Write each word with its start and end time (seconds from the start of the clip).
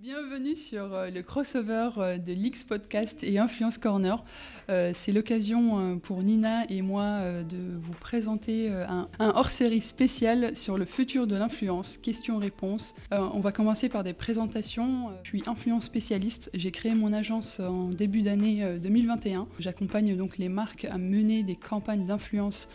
Bienvenue 0.00 0.54
sur 0.54 0.94
euh, 0.94 1.10
le 1.10 1.24
crossover 1.24 1.90
euh, 1.96 2.18
de 2.18 2.32
l'X 2.32 2.62
Podcast 2.62 3.24
et 3.24 3.40
Influence 3.40 3.78
Corner. 3.78 4.24
Euh, 4.68 4.92
c'est 4.94 5.10
l'occasion 5.10 5.98
pour 5.98 6.22
Nina 6.22 6.64
et 6.70 6.82
moi 6.82 7.42
de 7.42 7.76
vous 7.76 7.94
présenter 7.94 8.70
un, 8.70 9.08
hors-série 9.18 9.80
spécial 9.80 10.54
sur 10.54 10.78
le 10.78 10.84
futur 10.84 11.26
de 11.26 11.34
l'influence, 11.34 11.98
questions-réponses. 11.98 12.94
on 13.10 13.40
va 13.40 13.50
commencer 13.50 13.88
par 13.88 14.04
des 14.04 14.12
présentations. 14.12 15.10
Je 15.24 15.30
suis 15.30 15.42
influence 15.46 15.86
spécialiste. 15.86 16.50
J'ai 16.54 16.70
créé 16.70 16.94
mon 16.94 17.12
agence 17.12 17.58
en 17.58 17.88
début 17.88 18.22
d'année 18.22 18.78
2021. 18.78 19.48
J'accompagne 19.58 20.16
donc 20.16 20.38
les 20.38 20.48
marques 20.48 20.84
à 20.84 20.98
mener 20.98 21.42
des 21.42 21.56
campagnes 21.56 22.06
d'influence 22.06 22.68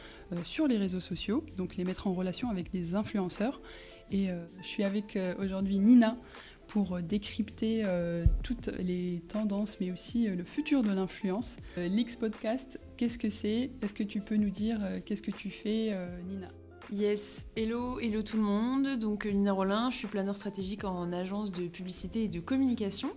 sur 0.43 0.67
les 0.67 0.77
réseaux 0.77 0.99
sociaux, 0.99 1.45
donc 1.57 1.77
les 1.77 1.83
mettre 1.83 2.07
en 2.07 2.13
relation 2.13 2.49
avec 2.49 2.71
des 2.71 2.95
influenceurs. 2.95 3.61
Et 4.11 4.27
je 4.61 4.67
suis 4.67 4.83
avec 4.83 5.17
aujourd'hui 5.39 5.79
Nina 5.79 6.17
pour 6.73 6.95
euh, 6.95 7.01
décrypter 7.01 7.83
euh, 7.85 8.25
toutes 8.41 8.67
les 8.79 9.21
tendances, 9.27 9.77
mais 9.79 9.91
aussi 9.91 10.27
euh, 10.27 10.35
le 10.35 10.43
futur 10.43 10.81
de 10.81 10.89
l'influence. 10.89 11.55
L'X 11.77 12.15
Podcast, 12.17 12.79
qu'est-ce 12.97 13.19
que 13.19 13.29
c'est? 13.29 13.69
Est-ce 13.83 13.93
que 13.93 14.01
tu 14.01 14.21
peux 14.21 14.37
nous 14.37 14.49
dire 14.49 14.79
qu'est-ce 15.05 15.21
que 15.21 15.31
tu 15.31 15.51
fais, 15.51 15.95
Nina? 16.27 16.47
Yes, 16.91 17.45
hello, 17.55 17.99
hello 17.99 18.23
tout 18.23 18.37
le 18.37 18.43
monde. 18.43 18.97
Donc 18.97 19.25
Nina 19.25 19.53
Rollin, 19.53 19.91
je 19.91 19.97
suis 19.97 20.07
planeur 20.07 20.35
stratégique 20.35 20.83
en 20.83 21.11
agence 21.11 21.51
de 21.51 21.67
publicité 21.67 22.23
et 22.23 22.27
de 22.27 22.39
communication 22.39 23.09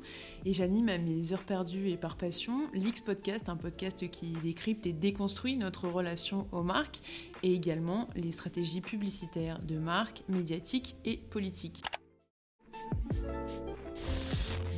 et 0.44 0.52
j'anime 0.52 0.88
à 0.90 0.98
mes 0.98 1.32
heures 1.32 1.44
perdues 1.44 1.88
et 1.88 1.96
par 1.96 2.16
passion 2.16 2.68
l'X 2.74 3.00
Podcast, 3.00 3.48
un 3.48 3.56
podcast 3.56 4.08
qui 4.10 4.32
décrypte 4.42 4.86
et 4.86 4.92
déconstruit 4.92 5.56
notre 5.56 5.88
relation 5.88 6.46
aux 6.52 6.62
marques 6.62 7.00
et 7.42 7.54
également 7.54 8.08
les 8.16 8.32
stratégies 8.32 8.82
publicitaires 8.82 9.60
de 9.60 9.78
marques, 9.78 10.22
médiatiques 10.28 10.96
et 11.04 11.16
politiques 11.16 11.82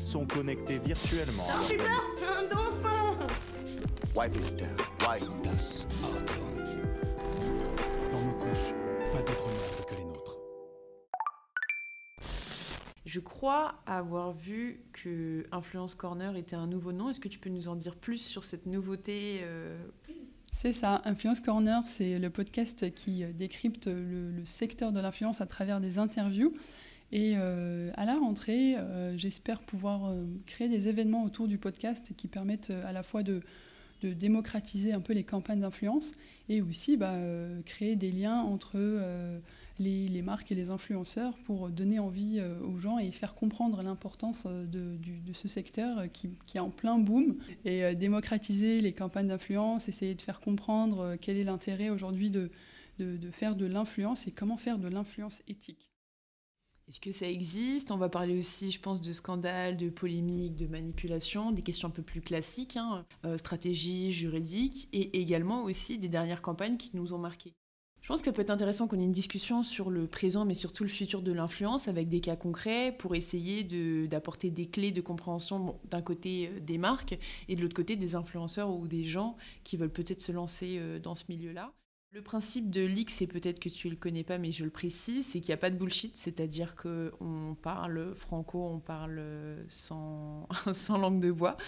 sont 0.08 0.26
connectés 0.26 0.78
virtuellement. 0.78 1.46
Un 1.50 2.48
dauphin 2.48 3.26
Wipe 4.16 4.34
it 4.36 4.56
down. 4.56 4.68
Wipe 5.06 5.42
das 5.44 5.86
Auto. 6.02 6.34
Dans 8.10 8.24
nos 8.24 8.32
couches, 8.32 8.74
pas 9.12 9.18
d'autres 9.20 9.46
mondes 9.46 9.86
que 9.86 9.94
les 9.94 10.04
nôtres. 10.04 10.38
Je 13.04 13.20
crois 13.20 13.74
avoir 13.86 14.32
vu 14.32 14.82
que 14.92 15.46
Influence 15.52 15.94
Corner 15.94 16.36
était 16.36 16.56
un 16.56 16.66
nouveau 16.66 16.92
nom. 16.92 17.10
Est-ce 17.10 17.20
que 17.20 17.28
tu 17.28 17.38
peux 17.38 17.50
nous 17.50 17.68
en 17.68 17.76
dire 17.76 17.94
plus 17.94 18.18
sur 18.18 18.44
cette 18.44 18.66
nouveauté 18.66 19.40
euh 19.42 19.78
c'est 20.50 20.72
ça, 20.72 21.02
Influence 21.04 21.38
Corner, 21.38 21.82
c'est 21.86 22.18
le 22.18 22.30
podcast 22.30 22.90
qui 22.90 23.24
décrypte 23.26 23.86
le, 23.86 24.32
le 24.32 24.44
secteur 24.44 24.90
de 24.90 24.98
l'influence 24.98 25.40
à 25.40 25.46
travers 25.46 25.80
des 25.80 25.98
interviews. 25.98 26.52
Et 27.10 27.34
euh, 27.36 27.90
à 27.94 28.04
la 28.04 28.18
rentrée, 28.18 28.76
euh, 28.76 29.16
j'espère 29.16 29.62
pouvoir 29.62 30.06
euh, 30.06 30.24
créer 30.46 30.68
des 30.68 30.88
événements 30.88 31.24
autour 31.24 31.48
du 31.48 31.56
podcast 31.56 32.12
qui 32.16 32.28
permettent 32.28 32.70
à 32.70 32.92
la 32.92 33.02
fois 33.02 33.22
de, 33.22 33.42
démocratiser 34.00 34.92
un 34.92 35.00
peu 35.00 35.12
les 35.12 35.24
campagnes 35.24 35.58
d'influence 35.58 36.08
et 36.48 36.62
aussi 36.62 36.96
bah, 36.96 37.16
créer 37.64 37.96
des 37.96 38.12
liens 38.12 38.42
entre 38.42 38.78
les, 39.80 40.22
marques 40.22 40.52
et 40.52 40.54
les 40.54 40.70
influenceurs 40.70 41.36
pour 41.38 41.68
donner 41.68 41.98
envie 41.98 42.40
aux 42.62 42.78
gens 42.78 43.00
et 43.00 43.10
faire 43.10 43.34
comprendre 43.34 43.82
l'importance 43.82 44.46
de, 44.46 44.96
ce 45.32 45.48
secteur 45.48 46.04
qui, 46.12 46.30
est 46.54 46.60
en 46.60 46.70
plein 46.70 46.96
boom 46.96 47.38
et 47.64 47.92
démocratiser 47.96 48.80
les 48.80 48.92
campagnes 48.92 49.26
d'influence, 49.26 49.88
essayer 49.88 50.14
de 50.14 50.22
faire 50.22 50.38
comprendre 50.38 51.16
quel 51.20 51.36
est 51.36 51.42
l'intérêt 51.42 51.90
aujourd'hui 51.90 52.30
de 52.30 52.50
faire 53.32 53.56
de 53.56 53.66
l'influence 53.66 54.28
et 54.28 54.30
comment 54.30 54.58
faire 54.58 54.78
de 54.78 54.86
l'influence 54.86 55.42
éthique. 55.48 55.88
Est-ce 56.88 57.00
que 57.00 57.12
ça 57.12 57.28
existe? 57.28 57.90
On 57.90 57.98
va 57.98 58.08
parler 58.08 58.38
aussi, 58.38 58.70
je 58.70 58.80
pense, 58.80 59.02
de 59.02 59.12
scandales, 59.12 59.76
de 59.76 59.90
polémiques, 59.90 60.56
de 60.56 60.66
manipulations, 60.66 61.52
des 61.52 61.60
questions 61.60 61.88
un 61.88 61.90
peu 61.90 62.00
plus 62.00 62.22
classiques, 62.22 62.78
hein, 62.78 63.04
euh, 63.26 63.36
stratégie, 63.36 64.10
juridique, 64.10 64.88
et 64.94 65.20
également 65.20 65.64
aussi 65.64 65.98
des 65.98 66.08
dernières 66.08 66.40
campagnes 66.40 66.78
qui 66.78 66.90
nous 66.94 67.12
ont 67.12 67.18
marqués. 67.18 67.52
Je 68.00 68.08
pense 68.08 68.20
que 68.20 68.24
ça 68.24 68.32
peut 68.32 68.40
être 68.40 68.48
intéressant 68.48 68.88
qu'on 68.88 68.98
ait 69.00 69.04
une 69.04 69.12
discussion 69.12 69.62
sur 69.64 69.90
le 69.90 70.06
présent, 70.06 70.46
mais 70.46 70.54
surtout 70.54 70.82
le 70.82 70.88
futur 70.88 71.20
de 71.20 71.30
l'influence, 71.30 71.88
avec 71.88 72.08
des 72.08 72.22
cas 72.22 72.36
concrets, 72.36 72.96
pour 72.96 73.14
essayer 73.14 73.64
d'apporter 74.06 74.50
des 74.50 74.66
clés 74.66 74.92
de 74.92 75.02
compréhension 75.02 75.78
d'un 75.90 76.00
côté 76.00 76.48
euh, 76.48 76.60
des 76.60 76.78
marques 76.78 77.18
et 77.48 77.56
de 77.56 77.60
l'autre 77.60 77.76
côté 77.76 77.96
des 77.96 78.14
influenceurs 78.14 78.70
ou 78.70 78.88
des 78.88 79.04
gens 79.04 79.36
qui 79.62 79.76
veulent 79.76 79.92
peut-être 79.92 80.22
se 80.22 80.32
lancer 80.32 80.78
euh, 80.78 80.98
dans 80.98 81.16
ce 81.16 81.24
milieu-là. 81.28 81.70
Le 82.14 82.22
principe 82.22 82.70
de 82.70 82.80
l'X, 82.80 83.12
c'est 83.12 83.26
peut-être 83.26 83.60
que 83.60 83.68
tu 83.68 83.86
ne 83.86 83.92
le 83.92 83.98
connais 83.98 84.24
pas, 84.24 84.38
mais 84.38 84.50
je 84.50 84.64
le 84.64 84.70
précise, 84.70 85.26
c'est 85.26 85.40
qu'il 85.40 85.50
n'y 85.50 85.54
a 85.54 85.58
pas 85.58 85.68
de 85.68 85.76
bullshit, 85.76 86.16
c'est-à-dire 86.16 86.74
qu'on 86.74 87.54
parle 87.60 88.14
franco, 88.14 88.64
on 88.64 88.78
parle 88.78 89.22
sans, 89.68 90.48
sans 90.72 90.96
langue 90.96 91.20
de 91.20 91.30
bois, 91.30 91.58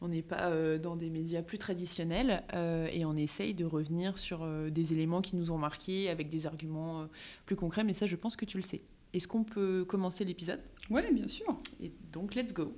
on 0.00 0.08
n'est 0.08 0.22
pas 0.22 0.50
euh, 0.50 0.78
dans 0.78 0.96
des 0.96 1.10
médias 1.10 1.42
plus 1.42 1.58
traditionnels, 1.58 2.42
euh, 2.54 2.88
et 2.92 3.04
on 3.04 3.14
essaye 3.14 3.54
de 3.54 3.64
revenir 3.64 4.18
sur 4.18 4.42
euh, 4.42 4.68
des 4.68 4.92
éléments 4.92 5.22
qui 5.22 5.36
nous 5.36 5.52
ont 5.52 5.58
marqués 5.58 6.10
avec 6.10 6.28
des 6.28 6.46
arguments 6.46 7.06
plus 7.46 7.54
concrets, 7.54 7.84
mais 7.84 7.94
ça 7.94 8.06
je 8.06 8.16
pense 8.16 8.34
que 8.34 8.44
tu 8.44 8.56
le 8.56 8.64
sais. 8.64 8.82
Est-ce 9.12 9.28
qu'on 9.28 9.44
peut 9.44 9.84
commencer 9.84 10.24
l'épisode? 10.24 10.60
Oui, 10.90 11.02
bien 11.12 11.28
sûr. 11.28 11.56
Et 11.80 11.92
donc, 12.10 12.34
let's 12.34 12.52
go. 12.52 12.76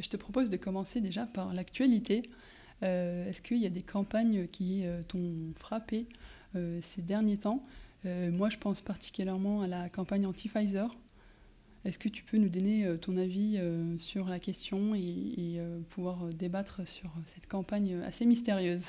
Je 0.00 0.08
te 0.08 0.16
propose 0.16 0.50
de 0.50 0.56
commencer 0.56 1.00
déjà 1.00 1.24
par 1.24 1.54
l'actualité. 1.54 2.22
Euh, 2.82 3.28
est-ce 3.28 3.42
qu'il 3.42 3.58
y 3.58 3.66
a 3.66 3.70
des 3.70 3.82
campagnes 3.82 4.46
qui 4.48 4.86
euh, 4.86 5.02
t'ont 5.02 5.52
frappé 5.56 6.06
euh, 6.54 6.80
ces 6.82 7.02
derniers 7.02 7.38
temps? 7.38 7.62
Moi, 8.04 8.50
je 8.50 8.56
pense 8.56 8.82
particulièrement 8.82 9.62
à 9.62 9.66
la 9.66 9.88
campagne 9.88 10.26
anti-Pfizer. 10.26 10.94
Est-ce 11.84 11.98
que 11.98 12.08
tu 12.08 12.22
peux 12.22 12.36
nous 12.36 12.48
donner 12.48 12.88
ton 13.00 13.16
avis 13.16 13.60
sur 13.98 14.28
la 14.28 14.38
question 14.38 14.94
et 14.94 15.60
pouvoir 15.90 16.26
débattre 16.26 16.86
sur 16.86 17.10
cette 17.34 17.48
campagne 17.48 18.00
assez 18.04 18.24
mystérieuse? 18.24 18.84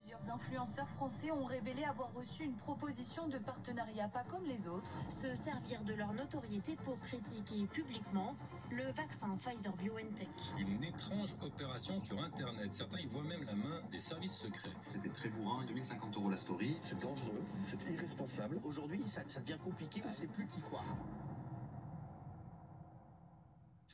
Plusieurs 0.00 0.34
influenceurs 0.34 0.88
français 0.88 1.30
ont 1.30 1.44
révélé 1.44 1.84
avoir 1.84 2.12
reçu 2.12 2.42
une 2.42 2.56
proposition 2.56 3.28
de 3.28 3.38
partenariat 3.38 4.08
pas 4.08 4.24
comme 4.24 4.44
les 4.46 4.66
autres. 4.66 4.90
Se 5.08 5.32
servir 5.32 5.84
de 5.84 5.94
leur 5.94 6.12
notoriété 6.14 6.74
pour 6.82 6.98
critiquer 6.98 7.66
publiquement 7.68 8.34
le 8.76 8.90
vaccin 8.90 9.36
Pfizer 9.36 9.72
BioNTech. 9.76 10.28
Une 10.58 10.82
étrange 10.82 11.34
opération 11.42 11.98
sur 12.00 12.20
Internet. 12.22 12.72
Certains 12.72 12.98
y 12.98 13.06
voient 13.06 13.22
même 13.22 13.44
la 13.44 13.54
main 13.54 13.80
des 13.90 13.98
services 13.98 14.36
secrets. 14.36 14.72
C'était 14.86 15.10
très 15.10 15.28
bourrin, 15.30 15.64
2050 15.66 16.16
euros 16.16 16.30
la 16.30 16.36
story. 16.36 16.76
C'est 16.82 17.00
dangereux, 17.00 17.42
c'est 17.64 17.88
irresponsable. 17.90 18.58
Aujourd'hui, 18.64 19.02
ça, 19.02 19.22
ça 19.26 19.40
devient 19.40 19.58
compliqué, 19.62 20.02
on 20.04 20.08
ne 20.08 20.14
sait 20.14 20.26
plus 20.26 20.46
qui 20.46 20.60
croire. 20.62 20.84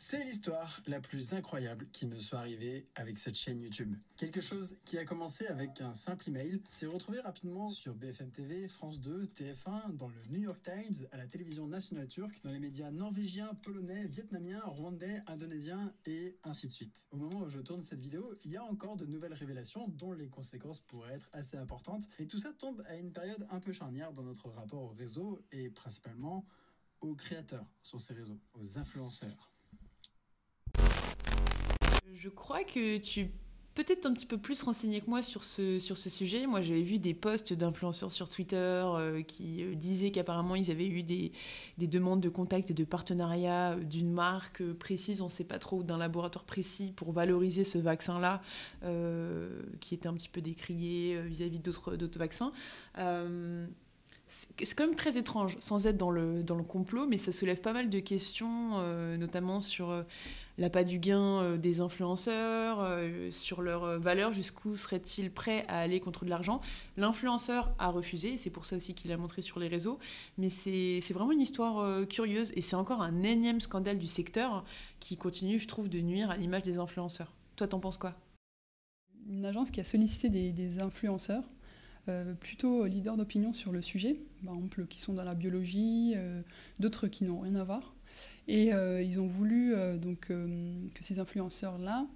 C'est 0.03 0.25
l'histoire 0.25 0.81
la 0.87 0.99
plus 0.99 1.35
incroyable 1.35 1.87
qui 1.93 2.07
me 2.07 2.19
soit 2.19 2.39
arrivée 2.39 2.87
avec 2.95 3.19
cette 3.19 3.35
chaîne 3.35 3.61
YouTube. 3.61 3.95
Quelque 4.17 4.41
chose 4.41 4.79
qui 4.87 4.97
a 4.97 5.05
commencé 5.05 5.47
avec 5.49 5.83
un 5.83 5.93
simple 5.93 6.31
email 6.31 6.59
s'est 6.65 6.87
retrouvé 6.87 7.21
rapidement 7.21 7.69
sur 7.69 7.95
BFM 7.95 8.31
TV, 8.31 8.67
France 8.67 8.99
2, 9.01 9.27
TF1, 9.27 9.95
dans 9.97 10.09
le 10.09 10.15
New 10.31 10.41
York 10.41 10.59
Times, 10.63 11.07
à 11.13 11.19
la 11.19 11.27
télévision 11.27 11.67
nationale 11.67 12.09
turque, 12.09 12.33
dans 12.43 12.51
les 12.51 12.59
médias 12.59 12.91
norvégiens, 12.91 13.53
polonais, 13.63 14.07
vietnamiens, 14.07 14.63
rwandais, 14.65 15.21
indonésiens 15.27 15.93
et 16.07 16.35
ainsi 16.45 16.67
de 16.69 16.73
suite. 16.73 17.07
Au 17.11 17.19
moment 17.19 17.41
où 17.43 17.51
je 17.51 17.59
tourne 17.59 17.83
cette 17.83 18.01
vidéo, 18.01 18.25
il 18.47 18.53
y 18.53 18.57
a 18.57 18.65
encore 18.65 18.97
de 18.97 19.05
nouvelles 19.05 19.35
révélations 19.35 19.87
dont 19.89 20.15
les 20.15 20.29
conséquences 20.29 20.81
pourraient 20.81 21.13
être 21.13 21.29
assez 21.35 21.59
importantes 21.59 22.09
et 22.19 22.27
tout 22.27 22.39
ça 22.39 22.55
tombe 22.55 22.83
à 22.87 22.97
une 22.97 23.13
période 23.13 23.47
un 23.51 23.61
peu 23.61 23.75
charnière 23.75 24.15
dans 24.15 24.23
notre 24.23 24.49
rapport 24.49 24.83
au 24.83 24.89
réseau 24.89 25.43
et 25.53 25.69
principalement 25.69 26.47
aux 27.03 27.15
créateurs 27.15 27.67
sur 27.83 28.01
ces 28.01 28.15
réseaux, 28.15 28.41
aux 28.55 28.79
influenceurs. 28.79 29.51
Je 32.15 32.29
crois 32.29 32.65
que 32.65 32.99
tu 32.99 33.31
peut-être 33.75 34.05
un 34.07 34.13
petit 34.13 34.27
peu 34.27 34.37
plus 34.37 34.63
renseigné 34.63 35.01
que 35.01 35.09
moi 35.09 35.23
sur 35.23 35.45
ce, 35.45 35.79
sur 35.79 35.97
ce 35.97 36.11
sujet. 36.11 36.47
Moi, 36.47 36.61
j'avais 36.61 36.83
vu 36.83 36.99
des 36.99 37.15
posts 37.15 37.53
d'influenceurs 37.53 38.13
sur 38.13 38.29
Twitter 38.29 38.57
euh, 38.57 39.23
qui 39.23 39.63
euh, 39.63 39.75
disaient 39.75 40.11
qu'apparemment, 40.11 40.55
ils 40.55 40.71
avaient 40.71 40.87
eu 40.87 41.03
des, 41.03 41.33
des, 41.79 41.87
demandes 41.87 42.21
de 42.21 42.29
contact 42.29 42.71
et 42.71 42.75
de 42.75 42.85
partenariat 42.85 43.73
euh, 43.73 43.83
d'une 43.83 44.11
marque 44.11 44.63
précise, 44.75 45.21
on 45.21 45.27
ne 45.27 45.31
sait 45.31 45.45
pas 45.45 45.59
trop, 45.59 45.83
d'un 45.83 45.99
laboratoire 45.99 46.45
précis 46.45 46.93
pour 46.95 47.13
valoriser 47.13 47.65
ce 47.65 47.79
vaccin-là, 47.79 48.43
qui 49.81 49.95
était 49.95 50.09
un 50.09 50.15
petit 50.15 50.29
peu 50.29 50.41
décrié 50.41 51.21
vis-à-vis 51.23 51.61
d'autres 51.61 52.19
vaccins 52.19 52.53
c'est 54.31 54.75
quand 54.75 54.87
même 54.87 54.97
très 54.97 55.19
étrange, 55.19 55.57
sans 55.61 55.87
être 55.87 55.97
dans 55.97 56.11
le, 56.11 56.43
dans 56.43 56.55
le 56.55 56.63
complot, 56.63 57.07
mais 57.07 57.19
ça 57.19 57.33
soulève 57.33 57.61
pas 57.61 57.73
mal 57.73 57.91
de 57.91 57.99
questions, 57.99 58.79
euh, 58.79 59.17
notamment 59.17 59.61
sur 59.61 59.91
euh, 59.91 60.03
l'appât 60.57 60.85
du 60.85 60.99
gain 60.99 61.21
euh, 61.21 61.57
des 61.57 61.81
influenceurs, 61.81 62.87
sur 63.33 63.61
leur 63.61 63.99
valeur, 63.99 64.33
jusqu'où 64.33 64.77
seraient-ils 64.77 65.33
prêts 65.33 65.65
à 65.69 65.81
aller 65.81 65.99
contre 65.99 66.25
de 66.25 66.31
l'argent. 66.31 66.61
L'influenceur 66.97 67.73
a 67.79 67.89
refusé, 67.89 68.39
c'est 68.39 68.51
pour 68.51 68.67
ça 68.67 68.77
aussi 68.77 68.95
qu'il 68.95 69.11
a 69.11 69.17
montré 69.17 69.43
sur 69.43 69.59
les 69.59 69.69
réseaux, 69.69 69.99
mais 70.39 70.51
c'est 70.51 71.13
vraiment 71.13 71.33
une 71.33 71.41
histoire 71.41 72.07
curieuse, 72.07 72.53
et 72.55 72.61
c'est 72.61 72.77
encore 72.77 73.03
un 73.03 73.23
énième 73.23 73.61
scandale 73.61 73.99
du 73.99 74.07
secteur 74.07 74.65
qui 75.01 75.17
continue, 75.17 75.59
je 75.59 75.67
trouve, 75.67 75.89
de 75.89 76.01
nuire 76.01 76.31
à 76.31 76.37
l'image 76.37 76.63
des 76.63 76.79
influenceurs. 76.79 77.33
Toi, 77.57 77.67
t'en 77.67 77.81
penses 77.81 77.99
quoi? 77.99 78.15
Une 79.29 79.45
agence 79.45 79.71
qui 79.71 79.81
a 79.81 79.85
sollicité 79.85 80.29
des 80.29 80.81
influenceurs 80.81 81.45
euh, 82.09 82.35
plutôt 82.35 82.87
leaders 82.87 83.17
d'opinion 83.17 83.53
sur 83.53 83.73
le 83.73 83.83
sujet, 83.83 84.17
par 84.45 84.55
exemple 84.55 84.87
qui 84.87 85.01
sont 85.01 85.13
dans 85.13 85.25
la 85.25 85.35
biologie, 85.35 86.15
euh, 86.17 86.41
d'autres 86.79 87.09
qui 87.09 87.25
n'ont 87.25 87.41
rien 87.41 87.55
à 87.57 87.65
voir. 87.65 87.95
Et 88.49 88.71
ils 88.71 89.21
ont 89.21 89.29
voulu 89.29 89.73
donc, 90.03 90.27
que 90.27 91.01
ces 91.01 91.21
influenceurs-là 91.21 92.07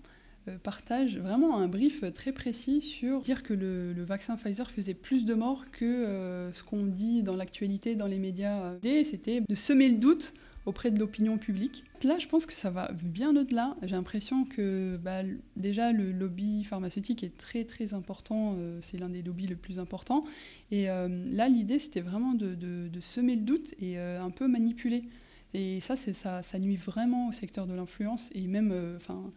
partagent 0.65 1.17
vraiment 1.17 1.59
un 1.59 1.69
brief 1.69 2.05
très 2.13 2.33
précis 2.33 2.81
sur 2.81 3.21
dire 3.21 3.45
que 3.45 3.55
le, 3.55 4.03
vaccin 4.03 4.37
Pfizer 4.37 4.69
faisait 4.69 4.95
plus 4.95 5.25
de 5.25 5.35
morts 5.35 5.65
que 5.71 6.51
ce 6.53 6.63
qu'on 6.65 6.85
dit 6.85 7.23
dans 7.23 7.37
l'actualité, 7.37 7.95
dans 7.95 8.09
les 8.09 8.19
médias. 8.19 8.75
C'était 8.83 9.43
de 9.49 9.55
semer 9.55 9.89
le 9.89 9.99
doute 9.99 10.35
auprès 10.67 10.91
de 10.91 10.99
l'opinion 10.99 11.39
publique. 11.39 11.85
Là, 12.03 12.19
je 12.19 12.27
pense 12.27 12.47
que 12.47 12.53
ça 12.53 12.71
va 12.71 12.91
bien 12.93 13.37
au-delà. 13.37 13.77
J'ai 13.83 13.95
l'impression 13.95 14.45
que 14.45 14.99
bah, 15.03 15.23
déjà 15.57 15.93
le 15.93 16.13
lobby 16.13 16.65
pharmaceutique 16.65 17.23
est 17.23 17.37
très 17.37 17.65
très 17.65 17.95
important, 17.95 18.57
euh, 18.59 18.79
c'est 18.83 18.99
l'un 18.99 19.09
des 19.09 19.23
lobbies 19.23 19.47
le 19.47 19.57
plus 19.57 19.79
important. 19.79 20.25
Et 20.71 20.91
euh, 20.91 21.09
là, 21.31 21.49
l'idée, 21.49 21.79
c'était 21.79 22.01
vraiment 22.01 22.35
de, 22.35 22.89
semer 23.01 23.37
le 23.37 23.43
doute 23.43 23.73
et 23.81 23.99
euh, 23.99 24.23
un 24.23 24.31
peu 24.31 24.49
manipuler. 24.49 25.05
Et 25.53 25.81
ça, 25.81 25.95
ça, 25.97 26.59
nuit 26.59 26.77
vraiment 26.77 27.29
au 27.29 27.33
secteur 27.33 27.67
de 27.67 27.75
l'influence. 27.75 28.29
Et 28.35 28.49
même, 28.49 28.97
enfin, 28.97 29.31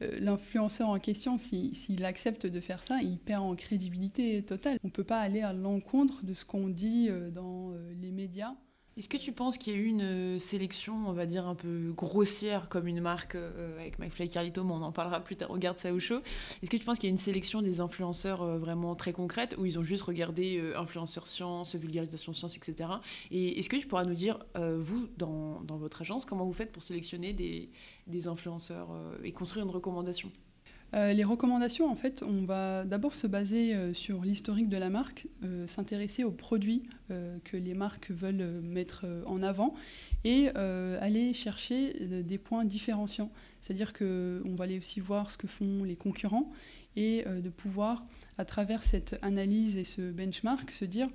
l'influenceur 0.00 0.88
en 0.88 0.98
question, 0.98 1.38
s'il 1.38 2.04
accepte 2.04 2.44
de 2.44 2.58
faire 2.58 2.82
ça, 2.82 3.00
il 3.02 3.18
perd 3.18 3.44
en 3.44 3.54
crédibilité 3.54 4.42
totale. 4.42 4.78
On 4.82 4.88
ne 4.88 4.92
peut 4.92 5.04
pas 5.04 5.20
aller 5.20 5.42
à 5.42 5.52
l'encontre 5.52 6.24
de 6.24 6.34
ce 6.34 6.44
qu'on 6.44 6.66
dit 6.68 7.08
dans 7.32 7.72
les 8.02 8.10
médias. 8.10 8.56
Est-ce 8.96 9.08
que 9.08 9.16
tu 9.16 9.32
penses 9.32 9.56
qu'il 9.56 9.72
y 9.72 9.76
a 9.76 9.78
eu 9.78 9.86
une 9.86 10.02
euh, 10.02 10.38
sélection, 10.40 11.06
on 11.06 11.12
va 11.12 11.24
dire, 11.24 11.46
un 11.46 11.54
peu 11.54 11.92
grossière 11.96 12.68
comme 12.68 12.88
une 12.88 13.00
marque 13.00 13.36
euh, 13.36 13.78
avec 13.80 14.00
McFly 14.00 14.26
et 14.26 14.28
Carlito, 14.28 14.64
mais 14.64 14.72
on 14.72 14.82
en 14.82 14.90
parlera 14.90 15.20
plus 15.20 15.36
tard, 15.36 15.48
regarde 15.48 15.78
ça 15.78 15.92
au 15.94 16.00
show. 16.00 16.18
Est-ce 16.60 16.70
que 16.70 16.76
tu 16.76 16.84
penses 16.84 16.98
qu'il 16.98 17.08
y 17.08 17.10
a 17.10 17.12
une 17.12 17.16
sélection 17.16 17.62
des 17.62 17.80
influenceurs 17.80 18.42
euh, 18.42 18.58
vraiment 18.58 18.96
très 18.96 19.12
concrète 19.12 19.54
où 19.58 19.64
ils 19.64 19.78
ont 19.78 19.84
juste 19.84 20.02
regardé 20.02 20.60
influenceurs 20.76 21.28
science, 21.28 21.76
vulgarisation 21.76 22.32
science, 22.32 22.56
etc. 22.56 22.90
Et 23.30 23.60
est-ce 23.60 23.68
que 23.68 23.76
tu 23.76 23.86
pourras 23.86 24.04
nous 24.04 24.14
dire, 24.14 24.38
vous, 24.56 25.08
dans, 25.16 25.60
dans, 25.60 25.76
votre 25.76 26.02
agence, 26.02 26.24
comment 26.24 26.44
vous 26.44 26.52
faites 26.52 26.72
pour 26.72 26.82
sélectionner 26.82 27.32
des, 27.32 27.70
des 28.06 28.26
influenceurs 28.26 28.88
et 29.22 29.32
construire 29.32 29.64
une 29.64 29.70
recommandation? 29.70 30.30
Euh, 30.92 31.12
les 31.12 31.24
recommandations, 31.24 31.88
en 31.88 31.94
fait, 31.94 32.22
on 32.22 32.44
va 32.44 32.84
d'abord 32.84 33.14
se 33.14 33.26
baser 33.26 33.74
euh, 33.74 33.94
sur 33.94 34.22
l'historique 34.22 34.68
de 34.68 34.76
la 34.76 34.90
marque, 34.90 35.28
euh, 35.44 35.66
s'intéresser 35.66 36.24
aux 36.24 36.32
produits 36.32 36.82
que 37.44 37.56
les 37.56 37.74
marques 37.74 38.12
veulent 38.12 38.60
mettre 38.62 39.04
en 39.26 39.42
avant 39.42 39.74
et 40.22 40.48
aller 40.50 41.34
chercher 41.34 42.22
des 42.22 42.38
points 42.38 42.64
différenciants. 42.64 43.32
C'est-à-dire 43.60 43.92
qu'on 43.92 44.54
va 44.54 44.62
aller 44.62 44.78
aussi 44.78 45.00
voir 45.00 45.32
ce 45.32 45.36
que 45.36 45.48
font 45.48 45.82
les 45.82 45.96
concurrents 45.96 46.52
et 46.94 47.24
de 47.24 47.48
pouvoir, 47.48 48.06
à 48.38 48.44
travers 48.44 48.84
cette 48.84 49.18
analyse 49.22 49.76
et 49.76 49.82
ce 49.82 50.12
benchmark, 50.12 50.70
se 50.70 50.84
dire 50.84 51.08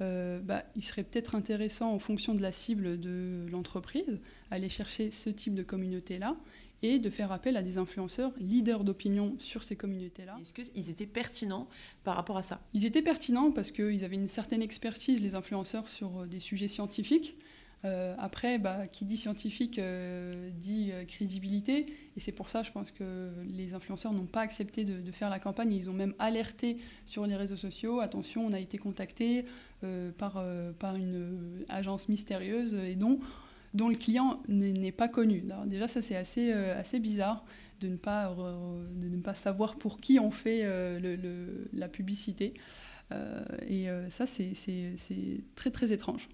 bah, 0.00 0.64
il 0.74 0.82
serait 0.82 1.04
peut-être 1.04 1.34
intéressant 1.34 1.92
en 1.92 1.98
fonction 1.98 2.34
de 2.34 2.40
la 2.40 2.50
cible 2.50 2.98
de 2.98 3.46
l'entreprise, 3.50 4.20
aller 4.50 4.70
chercher 4.70 5.10
ce 5.10 5.28
type 5.28 5.54
de 5.54 5.62
communauté-là 5.62 6.34
et 6.82 6.98
de 6.98 7.10
faire 7.10 7.32
appel 7.32 7.56
à 7.56 7.62
des 7.62 7.78
influenceurs 7.78 8.32
leaders 8.38 8.84
d'opinion 8.84 9.36
sur 9.38 9.62
ces 9.62 9.76
communautés-là. 9.76 10.36
Est-ce 10.40 10.52
qu'ils 10.52 10.90
étaient 10.90 11.06
pertinents 11.06 11.68
par 12.04 12.16
rapport 12.16 12.36
à 12.36 12.42
ça? 12.42 12.60
Ils 12.74 12.84
étaient 12.84 13.02
pertinents 13.02 13.52
parce 13.52 13.70
qu'ils 13.70 14.04
avaient 14.04 14.16
une 14.16 14.28
certaine 14.28 14.62
expertise, 14.62 15.22
les 15.22 15.34
influenceurs, 15.34 15.88
sur 15.88 16.22
euh, 16.22 16.26
des 16.26 16.40
sujets 16.40 16.68
scientifiques. 16.68 17.36
Euh, 17.84 18.14
après, 18.18 18.58
bah, 18.58 18.86
qui 18.86 19.04
dit 19.04 19.16
scientifique 19.16 19.80
euh, 19.80 20.50
dit 20.60 20.92
crédibilité. 21.08 21.86
Et 22.16 22.20
c'est 22.20 22.30
pour 22.30 22.48
ça, 22.48 22.62
je 22.62 22.70
pense 22.70 22.92
que 22.92 23.30
les 23.44 23.74
influenceurs 23.74 24.12
n'ont 24.12 24.26
pas 24.26 24.40
accepté 24.40 24.84
de, 24.84 25.10
faire 25.10 25.30
la 25.30 25.40
campagne. 25.40 25.72
Ils 25.72 25.90
ont 25.90 25.92
même 25.92 26.14
alerté 26.20 26.78
sur 27.06 27.26
les 27.26 27.34
réseaux 27.34 27.56
sociaux. 27.56 28.00
Attention, 28.00 28.46
on 28.46 28.52
a 28.52 28.60
été 28.60 28.78
contacté 28.78 29.46
par, 30.16 30.44
par 30.78 30.94
une 30.94 31.64
agence 31.68 32.08
mystérieuse 32.08 32.74
et 32.74 32.94
dont 32.94 33.18
dont 33.74 33.88
le 33.88 33.96
client 33.96 34.42
n'est 34.48 34.92
pas 34.92 35.08
connu. 35.08 35.44
déjà, 35.66 35.88
ça 35.88 36.02
c'est 36.02 36.16
assez, 36.16 36.52
euh, 36.52 36.78
assez 36.78 36.98
bizarre 36.98 37.44
de 37.80 37.88
ne, 37.88 37.96
pas, 37.96 38.32
de 38.32 39.08
ne 39.08 39.20
pas 39.20 39.34
savoir 39.34 39.76
pour 39.76 39.98
qui 39.98 40.20
on 40.20 40.30
fait 40.30 40.60
euh, 40.64 41.00
le, 41.00 41.68
la 41.72 41.88
publicité. 41.88 42.54
Euh, 43.10 43.44
et 43.66 43.88
ça, 44.10 44.26
c'est 44.26 44.54
très 45.56 45.70
très 45.70 45.92
étrange. 45.92 46.28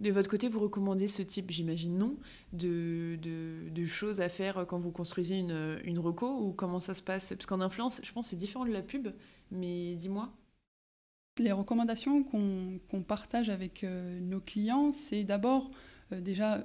De 0.00 0.10
votre 0.10 0.30
côté, 0.30 0.48
vous 0.48 0.60
recommandez 0.60 1.08
ce 1.08 1.20
type, 1.20 1.50
j'imagine 1.50 1.98
non, 1.98 2.16
de, 2.54 3.18
de, 3.20 3.68
de, 3.68 3.84
choses 3.84 4.22
à 4.22 4.30
faire 4.30 4.64
quand 4.66 4.78
vous 4.78 4.90
construisez 4.90 5.36
une, 5.36 5.78
une 5.84 5.98
reco 5.98 6.26
ou 6.40 6.52
comment 6.52 6.80
ça 6.80 6.94
se 6.94 7.02
passe? 7.02 7.34
Parce 7.34 7.44
qu'en 7.44 7.60
influence, 7.60 8.00
je 8.02 8.10
pense 8.10 8.24
que 8.26 8.30
c'est 8.30 8.36
différent 8.36 8.64
de 8.64 8.72
la 8.72 8.80
pub, 8.80 9.08
mais 9.50 9.96
dis-moi. 9.96 10.32
Les 11.38 11.52
recommandations 11.52 12.22
qu'on 12.22 13.02
partage 13.02 13.50
avec 13.50 13.84
euh, 13.84 14.18
nos 14.20 14.40
clients, 14.40 14.90
c'est 14.92 15.24
d'abord 15.24 15.70
euh, 16.12 16.20
déjà 16.20 16.62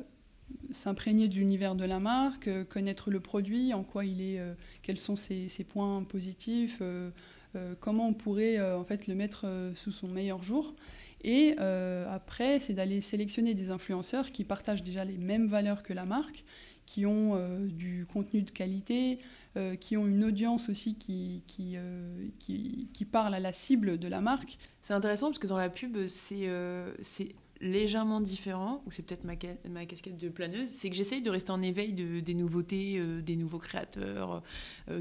s'imprégner 0.71 1.27
de 1.27 1.35
l'univers 1.35 1.75
de 1.75 1.85
la 1.85 1.99
marque, 1.99 2.47
euh, 2.47 2.65
connaître 2.65 3.09
le 3.09 3.19
produit, 3.19 3.73
en 3.73 3.83
quoi 3.83 4.05
il 4.05 4.21
est, 4.21 4.41
quels 4.81 4.97
sont 4.97 5.15
ses, 5.15 5.47
points 5.67 6.03
positifs, 6.03 6.81
comment 7.79 8.09
on 8.09 8.13
pourrait 8.13 8.61
en 8.73 8.83
fait 8.83 9.07
le 9.07 9.15
mettre 9.15 9.45
sous 9.75 9.91
son 9.91 10.07
meilleur 10.07 10.43
jour. 10.43 10.75
Et 11.23 11.57
après, 11.57 12.59
c'est 12.59 12.73
d'aller 12.73 13.01
sélectionner 13.01 13.53
des 13.53 13.71
influenceurs 13.71 14.31
qui 14.31 14.43
partagent 14.43 14.83
déjà 14.83 15.05
les 15.05 15.17
mêmes 15.17 15.47
valeurs 15.47 15.83
que 15.83 15.93
la 15.93 16.05
marque, 16.05 16.43
qui 16.85 17.05
ont 17.05 17.39
du 17.61 18.05
contenu 18.11 18.41
de 18.41 18.51
qualité, 18.51 19.19
euh, 19.57 19.77
qui 19.77 19.95
ont 19.95 20.05
une 20.05 20.25
audience 20.25 20.67
aussi 20.67 20.95
qui, 20.95 21.41
euh, 21.77 22.27
qui, 22.39 22.89
qui, 22.93 23.05
parle 23.05 23.33
à 23.33 23.39
la 23.39 23.53
cible 23.53 23.97
de 23.97 24.07
la 24.09 24.19
marque. 24.19 24.57
C'est 24.81 24.93
intéressant 24.93 25.27
parce 25.27 25.39
que 25.39 25.47
dans 25.47 25.57
la 25.57 25.69
pub, 25.69 26.07
c'est 26.07 26.49
euh, 26.49 26.93
légèrement 27.61 28.21
différent, 28.21 28.83
ou 28.85 28.91
c'est 28.91 29.03
peut-être 29.03 29.23
ma, 29.23 29.33
ma, 29.69 29.85
casquette 29.85 30.17
de 30.17 30.29
planeuse, 30.29 30.69
c'est 30.73 30.89
que 30.89 30.95
j'essaye 30.95 31.21
de 31.21 31.29
rester 31.29 31.51
en 31.51 31.61
éveil 31.61 31.93
de, 31.93 32.19
des 32.19 32.33
nouveautés, 32.33 33.01
des 33.23 33.35
nouveaux 33.35 33.59
créateurs 33.59 34.43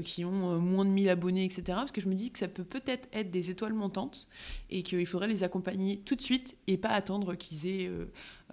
qui 0.03 0.25
ont 0.25 0.59
moins 0.59 0.85
de 0.85 0.89
1000 0.89 1.09
abonnés, 1.09 1.45
etc. 1.45 1.63
Parce 1.67 1.91
que 1.91 2.01
je 2.01 2.07
me 2.07 2.15
dis 2.15 2.31
que 2.31 2.39
ça 2.39 2.47
peut 2.47 2.63
peut-être 2.63 3.07
être 3.13 3.31
des 3.31 3.49
étoiles 3.49 3.73
montantes 3.73 4.27
et 4.69 4.83
qu'il 4.83 5.05
faudrait 5.05 5.27
les 5.27 5.43
accompagner 5.43 5.99
tout 6.05 6.15
de 6.15 6.21
suite 6.21 6.57
et 6.67 6.77
pas 6.77 6.89
attendre 6.89 7.35
qu'ils 7.35 7.67
aient 7.67 7.91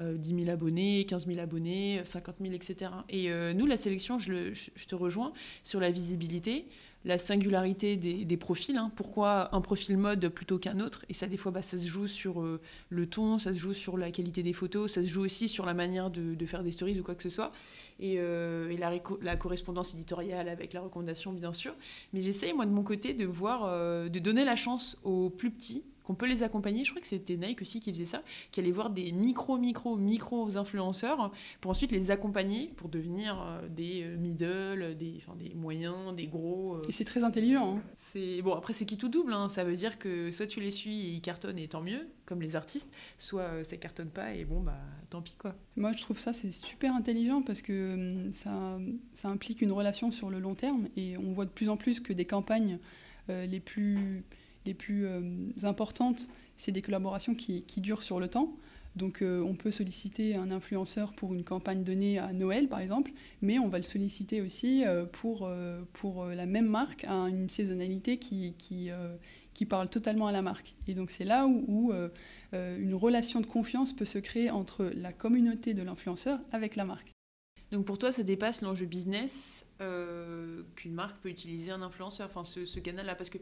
10 0.01 0.45
000 0.45 0.51
abonnés, 0.51 1.07
15 1.07 1.27
000 1.27 1.39
abonnés, 1.39 2.03
50 2.05 2.37
000, 2.41 2.55
etc. 2.55 2.91
Et 3.09 3.31
nous, 3.55 3.67
la 3.67 3.77
sélection, 3.77 4.19
je 4.19 4.87
te 4.87 4.95
rejoins 4.95 5.33
sur 5.63 5.81
la 5.81 5.91
visibilité, 5.91 6.67
la 7.05 7.19
singularité 7.19 7.97
des, 7.97 8.37
profils. 8.37 8.77
Hein. 8.77 8.93
Pourquoi 8.97 9.55
un 9.55 9.61
profil 9.61 9.97
mode 9.97 10.29
plutôt 10.29 10.59
qu'un 10.59 10.81
autre? 10.81 11.05
Et 11.09 11.15
ça, 11.15 11.27
des 11.27 11.37
fois, 11.37 11.51
bah, 11.51 11.63
ça 11.63 11.79
se 11.79 11.87
joue 11.87 12.07
sur 12.07 12.41
euh, 12.41 12.61
le 12.91 13.07
ton, 13.07 13.39
ça 13.39 13.53
se 13.53 13.59
joue 13.59 13.75
sur 13.75 13.97
la 13.99 14.11
qualité 14.11 14.43
des 14.43 14.53
photos, 14.53 14.93
ça 14.93 15.03
se 15.03 15.09
joue 15.09 15.23
aussi 15.23 15.49
sur 15.49 15.67
la 15.67 15.75
manière 15.75 16.11
de, 16.11 16.47
faire 16.47 16.63
des 16.63 16.73
stories 16.73 16.99
ou 16.99 17.03
quoi 17.03 17.15
que 17.15 17.23
ce 17.23 17.29
soit. 17.29 17.53
Et, 18.01 18.17
euh, 18.19 18.73
la, 19.21 19.37
correspondance 19.37 19.95
éditoriale 19.95 20.49
avec 20.49 20.73
la 20.73 20.81
recommandation, 20.81 21.33
bien 21.33 21.53
sûr. 21.53 21.75
Mais 22.13 22.21
j'essaye, 22.21 22.53
moi, 22.53 22.67
de 22.67 22.73
mon 22.73 22.83
côté, 22.83 23.15
de 23.15 23.27
voir, 23.27 23.65
euh, 23.65 24.09
de 24.09 24.19
donner 24.19 24.45
la 24.45 24.57
chance 24.57 24.99
aux 25.05 25.31
plus 25.31 25.51
petits 25.51 25.85
qu'on 26.05 26.15
peut 26.15 26.27
les 26.27 26.43
accompagner. 26.43 26.85
Je 26.85 26.91
crois 26.91 27.01
que 27.01 27.07
c'était 27.07 27.37
Nike 27.37 27.63
aussi 27.63 27.81
qui 27.81 27.93
faisait 27.93 28.05
ça, 28.05 28.23
qui 28.51 28.61
allait 28.61 28.71
voir 28.71 28.91
des 28.91 29.13
micro, 29.13 29.59
micro, 29.59 29.97
micro 29.97 30.57
influenceurs 30.57 31.33
pour 31.61 31.71
ensuite 31.71 31.93
les 31.93 32.11
accompagner 32.11 32.69
pour 32.77 32.89
devenir 32.89 33.41
euh, 33.41 33.69
des 33.69 34.03
euh, 34.03 34.17
middle, 34.17 34.97
des, 34.97 35.15
enfin, 35.19 35.37
des 35.37 35.55
moyens, 35.55 36.15
des 36.15 36.27
gros. 36.27 36.75
Euh. 36.75 36.83
Et 36.89 36.93
c'est 36.93 37.05
très 37.05 37.25
intelligent. 37.25 37.77
Hein. 37.77 37.83
C'est 37.97 38.43
bon 38.43 38.55
après 38.55 38.73
c'est 38.73 38.85
qui 38.85 38.97
tout 38.97 39.09
double. 39.09 39.33
Hein. 39.33 39.49
Ça 39.49 39.65
veut 39.65 39.77
dire 39.77 39.99
que 39.99 40.31
soit 40.33 40.47
tu 40.47 40.61
les 40.61 40.71
suis 40.71 41.07
et 41.07 41.11
ils 41.11 41.21
cartonnent 41.21 41.59
et 41.59 41.69
tant 41.69 41.83
mieux, 41.83 42.09
comme 42.27 42.43
les 42.43 42.57
artistes, 42.57 42.91
soit 43.19 43.65
ça 43.65 43.77
cartonne 43.77 44.11
pas 44.11 44.35
et 44.35 44.45
bon 44.45 44.61
bah 44.61 44.79
tant 45.11 45.23
pis 45.23 45.35
quoi. 45.39 45.55
Moi 45.77 45.93
je 45.93 46.03
trouve 46.03 46.19
ça 46.19 46.33
c'est 46.33 46.53
super 46.53 46.95
intelligent 46.95 47.43
parce 47.43 47.63
que 47.63 48.31
ça, 48.33 48.79
ça 49.13 49.29
implique 49.29 49.63
une 49.63 49.73
relation 49.73 50.13
sur 50.13 50.31
le 50.31 50.39
long 50.39 50.55
terme 50.55 50.89
et 50.97 51.17
on 51.17 51.33
voit 51.33 51.45
de 51.45 51.51
plus 51.51 51.69
en 51.69 51.77
plus 51.77 52.01
que 52.01 52.13
des 52.13 52.25
campagnes 52.25 52.79
les 53.29 53.61
plus 53.61 54.25
les 54.67 54.75
plus 54.75 55.07
euh, 55.07 55.21
importantes, 55.63 56.29
c'est 56.57 56.73
des 56.73 56.83
collaborations 56.83 57.35
qui, 57.35 57.63
durent 57.79 58.03
sur 58.03 58.21
le 58.21 58.29
temps. 58.29 58.57
Donc 58.95 59.23
euh, 59.23 59.41
on 59.41 59.55
peut 59.55 59.71
solliciter 59.71 60.37
un 60.37 60.51
influenceur 60.51 61.15
pour 61.15 61.33
une 61.33 61.45
campagne 61.45 61.83
donnée 61.83 62.19
à 62.19 62.33
Noël 62.35 62.69
par 62.69 62.81
exemple, 62.81 63.11
mais 63.41 63.59
on 63.59 63.69
va 63.69 63.79
le 63.79 63.85
solliciter 63.85 64.43
aussi 64.43 64.85
euh, 64.85 65.07
pour, 65.07 65.51
pour 65.95 66.27
la 66.27 66.45
même 66.45 66.69
marque 66.69 67.05
à 67.05 67.15
une 67.29 67.49
saisonnalité 67.49 68.19
qui, 68.19 68.53
qui, 68.59 68.91
qui, 69.55 69.67
parle 69.67 69.89
totalement 69.89 70.27
à 70.27 70.33
la 70.33 70.43
marque. 70.43 70.75
Et 70.89 70.95
donc 70.95 71.11
c'est 71.11 71.25
là 71.25 71.47
où, 71.47 71.65
où 71.69 71.93
une 72.53 72.95
relation 72.95 73.41
de 73.41 73.47
confiance 73.47 73.95
peut 73.95 74.05
se 74.05 74.19
créer 74.19 74.51
entre 74.51 74.91
la 74.95 75.13
communauté 75.13 75.73
de 75.73 75.83
l'influenceur 75.83 76.39
avec 76.53 76.77
la 76.77 76.85
marque. 76.85 77.11
Donc 77.71 77.87
pour 77.87 77.97
toi 77.97 78.13
ça 78.13 78.23
dépasse 78.23 78.61
l'enjeu 78.61 78.85
business 78.85 79.65
qu'une 80.77 80.93
marque 80.93 81.19
peut 81.23 81.31
utiliser 81.31 81.73
un 81.73 81.81
influenceur, 81.81 82.29
enfin 82.31 82.45
ce, 82.45 82.67
ce 82.67 82.79
canal-là, 82.79 83.15
parce 83.17 83.31
que 83.31 83.39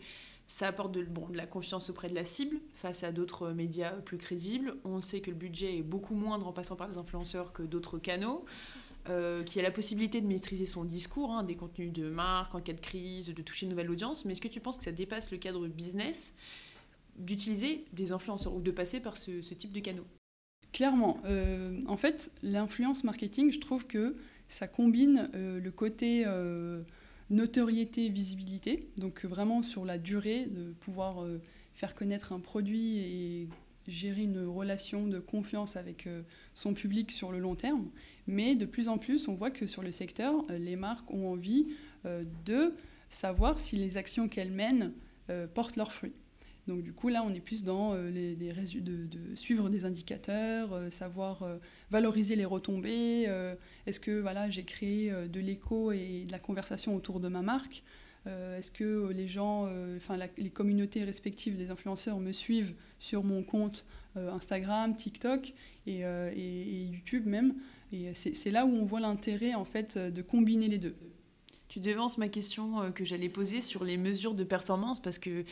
ça 0.51 0.67
apporte 0.67 0.91
de, 0.91 1.05
bon, 1.05 1.29
de 1.29 1.37
la 1.37 1.47
confiance 1.47 1.91
auprès 1.91 2.09
de 2.09 2.15
la 2.15 2.25
cible 2.25 2.57
face 2.75 3.05
à 3.05 3.13
d'autres 3.13 3.53
médias 3.53 3.93
plus 3.93 4.19
crédibles. 4.19 4.75
On 4.85 5.01
sait 5.01 5.21
que 5.21 5.31
le 5.31 5.37
budget 5.37 5.79
est 5.79 5.83
beaucoup 5.83 6.17
moindre 6.17 6.49
en 6.49 6.53
passant 6.53 6.75
par 6.75 6.89
les 6.89 6.99
influenceurs 6.99 7.53
que 7.53 7.63
d'autres 7.63 7.99
canaux. 7.99 8.45
Euh, 9.09 9.43
qui 9.45 9.59
a 9.59 9.63
la 9.63 9.71
possibilité 9.71 10.21
de 10.21 10.27
maîtriser 10.27 10.67
son 10.67 10.85
discours, 10.85 11.31
hein, 11.31 11.43
des 11.43 11.55
contenus 11.55 11.91
de 11.91 12.11
marque 12.11 12.55
en 12.55 12.61
cas 12.61 12.75
de 12.75 12.81
crise, 12.81 13.33
de 13.33 13.43
toucher 13.43 13.65
une 13.65 13.71
nouvelle 13.71 13.91
audience. 13.91 14.27
Mais 14.27 14.33
est-ce 14.33 14.43
que 14.43 14.49
tu 14.49 14.61
penses 14.61 14.77
que 14.77 14.85
ça 14.85 14.93
dépasse 14.93 15.31
le 15.31 15.39
cadre 15.39 15.67
business 15.69 16.35
d'utiliser 17.17 17.87
des 17.95 18.13
influenceurs 18.13 18.55
ou 18.55 18.61
de 18.61 18.71
passer 18.71 19.01
par 19.01 19.17
ce, 19.17 19.41
type 19.55 19.73
de 19.73 19.81
canaux? 19.81 20.07
Clairement. 20.73 21.17
en 21.87 21.97
fait, 21.97 22.31
l'influence 22.43 23.03
marketing, 23.03 23.53
je 23.53 23.59
trouve 23.59 23.87
que 23.87 24.17
ça 24.51 24.69
combine 24.69 25.31
le 25.33 25.71
côté 25.71 26.27
notoriété, 27.31 28.09
visibilité, 28.09 28.89
donc 28.97 29.25
vraiment 29.25 29.63
sur 29.63 29.85
la 29.85 29.99
durée, 29.99 30.47
de 30.47 30.73
pouvoir 30.81 31.25
faire 31.75 31.95
connaître 31.95 32.33
un 32.33 32.41
produit 32.41 32.99
et 32.99 33.49
gérer 33.91 34.23
une 34.23 34.47
relation 34.47 35.07
de 35.07 35.19
confiance 35.19 35.77
avec 35.77 36.07
euh, 36.07 36.23
son 36.55 36.75
public 36.75 37.11
sur 37.11 37.33
le 37.33 37.39
long 37.39 37.55
terme. 37.55 37.91
Mais 38.27 38.55
de 38.55 38.67
plus 38.67 38.89
en 38.89 38.99
plus, 38.99 39.29
on 39.29 39.35
voit 39.35 39.51
que 39.51 39.67
sur 39.67 39.83
le 39.83 39.93
secteur, 39.93 40.35
euh, 40.51 40.59
les 40.59 40.77
marques 40.77 41.11
ont 41.11 41.33
envie 41.33 41.67
euh, 42.07 42.25
de 42.45 42.75
savoir 43.09 43.59
si 43.59 43.77
les 43.77 43.97
actions 43.97 44.29
qu'elles 44.29 44.53
mènent 44.53 44.93
portent 45.55 45.77
leurs 45.77 45.93
fruits. 45.93 46.13
Donc 46.71 46.83
du 46.83 46.93
coup, 46.93 47.09
là, 47.09 47.23
on 47.27 47.35
est 47.35 47.41
plus 47.41 47.65
dans 47.65 47.95
les, 47.95 48.35
de, 48.35 48.81
de, 48.81 49.35
suivre 49.35 49.69
des 49.69 49.85
indicateurs, 49.85 50.71
savoir 50.91 51.45
valoriser 51.91 52.37
les 52.37 52.45
retombées. 52.45 53.29
Est-ce 53.87 54.01
que 54.01 54.21
voilà, 54.21 54.49
j'ai 54.51 54.65
créé 54.65 55.11
de 55.11 55.41
l'écho 55.41 55.93
et 55.93 56.25
de 56.27 56.33
la 56.33 56.39
conversation 56.39 56.97
autour 56.97 57.21
de 57.21 57.29
ma 57.29 57.43
marque 57.43 57.83
euh, 58.27 58.59
est-ce 58.59 58.71
que 58.71 59.11
les 59.13 59.29
gens, 59.29 59.67
euh, 59.67 59.97
enfin 59.97 60.19
les 60.37 60.51
communautés 60.51 61.05
respectives 61.05 61.57
des 61.57 61.71
influenceurs 61.71 62.19
me 62.19 62.33
suivent 62.33 62.75
sur 62.99 63.25
mon 63.25 63.43
compte 63.43 63.85
euh, 64.17 64.31
Instagram, 64.33 64.95
TikTok 64.95 65.55
et, 65.87 66.03
YouTube 66.93 67.27
même 67.27 67.55
Et 67.93 68.13
c'est 68.15 68.51
là 68.51 68.67
où 68.67 68.71
on 68.71 68.85
voit 68.85 69.01
l'intérêt 69.01 69.55
en 69.55 69.65
fait 69.65 69.97
de 69.97 70.23
combiner 70.23 70.69
les 70.69 70.79
deux. 70.79 70.95
Tu 71.69 71.81
devances 71.81 72.19
ma 72.19 72.29
question 72.29 72.93
que 72.93 73.05
j'allais 73.05 73.29
poser 73.29 73.63
sur 73.63 73.85
les 73.85 73.97
mesures 73.97 74.35
de 74.35 74.45
performance 74.45 75.01
parce 75.01 75.19
que 75.19 75.45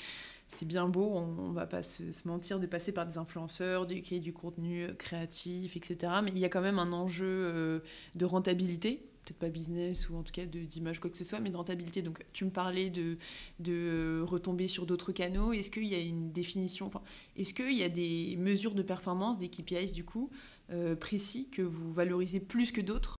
c'est 0.48 0.66
bien 0.66 0.88
beau, 0.88 1.10
on, 1.14 1.50
ne 1.50 1.54
va 1.54 1.66
pas 1.66 1.82
se, 1.82 2.02
mentir, 2.26 2.58
de 2.58 2.66
passer 2.66 2.92
par 2.92 3.06
des 3.06 3.18
influenceurs, 3.18 3.86
de 3.86 3.94
créer 3.94 4.20
du 4.20 4.32
contenu 4.32 4.88
créatif, 4.98 5.76
etc. 5.76 6.12
Mais 6.22 6.30
il 6.30 6.38
y 6.38 6.44
a 6.44 6.48
quand 6.48 6.62
même 6.62 6.78
un 6.78 6.92
enjeu 6.92 7.82
de 8.14 8.24
rentabilité 8.24 9.08
peut-être 9.28 9.38
pas 9.38 9.50
business 9.50 10.08
ou 10.08 10.16
en 10.16 10.22
tout 10.22 10.32
cas 10.32 10.44
d'image 10.46 11.00
quoi 11.00 11.10
que 11.10 11.16
ce 11.16 11.24
soit, 11.24 11.40
mais 11.40 11.50
de 11.50 11.56
rentabilité. 11.56 12.02
Donc 12.02 12.24
tu 12.32 12.44
me 12.44 12.50
parlais 12.50 12.90
de, 12.90 13.18
de 13.60 14.22
retomber 14.26 14.68
sur 14.68 14.86
d'autres 14.86 15.12
canaux. 15.12 15.52
Est-ce 15.52 15.70
qu'il 15.70 15.86
y 15.86 15.94
a 15.94 16.00
une 16.00 16.32
définition, 16.32 16.90
est-ce 17.36 17.54
qu'il 17.54 17.76
y 17.76 17.82
a 17.82 17.88
des 17.88 18.36
mesures 18.38 18.74
de 18.74 18.82
performance, 18.82 19.38
des 19.38 19.48
KPIs 19.48 19.92
du 19.92 20.04
coup, 20.04 20.30
euh, 20.70 20.96
précis 20.96 21.48
que 21.50 21.62
vous 21.62 21.92
valorisez 21.92 22.40
plus 22.40 22.72
que 22.72 22.80
d'autres? 22.80 23.16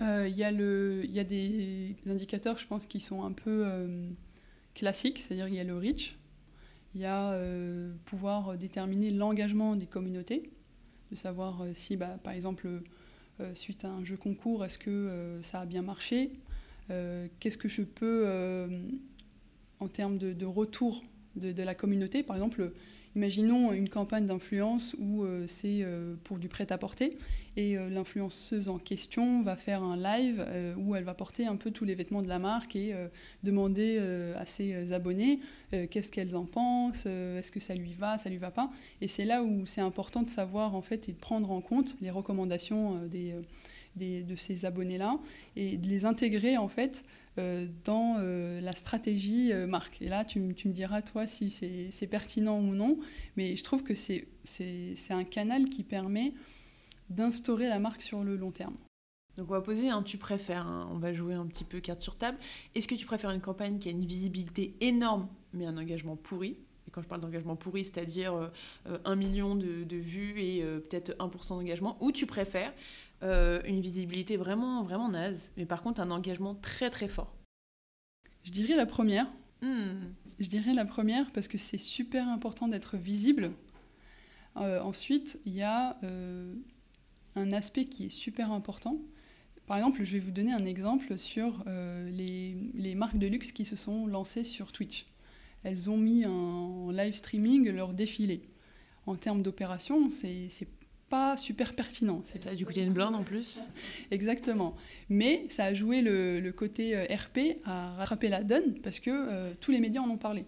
Euh, 0.00 0.28
Il 0.28 0.34
y, 0.36 0.40
y, 0.40 1.20
a 1.20 1.24
des 1.24 1.96
indicateurs, 2.06 2.58
je 2.58 2.66
pense, 2.66 2.86
qui 2.86 3.00
sont 3.00 3.22
un 3.22 3.32
peu 3.32 3.64
euh, 3.66 4.08
classiques, 4.74 5.18
c'est-à-dire 5.18 5.48
il 5.48 5.54
y 5.54 5.60
a 5.60 5.64
le 5.64 5.76
reach, 5.76 6.16
il 6.94 7.00
y 7.00 7.06
a 7.06 7.38
pouvoir 8.04 8.58
déterminer 8.58 9.10
l'engagement 9.10 9.76
des 9.76 9.86
communautés, 9.86 10.50
de 11.10 11.16
savoir 11.16 11.64
si, 11.74 11.96
bah, 11.96 12.18
par 12.22 12.32
exemple, 12.32 12.68
euh, 13.40 13.54
suite 13.54 13.84
à 13.84 13.88
un 13.88 14.04
jeu 14.04 14.16
concours, 14.16 14.64
est-ce 14.64 14.76
que 14.76 14.90
euh, 14.90 15.42
ça 15.42 15.60
a 15.60 15.66
bien 15.66 15.82
marché 15.82 16.30
euh, 16.90 17.26
Qu'est-ce 17.38 17.56
que 17.56 17.68
je 17.68 17.82
peux, 17.82 18.28
en 19.78 19.88
termes 19.88 20.18
de, 20.18 20.44
retour 20.44 21.02
de, 21.36 21.62
la 21.62 21.74
communauté, 21.74 22.22
par 22.22 22.36
exemple, 22.36 22.72
Imaginons 23.16 23.72
une 23.72 23.88
campagne 23.88 24.26
d'influence 24.26 24.94
où 25.00 25.26
c'est 25.48 25.84
pour 26.22 26.38
du 26.38 26.46
prêt-à-porter 26.46 27.18
et 27.56 27.76
l'influenceuse 27.76 28.68
en 28.68 28.78
question 28.78 29.42
va 29.42 29.56
faire 29.56 29.82
un 29.82 29.96
live 29.96 30.44
où 30.78 30.94
elle 30.94 31.04
va 31.04 31.14
porter 31.14 31.46
un 31.46 31.56
peu 31.56 31.70
tous 31.70 31.84
les 31.84 31.94
vêtements 31.94 32.22
de 32.22 32.28
la 32.28 32.38
marque 32.38 32.76
et 32.76 32.94
demander 33.42 33.98
à 34.36 34.46
ses 34.46 34.92
abonnés 34.92 35.40
qu'est-ce 35.70 36.10
qu'elles 36.10 36.36
en 36.36 36.44
pensent, 36.44 37.06
est-ce 37.06 37.50
que 37.50 37.60
ça 37.60 37.74
lui 37.74 37.92
va, 37.92 38.18
ça 38.18 38.30
lui 38.30 38.38
va 38.38 38.50
pas. 38.50 38.70
Et 39.00 39.08
c'est 39.08 39.24
là 39.24 39.42
où 39.42 39.66
c'est 39.66 39.80
important 39.80 40.22
de 40.22 40.30
savoir 40.30 40.74
en 40.74 40.82
fait 40.82 41.08
et 41.08 41.12
de 41.12 41.18
prendre 41.18 41.50
en 41.50 41.60
compte 41.60 41.96
les 42.00 42.10
recommandations 42.10 43.00
des, 43.06 43.34
de 43.96 44.36
ces 44.36 44.64
abonnés-là 44.64 45.18
et 45.56 45.76
de 45.76 45.88
les 45.88 46.04
intégrer 46.04 46.56
en 46.56 46.68
fait 46.68 47.04
euh, 47.38 47.66
dans 47.84 48.16
euh, 48.18 48.60
la 48.60 48.74
stratégie 48.74 49.52
euh, 49.52 49.66
marque. 49.66 50.02
Et 50.02 50.08
là, 50.08 50.24
tu, 50.24 50.54
tu, 50.54 50.68
me 50.68 50.72
diras, 50.72 51.00
toi, 51.00 51.26
si 51.26 51.50
c'est 51.50 52.06
pertinent 52.06 52.58
ou 52.58 52.74
non, 52.74 52.98
mais 53.36 53.54
je 53.56 53.62
trouve 53.62 53.82
que 53.82 53.94
c'est 53.94 54.26
un 55.10 55.24
canal 55.24 55.68
qui 55.68 55.82
permet 55.84 56.32
d'instaurer 57.10 57.68
la 57.68 57.78
marque 57.78 58.02
sur 58.02 58.24
le 58.24 58.36
long 58.36 58.50
terme. 58.50 58.76
Donc 59.36 59.50
on 59.50 59.52
va 59.52 59.60
poser 59.60 59.88
un 59.88 60.02
tu 60.02 60.18
préfères, 60.18 60.66
hein. 60.66 60.88
on 60.92 60.98
va 60.98 61.12
jouer 61.12 61.34
un 61.34 61.46
petit 61.46 61.64
peu 61.64 61.80
carte 61.80 62.00
sur 62.00 62.16
table. 62.16 62.38
Est-ce 62.74 62.88
que 62.88 62.94
tu 62.94 63.06
préfères 63.06 63.30
une 63.30 63.40
campagne 63.40 63.78
qui 63.78 63.88
a 63.88 63.92
une 63.92 64.04
visibilité 64.04 64.74
énorme 64.80 65.28
mais 65.52 65.66
un 65.66 65.76
engagement 65.76 66.16
pourri? 66.16 66.56
Et 66.86 66.90
quand 66.90 67.02
je 67.02 67.08
parle 67.08 67.20
d'engagement 67.20 67.56
pourri, 67.56 67.84
c'est-à-dire 67.84 68.50
un 69.04 69.14
million 69.16 69.54
de, 69.54 69.84
de 69.84 69.96
vues 69.96 70.40
et 70.40 70.62
peut-être 70.62 71.12
1% 71.18 71.50
d'engagement, 71.50 71.96
ou 72.00 72.10
tu 72.10 72.26
préfères 72.26 72.72
euh, 73.22 73.60
une 73.66 73.80
visibilité 73.82 74.38
vraiment, 74.38 74.82
vraiment 74.82 75.10
naze, 75.10 75.50
mais 75.58 75.66
par 75.66 75.82
contre 75.82 76.00
un 76.00 76.10
engagement 76.10 76.54
très 76.54 76.88
très 76.88 77.08
fort? 77.08 77.34
Je 78.44 78.50
dirais 78.50 78.76
la 78.76 78.86
première. 78.86 79.26
Hmm. 79.60 80.12
Je 80.38 80.46
dirais 80.46 80.72
la 80.72 80.86
première 80.86 81.30
parce 81.32 81.46
que 81.46 81.58
c'est 81.58 81.76
super 81.76 82.26
important 82.28 82.66
d'être 82.66 82.96
visible. 82.96 83.52
Euh, 84.56 84.80
ensuite, 84.80 85.38
il 85.44 85.52
y 85.52 85.62
a 85.62 85.98
euh, 86.02 86.54
un 87.36 87.52
aspect 87.52 87.86
qui 87.86 88.06
est 88.06 88.10
super 88.10 88.52
important. 88.52 88.98
Par 89.66 89.76
exemple, 89.76 90.02
je 90.02 90.12
vais 90.12 90.18
vous 90.18 90.32
donner 90.32 90.52
un 90.52 90.64
exemple 90.66 91.16
sur 91.16 91.64
les, 91.66 92.56
les, 92.74 92.94
marques 92.96 93.18
de 93.18 93.28
luxe 93.28 93.52
qui 93.52 93.64
se 93.64 93.76
sont 93.76 94.08
lancées 94.08 94.42
sur 94.42 94.72
Twitch. 94.72 95.06
Elles 95.62 95.88
ont 95.90 95.96
mis 95.96 96.26
en 96.26 96.90
live 96.90 97.14
streaming 97.14 97.70
leur 97.70 97.92
défilé. 97.94 98.42
En 99.06 99.14
termes 99.14 99.42
d'opération, 99.42 100.10
c'est 100.10 100.48
pas 101.10 101.36
super 101.36 101.74
pertinent. 101.74 102.22
Ça 102.24 102.38
a 102.48 102.54
dû 102.54 102.64
coûter 102.64 102.82
une 102.82 102.92
blinde 102.92 103.14
en 103.14 103.24
plus. 103.24 103.60
Exactement. 104.10 104.74
Mais 105.10 105.44
ça 105.50 105.64
a 105.64 105.74
joué 105.74 106.00
le, 106.00 106.50
côté 106.52 106.96
euh, 106.96 107.04
RP 107.04 107.58
à 107.64 107.96
rattraper 107.96 108.28
la 108.28 108.42
donne 108.42 108.80
parce 108.80 109.00
que 109.00 109.10
euh, 109.10 109.52
tous 109.60 109.72
les 109.72 109.80
médias 109.80 110.00
en 110.00 110.08
ont 110.08 110.16
parlé. 110.16 110.46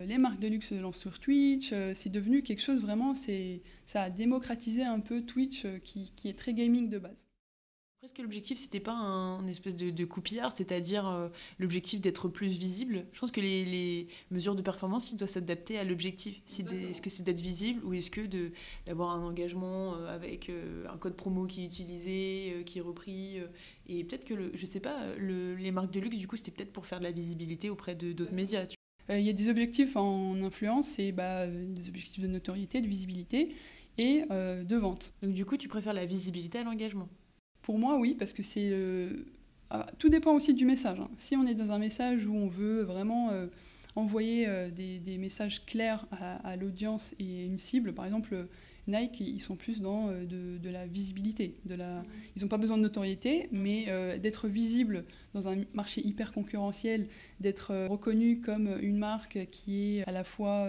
Les 0.00 0.18
marques 0.18 0.38
de 0.38 0.48
luxe 0.48 0.68
se 0.68 0.74
lancent 0.74 0.98
sur 0.98 1.18
Twitch, 1.18 1.70
euh, 1.72 1.92
c'est 1.94 2.08
devenu 2.08 2.42
quelque 2.42 2.62
chose 2.62 2.80
vraiment, 2.80 3.14
ça 3.14 4.02
a 4.02 4.10
démocratisé 4.10 4.84
un 4.84 5.00
peu 5.00 5.22
Twitch 5.22 5.66
qui, 5.82 6.12
qui 6.14 6.28
est 6.28 6.38
très 6.38 6.54
gaming 6.54 6.88
de 6.88 6.98
base. 6.98 7.28
Presque 8.00 8.18
l'objectif, 8.18 8.56
c'était 8.58 8.78
pas 8.78 8.92
un, 8.92 9.44
espèce 9.48 9.74
de, 9.74 9.90
de 9.90 10.04
coupillard, 10.04 10.52
c'est-à-dire 10.56 11.08
euh, 11.08 11.28
l'objectif 11.58 12.00
d'être 12.00 12.28
plus 12.28 12.46
visible? 12.46 13.06
Je 13.12 13.18
pense 13.18 13.32
que 13.32 13.40
les, 13.40 14.06
mesures 14.30 14.54
de 14.54 14.62
performance, 14.62 15.10
ils 15.10 15.16
doivent 15.16 15.28
s'adapter 15.28 15.80
à 15.80 15.82
l'objectif. 15.82 16.40
est-ce 16.46 17.02
que 17.02 17.10
c'est 17.10 17.24
d'être 17.24 17.40
visible 17.40 17.84
ou 17.84 17.94
est-ce 17.94 18.12
que 18.12 18.20
d'avoir 18.86 19.10
un 19.10 19.26
engagement 19.26 19.96
euh, 19.96 20.14
avec 20.14 20.48
euh, 20.48 20.86
un 20.88 20.96
code 20.96 21.16
promo 21.16 21.46
qui 21.46 21.62
est 21.62 21.66
utilisé, 21.66 22.62
qui 22.66 22.78
est 22.78 22.82
repris 22.82 23.38
Et 23.88 24.04
peut-être 24.04 24.24
que, 24.24 24.34
le, 24.34 24.52
je 24.54 24.64
sais 24.64 24.78
pas, 24.78 25.16
les 25.16 25.72
marques 25.72 25.90
de 25.90 25.98
luxe, 25.98 26.18
du 26.18 26.28
coup, 26.28 26.36
c'était 26.36 26.52
peut-être 26.52 26.72
pour 26.72 26.86
faire 26.86 27.00
de 27.00 27.04
la 27.04 27.10
visibilité 27.10 27.68
auprès 27.68 27.96
de, 27.96 28.12
d'autres 28.12 28.32
médias. 28.32 28.64
Il 29.10 29.20
y 29.20 29.30
a 29.30 29.32
des 29.32 29.48
objectifs 29.48 29.96
en 29.96 30.42
influence 30.42 30.98
et 30.98 31.12
bah, 31.12 31.46
des 31.46 31.88
objectifs 31.88 32.22
de 32.22 32.28
notoriété, 32.28 32.80
de 32.82 32.86
visibilité 32.86 33.54
et 33.96 34.24
de 34.28 34.76
vente. 34.76 35.12
Donc 35.22 35.32
du 35.32 35.44
coup, 35.46 35.56
tu 35.56 35.66
préfères 35.68 35.94
la 35.94 36.04
visibilité 36.04 36.58
à 36.58 36.64
l'engagement? 36.64 37.08
Pour 37.68 37.78
moi, 37.78 37.98
oui, 37.98 38.16
parce 38.18 38.32
que 38.32 38.42
c'est. 38.42 38.70
Euh, 38.72 39.26
ah, 39.68 39.86
tout 39.98 40.08
dépend 40.08 40.32
aussi 40.32 40.54
du 40.54 40.64
message. 40.64 41.00
Hein. 41.00 41.10
Si 41.18 41.36
on 41.36 41.46
est 41.46 41.54
dans 41.54 41.70
un 41.70 41.78
message 41.78 42.26
où 42.26 42.34
on 42.34 42.48
veut 42.48 42.80
vraiment 42.80 43.28
euh, 43.28 43.48
envoyer 43.94 44.48
euh, 44.48 44.70
des, 44.70 45.18
messages 45.18 45.66
clairs 45.66 46.06
à, 46.10 46.56
l'audience 46.56 47.12
et 47.18 47.44
une 47.44 47.58
cible, 47.58 47.92
par 47.92 48.06
exemple, 48.06 48.46
Nike, 48.88 49.20
ils 49.20 49.40
sont 49.40 49.56
plus 49.56 49.80
dans 49.80 50.08
de, 50.08 50.68
la 50.68 50.86
visibilité. 50.86 51.54
De 51.66 51.74
la... 51.74 52.02
Ils 52.36 52.42
n'ont 52.42 52.48
pas 52.48 52.58
besoin 52.58 52.76
de 52.76 52.82
notoriété, 52.82 53.48
mais 53.52 53.86
d'être 54.18 54.48
visible 54.48 55.04
dans 55.34 55.46
un 55.46 55.64
marché 55.74 56.00
hyper 56.06 56.32
concurrentiel, 56.32 57.06
d'être 57.40 57.86
reconnu 57.86 58.40
comme 58.40 58.78
une 58.80 58.96
marque 58.96 59.46
qui 59.50 59.98
est 59.98 60.08
à 60.08 60.12
la 60.12 60.24
fois 60.24 60.68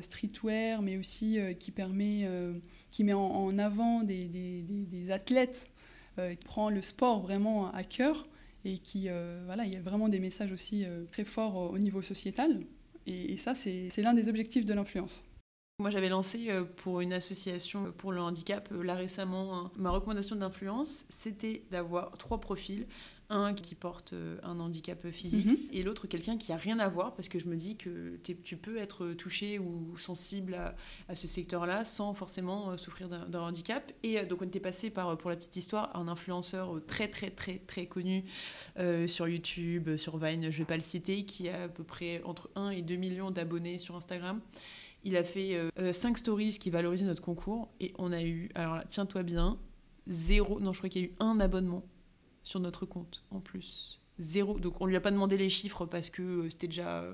streetwear, 0.00 0.80
mais 0.80 0.96
aussi 0.96 1.38
qui 1.58 1.72
permet, 1.72 2.28
qui 2.90 3.02
met 3.02 3.14
en, 3.14 3.58
avant 3.58 4.02
des, 4.04 4.24
des 4.24 5.10
athlètes 5.10 5.68
euh, 6.18 6.34
qui 6.34 6.44
prend 6.44 6.68
le 6.68 6.82
sport 6.82 7.20
vraiment 7.20 7.72
à 7.72 7.84
cœur 7.84 8.26
et 8.64 8.78
qui, 8.78 9.08
euh, 9.08 9.42
voilà, 9.46 9.64
il 9.64 9.72
y 9.72 9.76
a 9.76 9.80
vraiment 9.80 10.08
des 10.08 10.18
messages 10.18 10.50
aussi 10.50 10.84
euh, 10.84 11.04
très 11.12 11.24
forts 11.24 11.70
au 11.70 11.78
niveau 11.78 12.02
sociétal. 12.02 12.60
Et, 13.06 13.36
ça, 13.36 13.54
c'est 13.54 13.88
l'un 13.98 14.14
des 14.14 14.28
objectifs 14.28 14.66
de 14.66 14.74
l'influence. 14.74 15.24
Moi, 15.80 15.90
j'avais 15.90 16.08
lancé 16.08 16.48
pour 16.78 17.00
une 17.00 17.12
association 17.12 17.92
pour 17.92 18.10
le 18.10 18.20
handicap, 18.20 18.68
là 18.82 18.94
récemment, 18.94 19.70
ma 19.76 19.90
recommandation 19.90 20.34
d'influence, 20.34 21.04
c'était 21.08 21.62
d'avoir 21.70 22.18
trois 22.18 22.40
profils 22.40 22.88
un 23.30 23.52
qui 23.52 23.74
porte 23.74 24.14
euh, 24.14 24.38
un 24.42 24.58
handicap 24.58 25.06
physique 25.10 25.46
mhm. 25.46 25.58
et 25.72 25.82
l'autre 25.82 26.06
quelqu'un 26.06 26.38
qui 26.38 26.52
a 26.52 26.56
rien 26.56 26.78
à 26.78 26.88
voir 26.88 27.14
parce 27.14 27.28
que 27.28 27.38
je 27.38 27.46
me 27.46 27.56
dis 27.56 27.76
que 27.76 28.18
tu 28.42 28.56
peux 28.56 28.78
être 28.78 29.12
touché 29.12 29.58
ou 29.58 29.96
sensible 29.98 30.54
à, 31.08 31.14
ce 31.14 31.26
secteur-là 31.26 31.84
sans 31.84 32.14
forcément 32.14 32.70
euh, 32.70 32.76
souffrir 32.76 33.08
d'un 33.08 33.40
handicap. 33.40 33.92
Et 34.02 34.18
euh, 34.18 34.24
donc 34.24 34.42
on 34.42 34.46
était 34.46 34.60
passé 34.60 34.90
par, 34.90 35.16
pour 35.18 35.30
la 35.30 35.36
petite 35.36 35.56
histoire, 35.56 35.94
un 35.94 36.08
influenceur 36.08 36.80
très 36.86 37.08
très 37.08 37.30
très 37.30 37.58
très 37.58 37.86
connu 37.86 38.24
sur 39.06 39.28
YouTube, 39.28 39.96
sur 39.96 40.16
Vine, 40.18 40.50
je 40.50 40.58
vais 40.58 40.64
pas 40.64 40.76
le 40.76 40.82
citer, 40.82 41.24
qui 41.24 41.48
a 41.48 41.64
à 41.64 41.68
peu 41.68 41.84
près 41.84 42.22
entre 42.24 42.50
1 42.54 42.70
et 42.70 42.82
2 42.82 42.96
millions 42.96 43.30
d'abonnés 43.30 43.78
sur 43.78 43.96
Instagram 43.96 44.40
Il 45.08 45.16
a 45.16 45.24
fait 45.24 45.58
5 45.90 46.18
stories 46.18 46.58
qui 46.58 46.68
valorisaient 46.68 47.06
notre 47.06 47.22
concours 47.22 47.70
et 47.80 47.94
on 47.96 48.12
a 48.12 48.22
eu, 48.22 48.50
alors 48.54 48.82
tiens-toi 48.90 49.22
bien, 49.22 49.58
zéro, 50.06 50.60
non 50.60 50.74
je 50.74 50.80
crois 50.80 50.90
qu'il 50.90 51.00
y 51.00 51.04
a 51.06 51.08
eu 51.08 51.14
un 51.18 51.40
abonnement 51.40 51.82
sur 52.42 52.60
notre 52.60 52.84
compte 52.84 53.24
en 53.30 53.40
plus. 53.40 54.02
Zéro. 54.18 54.60
Donc 54.60 54.82
on 54.82 54.86
lui 54.86 54.96
a 54.96 55.00
pas 55.00 55.10
demandé 55.10 55.38
les 55.38 55.48
chiffres 55.48 55.86
parce 55.86 56.10
que 56.10 56.46
c'était 56.50 56.66
déjà 56.66 57.06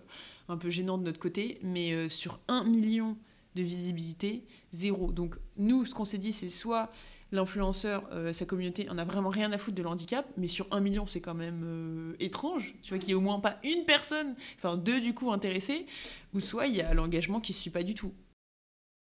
un 0.48 0.56
peu 0.56 0.70
gênant 0.70 0.98
de 0.98 1.04
notre 1.04 1.20
côté, 1.20 1.60
mais 1.62 2.08
sur 2.08 2.40
un 2.48 2.64
million 2.64 3.16
de 3.54 3.62
visibilité, 3.62 4.44
zéro. 4.72 5.12
Donc 5.12 5.36
nous, 5.56 5.86
ce 5.86 5.94
qu'on 5.94 6.04
s'est 6.04 6.18
dit, 6.18 6.32
c'est 6.32 6.48
soit 6.48 6.90
l'influenceur, 7.32 8.08
euh, 8.12 8.32
sa 8.32 8.44
communauté, 8.44 8.86
on 8.90 8.98
a 8.98 9.04
vraiment 9.04 9.30
rien 9.30 9.52
à 9.52 9.58
foutre 9.58 9.76
de 9.76 9.82
l'handicap, 9.82 10.26
mais 10.36 10.48
sur 10.48 10.66
un 10.70 10.80
million, 10.80 11.06
c'est 11.06 11.20
quand 11.20 11.34
même 11.34 11.62
euh, 11.64 12.16
étrange, 12.20 12.74
tu 12.82 12.90
vois, 12.90 12.98
qu'il 12.98 13.08
n'y 13.08 13.12
ait 13.12 13.16
au 13.16 13.20
moins 13.20 13.40
pas 13.40 13.58
une 13.64 13.84
personne, 13.84 14.34
enfin 14.56 14.76
deux 14.76 15.00
du 15.00 15.14
coup 15.14 15.32
intéressés, 15.32 15.86
ou 16.32 16.40
soit 16.40 16.66
il 16.66 16.76
y 16.76 16.80
a 16.80 16.94
l'engagement 16.94 17.40
qui 17.40 17.52
ne 17.52 17.56
suit 17.56 17.70
pas 17.70 17.82
du 17.82 17.94
tout. 17.94 18.12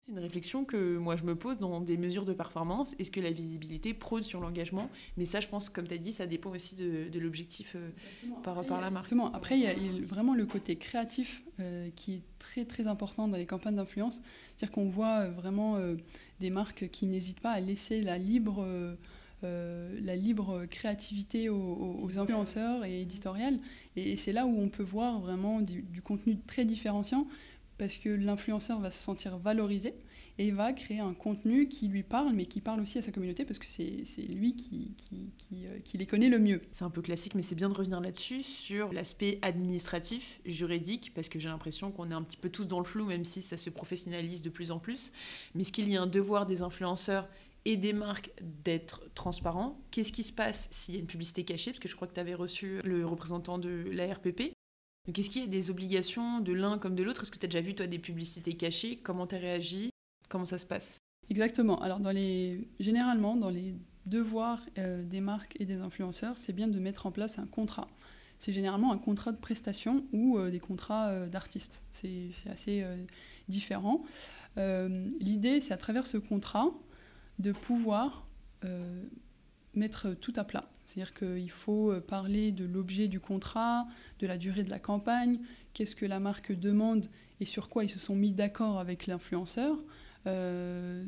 C'est 0.05 0.11
une 0.11 0.19
réflexion 0.19 0.65
que 0.65 0.99
moi 0.99 1.15
je 1.15 1.23
me 1.23 1.37
pose 1.37 1.59
dans 1.59 1.81
des 1.81 1.97
mesures 1.97 2.25
de 2.25 2.33
performance. 2.33 2.97
Est-ce 2.99 3.13
que 3.13 3.21
la 3.21 3.31
visibilité 3.31 3.95
prône 3.95 4.25
sur 4.25 4.41
l'engagement? 4.41 4.91
Mais 5.17 5.25
ça, 5.25 5.39
je 5.39 5.47
pense, 5.47 5.69
comme 5.69 5.87
tu 5.87 5.95
as 5.95 5.99
dit, 5.99 6.11
ça 6.11 6.27
dépend 6.27 6.51
aussi 6.51 6.75
de, 6.75 7.09
l'objectif 7.21 7.77
euh, 7.77 7.91
par, 8.43 8.57
rapport 8.57 8.79
à 8.79 8.81
la 8.81 8.91
marque. 8.91 9.13
Après, 9.33 9.57
il 9.57 9.63
y, 9.63 9.69
a 9.69 10.05
vraiment 10.05 10.35
le 10.35 10.45
côté 10.45 10.75
créatif 10.75 11.45
euh, 11.61 11.89
qui 11.95 12.15
est 12.15 12.23
très 12.41 12.65
très 12.65 12.89
important 12.89 13.29
dans 13.29 13.37
les 13.37 13.47
campagnes 13.47 13.77
d'influence. 13.77 14.21
C'est-à-dire 14.57 14.73
qu'on 14.73 14.89
voit 14.89 15.21
euh, 15.21 15.31
vraiment 15.31 15.79
des 16.43 16.51
marques 16.51 16.89
qui 16.91 17.07
n'hésitent 17.07 17.41
pas 17.41 17.53
à 17.53 17.61
laisser 17.61 18.03
la 18.03 18.19
libre, 18.19 18.67
la 19.43 20.17
libre 20.17 20.67
créativité 20.67 21.49
aux, 21.49 22.11
influenceurs 22.19 22.85
et 22.85 23.01
éditoriales. 23.01 23.59
Et, 23.97 24.17
c'est 24.17 24.33
là 24.33 24.45
où 24.47 24.61
on 24.61 24.69
peut 24.69 24.83
voir 24.83 25.21
vraiment 25.21 25.61
du, 25.61 25.83
du 25.83 26.03
contenu 26.03 26.37
très 26.47 26.65
différenciant 26.65 27.27
parce 27.79 27.95
que 27.97 28.11
l'influenceur 28.11 28.81
va 28.81 28.91
se 28.91 29.03
sentir 29.03 29.39
valorisé 29.39 29.95
et 30.39 30.51
va 30.51 30.73
créer 30.73 31.01
un 31.01 31.15
contenu 31.15 31.69
qui 31.69 31.89
lui 31.89 32.03
parle, 32.03 32.33
mais 32.33 32.47
qui 32.47 32.61
parle 32.61 32.81
aussi 32.81 32.99
à 32.99 33.03
sa 33.03 33.13
communauté 33.13 33.45
parce 33.45 33.59
que 33.59 33.67
c'est 33.69 34.23
lui 34.23 34.57
qui, 34.57 34.95
qui, 34.97 35.67
euh, 35.67 35.79
qui, 35.85 35.99
les 35.99 36.07
connaît 36.07 36.29
le 36.29 36.39
mieux. 36.39 36.63
C'est 36.73 36.85
un 36.85 36.91
peu 36.91 37.03
classique, 37.03 37.35
mais 37.35 37.43
c'est 37.43 37.55
bien 37.55 37.69
de 37.69 37.75
revenir 37.75 38.01
là-dessus, 38.01 38.43
sur 38.43 38.93
l'aspect 38.93 39.39
administratif, 39.43 40.41
juridique, 40.47 41.13
parce 41.15 41.29
que 41.29 41.39
j'ai 41.39 41.49
l'impression 41.49 41.91
qu'on 41.91 42.11
est 42.11 42.15
un 42.15 42.23
petit 42.23 42.37
peu 42.37 42.49
tous 42.49 42.67
dans 42.67 42.79
le 42.79 42.85
flou, 42.85 43.05
même 43.05 43.25
si 43.25 43.43
ça 43.43 43.59
se 43.59 43.71
professionnalise 43.71 44.43
de 44.43 44.51
plus 44.51 44.71
en 44.71 44.79
plus. 44.79 45.13
Mais 45.55 45.63
est-ce 45.63 45.73
qu'il 45.73 45.91
y 45.91 45.97
a 45.97 46.03
un 46.03 46.07
devoir 46.07 46.47
des 46.47 46.63
influenceurs 46.63 47.29
et 47.65 47.77
des 47.77 47.93
marques 47.93 48.31
d'être 48.65 49.03
transparents? 49.15 49.81
Qu'est-ce 49.91 50.13
qui 50.13 50.23
se 50.23 50.33
passe 50.33 50.69
s'il 50.71 50.95
y 50.95 50.97
a 50.97 51.01
une 51.01 51.07
publicité 51.07 51.45
cachée? 51.45 51.73
Parce 51.73 51.81
que 51.81 51.89
je 51.89 51.95
crois 51.95 52.09
que 52.09 52.15
tu 52.15 52.21
avais 52.21 52.35
reçu 52.35 52.81
le 52.85 53.07
représentant 53.07 53.59
de 53.59 53.69
la 53.93 54.13
RPP. 54.13 54.55
Donc 55.07 55.19
est-ce 55.19 55.31
qu'il 55.31 55.43
y 55.43 55.45
a 55.45 55.49
des 55.49 55.69
obligations 55.69 56.41
de 56.41 56.53
l'un 56.53 56.79
comme 56.79 56.95
de 56.95 57.03
l'autre? 57.03 57.23
Est-ce 57.23 57.31
que 57.31 57.39
tu 57.39 57.47
as 57.47 57.49
déjà 57.49 57.61
vu 57.61 57.75
toi 57.75 57.87
des 57.87 57.99
publicités 57.99 58.55
cachées? 58.55 58.99
Comment 59.03 59.27
tu 59.27 59.35
as 59.35 59.39
réagi? 59.39 59.92
Comment 60.33 60.47
ça 60.47 60.59
se 60.59 60.65
passe 60.65 60.97
Exactement. 61.29 61.83
Alors 61.83 62.01
dans 62.01 62.11
les... 62.11 62.67
généralement, 62.81 63.37
dans 63.37 63.51
les 63.51 63.75
devoirs 64.07 64.65
euh, 64.79 65.05
des 65.05 65.21
marques 65.21 65.55
et 65.61 65.67
des 65.67 65.83
influenceurs, 65.83 66.39
c'est 66.39 66.55
bien 66.55 66.69
de 66.69 66.79
mettre 66.79 67.05
en 67.05 67.11
place 67.13 67.39
un 67.39 67.45
contrat. 67.45 67.87
C'est 68.39 68.55
généralement 68.55 68.93
un 68.93 68.99
contrat 68.99 69.33
de 69.33 69.37
prestation 69.37 70.07
ou 70.15 70.39
euh, 70.39 70.51
des 70.51 70.59
contrats 70.59 71.09
euh, 71.09 71.29
d'artistes. 71.29 71.83
C'est 71.93 72.31
assez 72.51 72.83
différent. 73.51 74.05
L'idée, 74.57 75.61
c'est 75.61 75.75
à 75.75 75.77
travers 75.77 76.07
ce 76.07 76.17
contrat 76.17 76.71
de 77.39 77.53
pouvoir 77.53 78.27
mettre 79.75 80.15
tout 80.15 80.33
à 80.37 80.45
plat. 80.45 80.65
C'est-à-dire 80.87 81.13
qu'il 81.15 81.51
faut 81.51 81.93
parler 82.01 82.53
de 82.53 82.65
l'objet 82.65 83.07
du 83.07 83.21
contrat, 83.21 83.87
de 84.19 84.27
la 84.27 84.39
durée 84.39 84.63
de 84.63 84.71
la 84.71 84.79
campagne, 84.79 85.39
qu'est-ce 85.75 85.95
que 85.95 86.07
la 86.07 86.21
marque 86.21 86.53
demande 86.53 87.07
et 87.41 87.45
sur 87.45 87.69
quoi 87.69 87.85
ils 87.85 87.91
se 87.91 87.99
sont 87.99 88.15
mis 88.15 88.33
d'accord 88.33 88.79
avec 88.79 89.07
l'influenceur. 89.07 89.77
Euh, 90.27 91.05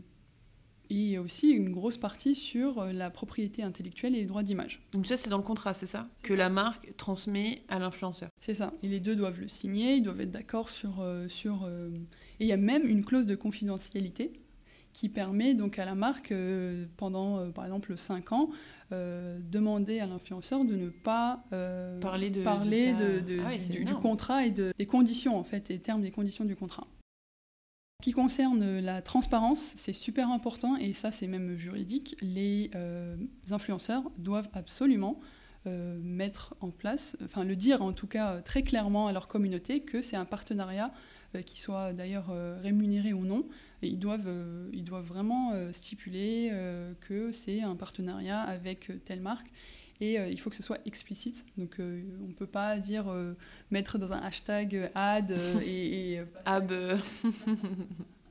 et 0.91 1.19
aussi 1.19 1.51
une 1.51 1.71
grosse 1.71 1.97
partie 1.97 2.35
sur 2.35 2.79
euh, 2.79 2.93
la 2.93 3.11
propriété 3.11 3.63
intellectuelle 3.63 4.15
et 4.15 4.21
les 4.21 4.27
droits 4.27 4.43
d'image. 4.43 4.83
Donc 4.93 5.07
ça, 5.07 5.17
c'est 5.17 5.31
dans 5.31 5.39
le 5.39 5.43
contrat, 5.43 5.73
c'est 5.73 5.87
ça? 5.87 6.09
Que 6.23 6.35
la 6.35 6.51
marque 6.51 6.95
transmet 6.97 7.63
à 7.69 7.79
l'influenceur. 7.79 8.29
C'est 8.41 8.55
ça. 8.55 8.73
Et 8.83 8.89
les 8.89 9.01
deux 9.01 9.17
doivent 9.17 9.41
le 9.41 9.49
signer, 9.49 9.97
ils 9.97 10.03
doivent 10.03 10.21
être 10.21 10.31
d'accord 10.31 10.69
sur... 10.69 11.05
sur 11.29 11.67
Et 12.39 12.45
il 12.45 12.47
y 12.47 12.53
a 12.53 12.59
même 12.59 12.87
une 12.87 13.05
clause 13.05 13.27
de 13.27 13.35
confidentialité 13.35 14.33
qui 14.93 15.09
permet 15.09 15.55
donc 15.55 15.79
à 15.79 15.85
la 15.87 15.95
marque, 15.95 16.33
pendant 16.97 17.51
par 17.51 17.65
exemple 17.65 17.97
5 17.97 18.33
ans, 18.33 18.51
euh, 18.93 19.39
demander 19.51 19.99
à 19.99 20.07
l'influenceur 20.07 20.65
de 20.65 20.77
ne 20.77 20.91
pas 20.91 21.43
euh, 21.53 21.99
parler, 22.01 22.29
de, 22.29 22.43
parler 22.43 22.93
de, 22.93 23.41
ah 23.45 23.57
du, 23.57 23.95
contrat 23.95 24.45
et 24.45 24.51
des 24.51 24.87
conditions, 24.87 25.39
en 25.39 25.43
fait, 25.43 25.69
des 25.69 25.79
termes 25.79 26.03
des 26.03 26.11
conditions 26.11 26.45
du 26.45 26.55
contrat. 26.55 26.87
Qui 28.05 28.13
concerne 28.13 28.81
la 28.81 29.01
transparence, 29.01 29.73
c'est 29.77 29.95
super 29.95 30.29
important 30.29 30.77
et 30.77 30.93
ça, 30.93 31.11
c'est 31.11 31.27
même 31.27 31.57
juridique. 31.57 32.19
Les 32.21 32.71
euh, 32.75 33.17
influenceurs 33.51 34.03
doivent 34.19 34.51
absolument 34.53 35.19
mettre 36.03 36.55
en 36.61 36.69
place, 36.69 37.17
enfin 37.25 37.43
le 37.43 37.57
dire 37.57 37.81
en 37.81 37.95
tout 37.95 38.07
cas 38.07 38.43
très 38.43 38.61
clairement 38.61 39.07
à 39.07 39.15
leur 39.15 39.29
communauté 39.29 39.81
que 39.81 40.03
c'est 40.03 40.15
un 40.15 40.27
partenariat 40.27 40.93
qui 41.47 41.59
soit 41.59 41.95
d'ailleurs 41.95 42.27
rémunéré 42.61 43.15
ou 43.15 43.25
non, 43.25 43.47
ils 43.87 43.99
doivent, 43.99 44.29
euh, 44.29 44.69
ils 44.73 44.85
doivent 44.85 45.07
vraiment 45.07 45.53
euh, 45.53 45.73
stipuler 45.73 46.51
euh, 46.53 46.93
que 47.01 47.33
c'est 47.33 47.63
un 47.63 47.77
partenariat 47.77 48.41
avec 48.41 48.91
telle 49.05 49.21
marque. 49.21 49.51
Et 50.01 50.15
il 50.15 50.39
faut 50.41 50.51
que 50.51 50.57
ce 50.57 50.63
soit 50.63 50.79
explicite. 50.87 51.45
Donc 51.57 51.77
on 51.79 51.83
ne 52.29 52.33
peut 52.33 52.47
pas 52.47 52.79
dire 52.79 53.07
mettre 53.71 53.99
dans 53.99 54.13
un 54.13 54.19
hashtag 54.19 54.91
ad 54.95 55.31
et... 55.67 56.21
Ab. 56.45 56.73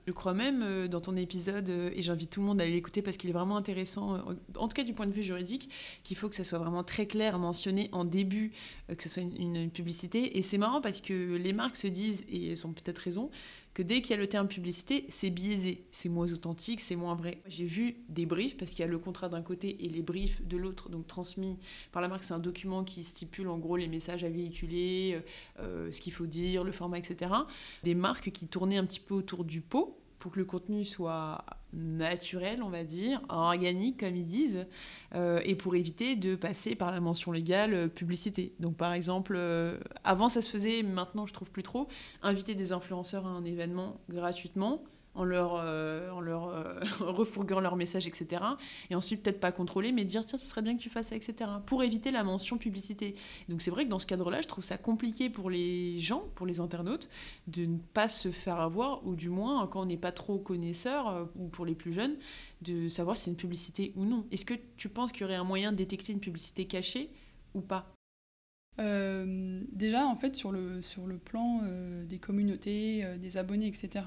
Je 0.06 0.12
crois 0.12 0.34
même 0.34 0.90
dans 0.90 1.00
ton 1.00 1.16
épisode, 1.16 1.70
et 1.70 2.02
j'invite 2.02 2.30
tout 2.30 2.42
le 2.42 2.46
monde 2.46 2.60
à 2.60 2.66
aller 2.66 2.74
l'écouter 2.74 3.02
parce 3.02 3.16
qu'il 3.16 3.30
est 3.30 3.34
vraiment 3.34 3.56
intéressant, 3.56 4.20
en 4.58 4.68
tout 4.68 4.76
cas 4.76 4.84
du 4.84 4.94
point 4.94 5.08
de 5.08 5.14
vue 5.14 5.24
juridique, 5.24 5.70
qu'il 6.04 6.18
faut 6.18 6.28
que 6.28 6.36
ça 6.36 6.44
soit 6.44 6.60
vraiment 6.60 6.84
très 6.84 7.06
clair 7.06 7.40
mentionné 7.40 7.88
en 7.94 8.04
début, 8.04 8.52
que 8.90 9.02
ce 9.02 9.08
soit 9.08 9.22
une, 9.24 9.56
une 9.56 9.72
publicité. 9.72 10.38
Et 10.38 10.42
c'est 10.42 10.58
marrant 10.58 10.82
parce 10.82 11.00
que 11.00 11.38
les 11.38 11.54
marques 11.54 11.78
se 11.78 11.88
disent, 11.88 12.26
et 12.28 12.52
elles 12.52 12.68
ont 12.68 12.74
peut-être 12.74 12.98
raison, 12.98 13.32
que 13.74 13.82
dès 13.82 14.02
qu'il 14.02 14.12
y 14.12 14.14
a 14.14 14.18
le 14.18 14.28
terme 14.28 14.48
publicité, 14.48 15.06
c'est 15.10 15.30
biaisé, 15.30 15.86
c'est 15.92 16.10
moins 16.10 16.32
authentique, 16.32 16.80
c'est 16.80 16.96
moins 16.96 17.16
vrai. 17.16 17.42
J'ai 17.48 17.66
vu 17.66 17.98
des 18.10 18.26
briefs, 18.26 18.56
parce 18.58 18.72
qu'il 18.72 18.82
y 18.82 18.84
a 18.84 18.88
le 18.88 19.00
contrat 19.00 19.30
d'un 19.30 19.42
côté 19.42 19.84
et 19.86 19.90
les 19.90 20.02
briefs 20.02 20.46
de 20.46 20.58
l'autre, 20.58 20.90
donc 20.90 21.08
transmis 21.08 21.58
par 21.92 22.02
la 22.02 22.08
marque, 22.08 22.24
c'est 22.24 22.34
un 22.34 22.40
document 22.40 22.84
qui 22.84 23.04
stipule 23.04 23.48
en 23.48 23.58
gros 23.58 23.78
les 23.78 23.88
messages 23.88 24.24
à 24.24 24.30
véhiculer, 24.30 25.16
euh, 25.16 25.22
euh, 25.60 25.92
ce 25.92 26.02
qu'il 26.02 26.14
faut 26.14 26.28
dire, 26.28 26.64
le 26.64 26.72
format, 26.72 27.00
etc. 27.00 27.32
Des 27.84 27.96
marques 27.96 28.32
qui 28.32 28.48
tournaient 28.48 28.78
un 28.78 28.86
petit 28.86 29.00
peu 29.00 29.16
autour 29.16 29.44
du 29.44 29.62
pot, 29.62 30.03
pour 30.24 30.32
que 30.32 30.40
le 30.40 30.46
contenu 30.46 30.86
soit 30.86 31.44
naturel, 31.74 32.64
on 32.64 32.70
va 32.70 32.86
dire, 32.86 33.22
organique, 33.28 34.00
comme 34.00 34.16
ils 34.16 34.26
disent, 34.26 34.66
euh, 35.16 35.42
et 35.44 35.54
pour 35.54 35.76
éviter 35.76 36.16
de 36.16 36.36
passer 36.36 36.76
par 36.76 36.92
la 36.92 37.02
mention 37.02 37.34
légale 37.34 37.74
euh, 37.74 37.88
publicité. 37.90 38.54
Donc, 38.62 38.78
par 38.78 38.94
exemple, 38.94 39.34
euh, 39.36 39.78
avant 40.06 40.30
ça 40.30 40.42
se 40.42 40.50
faisait, 40.50 40.82
maintenant 40.82 41.26
je 41.26 41.34
trouve 41.34 41.52
plus 41.52 41.62
trop, 41.62 41.90
inviter 42.22 42.56
des 42.56 42.72
influenceurs 42.72 43.28
à 43.28 43.32
un 43.32 43.44
événement 43.44 44.00
gratuitement 44.08 44.82
en 45.16 45.26
leur, 45.26 45.56
euh, 45.56 46.10
en 46.12 46.22
leur 46.22 46.48
euh, 46.48 46.80
refourguant 47.00 47.60
leur 47.60 47.76
message, 47.76 48.08
etc. 48.08 48.44
Et 48.90 48.96
ensuite, 48.96 49.22
peut-être 49.24 49.40
pas 49.40 49.52
contrôler, 49.52 49.92
mais 49.92 50.06
dire 50.06 50.26
tiens, 50.26 50.38
ce 50.38 50.48
serait 50.48 50.62
bien 50.62 50.76
que 50.76 50.82
tu 50.82 50.90
fasses 50.90 51.10
ça, 51.10 51.16
etc. 51.16 51.50
Pour 51.66 51.84
éviter 51.84 52.12
la 52.12 52.24
mention 52.24 52.58
publicité. 52.58 53.16
Donc 53.50 53.62
c'est 53.62 53.72
vrai 53.72 53.86
que 53.86 53.90
dans 53.90 54.00
ce 54.00 54.08
cadre-là, 54.08 54.42
je 54.42 54.48
trouve 54.48 54.64
ça 54.64 54.78
compliqué 54.78 55.30
pour 55.30 55.50
les 55.50 56.00
gens, 56.00 56.24
pour 56.36 56.46
les 56.46 56.60
internautes, 56.60 57.10
de 57.48 57.66
ne 57.66 57.78
pas 57.78 58.10
se 58.10 58.32
faire 58.32 58.60
avoir, 58.60 59.06
ou 59.06 59.16
du 59.16 59.30
moins, 59.30 59.68
quand 59.68 59.82
on 59.82 59.86
n'est 59.86 59.98
pas 59.98 60.12
trop 60.12 60.40
connaisseur, 60.40 61.08
euh, 61.08 61.26
ou 61.36 61.48
pour 61.48 61.66
les 61.66 61.76
plus 61.76 61.94
jeunes, 61.94 62.16
de 62.62 62.88
savoir 62.88 63.18
si 63.18 63.26
c'est 63.26 63.32
une 63.32 63.38
publicité 63.38 63.94
ou 63.96 64.06
non. 64.06 64.26
Est-ce 64.32 64.46
que 64.46 64.56
tu 64.78 64.90
penses 64.90 65.12
qu'il 65.12 65.22
y 65.22 65.26
aurait 65.26 65.36
un 65.36 65.44
moyen 65.44 65.72
de 65.72 65.78
détecter 65.78 66.14
une 66.14 66.20
publicité 66.20 66.66
cachée 66.66 67.12
ou 67.54 67.62
pas? 67.62 67.90
Déjà, 68.80 70.08
en 70.08 70.16
fait, 70.16 70.36
sur 70.36 70.52
le, 70.52 70.82
sur 70.82 71.06
le 71.06 71.20
plan 71.20 71.62
des 72.06 72.18
communautés, 72.18 73.06
des 73.20 73.38
abonnés, 73.38 73.68
etc., 73.68 74.02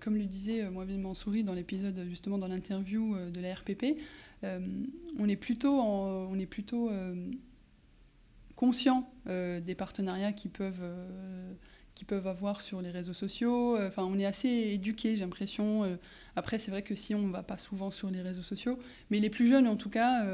comme 0.00 0.16
le 0.16 0.24
disait 0.24 0.62
euh, 0.62 0.70
Mohamed 0.70 1.00
Mansouri 1.00 1.44
dans 1.44 1.54
l'épisode, 1.54 2.04
justement 2.08 2.38
dans 2.38 2.48
l'interview 2.48 3.14
euh, 3.14 3.30
de 3.30 3.40
la 3.40 3.54
RPP, 3.54 3.98
on 5.18 5.28
est 5.28 5.36
plutôt, 5.36 5.78
on 5.78 6.36
est 6.36 6.46
plutôt 6.46 6.90
conscient 8.56 9.08
des 9.24 9.74
partenariats 9.76 10.32
qui 10.32 10.48
peuvent, 10.48 10.82
qui 11.94 12.04
peuvent 12.04 12.26
avoir 12.26 12.60
sur 12.60 12.82
les 12.82 12.90
réseaux 12.90 13.12
sociaux. 13.12 13.78
Enfin, 13.80 14.02
on 14.04 14.18
est 14.18 14.24
assez 14.24 14.48
éduqué, 14.48 15.14
j'ai 15.14 15.22
l'impression. 15.22 15.96
Après, 16.34 16.58
c'est 16.58 16.72
vrai 16.72 16.82
que 16.82 16.96
si 16.96 17.14
on 17.14 17.22
ne 17.22 17.30
va 17.30 17.44
pas 17.44 17.56
souvent 17.56 17.92
sur 17.92 18.10
les 18.10 18.20
réseaux 18.20 18.42
sociaux, 18.42 18.80
mais 19.10 19.20
les 19.20 19.30
plus 19.30 19.46
jeunes, 19.46 19.68
en 19.68 19.76
tout 19.76 19.90
cas, 19.90 20.26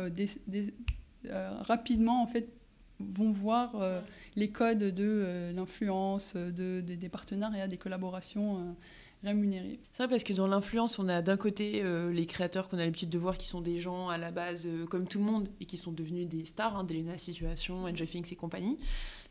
rapidement, 1.61 2.22
en 2.22 2.27
fait, 2.27 2.48
vont 3.01 3.31
voir 3.31 3.77
les 4.37 4.48
codes 4.48 4.94
de 4.94 5.53
l'influence, 5.55 6.35
de, 6.35 6.81
des 6.81 7.09
partenariats, 7.11 7.68
des 7.68 7.77
collaborations 7.77 8.74
C'est 9.92 10.04
vrai 10.04 10.09
parce 10.09 10.24
que 10.24 10.33
dans 10.33 10.46
l'influence, 10.46 10.98
on 10.98 11.09
a 11.09 11.22
d'un 11.22 11.37
côté 11.37 11.83
euh, 11.83 12.12
les 12.12 12.26
créateurs 12.26 12.68
qu'on 12.68 12.78
a 12.78 12.85
l'habitude 12.85 13.11
de 13.11 13.18
voir 13.18 13.37
qui 13.37 13.48
sont 13.48 13.61
des 13.61 13.81
gens 13.81 14.09
à 14.09 14.18
la 14.18 14.31
base 14.31 14.66
euh, 14.66 14.87
comme 14.87 15.09
tout 15.09 15.18
le 15.18 15.24
monde 15.24 15.48
et 15.61 15.64
qui 15.64 15.76
sont 15.76 15.90
devenus 15.90 16.28
des 16.28 16.44
stars, 16.44 16.76
hein, 16.76 16.85
Delena 16.85 17.18
Situation, 17.18 17.85
Enjoy 17.85 18.07
Things 18.07 18.28
et 18.31 18.37
compagnie. 18.37 18.78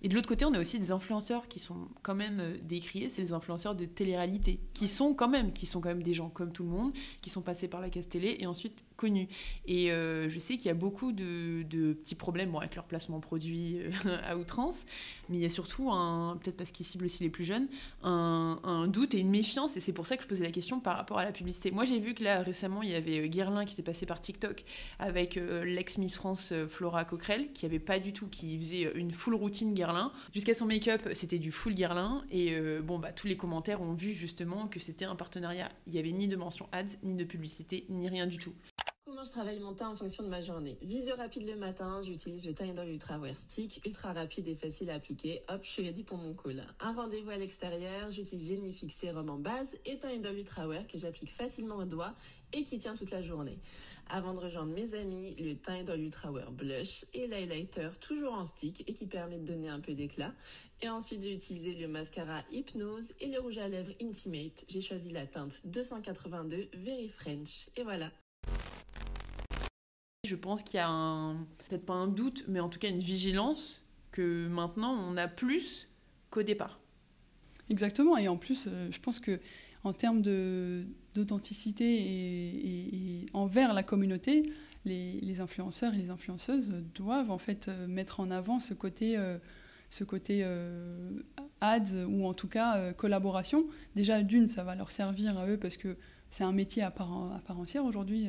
Et 0.04 0.10
de 0.10 0.14
l'autre 0.14 0.28
côté, 0.28 0.46
on 0.46 0.54
a 0.54 0.60
aussi 0.60 0.80
des 0.80 0.92
influenceurs 0.92 1.48
qui 1.48 1.60
sont 1.60 1.88
quand 2.04 2.14
même 2.14 2.40
euh, 2.40 2.58
décriés, 2.62 3.10
c'est 3.10 3.24
les 3.24 3.34
influenceurs 3.34 3.74
de 3.74 3.86
télé-réalité, 3.86 4.60
qui 4.76 4.88
sont 4.88 5.16
quand 5.16 5.28
même, 5.28 5.52
qui 5.54 5.66
sont 5.66 5.82
quand 5.82 5.90
même 5.90 6.04
des 6.04 6.14
gens 6.14 6.30
comme 6.30 6.52
tout 6.52 6.64
le 6.64 6.70
monde, 6.70 6.94
qui 7.22 7.32
sont 7.32 7.42
passés 7.42 7.68
par 7.68 7.82
la 7.82 7.90
case 7.90 8.08
télé 8.08 8.38
et 8.40 8.46
ensuite 8.46 8.84
connus. 8.96 9.28
Et 9.66 9.92
euh, 9.92 10.30
je 10.30 10.38
sais 10.38 10.56
qu'il 10.58 10.68
y 10.68 10.70
a 10.70 10.76
beaucoup 10.76 11.12
de, 11.12 11.64
de 11.64 11.94
petits 11.94 12.16
problèmes 12.16 12.52
bon, 12.52 12.60
avec 12.60 12.76
leur 12.76 12.86
placement 12.86 13.20
produit 13.20 13.80
euh, 13.80 14.18
à 14.24 14.38
outrance, 14.38 14.86
mais 15.30 15.38
il 15.38 15.42
y 15.42 15.46
a 15.46 15.50
surtout, 15.50 15.86
peut-être 16.42 16.58
parce 16.58 16.72
qu'ils 16.72 16.86
ciblent 16.86 17.06
aussi 17.06 17.24
les 17.24 17.30
plus 17.30 17.46
jeunes, 17.46 17.68
un, 18.04 18.60
un 18.64 18.88
doute 18.88 19.16
et 19.16 19.20
une 19.20 19.30
méfiance, 19.32 19.78
et 19.78 19.80
c'est 19.80 19.94
pour 19.94 20.06
ça 20.06 20.16
que 20.16 20.24
je 20.24 20.28
posais 20.28 20.44
la 20.44 20.52
question 20.52 20.80
par 20.80 20.96
rapport 20.96 21.18
à 21.18 21.26
la 21.26 21.32
publicité. 21.32 21.72
Moi, 21.72 21.86
j'ai 21.86 22.00
vu 22.00 22.14
que 22.14 22.24
là, 22.24 22.44
récemment, 22.44 22.84
il 22.84 22.90
y 22.90 22.96
avait 22.96 23.28
Guerlain 23.30 23.66
qui 23.66 23.74
était 23.74 23.84
passé 23.84 24.06
par 24.06 24.22
TikTok 24.22 24.64
avec 25.00 25.38
euh, 25.38 25.66
l'ex-Miss 25.66 26.16
France 26.16 26.54
Flora 26.70 27.04
Coquerel, 27.04 27.52
qui 27.54 27.66
avait 27.66 27.80
pas 27.80 28.00
du 28.00 28.14
tout, 28.14 28.28
qui 28.28 28.58
faisait 28.60 28.92
une 28.94 29.12
full 29.12 29.34
routine 29.34 29.74
Guerlain. 29.74 29.87
Jusqu'à 30.34 30.54
son 30.54 30.66
make-up, 30.66 31.02
c'était 31.14 31.40
du 31.40 31.52
full 31.52 31.74
Guerlain, 31.74 32.24
et 32.32 32.54
euh, 32.54 32.82
bon, 32.82 33.00
bah, 33.00 33.12
tous 33.12 33.28
les 33.28 33.38
commentaires 33.38 33.82
ont 33.82 33.94
vu 33.94 34.12
justement 34.12 34.68
que 34.68 34.80
c'était 34.80 35.06
un 35.06 35.16
partenariat. 35.16 35.72
Il 35.88 35.96
y 35.96 36.00
avait 36.00 36.12
ni 36.12 36.28
de 36.28 36.36
mention 36.36 36.68
ads, 36.72 36.98
ni 37.04 37.16
de 37.16 37.24
publicité, 37.24 37.86
ni 37.90 38.10
rien 38.10 38.28
du 38.28 38.38
tout. 38.38 38.54
Comment 39.08 39.24
je 39.24 39.32
travaille 39.32 39.60
mon 39.62 39.74
temps 39.74 39.94
en 39.94 39.96
fonction 39.96 40.26
de 40.26 40.28
ma 40.28 40.42
journée? 40.42 40.78
Visio 40.82 41.16
rapide 41.16 41.48
le 41.48 41.56
matin, 41.56 42.02
j'utilise 42.02 42.46
le 42.46 42.54
Tinder 42.54 42.84
Ultra 42.86 43.18
Wear 43.18 43.34
Stick, 43.34 43.80
ultra 43.86 44.12
rapide 44.12 44.50
et 44.50 44.56
facile 44.56 44.90
à 44.90 44.96
appliquer. 44.96 45.44
Hop, 45.48 45.62
je 45.64 45.70
suis 45.70 45.84
ready 45.84 46.04
pour 46.04 46.18
mon 46.18 46.34
call. 46.34 46.62
Un 46.82 46.92
rendez-vous 46.92 47.30
à 47.30 47.38
l'extérieur, 47.38 48.12
j'utilise 48.12 48.50
Genifix 48.50 48.90
Sérum 48.90 49.30
en 49.30 49.38
base 49.38 49.78
et 49.86 49.98
Tinder 49.98 50.34
Ultra 50.38 50.68
Wear 50.68 50.86
que 50.88 50.98
j'applique 50.98 51.32
facilement 51.32 51.78
au 51.78 51.86
doigt 51.86 52.16
et 52.54 52.64
qui 52.64 52.78
tient 52.78 52.96
toute 52.96 53.12
la 53.12 53.22
journée. 53.22 53.58
Avant 54.10 54.34
de 54.34 54.40
rejoindre 54.40 54.74
mes 54.74 54.94
amis, 54.94 55.36
le 55.36 55.56
Tinder 55.56 55.98
Ultra 55.98 56.32
Wear 56.32 56.52
Blush 56.52 57.06
et 57.14 57.28
l'highlighter 57.28 57.90
toujours 58.00 58.34
en 58.34 58.46
stick 58.46 58.84
et 58.88 58.94
qui 58.94 59.06
permet 59.06 59.38
de 59.38 59.46
donner 59.46 59.70
un 59.70 59.80
peu 59.80 59.94
d'éclat. 59.94 60.34
Et 60.82 60.90
ensuite, 60.90 61.22
j'ai 61.24 61.34
utilisé 61.34 61.76
le 61.76 61.88
mascara 61.88 62.42
Hypnose 62.52 63.14
et 63.20 63.28
le 63.28 63.40
rouge 63.40 63.58
à 63.58 63.68
lèvres 63.68 63.92
Intimate. 64.02 64.64
J'ai 64.70 64.82
choisi 64.82 65.12
la 65.12 65.26
teinte 65.26 65.62
282 65.66 66.70
Very 66.74 67.10
French. 67.10 67.70
Et 67.76 67.84
voilà. 67.84 68.10
Je 70.24 70.36
pense 70.36 70.64
qu'il 70.64 70.76
y 70.76 70.80
a 70.80 70.90
un, 70.90 71.36
peut-être 71.68 71.86
pas 71.86 71.94
un 71.94 72.08
doute, 72.08 72.46
mais 72.48 72.60
en 72.60 72.70
tout 72.70 72.80
cas 72.80 72.90
une 72.90 73.02
vigilance 73.02 73.84
que 74.12 74.48
maintenant 74.48 74.94
on 74.94 75.18
a 75.18 75.28
plus 75.28 75.90
qu'au 76.30 76.44
départ. 76.44 76.80
Exactement, 77.70 78.18
et 78.18 78.28
en 78.28 78.38
plus, 78.38 78.66
euh, 78.68 78.88
je 78.92 79.00
pense 79.00 79.20
que 79.20 79.40
en 79.84 79.94
termes 79.94 80.22
de, 80.22 80.86
d'authenticité 81.18 81.86
et, 81.86 82.48
et- 82.48 83.22
et 83.24 83.26
envers 83.34 83.74
la 83.74 83.84
communauté, 83.84 84.52
les, 84.86 85.20
les 85.22 85.42
influenceurs 85.42 85.94
et 85.94 85.98
les 85.98 86.10
influenceuses 86.12 86.74
doivent 86.96 87.32
en 87.32 87.38
fait 87.40 87.68
euh, 87.68 87.88
mettre 87.88 88.20
en 88.20 88.32
avant 88.32 88.60
ce 88.60 88.74
côté, 88.74 89.18
euh, 89.18 89.38
ce 89.90 90.04
côté 90.04 90.42
euh, 90.44 91.10
ads 91.62 92.06
ou 92.08 92.26
en 92.26 92.34
tout 92.34 92.48
cas 92.48 92.78
euh, 92.78 92.94
collaboration. 92.94 93.66
Déjà, 93.96 94.22
d'une, 94.22 94.48
ça 94.48 94.64
va 94.64 94.76
leur 94.76 94.92
servir 94.92 95.38
à 95.38 95.48
eux 95.48 95.58
parce 95.58 95.76
que 95.78 95.98
c'est 96.30 96.44
un 96.44 96.52
métier 96.52 96.84
à 96.84 96.92
part, 96.92 97.34
à 97.34 97.40
part 97.40 97.58
entière 97.58 97.86
aujourd'hui, 97.86 98.28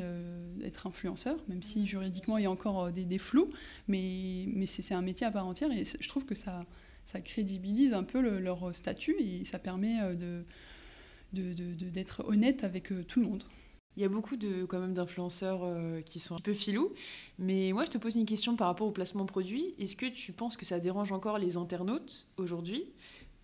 être 0.64 0.86
influenceur, 0.86 1.36
même 1.48 1.64
si 1.64 1.84
juridiquement 1.84 2.38
il 2.38 2.44
y 2.44 2.46
a 2.46 2.50
encore 2.50 2.92
des, 2.92 3.04
des 3.04 3.18
flous, 3.18 3.50
mais, 3.88 4.44
mais 4.54 4.66
c'est, 4.66 4.94
un 4.94 5.02
métier 5.02 5.26
à 5.26 5.32
part 5.32 5.46
entière 5.48 5.72
et 5.72 5.84
je 5.84 6.08
trouve 6.08 6.24
que 6.24 6.36
ça, 6.36 6.64
ça 7.06 7.20
crédibilise 7.20 7.92
un 7.94 8.04
peu 8.04 8.20
le- 8.20 8.38
leur 8.38 8.72
statut 8.72 9.16
et 9.18 9.44
ça 9.44 9.58
permet 9.58 9.98
de- 10.14 10.44
d'être 11.32 12.24
honnête 12.26 12.64
avec 12.64 12.92
euh, 12.92 13.04
tout 13.04 13.20
le 13.20 13.26
monde. 13.26 13.44
Il 13.96 14.02
y 14.02 14.04
a 14.04 14.08
beaucoup 14.08 14.36
de, 14.36 14.64
quand 14.64 14.78
même 14.78 14.94
d'influenceurs 14.94 15.60
euh, 15.64 16.00
qui 16.02 16.20
sont 16.20 16.36
un 16.36 16.40
peu 16.40 16.52
filous, 16.54 16.92
mais 17.38 17.72
moi 17.72 17.84
je 17.84 17.90
te 17.90 17.98
pose 17.98 18.14
une 18.14 18.26
question 18.26 18.54
par 18.54 18.68
rapport 18.68 18.86
au 18.86 18.92
placement 18.92 19.26
produit. 19.26 19.74
Est-ce 19.78 19.96
que 19.96 20.06
tu 20.06 20.32
penses 20.32 20.56
que 20.56 20.64
ça 20.64 20.78
dérange 20.78 21.10
encore 21.10 21.38
les 21.38 21.56
internautes 21.56 22.26
aujourd'hui? 22.36 22.84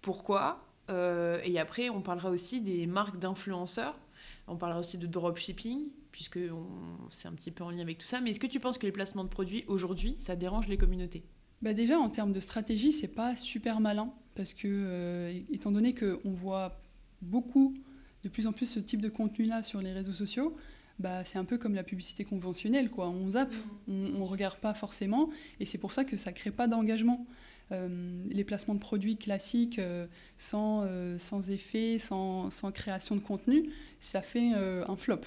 Pourquoi? 0.01 0.65
Euh, 0.91 1.41
Et 1.45 1.59
après, 1.59 1.89
on 1.89 2.03
parlera 2.03 2.31
aussi 2.31 2.61
des 2.61 2.87
marques 2.87 3.19
d'influenceurs. 3.19 3.99
On 4.47 4.57
parlera 4.57 4.79
aussi 4.81 4.99
de 4.99 5.07
dropshipping, 5.07 5.89
puisque 6.13 6.39
on- 6.39 7.09
c'est 7.11 7.27
un 7.27 7.33
petit 7.33 7.51
peu 7.51 7.65
en 7.65 7.71
lien 7.71 7.81
avec 7.81 7.99
tout 7.99 8.07
ça. 8.07 8.21
Mais 8.21 8.31
est-ce 8.31 8.41
que 8.41 8.47
tu 8.47 8.61
penses 8.61 8.79
que 8.79 8.87
les 8.87 8.93
placements 8.93 9.25
de 9.25 9.29
produits 9.31 9.65
aujourd'hui, 9.67 10.15
ça 10.19 10.37
dérange 10.37 10.69
les 10.69 10.77
communautés? 10.77 11.25
Bah 11.63 11.73
déjà, 11.73 11.99
en 11.99 12.11
termes 12.11 12.33
de 12.33 12.41
stratégie, 12.41 12.93
c'est 12.93 13.09
pas 13.09 13.35
super 13.37 13.81
malin 13.81 14.13
parce 14.35 14.53
que, 14.53 14.69
euh, 14.69 15.41
étant 15.51 15.73
donné 15.73 15.95
qu'on 15.95 16.31
voit 16.33 16.79
beaucoup, 17.25 17.75
de 18.23 18.29
plus 18.29 18.47
en 18.47 18.53
plus, 18.53 18.67
ce 18.67 18.81
type 18.81 19.01
de 19.01 19.09
contenu-là 19.09 19.63
sur 19.63 19.81
les 19.81 19.93
réseaux 19.93 20.13
sociaux, 20.13 20.57
bah, 20.99 21.25
c'est 21.25 21.39
un 21.39 21.45
peu 21.45 21.59
comme 21.59 21.75
la 21.75 21.83
publicité 21.83 22.25
conventionnelle, 22.25 22.89
quoi. 22.91 23.09
On 23.09 23.31
zappe, 23.31 23.53
on, 23.89 24.15
on 24.21 24.27
regarde 24.27 24.59
pas 24.59 24.75
forcément, 24.75 25.31
et 25.59 25.65
c'est 25.65 25.79
pour 25.79 25.93
ça 25.93 26.05
que 26.05 26.17
ça 26.17 26.33
crée 26.33 26.53
pas 26.53 26.69
d'engagement. 26.69 27.27
Euh, 27.73 28.23
les 28.29 28.45
placements 28.45 28.75
de 28.75 28.81
produits 28.81 29.17
classiques, 29.17 29.79
euh, 29.79 30.07
sans, 30.37 30.83
euh, 30.85 31.19
sans 31.19 31.51
effet, 31.51 31.99
sans, 31.99 32.51
sans 32.51 32.71
création 32.73 33.17
de 33.17 33.21
contenu, 33.21 33.71
ça 34.01 34.21
fait 34.21 34.53
un 34.53 34.97
flop. 34.97 35.21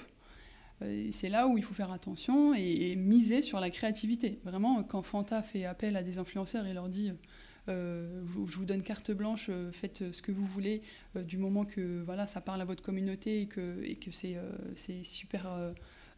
C'est 1.10 1.28
là 1.28 1.48
où 1.48 1.58
il 1.58 1.64
faut 1.64 1.74
faire 1.74 1.90
attention 1.90 2.54
et, 2.54 2.92
et 2.92 2.96
miser 2.96 3.42
sur 3.42 3.58
la 3.58 3.68
créativité. 3.68 4.38
Vraiment, 4.44 4.84
quand 4.84 5.02
Fanta 5.02 5.42
fait 5.42 5.64
appel 5.64 5.96
à 5.96 6.04
des 6.04 6.18
influenceurs 6.18 6.66
et 6.66 6.72
leur 6.72 6.88
dit 6.88 7.10
euh, 7.68 8.22
je 8.46 8.56
vous 8.56 8.64
donne 8.64 8.82
carte 8.82 9.10
blanche, 9.10 9.46
euh, 9.48 9.70
faites 9.72 10.10
ce 10.12 10.22
que 10.22 10.32
vous 10.32 10.44
voulez, 10.44 10.82
euh, 11.16 11.22
du 11.22 11.38
moment 11.38 11.64
que 11.64 12.02
voilà, 12.04 12.26
ça 12.26 12.40
parle 12.40 12.60
à 12.60 12.64
votre 12.64 12.82
communauté 12.82 13.42
et 13.42 13.46
que, 13.46 13.82
et 13.84 13.96
que 13.96 14.10
c'est 14.10 14.36
euh, 14.36 15.02
super 15.02 15.50
euh, 15.52 15.72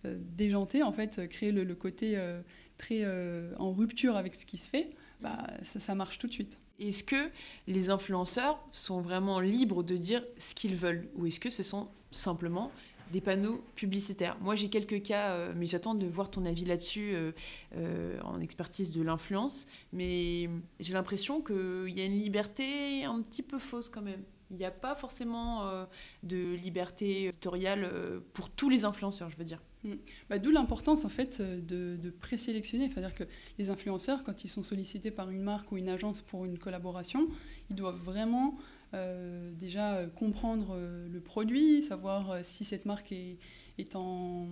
euh, 0.07 0.17
déjanté, 0.37 0.83
en 0.83 0.93
fait, 0.93 1.19
euh, 1.19 1.27
créer 1.27 1.53
le, 1.53 1.65
le 1.65 1.75
côté 1.75 2.17
euh, 2.17 2.41
très 2.79 3.01
euh, 3.03 3.53
en 3.59 3.73
rupture 3.73 4.17
avec 4.17 4.35
ce 4.35 4.47
qui 4.47 4.57
se 4.57 4.69
fait, 4.69 4.91
bah, 5.21 5.47
ça, 5.65 5.81
ça 5.81 5.95
marche 5.95 6.19
tout 6.19 6.27
de 6.27 6.33
suite. 6.33 6.59
Est-ce 6.79 7.05
que 7.05 7.31
les 7.67 7.91
influenceurs 7.91 8.59
sont 8.73 9.03
vraiment 9.03 9.41
libres 9.41 9.83
de 9.83 9.97
dire 9.97 10.25
ce 10.39 10.55
qu'ils 10.55 10.75
veulent 10.75 11.09
Ou 11.17 11.27
est-ce 11.27 11.39
que 11.39 11.51
ce 11.51 11.63
sont 11.63 11.89
simplement 12.11 12.73
des 13.11 13.21
panneaux 13.21 13.63
publicitaires 13.75 14.37
Moi, 14.41 14.55
j'ai 14.55 14.69
quelques 14.69 15.03
cas, 15.03 15.31
euh, 15.31 15.53
mais 15.57 15.67
j'attends 15.67 15.95
de 15.95 16.07
voir 16.07 16.31
ton 16.31 16.45
avis 16.45 16.65
là-dessus 16.65 17.13
euh, 17.15 17.33
euh, 17.77 18.21
en 18.23 18.41
expertise 18.41 18.91
de 18.91 19.03
l'influence. 19.03 19.67
Mais 19.93 20.49
j'ai 20.79 20.93
l'impression 20.93 21.41
qu'il 21.41 21.97
y 21.97 22.01
a 22.01 22.05
une 22.05 22.19
liberté 22.19 23.05
un 23.05 23.21
petit 23.23 23.43
peu 23.43 23.59
fausse 23.59 23.89
quand 23.89 24.03
même. 24.03 24.23
Il 24.51 24.57
n'y 24.57 24.65
a 24.65 24.73
pas 24.73 24.97
forcément 24.97 25.87
de 26.25 26.55
liberté 26.57 27.27
éditoriale 27.27 27.89
pour 28.33 28.51
tous 28.51 28.69
les 28.69 28.85
influenceurs, 28.85 29.31
je 29.31 29.37
veux 29.37 29.45
dire. 29.45 29.63
Mm. 29.85 29.93
Bah, 30.29 30.39
D'où 30.41 30.51
l'importance 30.51 31.05
en 31.05 31.09
fait 31.09 31.41
de, 31.41 31.97
de 31.97 32.11
présélectionner. 32.11 32.91
C'est-à-dire 32.91 33.15
que 33.15 33.23
les 33.59 33.71
influenceurs, 33.71 34.25
quand 34.25 34.43
ils 34.43 34.49
sont 34.49 34.65
sollicités 34.65 35.13
par 35.13 35.31
une 35.31 35.43
marque 35.43 35.71
ou 35.71 35.77
une 35.77 35.89
agence 35.89 36.21
pour 36.21 36.45
une 36.47 36.59
collaboration, 36.59 37.29
ils 37.71 37.77
doivent 37.77 38.03
vraiment 38.03 38.59
euh, 38.93 39.53
déjà 39.53 39.95
euh, 39.95 40.09
comprendre 40.09 40.75
euh, 40.75 41.09
le 41.09 41.21
produit, 41.21 41.83
savoir 41.83 42.45
si 42.45 42.65
cette 42.65 42.87
marque 42.87 43.13
est, 43.13 43.39
est, 43.79 43.95
en, 43.95 44.49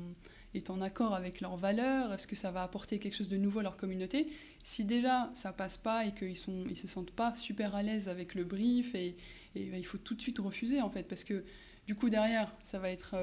est 0.54 0.70
en 0.70 0.80
accord 0.80 1.14
avec 1.14 1.40
leurs 1.40 1.56
valeurs, 1.56 2.12
est-ce 2.12 2.26
que 2.26 2.36
ça 2.36 2.50
va 2.50 2.62
apporter 2.62 2.98
quelque 2.98 3.16
chose 3.16 3.28
de 3.28 3.36
nouveau 3.36 3.60
à 3.60 3.62
leur 3.62 3.76
communauté. 3.76 4.28
Si 4.62 4.84
déjà 4.84 5.30
ça 5.34 5.52
passe 5.52 5.76
pas 5.76 6.04
et 6.04 6.12
qu'ils 6.12 6.36
sont, 6.36 6.64
ils 6.68 6.76
se 6.76 6.86
sentent 6.86 7.10
pas 7.10 7.34
super 7.36 7.74
à 7.74 7.82
l'aise 7.82 8.08
avec 8.08 8.34
le 8.34 8.44
brief, 8.44 8.94
et, 8.94 9.16
bah, 9.54 9.76
il 9.76 9.86
faut 9.86 9.98
tout 9.98 10.14
de 10.14 10.20
suite 10.20 10.38
refuser 10.38 10.80
en 10.80 10.90
fait, 10.90 11.04
parce 11.04 11.24
que 11.24 11.44
du 11.86 11.94
coup 11.94 12.10
derrière, 12.10 12.54
ça 12.64 12.78
va 12.78 12.90
être 12.90 13.16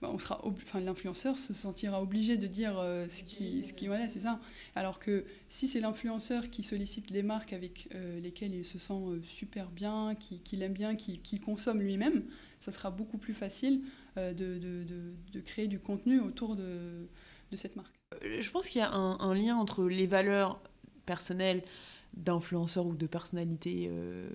bah, 0.00 0.10
on 0.12 0.18
sera 0.18 0.40
enfin, 0.44 0.80
l'influenceur 0.80 1.38
se 1.38 1.52
sentira 1.52 2.00
obligé 2.02 2.36
de 2.36 2.46
dire 2.46 2.78
euh, 2.78 3.06
ce 3.08 3.24
qui, 3.24 3.64
ce 3.64 3.72
qui 3.72 3.86
voilà, 3.88 4.08
c'est 4.08 4.20
ça. 4.20 4.40
Alors 4.76 4.98
que 5.00 5.24
si 5.48 5.66
c'est 5.68 5.80
l'influenceur 5.80 6.50
qui 6.50 6.62
sollicite 6.62 7.10
les 7.10 7.22
marques 7.22 7.52
avec 7.52 7.88
euh, 7.94 8.20
lesquelles 8.20 8.54
il 8.54 8.64
se 8.64 8.78
sent 8.78 8.92
euh, 8.94 9.20
super 9.24 9.70
bien, 9.70 10.14
qui- 10.14 10.40
qu'il 10.40 10.62
aime 10.62 10.72
bien, 10.72 10.94
qu'il 10.94 11.20
qu'il 11.20 11.40
consomme 11.40 11.80
lui-même, 11.80 12.22
ça 12.60 12.70
sera 12.72 12.90
beaucoup 12.90 13.18
plus 13.18 13.34
facile 13.34 13.82
euh, 14.16 14.32
de, 14.32 14.58
de- 14.58 14.84
de- 14.84 15.14
de 15.32 15.40
créer 15.40 15.66
du 15.66 15.78
contenu 15.80 16.20
autour 16.20 16.54
de, 16.56 17.08
de 17.50 17.56
cette 17.56 17.74
marque. 17.76 17.94
Je 18.22 18.50
pense 18.50 18.68
qu'il 18.68 18.80
y 18.80 18.84
a 18.84 18.92
un, 18.92 19.18
un 19.20 19.34
lien 19.34 19.56
entre 19.56 19.84
les 19.84 20.06
valeurs 20.06 20.60
personnelles 21.06 21.62
d'influenceurs 22.16 22.86
ou 22.86 22.94
de 22.94 23.06
personnalités 23.06 23.88
euh, 23.90 24.28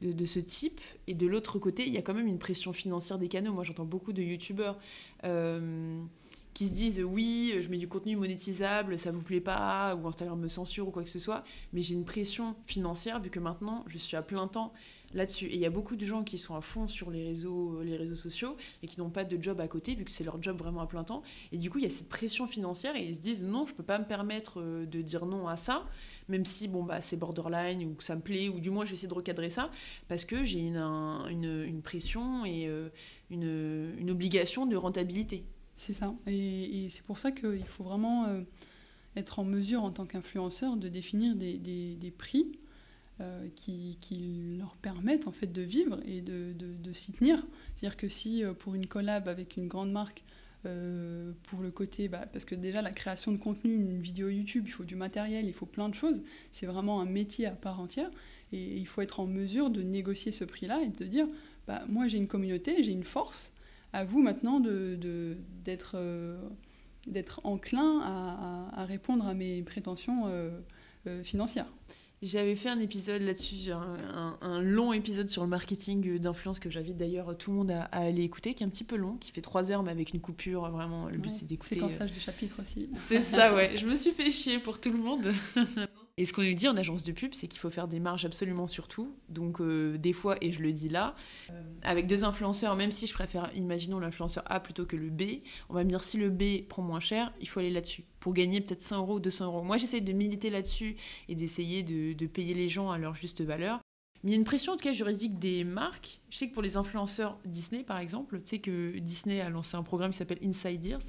de, 0.00 0.26
ce 0.26 0.38
type, 0.38 0.80
et 1.06 1.14
de 1.14 1.26
l'autre 1.26 1.58
côté, 1.58 1.86
il 1.86 1.92
y 1.92 1.98
a 1.98 2.02
quand 2.02 2.14
même 2.14 2.26
une 2.26 2.38
pression 2.38 2.72
financière 2.72 3.18
des 3.18 3.28
canaux. 3.28 3.52
Moi, 3.52 3.64
j'entends 3.64 3.84
beaucoup 3.84 4.12
de 4.12 4.22
youtubeurs 4.22 4.78
euh, 5.24 6.00
qui 6.54 6.68
se 6.68 6.72
disent 6.72 7.02
oui, 7.02 7.54
je 7.60 7.68
mets 7.68 7.78
du 7.78 7.88
contenu 7.88 8.16
monétisable, 8.16 8.98
ça 8.98 9.12
vous 9.12 9.22
plaît 9.22 9.40
pas, 9.40 9.94
ou 9.96 10.06
Instagram 10.06 10.38
me 10.38 10.48
censure 10.48 10.88
ou 10.88 10.90
quoi 10.90 11.02
que 11.02 11.08
ce 11.08 11.18
soit, 11.18 11.44
mais 11.72 11.82
j'ai 11.82 11.94
une 11.94 12.04
pression 12.04 12.56
financière 12.66 13.20
vu 13.20 13.30
que 13.30 13.40
maintenant 13.40 13.84
je 13.86 13.98
suis 13.98 14.16
à 14.16 14.22
plein 14.22 14.48
temps 14.48 14.72
là-dessus. 15.14 15.46
Et 15.46 15.54
il 15.54 15.60
y 15.60 15.66
a 15.66 15.70
beaucoup 15.70 15.96
de 15.96 16.04
gens 16.04 16.22
qui 16.22 16.38
sont 16.38 16.54
à 16.54 16.60
fond 16.60 16.88
sur 16.88 17.10
les 17.10 17.24
réseaux, 17.24 17.82
les 17.82 17.96
réseaux 17.96 18.16
sociaux 18.16 18.56
et 18.82 18.86
qui 18.86 18.98
n'ont 19.00 19.10
pas 19.10 19.24
de 19.24 19.42
job 19.42 19.60
à 19.60 19.68
côté 19.68 19.94
vu 19.94 20.04
que 20.04 20.10
c'est 20.10 20.24
leur 20.24 20.40
job 20.42 20.56
vraiment 20.56 20.80
à 20.80 20.86
plein 20.86 21.04
temps. 21.04 21.22
Et 21.52 21.58
du 21.58 21.70
coup, 21.70 21.78
il 21.78 21.84
y 21.84 21.86
a 21.86 21.90
cette 21.90 22.08
pression 22.08 22.46
financière 22.46 22.96
et 22.96 23.04
ils 23.04 23.14
se 23.14 23.20
disent 23.20 23.44
non, 23.44 23.66
je 23.66 23.74
peux 23.74 23.82
pas 23.82 23.98
me 23.98 24.04
permettre 24.04 24.60
euh, 24.60 24.86
de 24.86 25.02
dire 25.02 25.26
non 25.26 25.48
à 25.48 25.56
ça, 25.56 25.86
même 26.28 26.44
si 26.44 26.68
bon 26.68 26.84
bah 26.84 27.00
c'est 27.00 27.16
borderline 27.16 27.84
ou 27.84 27.94
que 27.94 28.04
ça 28.04 28.14
me 28.14 28.20
plaît 28.20 28.48
ou 28.48 28.60
du 28.60 28.70
moins 28.70 28.84
je 28.84 28.90
vais 28.90 28.94
essayer 28.94 29.08
de 29.08 29.14
recadrer 29.14 29.50
ça 29.50 29.70
parce 30.08 30.24
que 30.24 30.44
j'ai 30.44 30.60
une, 30.60 30.76
une, 30.76 31.82
pression 31.82 32.44
et 32.44 32.66
euh, 32.66 32.88
une, 33.30 33.94
une, 33.98 34.10
obligation 34.10 34.66
de 34.66 34.76
rentabilité. 34.76 35.44
C'est 35.74 35.94
ça. 35.94 36.14
Et, 36.26 36.88
c'est 36.90 37.02
pour 37.02 37.18
ça 37.18 37.32
qu'il 37.32 37.64
faut 37.66 37.84
vraiment 37.84 38.26
euh, 38.26 38.42
être 39.16 39.38
en 39.38 39.44
mesure 39.44 39.82
en 39.82 39.90
tant 39.90 40.04
qu'influenceur 40.04 40.76
de 40.76 40.88
définir 40.88 41.34
des, 41.34 41.56
des 41.58 42.10
prix 42.10 42.52
euh, 43.20 43.48
qui, 43.54 43.98
leur 44.58 44.76
permettent 44.76 45.26
en 45.26 45.32
fait 45.32 45.52
de 45.52 45.60
vivre 45.60 46.00
et 46.06 46.22
de, 46.22 46.54
s'y 46.94 47.12
tenir. 47.12 47.44
C'est-à-dire 47.76 47.98
que 47.98 48.08
si 48.08 48.42
euh, 48.42 48.54
pour 48.54 48.74
une 48.74 48.86
collab 48.86 49.28
avec 49.28 49.58
une 49.58 49.68
grande 49.68 49.92
marque, 49.92 50.24
euh, 50.64 51.32
pour 51.42 51.60
le 51.60 51.70
côté, 51.70 52.08
bah, 52.08 52.24
parce 52.32 52.46
que 52.46 52.54
déjà 52.54 52.80
la 52.80 52.92
création 52.92 53.30
de 53.32 53.36
contenu, 53.36 53.74
une 53.74 54.00
vidéo 54.00 54.30
YouTube, 54.30 54.64
il 54.66 54.70
faut 54.70 54.84
du 54.84 54.96
matériel, 54.96 55.44
il 55.44 55.52
faut 55.52 55.66
plein 55.66 55.90
de 55.90 55.94
choses, 55.94 56.22
c'est 56.50 56.64
vraiment 56.64 57.02
un 57.02 57.04
métier 57.04 57.44
à 57.44 57.50
part 57.50 57.80
entière, 57.80 58.10
et, 58.52 58.76
il 58.78 58.86
faut 58.86 59.02
être 59.02 59.20
en 59.20 59.26
mesure 59.26 59.68
de 59.68 59.82
négocier 59.82 60.32
ce 60.32 60.44
prix-là 60.44 60.80
et 60.82 60.88
de 60.88 61.04
dire, 61.04 61.26
bah, 61.66 61.82
moi 61.88 62.08
j'ai 62.08 62.16
une 62.16 62.28
communauté, 62.28 62.82
j'ai 62.82 62.92
une 62.92 63.04
force, 63.04 63.52
à 63.92 64.04
vous 64.04 64.22
maintenant 64.22 64.60
d'être 64.60 65.96
enclin 67.44 68.00
à, 68.72 68.84
répondre 68.86 69.26
à 69.26 69.34
mes 69.34 69.62
prétentions 69.62 70.24
financières. 71.22 71.70
J'avais 72.22 72.54
fait 72.54 72.68
un 72.68 72.80
épisode 72.80 73.22
là-dessus, 73.22 73.70
un, 73.70 73.96
un, 74.14 74.38
un, 74.42 74.60
long 74.60 74.92
épisode 74.92 75.30
sur 75.30 75.42
le 75.42 75.48
marketing 75.48 76.18
d'influence 76.18 76.60
que 76.60 76.68
j'invite 76.68 76.98
d'ailleurs 76.98 77.36
tout 77.38 77.50
le 77.50 77.56
monde 77.56 77.70
à, 77.70 77.84
à, 77.84 78.00
aller 78.00 78.22
écouter, 78.22 78.52
qui 78.52 78.62
est 78.62 78.66
un 78.66 78.70
petit 78.70 78.84
peu 78.84 78.96
long, 78.96 79.16
qui 79.16 79.32
fait 79.32 79.40
trois 79.40 79.72
heures 79.72 79.82
mais 79.82 79.90
avec 79.90 80.12
une 80.12 80.20
coupure, 80.20 80.68
vraiment, 80.70 81.08
le 81.08 81.16
but 81.16 81.30
ouais, 81.30 81.34
c'est 81.34 81.46
d'écouter. 81.46 81.76
Séquençage 81.76 82.12
de 82.12 82.20
chapitres 82.20 82.60
aussi. 82.60 82.90
C'est 83.08 83.22
ça, 83.22 83.54
ouais. 83.54 83.78
Je 83.78 83.86
me 83.86 83.96
suis 83.96 84.10
fait 84.10 84.30
chier 84.30 84.58
pour 84.58 84.78
tout 84.78 84.92
le 84.92 84.98
monde. 84.98 85.32
Et 86.20 86.26
ce 86.26 86.34
qu'on 86.34 86.42
nous 86.42 86.52
dit 86.52 86.68
en 86.68 86.76
agence 86.76 87.02
de 87.02 87.12
pub, 87.12 87.32
c'est 87.32 87.48
qu'il 87.48 87.58
faut 87.58 87.70
faire 87.70 87.88
des 87.88 87.98
marges 87.98 88.26
absolument 88.26 88.66
sur 88.66 88.88
tout. 88.88 89.16
Donc, 89.30 89.58
euh, 89.58 89.96
des 89.96 90.12
fois, 90.12 90.36
et 90.42 90.52
je 90.52 90.60
le 90.60 90.70
dis 90.70 90.90
là, 90.90 91.14
euh, 91.48 91.62
avec 91.80 92.06
deux 92.06 92.24
influenceurs, 92.24 92.76
même 92.76 92.92
si 92.92 93.06
je 93.06 93.14
préfère, 93.14 93.50
imaginons 93.54 93.98
l'influenceur 93.98 94.44
A 94.44 94.60
plutôt 94.60 94.84
que 94.84 94.96
le 94.96 95.08
B, 95.08 95.40
on 95.70 95.74
va 95.74 95.82
me 95.82 95.88
dire 95.88 96.04
si 96.04 96.18
le 96.18 96.28
B 96.28 96.68
prend 96.68 96.82
moins 96.82 97.00
cher, 97.00 97.32
il 97.40 97.48
faut 97.48 97.60
aller 97.60 97.70
là-dessus. 97.70 98.04
Pour 98.18 98.34
gagner 98.34 98.60
peut-être 98.60 98.82
100 98.82 98.98
euros 98.98 99.14
ou 99.14 99.20
200 99.20 99.46
euros. 99.46 99.62
Moi, 99.62 99.78
j'essaie 99.78 100.02
de 100.02 100.12
militer 100.12 100.50
là-dessus 100.50 100.96
et 101.30 101.34
d'essayer 101.34 101.82
de, 101.82 102.26
payer 102.26 102.52
les 102.52 102.68
gens 102.68 102.90
à 102.90 102.98
leur 102.98 103.14
juste 103.14 103.40
valeur. 103.40 103.80
Mais 104.22 104.32
il 104.32 104.34
y 104.34 104.36
a 104.36 104.38
une 104.38 104.44
pression 104.44 104.74
en 104.74 104.76
tout 104.76 104.84
cas 104.84 104.92
juridique 104.92 105.38
des 105.38 105.64
marques. 105.64 106.20
Je 106.28 106.36
sais 106.36 106.48
que 106.48 106.52
pour 106.52 106.62
les 106.62 106.76
influenceurs 106.76 107.38
Disney 107.46 107.82
par 107.82 107.96
exemple, 107.96 108.38
tu 108.42 108.46
sais 108.46 108.58
que 108.58 108.98
Disney 108.98 109.40
a 109.40 109.48
lancé 109.48 109.74
un 109.78 109.82
programme 109.82 110.10
qui 110.10 110.18
s'appelle 110.18 110.40
Inside 110.44 110.84
Ears. 110.84 111.00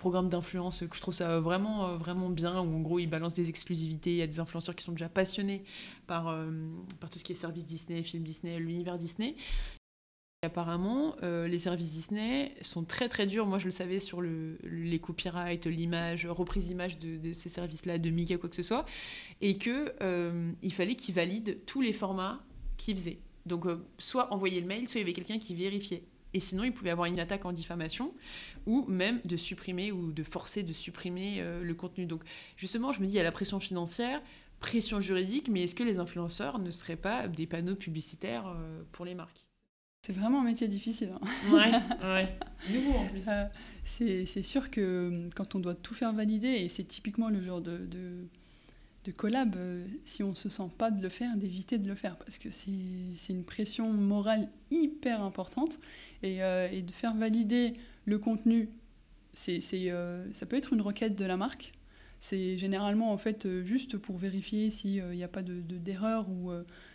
Programme 0.00 0.30
d'influence 0.30 0.80
que 0.80 0.96
je 0.96 1.00
trouve 1.00 1.14
ça 1.14 1.40
vraiment 1.40 1.96
vraiment 1.98 2.30
bien 2.30 2.58
où 2.58 2.76
en 2.76 2.80
gros 2.80 2.98
ils 2.98 3.06
balancent 3.06 3.34
des 3.34 3.50
exclusivités 3.50 4.10
il 4.12 4.16
y 4.16 4.22
a 4.22 4.26
des 4.26 4.40
influenceurs 4.40 4.74
qui 4.74 4.82
sont 4.82 4.92
déjà 4.92 5.10
passionnés 5.10 5.62
par, 6.06 6.28
euh, 6.28 6.50
par 7.00 7.10
tout 7.10 7.18
ce 7.18 7.24
qui 7.24 7.32
est 7.32 7.34
service 7.34 7.66
Disney 7.66 8.02
film 8.02 8.24
Disney 8.24 8.58
l'univers 8.58 8.96
Disney. 8.96 9.36
Apparemment 10.42 11.16
euh, 11.22 11.46
les 11.46 11.58
services 11.58 11.90
Disney 11.90 12.54
sont 12.62 12.82
très 12.82 13.10
très 13.10 13.26
durs. 13.26 13.44
Moi 13.44 13.58
je 13.58 13.66
le 13.66 13.70
savais 13.70 14.00
sur 14.00 14.22
le, 14.22 14.56
les 14.62 14.98
copyrights 14.98 15.66
l'image 15.66 16.26
reprise 16.26 16.64
d'image 16.64 16.98
de, 16.98 17.34
ces 17.34 17.50
services 17.50 17.84
là 17.84 17.98
de 17.98 18.08
Mickey 18.08 18.38
quoi 18.38 18.48
que 18.48 18.56
ce 18.56 18.62
soit. 18.62 18.86
Et 19.42 19.58
que 19.58 19.92
euh, 20.00 20.50
il 20.62 20.72
fallait 20.72 20.94
qu'ils 20.94 21.14
valident 21.14 21.58
tous 21.66 21.82
les 21.82 21.92
formats 21.92 22.40
qu'ils 22.78 22.96
faisaient. 22.96 23.18
Donc 23.44 23.66
euh, 23.66 23.84
soit 23.98 24.32
envoyer 24.32 24.62
le 24.62 24.66
mail 24.66 24.88
soit 24.88 25.00
il 25.00 25.02
y 25.02 25.04
avait 25.04 25.12
quelqu'un 25.12 25.38
qui 25.38 25.54
vérifiait 25.54 26.04
et 26.32 26.40
sinon, 26.40 26.64
il 26.64 26.72
pouvait 26.72 26.90
avoir 26.90 27.06
une 27.06 27.18
attaque 27.18 27.44
en 27.44 27.52
diffamation 27.52 28.14
ou 28.66 28.84
même 28.86 29.20
de 29.24 29.36
supprimer 29.36 29.92
ou 29.92 30.12
de 30.12 30.22
forcer 30.22 30.62
de 30.62 30.72
supprimer 30.72 31.36
euh, 31.38 31.62
le 31.62 31.74
contenu. 31.74 32.06
Donc, 32.06 32.22
justement, 32.56 32.92
je 32.92 33.00
me 33.00 33.06
dis, 33.06 33.12
il 33.12 33.16
y 33.16 33.20
a 33.20 33.24
la 33.24 33.32
pression 33.32 33.58
financière, 33.58 34.22
pression 34.60 35.00
juridique, 35.00 35.48
mais 35.48 35.64
est-ce 35.64 35.74
que 35.74 35.82
les 35.82 35.98
influenceurs 35.98 36.58
ne 36.58 36.70
seraient 36.70 36.96
pas 36.96 37.26
des 37.26 37.46
panneaux 37.46 37.74
publicitaires 37.74 38.46
euh, 38.46 38.82
pour 38.92 39.04
les 39.04 39.14
marques? 39.14 39.46
C'est 40.06 40.12
vraiment 40.12 40.40
un 40.40 40.44
métier 40.44 40.68
difficile. 40.68 41.12
Hein. 41.20 41.52
Ouais, 41.52 42.08
ouais. 42.08 42.38
Nouveau 42.72 42.98
en 42.98 43.06
plus. 43.08 43.22
Euh, 43.28 44.24
c'est 44.24 44.42
sûr 44.42 44.70
que 44.70 45.28
quand 45.34 45.54
on 45.54 45.58
doit 45.58 45.74
tout 45.74 45.94
faire 45.94 46.12
valider, 46.12 46.48
et 46.48 46.68
c'est 46.68 46.84
typiquement 46.84 47.28
le 47.28 47.42
genre 47.42 47.60
de, 47.60 47.78
de 47.78 48.28
de 49.04 49.12
collab, 49.12 49.56
euh, 49.56 49.86
si 50.04 50.22
on 50.22 50.34
se 50.34 50.48
sent 50.48 50.70
pas 50.76 50.90
de 50.90 51.02
le 51.02 51.08
faire, 51.08 51.36
d'éviter 51.36 51.78
de 51.78 51.88
le 51.88 51.94
faire, 51.94 52.16
parce 52.16 52.38
que 52.38 52.50
c'est 52.50 53.32
une 53.32 53.44
pression 53.44 53.92
morale 53.92 54.48
hyper 54.70 55.22
importante, 55.22 55.78
et, 56.22 56.42
euh, 56.42 56.68
et, 56.70 56.82
de 56.82 56.92
faire 56.92 57.14
valider 57.14 57.74
le 58.04 58.18
contenu, 58.18 58.68
c'est 59.32 59.62
euh, 59.72 60.30
ça 60.34 60.44
peut 60.44 60.56
être 60.56 60.72
une 60.72 60.82
requête 60.82 61.16
de 61.16 61.24
la 61.24 61.36
marque, 61.36 61.72
c'est 62.18 62.58
généralement 62.58 63.12
en 63.12 63.16
fait 63.16 63.48
juste 63.64 63.96
pour 63.96 64.18
vérifier 64.18 64.70
s'il 64.70 65.02
n'y 65.02 65.24
a 65.24 65.28
pas 65.28 65.42
d'erreur 65.42 66.26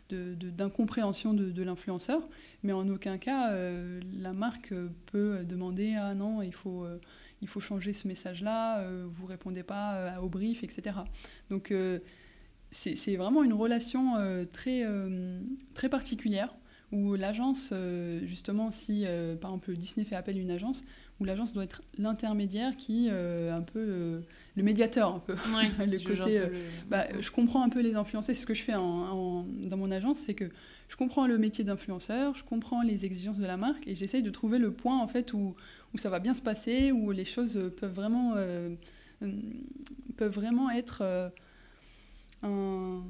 de, 0.10 0.36
de, 0.36 0.48
ou 0.48 0.52
d'incompréhension 0.52 1.34
de, 1.34 1.50
de 1.50 1.64
l'influenceur, 1.64 2.30
mais 2.62 2.74
en 2.74 2.88
aucun 2.90 3.18
cas 3.18 3.52
la 4.22 4.34
marque 4.34 4.72
peut 5.08 5.44
demander 5.44 5.96
ah 5.96 6.14
non 6.14 6.44
il 6.44 6.54
faut 6.54 6.86
il 7.42 7.48
faut 7.48 7.60
changer 7.60 7.94
ce 7.94 8.08
message-là, 8.08 8.80
euh, 8.80 9.06
vous 9.08 9.26
répondez 9.26 9.64
pas 9.64 9.96
euh, 9.96 10.18
au 10.18 10.30
brief, 10.30 10.64
etc. 10.64 10.98
Donc 11.50 11.72
euh, 11.72 12.00
c'est 12.72 13.16
vraiment 13.16 13.44
une 13.44 13.54
relation 13.54 14.18
euh, 14.18 14.46
très, 14.52 14.84
euh, 14.84 15.40
très 15.74 15.90
particulière 15.90 16.54
où 16.92 17.16
l'agence, 17.16 17.72
euh, 17.72 18.22
justement, 18.26 18.72
si 18.72 19.06
par 19.42 19.52
exemple 19.52 19.74
Disney 19.76 20.06
fait 20.06 20.16
appel 20.16 20.38
à 20.38 20.40
une 20.40 20.52
agence, 20.52 20.84
où 21.20 21.26
l'agence 21.26 21.52
doit 21.52 21.64
être 21.64 21.82
l'intermédiaire 21.98 22.78
qui, 22.78 23.10
un 23.10 23.62
peu, 23.62 24.22
le 24.56 24.64
médiateur 24.64 25.14
un 25.14 25.20
peu. 25.20 25.34
Ouais, 25.34 25.86
le 25.88 25.98
côté, 25.98 26.40
le... 26.40 26.52
Bah, 26.88 27.06
je 27.20 27.32
comprends 27.32 27.64
un 27.64 27.70
peu 27.70 27.82
les 27.82 27.96
influenceurs, 27.96 28.36
c'est 28.36 28.42
ce 28.42 28.46
que 28.46 28.54
je 28.54 28.62
fais 28.62 28.76
en, 28.76 28.82
en, 28.82 29.44
dans 29.44 29.78
mon 29.78 29.92
agence, 29.92 30.20
c'est 30.26 30.36
que 30.36 30.50
je 30.90 30.96
comprends 30.96 31.28
le 31.28 31.38
métier 31.38 31.64
d'influenceur, 31.64 32.36
je 32.36 32.44
comprends 32.44 32.82
les 32.82 33.06
exigences 33.06 33.38
de 33.38 33.46
la 33.46 33.58
marque 33.58 33.88
et 33.88 33.96
j'essaye 33.96 34.24
de 34.24 34.30
trouver 34.30 34.60
le 34.60 34.72
point 34.72 35.00
en 35.00 35.08
fait 35.08 35.34
où, 35.34 35.56
où 35.94 35.98
ça 35.98 36.10
va 36.10 36.20
bien 36.20 36.34
se 36.34 36.42
passer, 36.42 36.92
où 36.92 37.12
les 37.12 37.26
choses 37.26 37.72
peuvent 37.80 37.94
vraiment, 37.94 38.34
euh, 38.36 38.76
peuvent 40.18 40.34
vraiment 40.34 40.70
être 40.70 41.00
euh, 41.02 41.30
un, 42.44 43.04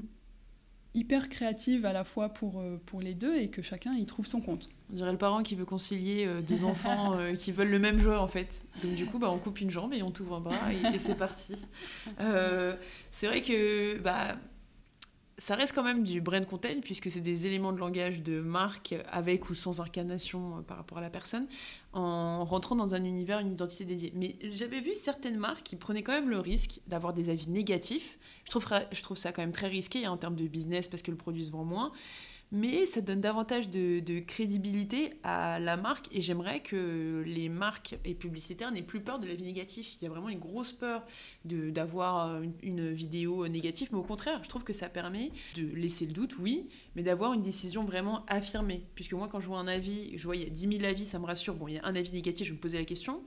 hyper 0.96 1.30
créative 1.30 1.86
à 1.86 1.94
la 1.94 2.04
fois 2.04 2.30
pour, 2.30 2.64
pour 2.86 3.02
les 3.02 3.14
deux 3.14 3.36
et 3.36 3.50
que 3.50 3.62
chacun 3.62 3.94
y 3.94 4.06
trouve 4.06 4.26
son 4.26 4.42
compte. 4.42 4.66
On 4.92 4.96
dirait 4.96 5.12
le 5.12 5.18
parent 5.18 5.44
qui 5.44 5.56
veut 5.56 5.66
concilier 5.66 6.26
euh, 6.26 6.42
deux 6.42 6.64
enfants 6.66 7.18
euh, 7.18 7.34
qui 7.34 7.52
veulent 7.52 7.70
le 7.70 7.80
même 7.80 8.00
joueur 8.00 8.22
en 8.22 8.28
fait. 8.28 8.62
Donc 8.84 8.96
du 8.96 9.06
coup, 9.06 9.20
bah, 9.20 9.30
on 9.30 9.38
coupe 9.38 9.60
une 9.62 9.70
jambe 9.70 9.94
et 9.94 10.02
on 10.02 10.12
t'ouvre 10.12 10.36
un 10.36 10.40
bras 10.40 10.74
et, 10.74 10.96
et 10.96 11.00
c'est 11.00 11.16
parti. 11.16 11.56
Euh, 12.20 12.76
c'est 13.12 13.28
vrai 13.28 13.42
que 13.42 14.00
bah, 14.00 14.38
ça 15.38 15.56
reste 15.56 15.74
quand 15.76 15.84
même 15.84 16.04
du 16.04 16.22
brand 16.22 16.46
content 16.46 16.80
puisque 16.82 17.12
c'est 17.12 17.22
des 17.22 17.46
éléments 17.46 17.74
de 17.74 17.80
langage 17.80 18.24
de 18.24 18.40
marque 18.40 18.96
avec 19.12 19.50
ou 19.50 19.54
sans 19.54 19.82
incarnation 19.82 20.64
par 20.68 20.78
rapport 20.78 20.98
à 20.98 21.02
la 21.02 21.10
personne 21.10 21.48
en 21.94 22.46
rentrant 22.46 22.76
dans 22.76 22.96
un 22.96 23.04
univers, 23.04 23.40
une 23.40 23.52
identité 23.52 23.86
dédiée. 23.86 24.14
Mais 24.16 24.36
j'avais 24.52 24.80
vu 24.80 24.94
certaines 24.94 25.38
marques 25.38 25.64
qui 25.64 25.76
prenaient 25.76 26.04
quand 26.04 26.14
même 26.14 26.30
le 26.30 26.40
risque 26.40 26.80
d'avoir 26.88 27.14
des 27.14 27.30
avis 27.30 27.50
négatifs. 27.50 28.18
Je 28.46 28.52
trouve, 28.52 28.66
je 28.92 29.02
trouve 29.02 29.18
ça 29.18 29.32
quand 29.32 29.42
même 29.42 29.52
très 29.52 29.68
risqué 29.68 30.06
hein, 30.06 30.12
en 30.12 30.18
termes 30.18 30.36
de 30.36 30.48
business 30.48 30.88
parce 30.88 31.04
que 31.04 31.12
le 31.12 31.18
produit 31.18 31.46
se 31.46 31.52
vend 31.52 31.66
moins 31.66 31.92
mais 32.52 32.86
ça 32.86 33.02
donne 33.02 33.22
davantage 33.22 33.70
de, 33.70 34.20
crédibilité 34.20 35.14
à 35.24 35.60
la 35.60 35.78
marque 35.78 36.08
et 36.12 36.22
j'aimerais 36.22 36.62
que 36.62 37.24
les 37.26 37.50
marques 37.50 37.98
et 38.06 38.14
publicitaires 38.14 38.72
n'aient 38.72 38.82
plus 38.82 39.02
peur 39.02 39.20
de 39.20 39.28
l'avis 39.28 39.44
négatif. 39.44 39.96
Il 39.96 40.04
y 40.04 40.08
a 40.08 40.10
vraiment 40.10 40.30
une 40.30 40.40
grosse 40.40 40.72
peur 40.72 41.06
d'avoir 41.44 42.42
une, 42.42 42.54
une, 42.64 42.92
vidéo 42.92 43.48
négative, 43.48 43.90
mais 43.92 43.98
au 43.98 44.04
contraire, 44.04 44.44
je 44.44 44.50
trouve 44.50 44.64
que 44.64 44.74
ça 44.74 44.90
permet 44.90 45.32
de 45.56 45.66
laisser 45.76 46.06
le 46.06 46.14
doute, 46.14 46.38
oui, 46.40 46.70
mais 46.96 47.04
d'avoir 47.04 47.34
une 47.34 47.42
décision 47.42 47.84
vraiment 47.84 48.26
affirmée. 48.28 48.86
Puisque 48.96 49.14
moi, 49.14 49.28
quand 49.28 49.40
je 49.40 49.48
vois 49.48 49.60
un 49.60 49.68
avis, 49.68 50.18
je 50.18 50.24
vois 50.24 50.36
il 50.36 50.44
y 50.44 50.46
a 50.46 50.50
10 50.50 50.78
000 50.78 50.90
avis, 50.90 51.06
ça 51.06 51.20
me 51.20 51.26
rassure. 51.26 51.56
Bon, 51.56 51.68
il 51.68 51.76
y 51.76 51.78
a 51.78 51.86
un 51.86 51.96
avis 51.96 52.12
négatif, 52.12 52.48
je 52.48 52.54
me 52.54 52.58
posais 52.58 52.78
la 52.78 52.86
question 52.86 53.22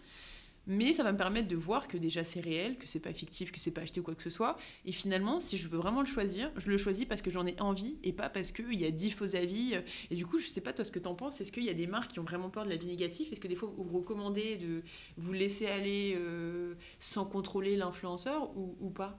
mais 0.68 0.92
ça 0.92 1.02
va 1.02 1.12
me 1.12 1.16
permettre 1.16 1.48
de 1.48 1.56
voir 1.56 1.88
que 1.88 1.96
déjà 1.96 2.24
c'est 2.24 2.40
réel, 2.40 2.76
que 2.76 2.86
c'est 2.86 3.00
pas 3.00 3.14
fictif, 3.14 3.50
que 3.50 3.58
c'est 3.58 3.70
pas 3.70 3.80
acheté 3.80 4.00
ou 4.00 4.02
quoi 4.02 4.14
que 4.14 4.22
ce 4.22 4.28
soit. 4.28 4.58
Et 4.84 4.92
finalement, 4.92 5.40
si 5.40 5.56
je 5.56 5.66
veux 5.66 5.78
vraiment 5.78 6.02
le 6.02 6.06
choisir, 6.06 6.52
je 6.56 6.70
le 6.70 6.76
choisis 6.76 7.06
parce 7.06 7.22
que 7.22 7.30
j'en 7.30 7.46
ai 7.46 7.58
envie 7.58 7.96
et 8.04 8.12
pas 8.12 8.28
parce 8.28 8.52
qu'il 8.52 8.78
y 8.78 8.84
a 8.84 8.90
10 8.90 9.10
faux 9.10 9.34
avis. 9.34 9.74
Et 10.10 10.14
du 10.14 10.26
coup, 10.26 10.38
je 10.38 10.46
sais 10.46 10.60
pas 10.60 10.74
toi 10.74 10.84
ce 10.84 10.92
que 10.92 10.98
t'en 10.98 11.14
penses. 11.14 11.40
Est-ce 11.40 11.52
qu'il 11.52 11.64
y 11.64 11.70
a 11.70 11.74
des 11.74 11.86
marques 11.86 12.12
qui 12.12 12.20
ont 12.20 12.24
vraiment 12.24 12.50
peur 12.50 12.66
de 12.66 12.68
l'avis 12.68 12.86
négatif? 12.86 13.32
Est-ce 13.32 13.40
que 13.40 13.48
des 13.48 13.56
fois 13.56 13.72
vous 13.74 13.98
recommandez 13.98 14.58
de 14.58 14.82
vous 15.16 15.32
laisser 15.32 15.66
aller 15.66 16.14
euh, 16.18 16.74
sans 17.00 17.24
contrôler 17.24 17.74
l'influenceur 17.74 18.54
ou, 18.54 18.76
ou, 18.78 18.90
pas? 18.90 19.18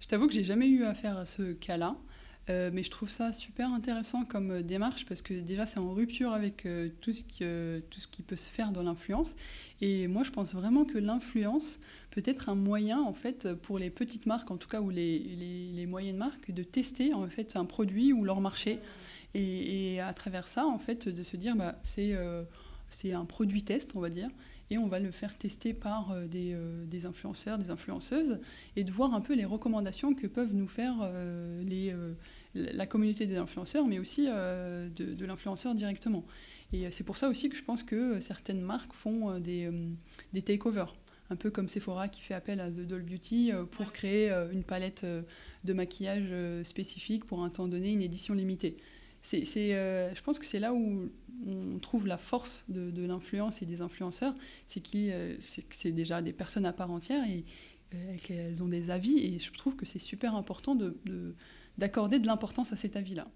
Je 0.00 0.06
t'avoue 0.06 0.28
que 0.28 0.32
j'ai 0.32 0.44
jamais 0.44 0.68
eu 0.68 0.84
affaire 0.84 1.18
à 1.18 1.26
ce 1.26 1.52
cas-là. 1.52 1.94
Euh, 2.50 2.70
mais 2.72 2.82
je 2.82 2.90
trouve 2.90 3.10
ça 3.10 3.32
super 3.32 3.72
intéressant 3.72 4.24
comme 4.24 4.50
euh, 4.50 4.62
démarche 4.62 5.04
parce 5.04 5.20
que 5.20 5.34
déjà 5.34 5.66
c'est 5.66 5.78
en 5.78 5.92
rupture 5.92 6.32
avec 6.32 6.64
euh, 6.64 6.88
tout, 7.02 7.12
ce 7.12 7.22
qui, 7.22 7.44
tout 7.90 8.00
ce 8.00 8.08
qui 8.08 8.22
peut 8.22 8.36
se 8.36 8.48
faire 8.48 8.72
dans 8.72 8.82
l'influence. 8.82 9.34
Et 9.80 10.08
moi 10.08 10.22
je 10.22 10.30
pense 10.30 10.54
vraiment 10.54 10.84
que 10.84 10.98
l'influence 10.98 11.78
peut 12.10 12.22
être 12.24 12.48
un 12.48 12.54
moyen 12.54 13.00
en 13.00 13.12
fait 13.12 13.52
pour 13.54 13.78
les 13.78 13.90
petites 13.90 14.26
marques 14.26 14.50
en 14.50 14.56
tout 14.56 14.68
cas 14.68 14.80
ou 14.80 14.90
les, 14.90 15.18
les, 15.18 15.86
moyennes 15.86 16.16
marques 16.16 16.50
de 16.50 16.62
tester 16.62 17.14
en 17.14 17.26
fait 17.28 17.56
un 17.56 17.64
produit 17.64 18.12
ou 18.12 18.24
leur 18.24 18.40
marché. 18.40 18.80
Et, 19.34 19.94
et 19.94 20.00
à 20.00 20.12
travers 20.14 20.48
ça 20.48 20.64
en 20.64 20.78
fait 20.78 21.08
de 21.08 21.22
se 21.22 21.36
dire 21.36 21.54
bah, 21.54 21.78
c'est 21.82 22.16
c'est 22.90 23.12
un 23.12 23.26
produit 23.26 23.62
test 23.62 23.92
on 23.94 24.00
va 24.00 24.08
dire 24.08 24.30
et 24.70 24.78
on 24.78 24.88
va 24.88 24.98
le 24.98 25.10
faire 25.10 25.36
tester 25.36 25.72
par 25.72 26.14
des, 26.26 26.54
des, 26.86 27.06
influenceurs, 27.06 27.56
des 27.56 27.70
influenceuses, 27.70 28.38
et 28.76 28.84
de 28.84 28.92
voir 28.92 29.14
un 29.14 29.22
peu 29.22 29.34
les 29.34 29.46
recommandations 29.46 30.12
que 30.12 30.26
peuvent 30.26 30.54
nous 30.54 30.68
faire 30.68 31.10
les, 31.62 31.94
la 32.54 32.86
communauté 32.86 33.26
des 33.26 33.36
influenceurs, 33.36 33.86
mais 33.86 33.98
aussi 33.98 34.26
euh, 34.28 34.88
de, 34.88 35.24
l'influenceur 35.24 35.74
directement. 35.74 36.24
Et 36.72 36.86
euh, 36.86 36.88
c'est 36.90 37.04
pour 37.04 37.16
ça 37.16 37.28
aussi 37.28 37.48
que 37.48 37.56
je 37.56 37.62
pense 37.62 37.82
que 37.82 37.96
euh, 37.96 38.20
certaines 38.20 38.60
marques 38.60 38.92
font 38.92 39.38
des, 39.38 39.70
des 40.32 40.42
takeovers 40.42 40.94
un 41.30 41.36
peu 41.36 41.50
comme 41.50 41.68
Sephora 41.68 42.08
qui 42.08 42.22
fait 42.22 42.32
appel 42.32 42.58
à 42.58 42.70
The 42.70 42.86
Doll 42.86 43.02
Beauty 43.02 43.52
pour 43.72 43.92
créer 43.92 44.30
une 44.50 44.64
palette 44.64 45.04
de 45.04 45.72
maquillage 45.74 46.32
spécifique 46.64 47.26
pour 47.26 47.44
un 47.44 47.50
temps 47.50 47.68
donné, 47.68 47.92
une 47.92 48.00
édition 48.00 48.32
limitée. 48.32 48.78
C'est, 49.20 49.44
je 49.44 50.22
pense 50.22 50.38
que 50.38 50.46
c'est 50.46 50.58
là 50.58 50.72
où 50.72 51.10
on 51.46 51.78
trouve 51.80 52.06
la 52.06 52.16
force 52.16 52.64
de, 52.70 53.04
l'influence 53.04 53.60
et 53.60 53.66
des 53.66 53.82
influenceurs, 53.82 54.34
c'est, 54.68 54.80
que 54.80 55.36
c'est 55.68 55.92
déjà 55.92 56.22
des 56.22 56.32
personnes 56.32 56.64
à 56.64 56.72
part 56.72 56.90
entière 56.90 57.22
et 57.28 57.44
qu'elles 58.22 58.62
ont 58.62 58.68
des 58.68 58.88
avis, 58.88 59.18
et 59.18 59.38
je 59.38 59.52
trouve 59.52 59.76
que 59.76 59.84
c'est 59.84 59.98
super 59.98 60.34
important 60.34 60.74
de 60.74 60.96
d'accorder 61.78 62.18
de 62.18 62.26
l'importance 62.26 62.72
à 62.72 62.76
cet 62.76 62.96
avis-là. 62.96 63.28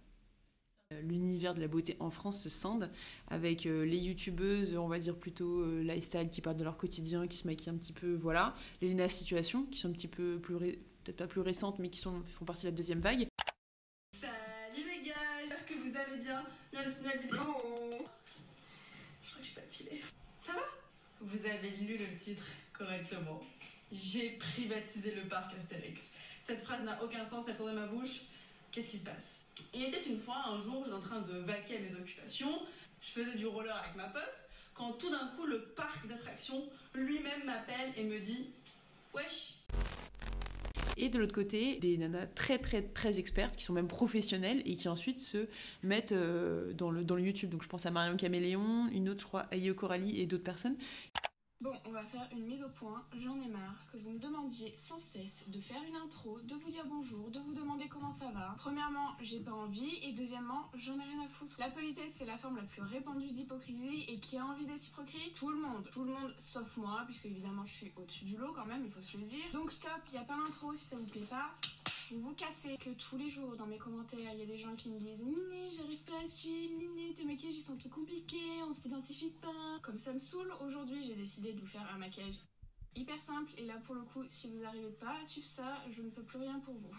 L'univers 1.05 1.55
de 1.55 1.61
la 1.61 1.69
beauté 1.69 1.97
en 2.01 2.11
France 2.11 2.43
se 2.43 2.51
scinde 2.51 2.91
avec 3.29 3.65
euh, 3.65 3.87
les 3.87 3.97
youtubeuses, 3.97 4.77
on 4.77 4.89
va 4.89 4.99
dire 4.99 5.17
plutôt 5.17 5.61
euh, 5.61 5.83
lifestyle, 5.83 6.29
qui 6.29 6.43
parlent 6.43 6.59
de 6.59 6.65
leur 6.65 6.77
quotidien, 6.77 7.27
qui 7.27 7.39
se 7.39 7.47
maquillent 7.47 7.71
un 7.71 7.79
petit 7.79 7.95
peu, 7.95 8.15
voilà. 8.15 8.55
Les 8.83 8.91
Lena 8.91 9.09
Situation, 9.09 9.65
qui 9.65 9.79
sont 9.79 9.89
un 9.89 9.93
petit 9.93 10.09
peu 10.09 10.39
plus, 10.39 10.59
peut-être 10.59 11.17
pas 11.17 11.27
plus 11.27 11.41
récentes, 11.41 11.79
mais 11.79 11.89
qui 11.89 11.99
sont, 11.99 12.23
font 12.39 12.45
partie 12.45 12.65
de 12.65 12.69
la 12.69 12.77
deuxième 12.77 13.01
vague. 13.01 13.27
Salut 14.15 14.33
les 14.77 15.09
gars, 15.09 15.15
j'espère 15.41 15.65
que 15.65 15.75
vous 15.75 15.97
allez 15.97 16.23
bien. 16.23 16.45
La 16.75 16.83
vidéo. 16.83 17.41
Je 19.23 19.31
crois 19.31 19.41
que 19.41 19.47
je 19.47 19.55
peux 19.55 19.61
filer. 19.71 20.03
Ça 20.41 20.53
va? 20.53 20.61
Vous 21.23 21.47
avez 21.47 21.71
lu 21.71 21.97
le 21.97 22.19
titre 22.19 22.45
correctement. 22.73 23.41
J'ai 23.91 24.31
privatisé 24.33 25.15
le 25.15 25.23
parc 25.23 25.55
Astérix. 25.55 26.11
Cette 26.43 26.63
phrase 26.63 26.85
n'a 26.85 27.03
aucun 27.03 27.25
sens, 27.25 27.47
elle 27.49 27.57
sort 27.57 27.69
de 27.69 27.73
ma 27.73 27.87
bouche. 27.87 28.23
Qu'est-ce 28.73 28.89
qui 28.89 28.99
se 28.99 29.05
passe? 29.05 29.45
Il 29.75 29.85
était 29.85 30.03
une 30.09 30.19
fois, 30.19 30.37
un 30.49 30.59
jour, 30.63 30.83
j'étais 30.85 30.97
en 30.97 31.01
train 31.01 31.21
de 31.21 31.39
vaquer 31.41 31.77
à 31.77 31.81
mes 31.81 31.95
occupations. 31.95 32.59
Je 33.03 33.11
faisais 33.11 33.37
du 33.37 33.47
roller 33.47 33.77
avec 33.77 33.95
ma 33.97 34.05
pote. 34.05 34.33
Quand 34.73 34.93
tout 34.93 35.11
d'un 35.11 35.27
coup, 35.37 35.45
le 35.45 35.61
parc 35.77 36.09
d'attractions 36.09 36.65
lui-même 36.95 37.45
m'appelle 37.45 37.93
et 37.99 38.05
me 38.05 38.19
dit 38.19 38.49
Wesh, 39.15 39.57
et 40.99 41.09
de 41.09 41.19
l'autre 41.19 41.33
côté, 41.33 41.77
des 41.77 41.97
nanas 41.97 42.27
très 42.27 42.59
très 42.59 42.83
très 42.83 43.19
expertes 43.19 43.57
qui 43.57 43.65
sont 43.65 43.73
même 43.73 43.89
professionnelles 43.89 44.63
et 44.67 44.77
qui 44.77 44.89
ensuite 44.89 45.21
se 45.21 45.49
mettent 45.83 46.13
euh, 46.13 46.73
dans, 46.75 46.91
le, 46.91 47.03
dans 47.03 47.17
le 47.17 47.23
YouTube. 47.23 47.51
Donc 47.51 47.63
je 47.63 47.69
pense 47.69 47.87
à 47.87 47.91
Marion 47.91 48.17
Caméléon, 48.17 48.89
une 48.93 49.09
autre, 49.09 49.21
je 49.21 49.27
crois, 49.27 49.47
Aïe 49.51 49.75
Coralie 49.75 50.21
et 50.21 50.27
d'autres 50.27 50.45
personnes 50.45 50.77
Bon, 51.63 51.73
on 51.85 51.93
va 51.93 52.03
faire 52.03 52.29
une 52.33 52.45
mise 52.45 52.65
au 52.65 52.69
point. 52.71 53.05
J'en 53.15 53.41
ai 53.41 53.47
marre 53.47 53.87
que 53.93 53.97
vous 53.97 54.11
me 54.11 54.19
demandiez 54.19 54.75
sans 54.75 54.99
cesse 54.99 55.45
de 55.47 55.61
faire 55.61 55.81
une 55.89 55.95
intro, 55.95 56.41
de 56.41 56.57
vous 56.57 56.71
dire 56.73 56.85
bonjour, 56.89 57.31
de 57.31 57.39
vous 57.39 57.55
demander 57.55 57.87
comment 57.87 58.11
ça 58.11 58.33
va. 58.33 58.57
Premièrement, 58.59 59.15
j'ai 59.21 59.39
pas 59.39 59.53
envie 59.53 59.95
et 60.03 60.13
deuxièmement, 60.13 60.69
j'en 60.75 60.99
ai 60.99 61.05
rien 61.05 61.25
à 61.25 61.29
foutre. 61.29 61.55
La 61.61 61.71
politesse, 61.71 62.15
c'est 62.17 62.25
la 62.25 62.37
forme 62.37 62.57
la 62.57 62.65
plus 62.65 62.83
répandue 62.83 63.31
d'hypocrisie 63.31 64.07
et 64.09 64.19
qui 64.19 64.39
a 64.39 64.45
envie 64.45 64.67
d'être 64.67 64.85
hypocrite 64.89 65.35
Tout 65.35 65.51
le 65.51 65.61
monde. 65.61 65.89
Tout 65.93 66.03
le 66.03 66.11
monde 66.11 66.35
sauf 66.37 66.77
moi, 66.79 67.05
puisque 67.07 67.27
évidemment 67.27 67.65
je 67.65 67.73
suis 67.73 67.93
au-dessus 67.95 68.25
du 68.25 68.37
lot 68.37 68.53
quand 68.53 68.67
même, 68.67 68.83
il 68.85 68.91
faut 68.91 69.01
se 69.01 69.17
le 69.17 69.23
dire. 69.23 69.45
Donc 69.53 69.71
stop, 69.71 69.93
il 70.13 70.19
a 70.19 70.25
pas 70.25 70.37
d'intro 70.37 70.75
si 70.75 70.85
ça 70.85 70.97
vous 70.97 71.07
plaît 71.07 71.21
pas 71.31 71.55
vous 72.11 72.21
vous 72.21 72.35
cassez 72.35 72.77
que 72.79 72.91
tous 72.91 73.17
les 73.17 73.31
jours 73.31 73.57
dans 73.57 73.67
mes 73.67 73.79
commentaires, 73.79 74.33
il 74.33 74.41
y 74.41 74.43
a 74.43 74.47
des 74.47 74.59
gens 74.59 74.75
qui 74.75 74.91
me 74.91 74.99
disent 74.99 75.23
Niné, 75.23 75.71
j'arrive 75.71 76.03
pas 76.05 76.21
à 76.23 76.27
suivre, 76.27 76.75
Niné, 76.77 77.15
tes 77.15 77.25
maquillages 77.25 77.57
ils 77.57 77.63
sont 77.63 77.77
tout 77.77 77.89
compliqués, 77.89 78.63
on 78.69 78.73
s'identifie 78.73 79.31
pas. 79.41 79.79
Comme 79.83 79.99
ça 79.99 80.13
me 80.13 80.19
saoule, 80.19 80.53
aujourd'hui 80.65 81.03
j'ai 81.03 81.15
décidé 81.15 81.53
de 81.53 81.61
vous 81.61 81.67
faire 81.67 81.89
un 81.95 81.99
maquillage 81.99 82.37
hyper 82.95 83.19
simple. 83.21 83.53
Et 83.59 83.67
là 83.67 83.75
pour 83.85 83.95
le 83.95 84.03
coup, 84.03 84.25
si 84.29 84.49
vous 84.49 84.59
n'arrivez 84.59 84.91
pas 84.91 85.15
à 85.21 85.25
suivre 85.25 85.47
ça, 85.47 85.83
je 85.91 86.03
ne 86.03 86.11
peux 86.11 86.23
plus 86.23 86.39
rien 86.39 86.59
pour 86.61 86.75
vous. 86.75 86.95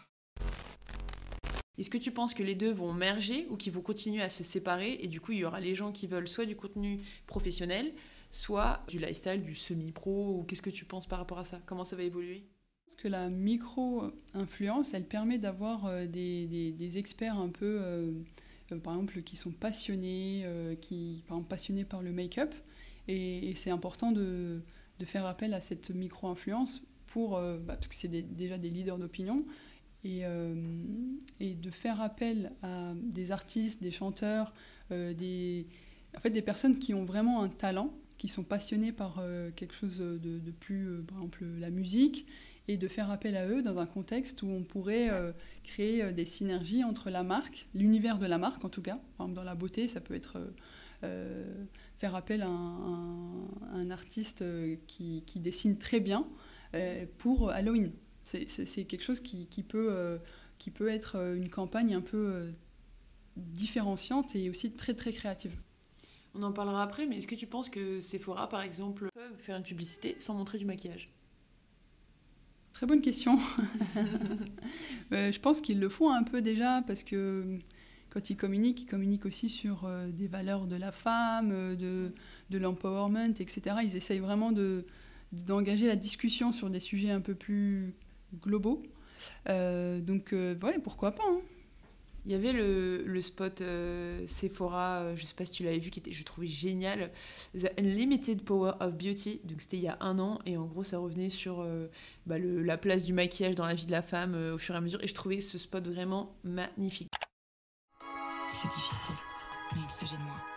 Est-ce 1.78 1.90
que 1.90 1.98
tu 1.98 2.12
penses 2.12 2.34
que 2.34 2.44
les 2.44 2.56
deux 2.56 2.72
vont 2.72 2.94
merger 2.94 3.48
ou 3.50 3.58
qu'ils 3.58 3.74
vont 3.74 3.82
continuer 3.82 4.22
à 4.22 4.30
se 4.30 4.44
séparer 4.44 5.00
et 5.02 5.08
du 5.08 5.20
coup 5.20 5.32
il 5.32 5.40
y 5.40 5.46
aura 5.46 5.60
les 5.60 5.76
gens 5.76 5.92
qui 5.92 6.06
veulent 6.06 6.28
soit 6.28 6.46
du 6.46 6.56
contenu 6.56 7.04
professionnel, 7.26 7.94
soit 8.30 8.84
du 8.88 9.00
lifestyle, 9.00 9.42
du 9.42 9.56
semi-pro 9.56 10.38
ou 10.38 10.44
qu'est-ce 10.44 10.62
que 10.62 10.70
tu 10.70 10.86
penses 10.86 11.08
par 11.08 11.20
rapport 11.20 11.40
à 11.40 11.46
ça? 11.46 11.60
Comment 11.66 11.84
ça 11.84 11.96
va 11.96 12.04
évoluer? 12.04 12.48
Que 13.04 13.10
la 13.10 13.30
micro-influence, 13.30 14.94
elle 14.94 15.04
permet 15.04 15.38
d'avoir 15.38 15.88
euh, 15.88 16.08
des, 16.08 16.98
experts 16.98 17.38
un 17.38 17.50
peu, 17.50 17.80
euh, 17.82 18.12
euh, 18.72 18.78
par 18.78 18.94
exemple, 18.94 19.22
qui 19.24 19.36
sont 19.36 19.52
passionnés, 19.52 20.46
qui, 20.80 21.22
par 21.28 21.44
passionnés 21.44 21.84
par 21.84 22.02
le 22.02 22.14
make-up. 22.14 22.56
Et, 23.10 23.54
c'est 23.58 23.72
important 23.72 24.14
de, 24.14 24.62
faire 25.04 25.26
appel 25.26 25.54
à 25.54 25.60
cette 25.60 25.90
micro-influence 25.90 26.82
pour, 27.08 27.32
bah, 27.32 27.76
parce 27.76 27.90
que 27.90 27.96
c'est 27.96 28.08
déjà 28.08 28.58
des 28.58 28.70
leaders 28.70 28.98
d'opinion, 28.98 29.44
et, 30.06 30.24
de 30.24 31.72
faire 31.72 32.00
appel 32.00 32.54
à 32.62 32.94
des 32.96 33.32
artistes, 33.32 33.84
des 33.84 33.92
chanteurs, 33.92 34.54
des, 34.90 35.68
en 36.16 36.22
fait, 36.22 36.30
des 36.30 36.42
personnes 36.42 36.80
qui 36.80 36.94
ont 36.94 37.04
vraiment 37.04 37.44
un 37.44 37.50
talent, 37.50 37.94
qui 38.18 38.30
sont 38.30 38.44
passionnés 38.44 38.94
par 38.94 39.22
quelque 39.58 39.74
chose 39.74 39.98
de 39.98 40.52
plus, 40.62 41.04
par 41.06 41.18
exemple, 41.18 41.44
la 41.60 41.70
musique, 41.70 42.26
et 42.68 42.78
de 42.78 42.88
faire 42.88 43.12
appel 43.12 43.36
à 43.36 43.48
eux 43.48 43.62
dans 43.62 43.78
un 43.78 43.86
contexte 43.86 44.42
où 44.42 44.48
on 44.48 44.64
pourrait 44.64 45.10
euh, 45.10 45.32
créer 45.64 46.04
euh, 46.04 46.12
des 46.12 46.26
synergies 46.26 46.84
entre 46.84 47.10
la 47.10 47.24
marque, 47.24 47.68
l'univers 47.74 48.20
de 48.20 48.26
la 48.26 48.38
marque 48.38 48.64
en 48.64 48.70
tout 48.70 48.82
cas. 48.82 49.00
Dans 49.20 49.44
la 49.44 49.56
beauté, 49.56 49.88
ça 49.88 50.00
peut 50.00 50.14
être 50.14 50.38
euh, 51.04 51.66
faire 51.98 52.16
appel 52.16 52.42
à 52.42 52.48
un, 52.48 53.92
artiste 53.92 54.44
qui, 54.88 55.24
dessine 55.36 55.78
très 55.78 56.00
bien 56.00 56.26
pour 57.18 57.52
Halloween. 57.52 57.92
C'est 58.24 58.86
quelque 58.86 59.04
chose 59.04 59.20
qui, 59.20 59.48
qui 59.48 59.64
peut, 59.64 60.20
qui 60.58 60.72
peut 60.72 60.88
être 60.88 61.18
une 61.36 61.50
campagne 61.50 61.94
un 61.94 62.02
peu 62.02 62.52
différenciante 63.38 64.36
et 64.36 64.50
aussi 64.50 64.72
très 64.72 64.94
très 64.94 65.12
créative. 65.12 65.56
On 66.36 66.42
en 66.42 66.52
parlera 66.52 66.82
après, 66.82 67.06
mais 67.06 67.18
est-ce 67.18 67.28
que 67.28 67.36
tu 67.36 67.46
penses 67.46 67.70
que 67.70 68.00
Sephora, 68.00 68.50
par 68.50 68.62
exemple, 68.62 69.10
peuvent 69.14 69.40
faire 69.40 69.58
une 69.58 69.64
publicité 69.64 70.16
sans 70.20 70.34
montrer 70.34 70.58
du 70.58 70.66
maquillage? 70.66 71.10
Très 72.74 72.86
bonne 72.88 73.02
question. 73.02 73.40
Euh, 75.12 75.32
je 75.32 75.40
pense 75.40 75.62
qu'ils 75.62 75.80
le 75.80 75.90
font 75.90 76.10
un 76.10 76.24
peu 76.24 76.42
déjà 76.42 76.82
parce 76.88 77.04
que 77.04 77.60
quand 78.10 78.32
ils 78.32 78.38
communiquent, 78.38 78.82
ils 78.82 78.88
communiquent 78.88 79.28
aussi 79.28 79.48
sur 79.48 79.86
euh, 79.86 80.08
des 80.08 80.26
valeurs 80.26 80.66
de 80.66 80.76
la 80.76 80.92
femme, 80.92 81.52
euh, 81.52 82.10
de, 82.50 82.58
l'empowerment, 82.58 83.36
etc. 83.40 83.76
Ils 83.84 83.96
essayent 83.96 84.20
vraiment 84.20 84.52
de, 84.52 84.86
d'engager 85.32 85.86
la 85.86 85.98
discussion 85.98 86.52
sur 86.52 86.72
des 86.72 86.80
sujets 86.80 87.12
un 87.12 87.22
peu 87.22 87.36
plus 87.36 87.94
globaux. 88.42 88.82
donc, 89.46 90.32
ouais, 90.32 90.80
pourquoi 90.84 91.12
pas 91.12 91.24
hein. 91.28 91.42
Il 92.26 92.32
y 92.32 92.36
avait 92.36 92.54
le, 92.54 93.04
le 93.04 93.22
spot 93.22 93.60
euh, 93.62 94.24
Sephora, 94.28 95.02
euh, 95.02 95.16
je 95.18 95.26
sais 95.26 95.36
pas 95.36 95.46
si 95.46 95.52
tu 95.52 95.64
l'avais 95.64 95.80
vu, 95.80 95.90
qui 95.90 96.00
était, 96.00 96.14
je 96.14 96.24
trouvais 96.24 96.48
génial. 96.48 97.12
The 97.58 97.72
Unlimited 97.78 98.44
Power 98.44 98.74
of 98.80 98.94
Beauty. 98.94 99.42
Donc 99.44 99.62
c'était 99.62 99.78
il 99.78 99.84
y 99.84 99.90
a 99.90 99.98
un 100.00 100.20
an 100.20 100.40
et 100.46 100.56
en 100.56 100.66
gros 100.66 100.84
ça 100.84 101.00
revenait 101.00 101.30
sur 101.30 101.60
euh, 101.60 101.88
bah, 102.26 102.38
le, 102.38 102.62
la 102.62 102.78
place 102.78 103.04
du 103.04 103.12
maquillage 103.12 103.56
dans 103.56 103.66
la 103.66 103.74
vie 103.74 103.86
de 103.86 103.92
la 103.92 104.02
femme 104.02 104.36
au 104.54 104.58
fur 104.58 104.74
et 104.74 104.78
à 104.78 104.82
mesure. 104.82 105.04
Et 105.04 105.08
je 105.08 105.14
trouvais 105.14 105.42
ce 105.42 105.58
spot 105.58 105.86
vraiment 105.86 106.38
magnifique. 106.44 107.12
C'est 108.52 108.70
difficile, 108.70 109.16
mais 109.74 109.82
il 109.84 109.90
s'agit 109.90 110.16
de 110.16 110.22
moi. 110.22 110.53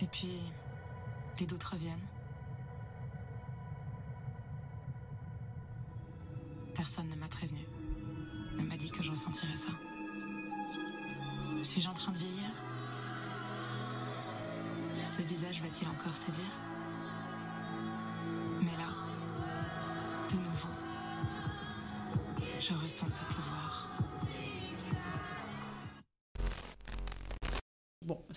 Et 0.00 0.06
puis, 0.06 0.40
les 1.40 1.46
doutes 1.46 1.64
reviennent. 1.64 2.06
Personne 6.74 7.08
ne 7.08 7.16
m'a 7.16 7.28
prévenu. 7.28 7.66
Ne 8.58 8.62
m'a 8.62 8.76
dit 8.76 8.90
que 8.90 9.02
je 9.02 9.10
ressentirais 9.10 9.56
ça. 9.56 9.70
Suis-je 11.62 11.88
en 11.88 11.94
train 11.94 12.12
de 12.12 12.18
vieillir 12.18 12.50
Ce 15.16 15.22
visage 15.22 15.62
va-t-il 15.62 15.88
encore 15.88 16.14
séduire? 16.14 16.44
Mais 18.60 18.76
là, 18.76 18.92
de 20.30 20.36
nouveau, 20.36 20.68
je 22.60 22.74
ressens 22.74 23.08
ce 23.08 23.34
pouvoir. 23.34 23.85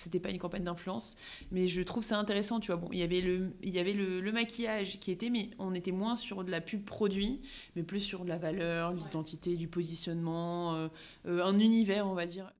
C'était 0.10 0.20
pas 0.20 0.32
une 0.32 0.40
campagne 0.40 0.64
d'influence, 0.64 1.18
mais 1.52 1.68
je 1.68 1.82
trouve 1.82 2.04
ça 2.04 2.18
intéressant, 2.18 2.60
tu 2.60 2.68
vois. 2.72 2.78
Bon, 2.78 2.90
il 2.92 2.98
y 2.98 3.04
avait 3.04 3.22
le, 3.22 3.54
il 3.62 3.76
y 3.76 3.80
avait 3.80 3.94
le, 3.94 4.20
le 4.20 4.32
maquillage 4.32 5.00
qui 5.00 5.12
était, 5.12 5.30
mais 5.30 5.52
on 5.60 5.74
était 5.76 5.92
moins 5.92 6.16
sur 6.16 6.44
de 6.44 6.52
la 6.52 6.62
pub 6.62 6.84
produit, 6.84 7.42
mais 7.76 7.84
plus 7.84 8.02
sur 8.02 8.24
de 8.24 8.30
la 8.30 8.38
valeur, 8.38 8.94
l'identité, 8.94 9.56
du 9.56 9.68
positionnement, 9.68 10.76
euh, 10.76 10.88
euh, 11.28 11.46
un 11.46 11.60
univers, 11.60 12.08
on 12.08 12.16
va 12.16 12.26
dire. 12.26 12.52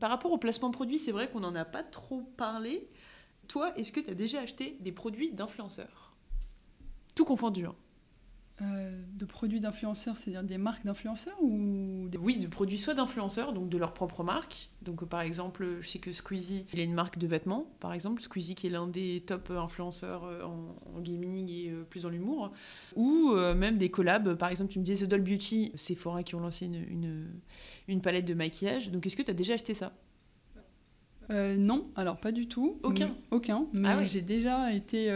Par 0.00 0.10
rapport 0.10 0.32
au 0.32 0.38
placement 0.38 0.70
produit, 0.70 0.98
c'est 0.98 1.12
vrai 1.12 1.30
qu'on 1.30 1.40
n'en 1.40 1.54
a 1.54 1.66
pas 1.66 1.82
trop 1.82 2.22
parlé. 2.36 2.88
Toi, 3.48 3.76
est-ce 3.78 3.92
que 3.92 4.00
tu 4.00 4.10
as 4.10 4.14
déjà 4.14 4.40
acheté 4.40 4.78
des 4.80 4.92
produits 4.92 5.30
d'influenceurs? 5.32 6.14
Tout 7.14 7.26
confondu. 7.26 7.66
Hein. 7.66 7.74
Euh, 8.62 9.02
de 9.18 9.24
produits 9.24 9.58
d'influenceurs, 9.58 10.16
c'est-à-dire 10.16 10.44
des 10.44 10.58
marques 10.58 10.84
d'influenceurs 10.84 11.36
ou 11.42 12.06
des... 12.08 12.18
Oui, 12.18 12.38
de 12.38 12.46
produits 12.46 12.78
soit 12.78 12.94
d'influenceurs, 12.94 13.52
donc 13.52 13.68
de 13.68 13.76
leur 13.76 13.92
propre 13.94 14.22
marque. 14.22 14.70
Donc 14.80 15.02
euh, 15.02 15.06
par 15.06 15.22
exemple, 15.22 15.78
je 15.80 15.88
sais 15.88 15.98
que 15.98 16.12
Squeezie, 16.12 16.64
il 16.72 16.78
a 16.78 16.84
une 16.84 16.94
marque 16.94 17.18
de 17.18 17.26
vêtements, 17.26 17.66
par 17.80 17.92
exemple. 17.92 18.22
Squeezie 18.22 18.54
qui 18.54 18.68
est 18.68 18.70
l'un 18.70 18.86
des 18.86 19.24
top 19.26 19.50
influenceurs 19.50 20.22
euh, 20.22 20.44
en, 20.44 20.76
en 20.96 21.00
gaming 21.00 21.48
et 21.50 21.70
euh, 21.70 21.82
plus 21.82 22.04
dans 22.04 22.10
l'humour. 22.10 22.52
Ou 22.94 23.32
même 23.56 23.76
des 23.76 23.90
collabs, 23.90 24.36
par 24.36 24.50
exemple, 24.50 24.70
tu 24.70 24.78
me 24.78 24.84
disais 24.84 25.04
The 25.04 25.10
Doll 25.10 25.22
Beauty, 25.22 25.72
Sephora 25.74 26.22
qui 26.22 26.36
ont 26.36 26.40
lancé 26.40 26.66
une, 26.66 26.76
une, 26.76 27.26
une 27.88 28.00
palette 28.00 28.24
de 28.24 28.34
maquillage. 28.34 28.92
Donc 28.92 29.04
est-ce 29.04 29.16
que 29.16 29.22
tu 29.22 29.32
as 29.32 29.34
déjà 29.34 29.54
acheté 29.54 29.74
ça? 29.74 29.92
Non, 31.28 31.90
alors 31.96 32.18
pas 32.18 32.30
du 32.30 32.46
tout. 32.46 32.78
Aucun 32.84 33.08
Mais- 33.08 33.14
Aucun, 33.32 33.66
mais 33.72 33.88
Ah 33.88 33.96
ouais. 33.96 34.06
j'ai 34.06 34.20
déjà 34.20 34.72
été 34.72 35.10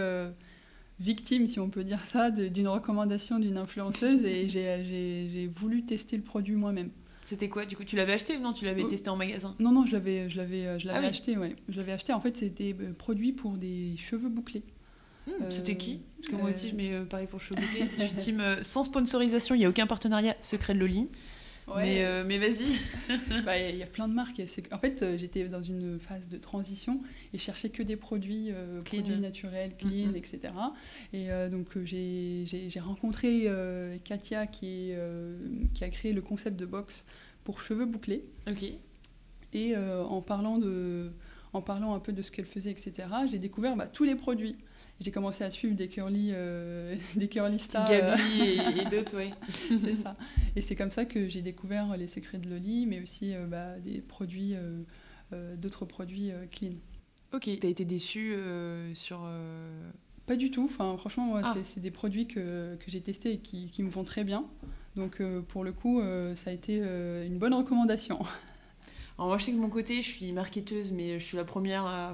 victime, 1.00 1.46
si 1.46 1.60
on 1.60 1.68
peut 1.70 1.84
dire 1.84 2.04
ça, 2.04 2.30
d'une 2.30 2.68
recommandation 2.68 3.38
d'une 3.38 3.56
influenceuse 3.56 4.24
et 4.24 4.48
j'ai- 4.48 5.46
voulu 5.56 5.84
tester 5.84 6.16
le 6.16 6.22
produit 6.22 6.54
moi-même. 6.56 6.90
C'était 7.24 7.48
quoi 7.48 7.66
du 7.66 7.76
coup 7.76 7.84
Tu 7.84 7.94
l'avais 7.96 8.14
acheté 8.14 8.36
ou 8.36 8.40
non 8.40 8.52
Tu 8.54 8.64
l'avais 8.64 8.82
Oh. 8.84 8.88
testé 8.88 9.10
en 9.10 9.16
magasin? 9.16 9.54
Non, 9.58 9.70
non, 9.70 9.84
je 9.84 9.92
l'avais 9.92 10.30
je 10.30 10.36
l'avais, 10.38 10.66
euh, 10.66 10.78
je 10.78 10.86
l'avais 10.86 10.98
Ah 10.98 11.02
oui. 11.02 11.08
acheté, 11.08 11.36
ouais. 11.36 11.54
Je 11.68 11.76
l'avais 11.76 11.92
acheté, 11.92 12.12
en 12.14 12.20
fait, 12.20 12.36
c'était 12.36 12.74
euh, 12.80 12.92
produit 12.94 13.32
pour 13.32 13.52
des 13.52 13.94
cheveux 13.98 14.30
bouclés. 14.30 14.62
Hmm, 15.26 15.32
Euh, 15.42 15.50
C'était 15.50 15.76
qui? 15.76 16.00
Parce 16.16 16.28
que 16.28 16.36
moi 16.36 16.48
aussi, 16.50 16.68
je 16.70 16.74
mets 16.74 16.92
euh, 16.94 17.04
pareil 17.04 17.26
pour 17.26 17.40
cheveux 17.40 17.60
bouclés. 17.60 17.84
Je 17.98 18.02
suis 18.04 18.16
team 18.16 18.42
sans 18.62 18.82
sponsorisation, 18.82 19.54
il 19.54 19.58
n'y 19.58 19.66
a 19.66 19.68
aucun 19.68 19.86
partenariat 19.86 20.36
secret 20.40 20.72
de 20.74 20.78
Loli. 20.80 21.08
Ouais. 21.74 21.82
Mais, 21.82 22.04
euh, 22.04 22.24
mais 22.26 22.38
vas-y. 22.38 22.78
Bah, 23.44 23.58
Il 23.58 23.76
y, 23.76 23.82
a 23.82 23.86
plein 23.86 24.08
de 24.08 24.14
marques. 24.14 24.40
En 24.72 24.78
fait, 24.78 25.02
euh, 25.02 25.18
j'étais 25.18 25.48
dans 25.48 25.62
une 25.62 25.98
phase 25.98 26.28
de 26.28 26.38
transition 26.38 27.00
et 27.32 27.38
cherchais 27.38 27.70
que 27.70 27.82
des 27.82 27.96
produits, 27.96 28.50
euh, 28.50 28.82
Clean. 28.82 29.02
produits 29.02 29.20
naturels, 29.20 29.72
clean, 29.76 30.14
etc. 30.14 30.40
Et 31.12 31.30
euh, 31.30 31.48
donc, 31.48 31.66
j'ai 31.84 32.80
rencontré 32.80 33.48
Katia 34.04 34.46
qui, 34.46 34.90
est, 34.90 34.98
qui 35.74 35.84
a 35.84 35.88
créé 35.88 36.12
le 36.12 36.22
concept 36.22 36.58
de 36.58 36.66
box 36.66 37.04
pour 37.44 37.60
cheveux 37.60 37.86
bouclés. 37.86 38.24
Ok. 38.48 38.64
Et 39.54 39.76
en, 39.76 40.20
parlant 40.20 40.58
de, 40.58 41.10
en 41.58 41.62
parlant 41.62 41.94
un 41.94 41.98
peu 42.00 42.12
de 42.12 42.22
ce 42.22 42.30
qu'elle 42.30 42.46
faisait, 42.46 42.70
etc., 42.70 42.92
j'ai 43.30 43.38
découvert 43.38 43.76
bah, 43.76 43.86
tous 43.86 44.04
les 44.04 44.14
produits. 44.14 44.56
J'ai 45.00 45.10
commencé 45.10 45.44
à 45.44 45.50
suivre 45.50 45.74
des 45.76 45.88
curly, 45.88 46.30
euh, 46.32 46.94
des 47.16 47.28
curly 47.28 47.58
stars. 47.58 47.88
euh, 47.90 48.16
Gabi 48.16 48.40
et, 48.40 48.80
et 48.80 48.84
d'autres, 48.90 49.16
ouais. 49.16 49.30
c'est 49.50 49.94
ça. 49.96 50.16
Et 50.56 50.62
c'est 50.62 50.74
comme 50.76 50.90
ça 50.90 51.04
que 51.04 51.28
j'ai 51.28 51.42
découvert 51.42 51.96
les 51.96 52.08
secrets 52.08 52.38
de 52.38 52.48
Loli, 52.48 52.86
mais 52.86 53.00
aussi 53.02 53.34
euh, 53.34 53.46
bah, 53.46 53.78
des 53.80 54.00
produits, 54.00 54.54
euh, 54.54 55.56
d'autres 55.56 55.84
produits 55.84 56.30
clean. 56.50 56.72
Ok. 57.34 57.50
T'as 57.60 57.68
été 57.68 57.84
déçue 57.84 58.34
sur. 58.94 59.20
Pas 60.26 60.36
du 60.36 60.50
tout. 60.50 60.64
Enfin, 60.64 60.96
franchement, 60.98 61.26
moi, 61.26 61.40
Ah. 61.44 61.54
c'est- 61.64 61.80
des 61.80 61.90
produits 61.90 62.26
que, 62.26 62.76
que 62.76 62.90
j'ai 62.90 63.00
testés 63.00 63.32
et 63.32 63.38
qui, 63.38 63.66
qui 63.66 63.82
me 63.82 63.90
vont 63.90 64.04
très 64.04 64.24
bien. 64.24 64.44
Donc, 64.96 65.22
pour 65.48 65.64
le 65.64 65.72
coup, 65.72 66.00
ça 66.36 66.50
a 66.50 66.52
été 66.52 66.76
une 66.78 67.38
bonne 67.38 67.54
recommandation. 67.54 68.18
Alors 69.18 69.28
moi 69.28 69.38
je 69.38 69.44
sais 69.46 69.50
que 69.50 69.56
de 69.56 69.60
mon 69.62 69.68
côté 69.68 70.00
je 70.02 70.08
suis 70.08 70.30
marketeuse 70.32 70.92
mais 70.92 71.18
je 71.18 71.24
suis 71.24 71.36
la 71.36 71.44
première 71.44 71.84
à... 71.86 72.12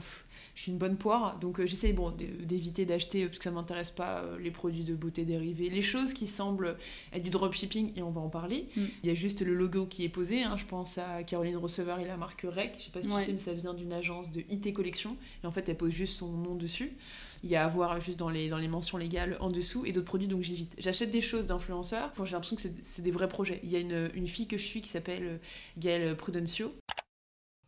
je 0.54 0.62
suis 0.62 0.72
une 0.72 0.78
bonne 0.78 0.96
poire. 0.96 1.38
Donc 1.38 1.60
euh, 1.60 1.66
j'essaye 1.66 1.92
bon, 1.92 2.10
d'éviter 2.10 2.86
d'acheter 2.86 3.24
euh, 3.24 3.26
parce 3.26 3.38
que 3.38 3.44
ça 3.44 3.50
m'intéresse 3.50 3.90
pas 3.90 4.20
euh, 4.20 4.38
les 4.38 4.50
produits 4.50 4.84
de 4.84 4.94
beauté 4.94 5.24
dérivés 5.26 5.68
les 5.68 5.82
choses 5.82 6.14
qui 6.14 6.26
semblent 6.26 6.78
être 7.12 7.22
du 7.22 7.28
dropshipping 7.30 7.92
et 7.96 8.02
on 8.02 8.10
va 8.10 8.22
en 8.22 8.30
parler. 8.30 8.68
Mm. 8.76 8.82
il 9.02 9.08
y 9.08 9.12
a 9.12 9.14
juste 9.14 9.42
le 9.42 9.54
logo 9.54 9.84
qui 9.84 10.04
est 10.04 10.08
posé 10.08 10.42
hein. 10.44 10.56
je 10.56 10.64
pense 10.64 10.96
à 10.96 11.22
Caroline 11.24 11.56
Receveur 11.58 11.98
et 12.00 12.06
la 12.06 12.16
marque 12.16 12.46
Rec. 12.48 12.74
Je 12.78 12.84
sais 12.84 12.90
pas 12.90 13.02
si 13.02 13.08
Ouais. 13.10 13.20
tu 13.20 13.26
sais 13.26 13.32
mais 13.34 13.38
ça 13.38 13.52
vient 13.52 13.74
d'une 13.74 13.92
agence 13.92 14.30
de 14.30 14.40
IT 14.48 14.72
Collection. 14.72 15.16
Et 15.42 15.46
en 15.46 15.50
fait 15.52 15.68
elle 15.68 15.76
pose 15.76 15.92
juste 15.92 16.16
son 16.16 16.28
nom 16.32 16.54
dessus. 16.54 16.96
Il 17.42 17.50
y 17.50 17.56
a 17.56 17.64
à 17.64 17.68
voir 17.68 18.00
juste 18.00 18.18
dans 18.18 18.30
les, 18.30 18.48
dans 18.48 18.56
les 18.56 18.68
mentions 18.68 18.96
légales 18.96 19.36
en 19.40 19.50
dessous 19.50 19.84
et 19.84 19.92
d'autres 19.92 20.06
produits 20.06 20.28
donc 20.28 20.40
j'évite. 20.40 20.72
J'achète 20.78 21.10
des 21.10 21.20
choses 21.20 21.44
d'influenceurs. 21.44 22.14
Quand 22.16 22.24
j'ai 22.24 22.32
l'impression 22.32 22.56
que 22.56 22.62
c'est- 22.62 23.02
des 23.02 23.10
vrais 23.10 23.28
projets. 23.28 23.60
Il 23.62 23.70
y 23.70 23.76
a 23.76 23.80
une, 23.80 24.10
une 24.14 24.26
fille 24.26 24.46
que 24.46 24.56
je 24.56 24.64
suis 24.64 24.80
qui 24.80 24.88
s'appelle 24.88 25.38
Gaëlle 25.76 26.16
Prudencio 26.16 26.72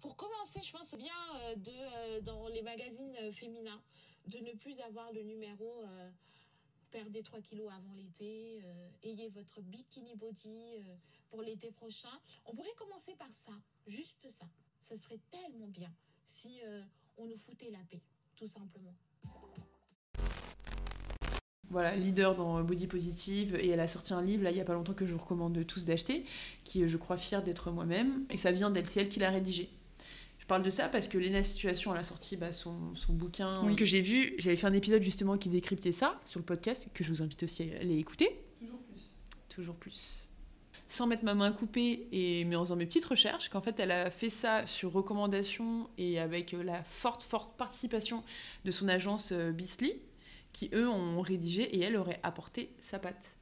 Pour 0.06 0.14
commencer, 0.14 0.60
je 0.62 0.70
pense 0.70 0.96
bien 0.96 1.12
euh, 1.34 1.56
de, 1.56 1.70
euh, 1.72 2.20
dans 2.20 2.46
les 2.46 2.62
magazines 2.62 3.16
euh, 3.22 3.32
féminins 3.32 3.82
de 4.28 4.38
ne 4.38 4.52
plus 4.52 4.78
avoir 4.82 5.12
le 5.12 5.22
numéro 5.22 5.82
perdez 6.92 7.24
3 7.24 7.40
kilos 7.40 7.68
avant 7.72 7.92
l'été, 7.94 8.60
ayez 9.02 9.28
votre 9.28 9.60
bikini 9.60 10.14
body 10.16 10.82
pour 11.28 11.42
l'été 11.42 11.70
prochain. 11.70 12.08
On 12.44 12.54
pourrait 12.54 12.74
commencer 12.76 13.14
par 13.16 13.32
ça, 13.32 13.52
juste 13.86 14.28
ça. 14.30 14.46
Ça 14.80 14.96
serait 14.96 15.20
tellement 15.30 15.68
bien 15.68 15.92
si 16.24 16.60
on 17.18 17.26
nous 17.26 17.36
foutait 17.36 17.70
la 17.70 17.78
paix, 17.88 18.00
tout 18.34 18.48
simplement. 18.48 18.94
voilà, 21.70 21.94
leader 21.94 22.34
dans 22.34 22.62
Body 22.64 22.88
Positive, 22.88 23.54
et 23.56 23.68
elle 23.68 23.80
a 23.80 23.88
sorti 23.88 24.12
un 24.12 24.22
livre 24.22 24.42
là 24.42 24.50
il 24.50 24.56
y 24.56 24.60
a 24.60 24.64
pas 24.64 24.74
longtemps 24.74 24.94
que 24.94 25.06
je 25.06 25.12
vous 25.12 25.20
recommande 25.20 25.64
tous 25.66 25.84
d'acheter, 25.84 26.24
qui 26.64 26.82
est, 26.82 26.88
je 26.88 26.96
crois 26.96 27.16
fière 27.16 27.44
d'être 27.44 27.70
moi-même, 27.70 28.26
et 28.30 28.36
ça 28.36 28.50
vient 28.50 28.70
d'elle, 28.70 28.86
c'est 28.86 29.00
elle 29.00 29.08
qui 29.08 29.20
l'a 29.20 29.30
rédigé. 29.30 29.70
Je 30.46 30.48
parle 30.48 30.62
de 30.62 30.70
ça 30.70 30.88
parce 30.88 31.08
que 31.08 31.18
Lena 31.18 31.42
Situation, 31.42 31.92
elle 31.92 31.98
a 31.98 32.04
sorti 32.04 32.36
bah, 32.36 32.52
son, 32.52 32.94
son 32.94 33.12
bouquin 33.12 33.64
Oui. 33.66 33.74
que 33.74 33.84
j'ai 33.84 34.00
vu. 34.00 34.36
J'avais 34.38 34.54
fait 34.54 34.68
un 34.68 34.72
épisode 34.74 35.02
justement 35.02 35.36
qui 35.38 35.48
décryptait 35.48 35.90
ça 35.90 36.20
sur 36.24 36.38
le 36.38 36.44
podcast, 36.44 36.86
que 36.94 37.02
je 37.02 37.08
vous 37.12 37.20
invite 37.20 37.42
aussi 37.42 37.64
à 37.72 37.80
aller 37.80 37.98
écouter. 37.98 38.44
Toujours 38.60 38.78
plus. 38.78 39.10
Toujours 39.48 39.74
plus. 39.74 40.28
Sans 40.86 41.08
mettre 41.08 41.24
ma 41.24 41.34
main 41.34 41.50
coupée 41.50 42.06
et 42.12 42.44
mais 42.44 42.54
en 42.54 42.64
faisant 42.64 42.76
mes 42.76 42.86
petites 42.86 43.06
recherches, 43.06 43.48
qu'en 43.48 43.60
fait 43.60 43.80
elle 43.80 43.90
a 43.90 44.08
fait 44.08 44.30
ça 44.30 44.64
sur 44.68 44.92
recommandation 44.92 45.90
et 45.98 46.20
avec 46.20 46.54
euh, 46.54 46.62
la 46.62 46.84
forte, 46.84 47.24
forte 47.24 47.56
participation 47.56 48.22
de 48.64 48.70
son 48.70 48.86
agence 48.86 49.32
euh, 49.32 49.50
Bisley, 49.50 49.98
qui 50.52 50.70
eux 50.74 50.88
ont 50.88 51.22
rédigé 51.22 51.62
et 51.76 51.80
elle 51.82 51.96
aurait 51.96 52.20
apporté 52.22 52.70
sa 52.80 53.00
patte. 53.00 53.34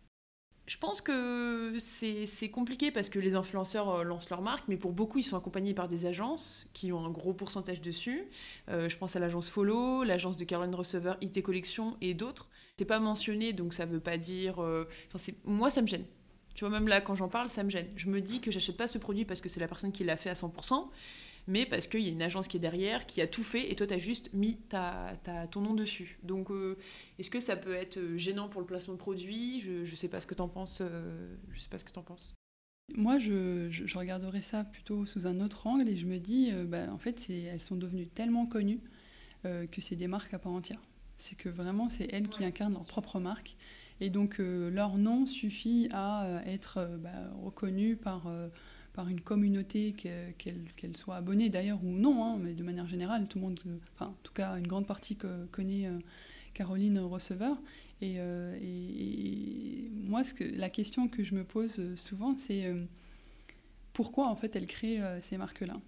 Je 0.66 0.78
pense 0.78 1.02
que 1.02 1.76
c'est 1.78 2.48
compliqué 2.50 2.90
parce 2.90 3.10
que 3.10 3.18
les 3.18 3.34
influenceurs 3.34 3.90
euh, 3.90 4.02
lancent 4.02 4.30
leur 4.30 4.40
marque, 4.40 4.66
mais 4.66 4.78
pour 4.78 4.92
beaucoup, 4.92 5.18
ils 5.18 5.22
sont 5.22 5.36
accompagnés 5.36 5.74
par 5.74 5.88
des 5.88 6.06
agences 6.06 6.68
qui 6.72 6.90
ont 6.90 7.04
un 7.04 7.10
gros 7.10 7.34
pourcentage 7.34 7.82
dessus. 7.82 8.24
Euh, 8.70 8.88
je 8.88 8.96
pense 8.96 9.14
à 9.14 9.18
l'agence 9.18 9.50
Follow, 9.50 10.04
l'agence 10.04 10.38
de 10.38 10.44
Caroline 10.44 10.74
Receveur, 10.74 11.18
IT 11.20 11.42
Collection 11.42 11.98
et 12.00 12.14
d'autres. 12.14 12.48
C'est 12.78 12.86
pas 12.86 12.98
mentionné, 12.98 13.52
donc 13.52 13.74
ça 13.74 13.84
veut 13.84 14.00
pas 14.00 14.16
dire. 14.16 14.62
euh, 14.62 14.88
moi, 15.44 15.68
ça 15.68 15.82
me 15.82 15.86
gêne. 15.86 16.04
Tu 16.54 16.60
vois, 16.64 16.70
même 16.70 16.88
là, 16.88 17.00
quand 17.02 17.14
j'en 17.14 17.28
parle, 17.28 17.50
ça 17.50 17.62
me 17.62 17.68
gêne. 17.68 17.88
Je 17.96 18.08
me 18.08 18.22
dis 18.22 18.40
que 18.40 18.50
j'achète 18.50 18.76
pas 18.78 18.86
ce 18.86 18.96
produit 18.96 19.26
parce 19.26 19.42
que 19.42 19.48
c'est 19.50 19.60
la 19.60 19.68
personne 19.68 19.92
qui 19.92 20.02
l'a 20.04 20.16
fait 20.16 20.30
à 20.30 20.34
100%, 20.34 20.88
mais 21.46 21.66
parce 21.66 21.86
qu'il 21.86 22.00
y 22.00 22.08
a 22.08 22.12
une 22.12 22.22
agence 22.22 22.48
qui 22.48 22.56
est 22.56 22.60
derrière, 22.60 23.06
qui 23.06 23.20
a 23.20 23.26
tout 23.26 23.42
fait, 23.42 23.70
et 23.70 23.76
toi, 23.76 23.86
tu 23.86 23.94
as 23.94 23.98
juste 23.98 24.32
mis 24.32 24.56
ta, 24.56 25.12
ta- 25.24 25.46
ton 25.46 25.60
nom 25.60 25.74
dessus. 25.74 26.18
Donc, 26.22 26.50
euh, 26.50 26.76
est-ce 27.18 27.30
que 27.30 27.40
ça 27.40 27.56
peut 27.56 27.74
être 27.74 27.98
euh, 27.98 28.16
gênant 28.16 28.48
pour 28.48 28.60
le 28.60 28.66
placement 28.66 28.94
de 28.94 28.98
produit? 28.98 29.60
Je, 29.60 29.84
je 29.84 29.94
sais 29.94 30.08
pas 30.08 30.20
ce 30.20 30.26
que 30.26 30.34
t'en 30.34 30.48
penses. 30.48 30.78
euh, 30.80 31.34
je 31.52 31.60
sais 31.60 31.68
pas 31.68 31.78
ce 31.78 31.84
que 31.84 31.92
t'en 31.92 32.02
penses. 32.02 32.34
Moi, 32.94 33.18
je, 33.18 33.68
je, 33.70 33.86
je 33.86 33.98
regarderais 33.98 34.42
ça 34.42 34.64
plutôt 34.64 35.06
sous 35.06 35.26
un 35.26 35.40
autre 35.40 35.66
angle 35.66 35.88
et 35.88 35.96
je 35.96 36.06
me 36.06 36.18
dis, 36.18 36.50
euh, 36.52 36.64
bah, 36.64 36.86
en 36.92 36.98
fait, 36.98 37.26
elles 37.30 37.60
sont 37.60 37.76
devenues 37.76 38.06
tellement 38.06 38.46
connues 38.46 38.80
euh, 39.46 39.66
que 39.66 39.80
c'est 39.80 39.96
des 39.96 40.06
marques 40.06 40.34
à 40.34 40.38
part 40.38 40.52
entière. 40.52 40.80
C'est 41.18 41.36
que 41.36 41.48
vraiment, 41.48 41.88
c'est 41.88 42.08
elles 42.12 42.28
qui 42.28 42.44
incarnent 42.44 42.74
leur 42.74 42.86
propre 42.86 43.20
marque. 43.20 43.56
Et 44.00 44.10
donc, 44.10 44.40
euh, 44.40 44.70
leur 44.70 44.98
nom 44.98 45.26
suffit 45.26 45.88
à 45.92 46.26
euh, 46.26 46.40
être 46.44 46.78
euh, 46.78 46.96
bah, 46.98 47.10
reconnu 47.42 47.96
par, 47.96 48.26
euh, 48.26 48.48
par 48.94 49.08
une 49.08 49.20
communauté, 49.20 49.92
que- 49.92 50.30
qu'elle 50.76 50.96
soit 50.96 51.16
abonnée 51.16 51.50
d'ailleurs 51.50 51.84
ou 51.84 51.90
non, 51.90 52.24
hein, 52.24 52.38
mais 52.40 52.54
de 52.54 52.62
manière 52.62 52.86
générale, 52.86 53.26
tout 53.28 53.38
le 53.38 53.44
monde, 53.44 53.60
euh, 53.66 53.76
enfin, 53.94 54.06
en 54.06 54.16
tout 54.22 54.32
cas, 54.32 54.56
une 54.56 54.66
grande 54.68 54.86
partie 54.86 55.16
que, 55.16 55.46
connaît 55.46 55.86
euh, 55.86 55.98
Caroline 56.54 56.98
Receveur. 57.00 57.56
Et, 58.00 58.16
euh, 58.18 58.56
et- 58.62 59.90
moi, 60.04 60.22
ce 60.24 60.32
que, 60.34 60.44
la 60.44 60.70
question 60.70 61.08
que 61.08 61.24
je 61.24 61.34
me 61.34 61.44
pose 61.44 61.80
souvent, 61.96 62.36
c'est 62.38 62.72
pourquoi 63.92 64.28
en 64.28 64.36
fait 64.36 64.54
elle 64.56 64.66
crée 64.66 65.00
ces 65.22 65.36
marques-là? 65.36 65.80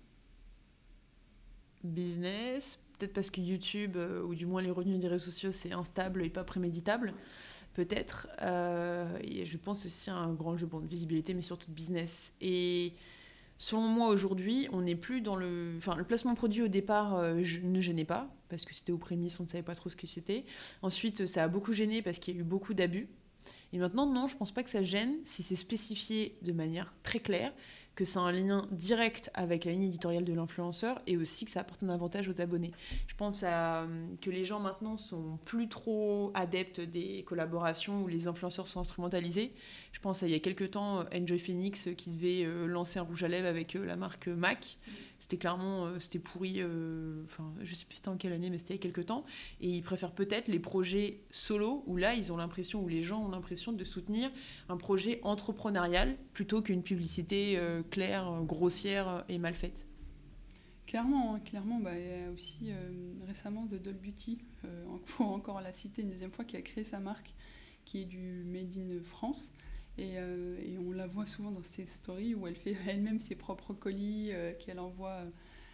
Business, 1.85 2.81
peut-être 2.99 3.13
parce 3.13 3.31
que 3.31 3.41
YouTube, 3.41 3.97
ou 4.25 4.35
du 4.35 4.47
moins 4.47 4.63
les 4.63 4.71
revenus 4.71 4.99
des 4.99 5.09
réseaux 5.09 5.27
sociaux, 5.31 5.53
c'est 5.53 5.73
instable 5.73 6.25
et 6.25 6.31
pas 6.31 6.45
préméditable. 6.45 7.13
Peut-être. 7.77 8.29
et 9.22 9.45
je 9.45 9.59
pense 9.59 9.85
aussi 9.85 10.11
à 10.11 10.16
un 10.16 10.33
grand 10.33 10.57
jeu 10.57 10.66
de 10.66 10.89
visibilité, 10.89 11.35
mais 11.35 11.43
surtout 11.43 11.68
de 11.68 11.74
business. 11.74 12.33
Et 12.41 12.95
selon 13.59 13.83
moi, 13.83 14.09
aujourd'hui, 14.09 14.66
on 14.72 14.81
n'est 14.81 14.97
plus 14.97 15.20
dans 15.20 15.37
le. 15.37 15.74
Enfin, 15.77 15.95
le 15.95 16.05
placement 16.05 16.35
produit 16.35 16.62
au 16.62 16.68
départ 16.68 17.22
je, 17.43 17.61
ne 17.61 17.81
gênait 17.81 18.07
pas, 18.07 18.29
parce 18.49 18.64
que 18.64 18.74
c'était 18.74 18.93
aux 18.93 18.99
prémices, 18.99 19.39
on 19.39 19.43
ne 19.43 19.49
savait 19.49 19.62
pas 19.62 19.74
trop 19.74 19.91
ce 19.91 19.97
que 19.97 20.07
c'était. 20.07 20.45
Ensuite, 20.81 21.27
ça 21.27 21.45
a 21.45 21.49
beaucoup 21.49 21.72
gêné 21.72 22.01
parce 22.01 22.18
qu'il 22.18 22.35
y 22.35 22.39
a 22.39 22.41
eu 22.41 22.45
beaucoup 22.45 22.74
d'abus. 22.74 23.09
Et 23.72 23.79
maintenant, 23.79 24.07
non, 24.07 24.27
je 24.27 24.37
pense 24.37 24.53
pas 24.53 24.62
que 24.62 24.70
ça 24.70 24.83
gêne 24.83 25.16
si 25.24 25.43
c'est 25.43 25.57
spécifié 25.57 26.39
de 26.43 26.53
manière 26.53 26.95
très 27.03 27.20
claire, 27.20 27.53
que 27.97 28.05
ça 28.05 28.21
a 28.21 28.25
un 28.25 28.33
lien 28.33 28.69
direct 28.71 29.31
avec 29.35 29.65
la 29.65 29.73
ligne 29.73 29.85
éditoriale 29.85 30.25
de 30.25 30.33
l'influenceur 30.35 31.01
et 31.07 31.17
aussi 31.17 31.47
que 31.47 31.51
ça 31.51 31.61
apporte 31.61 31.83
un 31.83 31.89
avantage 31.89 32.29
aux 32.29 32.41
abonnés. 32.41 32.73
Je 33.09 33.15
pense 33.17 33.43
à, 33.43 33.87
que 34.21 34.31
les 34.31 34.45
gens 34.45 34.61
maintenant 34.61 34.99
sont 34.99 35.39
plus 35.47 35.69
trop 35.69 36.31
adeptes 36.35 36.81
des 36.81 37.25
collaborations 37.27 38.03
où 38.03 38.07
les 38.07 38.29
influenceurs 38.29 38.69
sont 38.69 38.81
instrumentalisés. 38.81 39.53
Je 39.93 40.01
pense 40.01 40.23
à 40.23 40.27
il 40.27 40.33
y 40.33 40.37
a 40.37 40.41
quelques 40.41 40.73
temps 40.73 41.05
Enjoy 41.15 41.39
Phoenix 41.39 41.89
qui 41.97 42.11
devait 42.11 42.45
euh, 42.45 42.67
lancer 42.67 42.99
un 42.99 43.03
rouge 43.03 43.25
à 43.25 43.29
lèvres 43.29 43.49
avec 43.49 43.75
euh, 43.77 43.87
la 43.87 43.97
marque 43.97 44.29
MAC 44.29 44.79
c'était 45.19 45.37
clairement 45.37 45.87
euh, 45.87 45.99
pourri 46.23 46.57
euh, 46.59 47.23
enfin 47.25 47.53
je 47.62 47.75
sais 47.75 47.85
plus 47.87 47.97
c'était 47.97 48.09
en 48.09 48.17
quelle 48.17 48.33
année 48.33 48.51
mais 48.51 48.59
c'était 48.59 48.75
il 48.75 48.77
y 48.77 48.81
a 48.81 48.83
quelques 48.83 49.07
temps. 49.07 49.25
Et 49.61 49.69
ils 49.69 49.83
préfèrent 49.83 50.14
peut-être 50.14 50.49
les 50.49 50.59
projets 50.59 51.21
solo 51.31 51.83
où 51.87 51.97
là 51.97 52.14
ils 52.14 52.33
ont 52.33 52.37
l'impression 52.37 52.83
où 52.83 52.89
les 52.89 53.03
gens 53.03 53.25
ont 53.25 53.31
l'impression 53.31 53.73
de 53.73 53.85
soutenir 53.85 54.31
un 54.69 54.77
projet 54.77 55.21
entrepreneurial 55.23 56.17
plutôt 56.33 56.62
qu'une 56.62 56.83
publicité 56.83 57.57
euh, 57.57 57.83
claire 57.91 58.43
grossière 58.43 59.25
et 59.29 59.39
mal 59.39 59.55
faite. 59.55 59.87
Clairement, 60.87 61.35
hein, 61.35 61.41
clairement, 61.41 61.81
bah, 61.81 61.99
il 61.99 62.07
y 62.07 62.25
a 62.25 62.31
aussi 62.31 62.71
récemment 63.27 63.67
de 63.67 63.77
Doll 63.77 63.97
Beauty, 63.97 64.39
encore 65.19 65.61
la 65.61 65.73
citer 65.73 66.03
une 66.03 66.11
deuxième 66.11 66.31
fois, 66.31 66.45
qui 66.45 66.57
a 66.57 66.62
créé 66.62 66.85
sa 66.85 67.01
marque, 67.01 67.35
qui 67.85 68.03
est 68.03 68.05
du 68.05 68.45
Made 68.47 68.77
in 68.77 69.03
France, 69.03 69.51
euh, 69.99 70.59
et, 70.63 70.79
on 70.79 70.93
la 70.93 71.07
voit 71.07 71.27
souvent 71.27 71.51
dans 71.51 71.63
ses 71.63 71.87
stories 71.87 72.35
où 72.35 72.47
elle 72.47 72.57
fait 72.57 72.77
elle-même 72.87 73.21
ses 73.21 73.35
propres 73.35 73.73
colis 73.73 74.31
euh, 74.33 74.53
qu'elle 74.59 74.79
envoie 74.79 75.13
euh, 75.13 75.31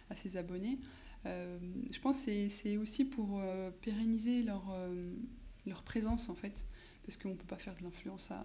à 0.09 0.15
ses 0.15 0.37
abonnés. 0.37 0.79
je 1.25 1.99
pense 1.99 2.23
que 2.23 2.49
c'est 2.49 2.77
aussi 2.77 3.05
pour 3.05 3.41
pérenniser 3.81 4.43
leur, 4.43 4.63
leur 5.65 5.81
présence 5.83 6.27
en 6.27 6.35
fait, 6.35 6.65
parce 7.05 7.17
qu'on 7.17 7.29
ne 7.29 7.35
peut 7.35 7.47
pas 7.47 7.57
faire 7.57 7.73
de 7.75 7.83
l'influence 7.83 8.29
à, 8.29 8.43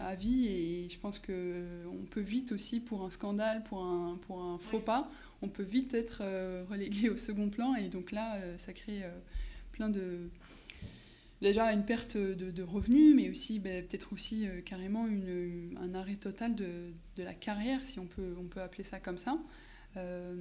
à 0.00 0.14
vie, 0.14 0.46
et 0.46 0.88
je 0.88 0.98
pense 0.98 1.18
qu'on 1.18 2.06
peut 2.10 2.22
vite 2.22 2.52
aussi 2.52 2.80
pour 2.80 3.04
un 3.04 3.10
scandale, 3.10 3.62
pour 3.64 3.84
un, 3.84 4.18
pour 4.26 4.42
un 4.42 4.56
faux 4.58 4.80
pas, 4.80 5.10
on 5.42 5.48
peut 5.48 5.62
vite 5.62 5.92
être 5.92 6.22
relégué 6.70 7.10
au 7.10 7.16
second 7.18 7.50
plan. 7.50 7.74
Et 7.74 7.88
donc 7.88 8.10
là 8.10 8.40
ça 8.58 8.72
crée 8.72 9.02
plein 9.72 9.90
de, 9.90 10.30
déjà 11.42 11.72
une 11.72 11.84
perte 11.84 12.16
de, 12.16 12.62
revenus, 12.62 13.14
mais 13.14 13.30
aussi 13.30 13.58
ben, 13.58 13.84
peut-être 13.86 14.12
aussi 14.12 14.46
euh, 14.46 14.60
carrément 14.62 15.06
une, 15.06 15.76
un 15.80 15.94
arrêt 15.94 16.16
total 16.16 16.54
de, 16.54 16.92
de, 17.16 17.22
la 17.22 17.34
carrière, 17.34 17.80
si 17.84 17.98
on 17.98 18.06
peut, 18.06 18.34
on 18.38 18.44
peut 18.44 18.60
appeler 18.60 18.84
ça 18.84 18.98
comme 18.98 19.18
ça. 19.18 19.38
Euh, 19.96 20.34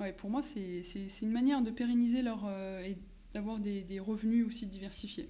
ouais, 0.00 0.12
pour 0.12 0.30
moi, 0.30 0.42
c'est 0.42 0.82
une 1.22 1.32
manière 1.32 1.62
de 1.62 1.70
pérenniser 1.70 2.22
leur, 2.22 2.44
euh, 2.46 2.82
et 2.84 2.96
d'avoir 3.34 3.58
des, 3.58 3.82
des, 3.82 4.00
revenus 4.00 4.46
aussi 4.46 4.66
diversifiés. 4.66 5.28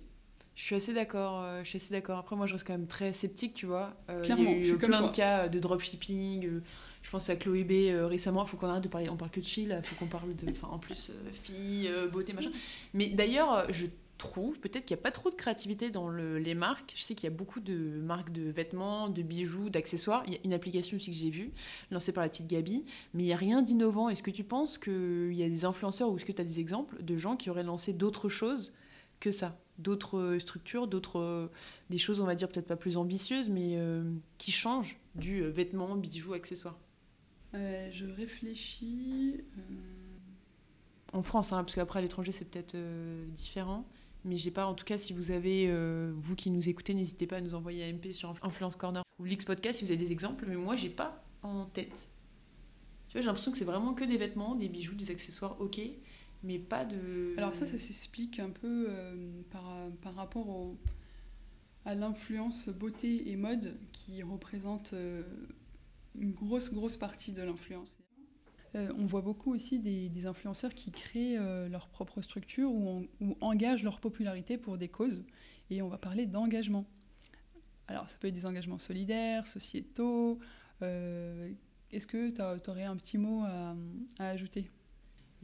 Je 0.56 0.62
suis 0.64 0.74
assez 0.74 0.92
d'accord. 0.92 1.42
je 1.62 1.68
suis 1.68 1.76
assez 1.76 1.92
d'accord. 1.92 2.18
Après, 2.18 2.36
moi, 2.36 2.46
je 2.46 2.52
reste 2.52 2.66
quand 2.66 2.74
même 2.74 2.86
très 2.86 3.14
sceptique, 3.14 3.54
tu 3.54 3.64
vois. 3.64 3.96
Clairement, 4.24 4.50
il 4.50 4.66
y 4.66 4.70
a 4.70 4.74
eu 4.74 4.76
plein 4.76 5.06
de 5.06 5.10
cas 5.10 5.48
de 5.48 5.58
dropshipping. 5.58 6.60
je 7.02 7.10
pense 7.10 7.30
à 7.30 7.36
Chloé 7.36 7.64
B 7.64 7.96
récemment. 8.06 8.44
Il 8.44 8.48
faut 8.48 8.58
qu'on 8.58 8.66
arrête 8.66 8.82
de 8.82 8.88
parler. 8.88 9.08
On 9.08 9.16
parle 9.16 9.30
que 9.30 9.40
de 9.40 9.46
filles. 9.46 9.74
Il 9.74 9.86
faut 9.86 9.94
qu'on 9.96 10.10
parle 10.10 10.36
de. 10.36 10.50
Enfin, 10.50 10.68
en 10.68 10.78
plus, 10.78 11.12
filles, 11.44 11.90
beauté, 12.12 12.34
machin. 12.34 12.50
Mais 12.92 13.08
d'ailleurs, 13.08 13.72
je 13.72 13.86
trouve 14.20 14.60
peut-être 14.60 14.84
qu'il 14.84 14.96
n'y 14.96 15.00
a 15.00 15.02
pas 15.02 15.10
trop 15.10 15.30
de 15.30 15.34
créativité 15.34 15.90
dans 15.90 16.10
les 16.10 16.54
marques. 16.54 16.92
Je 16.96 17.02
sais 17.02 17.14
qu'il 17.14 17.28
y 17.28 17.32
a 17.32 17.36
beaucoup 17.36 17.60
de 17.60 17.74
marques 18.00 18.30
de 18.30 18.50
vêtements, 18.50 19.08
de 19.08 19.22
bijoux, 19.22 19.70
d'accessoires. 19.70 20.22
Il 20.26 20.34
y 20.34 20.36
a 20.36 20.40
une 20.44 20.52
application 20.52 20.96
aussi 20.96 21.10
que 21.10 21.16
j'ai 21.16 21.30
vue, 21.30 21.52
lancée 21.90 22.12
par 22.12 22.22
la 22.22 22.28
petite 22.28 22.46
Gabi, 22.46 22.84
mais 23.14 23.24
il 23.24 23.26
n'y 23.26 23.32
a 23.32 23.36
rien 23.36 23.62
d'innovant. 23.62 24.08
Est-ce 24.08 24.22
que 24.22 24.30
tu 24.30 24.44
penses 24.44 24.78
qu'il 24.78 25.32
y 25.32 25.42
a 25.42 25.48
des 25.48 25.64
influenceurs 25.64 26.10
ou 26.10 26.16
est-ce 26.16 26.24
que 26.24 26.32
tu 26.32 26.42
as 26.42 26.44
des 26.44 26.60
exemples 26.60 27.02
de 27.02 27.16
gens 27.16 27.36
qui 27.36 27.50
auraient 27.50 27.62
lancé 27.64 27.92
d'autres 27.92 28.28
choses 28.28 28.72
que 29.18 29.32
ça? 29.32 29.58
D'autres 29.78 30.36
structures, 30.38 30.86
d'autres 30.86 31.50
des 31.90 31.98
choses, 31.98 32.20
on 32.20 32.26
va 32.26 32.34
dire, 32.34 32.48
peut-être 32.48 32.68
pas 32.68 32.76
plus 32.76 32.96
ambitieuses, 32.96 33.50
mais 33.50 33.76
euh, 33.76 34.04
qui 34.38 34.52
changent 34.52 34.98
du 35.16 35.42
euh, 35.42 35.50
vêtement, 35.50 35.96
bijoux, 35.96 36.32
accessoires? 36.32 36.78
Euh, 37.54 37.90
Je 37.90 38.06
réfléchis. 38.06 39.40
En 41.12 41.22
France, 41.22 41.52
hein, 41.52 41.64
parce 41.64 41.74
qu'après 41.74 41.98
à 41.98 42.02
l'étranger, 42.02 42.30
c'est 42.30 42.44
peut-être 42.44 42.76
différent. 43.34 43.84
Mais 44.24 44.36
j'ai 44.36 44.50
pas, 44.50 44.66
en 44.66 44.74
tout 44.74 44.84
cas, 44.84 44.98
si 44.98 45.12
vous 45.12 45.30
avez, 45.30 45.66
euh, 45.68 46.12
vous 46.16 46.36
qui 46.36 46.50
nous 46.50 46.68
écoutez, 46.68 46.92
n'hésitez 46.92 47.26
pas 47.26 47.36
à 47.36 47.40
nous 47.40 47.54
envoyer 47.54 47.84
un 47.84 47.92
MP 47.92 48.12
sur 48.12 48.34
Influence 48.42 48.76
Corner 48.76 49.02
ou 49.18 49.24
l'X 49.24 49.44
Podcast 49.44 49.78
si 49.78 49.84
vous 49.84 49.90
avez 49.90 50.02
des 50.02 50.12
exemples, 50.12 50.44
mais 50.46 50.56
moi, 50.56 50.76
j'ai 50.76 50.90
pas 50.90 51.24
en 51.42 51.64
tête. 51.64 52.06
Tu 53.08 53.14
vois, 53.14 53.22
j'ai 53.22 53.26
l'impression 53.26 53.50
que 53.50 53.58
c'est 53.58 53.64
vraiment 53.64 53.94
que 53.94 54.04
des 54.04 54.18
vêtements, 54.18 54.54
des 54.54 54.68
bijoux, 54.68 54.94
des 54.94 55.10
accessoires, 55.10 55.60
ok, 55.60 55.80
mais 56.42 56.58
pas 56.58 56.84
de. 56.84 57.34
Alors, 57.38 57.54
ça, 57.54 57.66
ça 57.66 57.78
s'explique 57.78 58.38
un 58.38 58.50
peu 58.50 58.86
euh, 58.88 59.42
par, 59.50 59.88
par 60.02 60.14
rapport 60.14 60.48
au, 60.48 60.76
à 61.84 61.94
l'influence 61.94 62.68
beauté 62.68 63.30
et 63.30 63.36
mode 63.36 63.76
qui 63.92 64.22
représente 64.22 64.92
euh, 64.92 65.22
une 66.18 66.32
grosse, 66.32 66.72
grosse 66.72 66.96
partie 66.96 67.32
de 67.32 67.42
l'influence. 67.42 67.94
Euh, 68.76 68.92
on 68.98 69.06
voit 69.06 69.20
beaucoup 69.20 69.52
aussi 69.52 69.78
des, 69.78 70.26
influenceurs 70.26 70.74
qui 70.74 70.92
créent 70.92 71.38
euh, 71.38 71.68
leur 71.68 71.88
propre 71.88 72.22
structure 72.22 72.70
ou, 72.72 73.06
engagent 73.40 73.82
leur 73.82 74.00
popularité 74.00 74.58
pour 74.58 74.78
des 74.78 74.88
causes. 74.88 75.24
Et 75.70 75.82
on 75.82 75.88
va 75.88 75.98
parler 75.98 76.26
d'engagement. 76.26 76.84
Alors, 77.88 78.08
ça 78.08 78.16
peut 78.20 78.28
être 78.28 78.34
des 78.34 78.46
engagements 78.46 78.78
solidaires, 78.78 79.46
sociétaux. 79.46 80.38
Euh, 80.82 81.50
est-ce 81.90 82.06
que 82.06 82.30
tu 82.30 82.70
aurais 82.70 82.84
un 82.84 82.96
petit 82.96 83.18
mot 83.18 83.42
à 83.44 83.74
ajouter? 84.28 84.70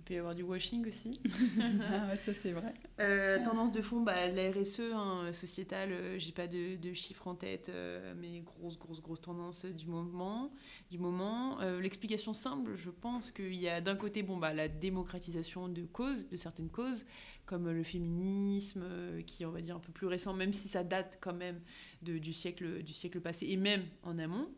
Peut 0.06 0.14
y 0.14 0.18
avoir 0.18 0.34
du 0.34 0.42
washing 0.42 0.86
aussi. 0.86 1.20
ah 1.90 2.16
ça 2.16 2.32
c'est 2.32 2.52
vrai. 2.52 2.72
Euh, 3.00 3.42
tendance 3.44 3.72
de 3.72 3.82
fond, 3.82 4.00
bah, 4.00 4.28
la 4.28 4.50
RSE, 4.50 4.92
hein, 4.94 5.32
sociétale, 5.32 5.92
euh, 5.92 6.18
j'ai 6.18 6.32
pas 6.32 6.46
de, 6.46 6.76
de, 6.76 6.92
chiffres 6.94 7.26
en 7.26 7.34
tête, 7.34 7.68
euh, 7.68 8.14
mais 8.16 8.40
grosse, 8.40 8.78
grosse, 8.78 9.02
grosse 9.02 9.20
tendance 9.20 9.66
du 9.66 9.86
moment. 9.86 10.52
Du 10.90 10.98
moment. 10.98 11.58
L'explication 11.80 12.32
simple, 12.32 12.74
je 12.74 12.90
pense 12.90 13.32
qu'il 13.32 13.54
y 13.54 13.68
a 13.68 13.80
d'un 13.80 13.96
côté 13.96 14.22
bon, 14.22 14.36
bah, 14.36 14.54
la 14.54 14.68
démocratisation 14.68 15.68
de 15.68 15.82
causes, 15.82 16.28
de 16.28 16.36
certaines 16.36 16.70
causes, 16.70 17.04
comme 17.46 17.70
le 17.70 17.82
féminisme, 17.82 18.84
qui 19.26 19.42
est 19.42 19.46
on 19.46 19.52
va 19.52 19.60
dire 19.60 19.76
un 19.76 19.80
peu 19.80 19.92
plus 19.92 20.06
récent, 20.06 20.34
même 20.34 20.52
si 20.52 20.68
ça 20.68 20.84
date 20.84 21.18
quand 21.20 21.34
même 21.34 21.60
de, 22.02 22.18
du, 22.18 22.32
siècle, 22.32 22.82
du 22.82 22.92
siècle 22.92 23.20
passé, 23.20 23.46
et 23.48 23.56
même 23.56 23.84
en 24.02 24.18
amont. 24.18 24.48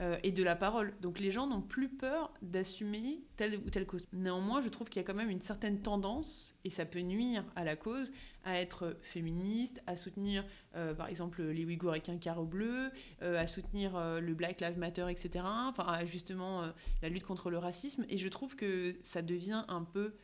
Euh, 0.00 0.16
et 0.22 0.32
de 0.32 0.42
la 0.42 0.56
parole. 0.56 0.94
Donc 1.02 1.20
les 1.20 1.30
gens 1.30 1.46
n'ont 1.46 1.60
plus 1.60 1.90
peur 1.90 2.32
d'assumer 2.40 3.20
telle 3.36 3.58
ou 3.58 3.68
telle 3.68 3.86
cause. 3.86 4.06
Néanmoins, 4.14 4.62
je 4.62 4.70
trouve 4.70 4.88
qu'il 4.88 5.00
y 5.00 5.04
a 5.04 5.06
quand 5.06 5.14
même 5.14 5.28
une 5.28 5.42
certaine 5.42 5.82
tendance, 5.82 6.56
et 6.64 6.70
ça 6.70 6.86
peut 6.86 7.00
nuire 7.00 7.44
à 7.56 7.62
la 7.62 7.76
cause, 7.76 8.10
à 8.42 8.58
être 8.58 8.96
féministe, 9.02 9.82
à 9.86 9.94
soutenir 9.94 10.46
euh, 10.76 10.94
par 10.94 11.08
exemple 11.08 11.42
les 11.42 11.66
Ouïghours 11.66 11.90
avec 11.90 12.08
un 12.08 12.16
carreau 12.16 12.46
bleu, 12.46 12.90
euh, 13.20 13.38
à 13.38 13.46
soutenir 13.46 13.92
le 14.18 14.34
Black 14.34 14.62
Lives 14.62 14.78
Matter, 14.78 15.06
etc. 15.10 15.44
Enfin, 15.44 16.04
justement 16.06 16.72
la 17.02 17.10
lutte 17.10 17.24
contre 17.24 17.50
le 17.50 17.58
racisme. 17.58 18.06
Et 18.08 18.16
je 18.16 18.28
trouve 18.28 18.56
que 18.56 18.96
ça 19.02 19.20
devient 19.20 19.64
un 19.68 19.84
peu 19.84 20.14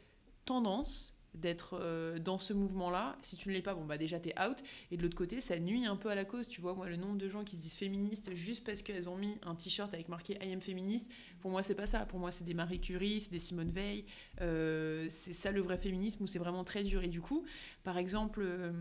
tendance 0.46 1.14
d'être 1.40 1.78
euh, 1.80 2.18
dans 2.18 2.38
ce 2.38 2.52
mouvement-là. 2.52 3.16
Si 3.22 3.36
tu 3.36 3.48
ne 3.48 3.54
l'es 3.54 3.62
pas, 3.62 3.74
bon 3.74 3.84
bah 3.84 3.98
déjà 3.98 4.18
t'es 4.18 4.34
out. 4.40 4.58
Et 4.90 4.96
de 4.96 5.02
l'autre 5.02 5.16
côté, 5.16 5.40
ça 5.40 5.58
nuit 5.58 5.86
un 5.86 5.96
peu 5.96 6.10
à 6.10 6.14
la 6.14 6.24
cause. 6.24 6.48
Tu 6.48 6.60
vois, 6.60 6.74
moi, 6.74 6.88
le 6.88 6.96
nombre 6.96 7.16
de 7.16 7.28
gens 7.28 7.44
qui 7.44 7.56
se 7.56 7.62
disent 7.62 7.76
féministes 7.76 8.34
juste 8.34 8.64
parce 8.64 8.82
qu'elles 8.82 9.08
ont 9.08 9.16
mis 9.16 9.38
un 9.42 9.54
t-shirt 9.54 9.92
avec 9.94 10.08
marqué 10.08 10.38
I 10.42 10.52
am 10.52 10.60
féministe, 10.60 11.10
pour 11.40 11.50
moi, 11.50 11.62
c'est 11.62 11.74
pas 11.74 11.86
ça. 11.86 12.04
Pour 12.06 12.18
moi, 12.18 12.30
c'est 12.30 12.44
des 12.44 12.54
Marie 12.54 12.80
Curie, 12.80 13.20
c'est 13.20 13.30
des 13.30 13.38
Simone 13.38 13.70
Veil. 13.70 14.04
Euh, 14.40 15.06
c'est 15.08 15.32
ça 15.32 15.50
le 15.50 15.60
vrai 15.60 15.78
féminisme 15.78 16.24
où 16.24 16.26
c'est 16.26 16.38
vraiment 16.38 16.64
très 16.64 16.82
dur. 16.82 17.02
Et 17.02 17.08
du 17.08 17.20
coup, 17.20 17.44
par 17.84 17.98
exemple, 17.98 18.40
euh, 18.42 18.72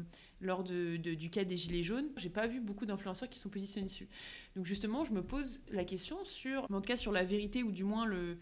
lors 0.42 0.64
de, 0.64 0.98
du 0.98 1.30
cas 1.30 1.44
des 1.44 1.58
Gilets 1.58 1.84
jaunes, 1.84 2.10
j'ai 2.18 2.30
pas 2.30 2.48
vu 2.48 2.60
beaucoup 2.60 2.86
d'influenceurs 2.86 3.30
qui 3.30 3.40
sont 3.40 3.50
positionnés 3.50 3.88
dessus. 3.88 4.08
Donc 4.56 4.66
justement, 4.66 5.06
je 5.06 5.14
me 5.14 5.22
pose 5.22 5.62
la 5.70 5.84
question 5.84 6.24
sur, 6.24 6.64
en 6.64 6.82
tout 6.82 6.88
cas, 6.88 6.98
sur 6.98 7.12
la 7.12 7.24
vérité 7.24 7.64
ou 7.64 7.72
du 7.72 7.84
moins 7.84 8.06
le 8.06 8.38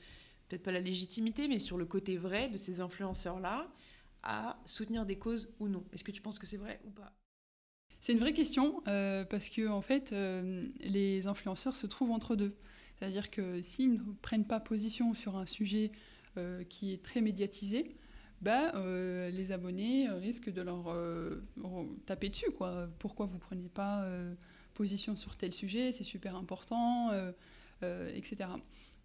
peut-être 0.47 0.63
pas 0.63 0.72
la 0.72 0.80
légitimité, 0.80 1.47
mais 1.47 1.59
sur 1.59 1.78
le 1.78 1.86
côté 1.86 2.18
vrai 2.18 2.49
de 2.49 2.57
ces 2.57 2.80
influenceurs-là 2.80 3.68
à 4.26 4.59
soutenir 4.65 5.05
des 5.05 5.17
causes 5.17 5.49
ou 5.59 5.67
non. 5.67 5.84
Est-ce 5.93 6.03
que 6.03 6.11
tu 6.11 6.21
penses 6.21 6.39
que 6.39 6.47
c'est 6.47 6.57
vrai 6.57 6.82
ou 6.86 6.89
pas? 6.89 7.13
C'est 8.05 8.13
une 8.13 8.19
vraie 8.19 8.34
question 8.34 8.84
euh, 8.88 9.23
parce 9.26 9.49
que 9.49 9.67
en 9.67 9.82
fait, 9.82 10.11
euh, 10.11 10.67
les 10.80 11.26
influenceurs 11.26 11.76
se 11.76 11.88
trouvent 11.88 12.11
entre 12.11 12.36
deux. 12.36 12.55
C'est-à-dire 12.95 13.32
que 13.32 13.63
s'ils 13.63 13.93
ne 13.93 13.99
prennent 14.21 14.45
pas 14.45 14.59
position 14.59 15.15
sur 15.15 15.38
un 15.38 15.47
sujet 15.47 15.91
euh, 16.38 16.63
qui 16.63 16.93
est 16.93 17.03
très 17.03 17.21
médiatisé, 17.21 17.95
bah, 18.41 18.73
les 19.32 19.51
abonnés 19.51 20.07
risquent 20.07 20.51
de 20.51 20.61
leur 20.61 20.95
taper 22.05 22.30
dessus. 22.30 22.51
Quoi. 22.51 22.88
Pourquoi 22.99 23.26
vous 23.26 23.36
ne 23.36 23.39
prenez 23.39 23.69
pas 23.69 24.07
position 24.76 25.15
sur 25.15 25.36
tel 25.36 25.51
sujet? 25.51 25.91
C'est 25.91 26.03
super 26.03 26.36
important, 26.36 27.09
etc. 27.82 28.49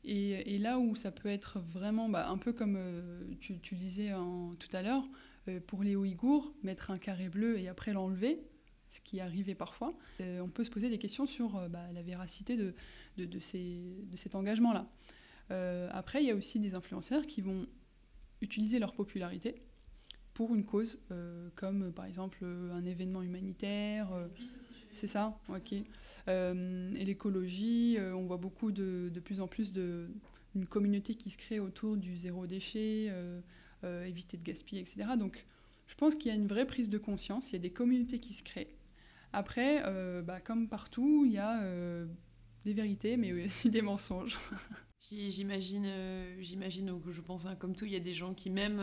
Et, 0.05 0.59
là 0.59 0.79
où 0.79 0.97
ça 0.97 1.11
peut 1.11 1.29
être 1.29 1.59
vraiment, 1.61 2.09
bah, 2.09 2.29
un 2.29 2.39
peu 2.39 2.53
comme 2.53 2.77
euh, 2.77 3.23
tu, 3.41 3.75
disais 3.75 4.13
tout 4.59 4.75
à 4.75 4.83
l'heure, 4.83 5.07
euh, 5.49 5.61
pour 5.67 5.83
les 5.83 5.97
Ouïghours, 5.97 6.53
mettre 6.63 6.91
un 6.91 6.99
carré 6.99 7.29
bleu 7.29 7.59
et 7.59 7.69
après 7.69 7.93
l'enlever, 7.93 8.41
ce 8.91 9.01
qui 9.01 9.21
arrivait 9.21 9.55
parfois, 9.55 9.95
on 10.19 10.49
peut 10.49 10.65
se 10.65 10.71
poser 10.71 10.89
des 10.91 10.99
questions 10.99 11.25
sur 11.25 11.69
bah, 11.69 11.93
la 11.93 12.03
véracité 12.03 12.57
de, 12.57 12.75
de, 13.19 13.39
ces, 13.39 13.79
de 14.11 14.17
cet 14.17 14.35
engagement-là. 14.35 14.91
après, 15.93 16.25
il 16.25 16.27
y 16.27 16.33
a 16.33 16.35
aussi 16.35 16.59
des 16.59 16.75
influenceurs 16.75 17.25
qui 17.25 17.41
vont 17.41 17.67
utiliser 18.41 18.81
leur 18.81 18.93
popularité 18.95 19.63
pour 20.35 20.57
une 20.57 20.65
cause, 20.65 20.99
comme 21.55 21.93
par 21.93 22.07
exemple 22.07 22.45
un 22.45 22.85
événement 22.85 23.23
humanitaire. 23.23 24.09
C'est 24.93 25.07
ça, 25.07 25.39
ok. 25.49 25.73
et 25.73 27.05
l'écologie, 27.05 27.99
on 28.15 28.25
voit 28.27 28.37
beaucoup 28.37 28.73
de, 28.73 29.11
de, 29.13 29.21
plus 29.21 29.41
en 29.41 29.49
plus 29.49 29.73
de, 29.73 30.09
une 30.55 30.67
communauté 30.67 31.15
qui 31.15 31.31
se 31.31 31.39
crée 31.39 31.61
autour 31.61 31.97
du 31.97 32.17
zéro 32.17 32.47
déchet, 32.47 33.09
euh, 33.11 33.41
euh, 33.85 34.05
éviter 34.05 34.37
de 34.37 34.43
gaspiller, 34.43 34.81
etc. 34.81 35.11
Donc 35.19 35.45
je 35.87 35.95
pense 35.95 36.15
qu'il 36.15 36.29
y 36.29 36.31
a 36.31 36.35
une 36.35 36.47
vraie 36.47 36.67
prise 36.67 36.89
de 36.89 36.99
conscience, 36.99 37.51
il 37.51 37.55
y 37.55 37.57
a 37.57 37.61
des 37.61 37.73
communautés 37.73 38.19
qui 38.19 38.35
se 38.35 38.43
créent. 38.43 38.75
Après, 39.33 39.83
euh, 39.87 40.23
bah, 40.23 40.41
comme 40.41 40.69
partout, 40.69 41.25
il 41.25 41.33
y 41.33 41.39
a 41.39 41.63
des 42.65 42.75
vérités, 42.75 43.17
mais 43.17 43.33
aussi 43.45 43.71
des 43.71 43.83
mensonges. 43.83 44.39
J'imagine, 45.01 45.91
j'imagine, 46.41 47.01
je 47.09 47.21
pense, 47.23 47.47
hein, 47.47 47.57
comme 47.57 47.75
tout, 47.75 47.87
il 47.87 47.93
y 47.93 47.97
a 47.97 48.01
des 48.01 48.13
gens 48.13 48.35
qui 48.35 48.51
même 48.51 48.83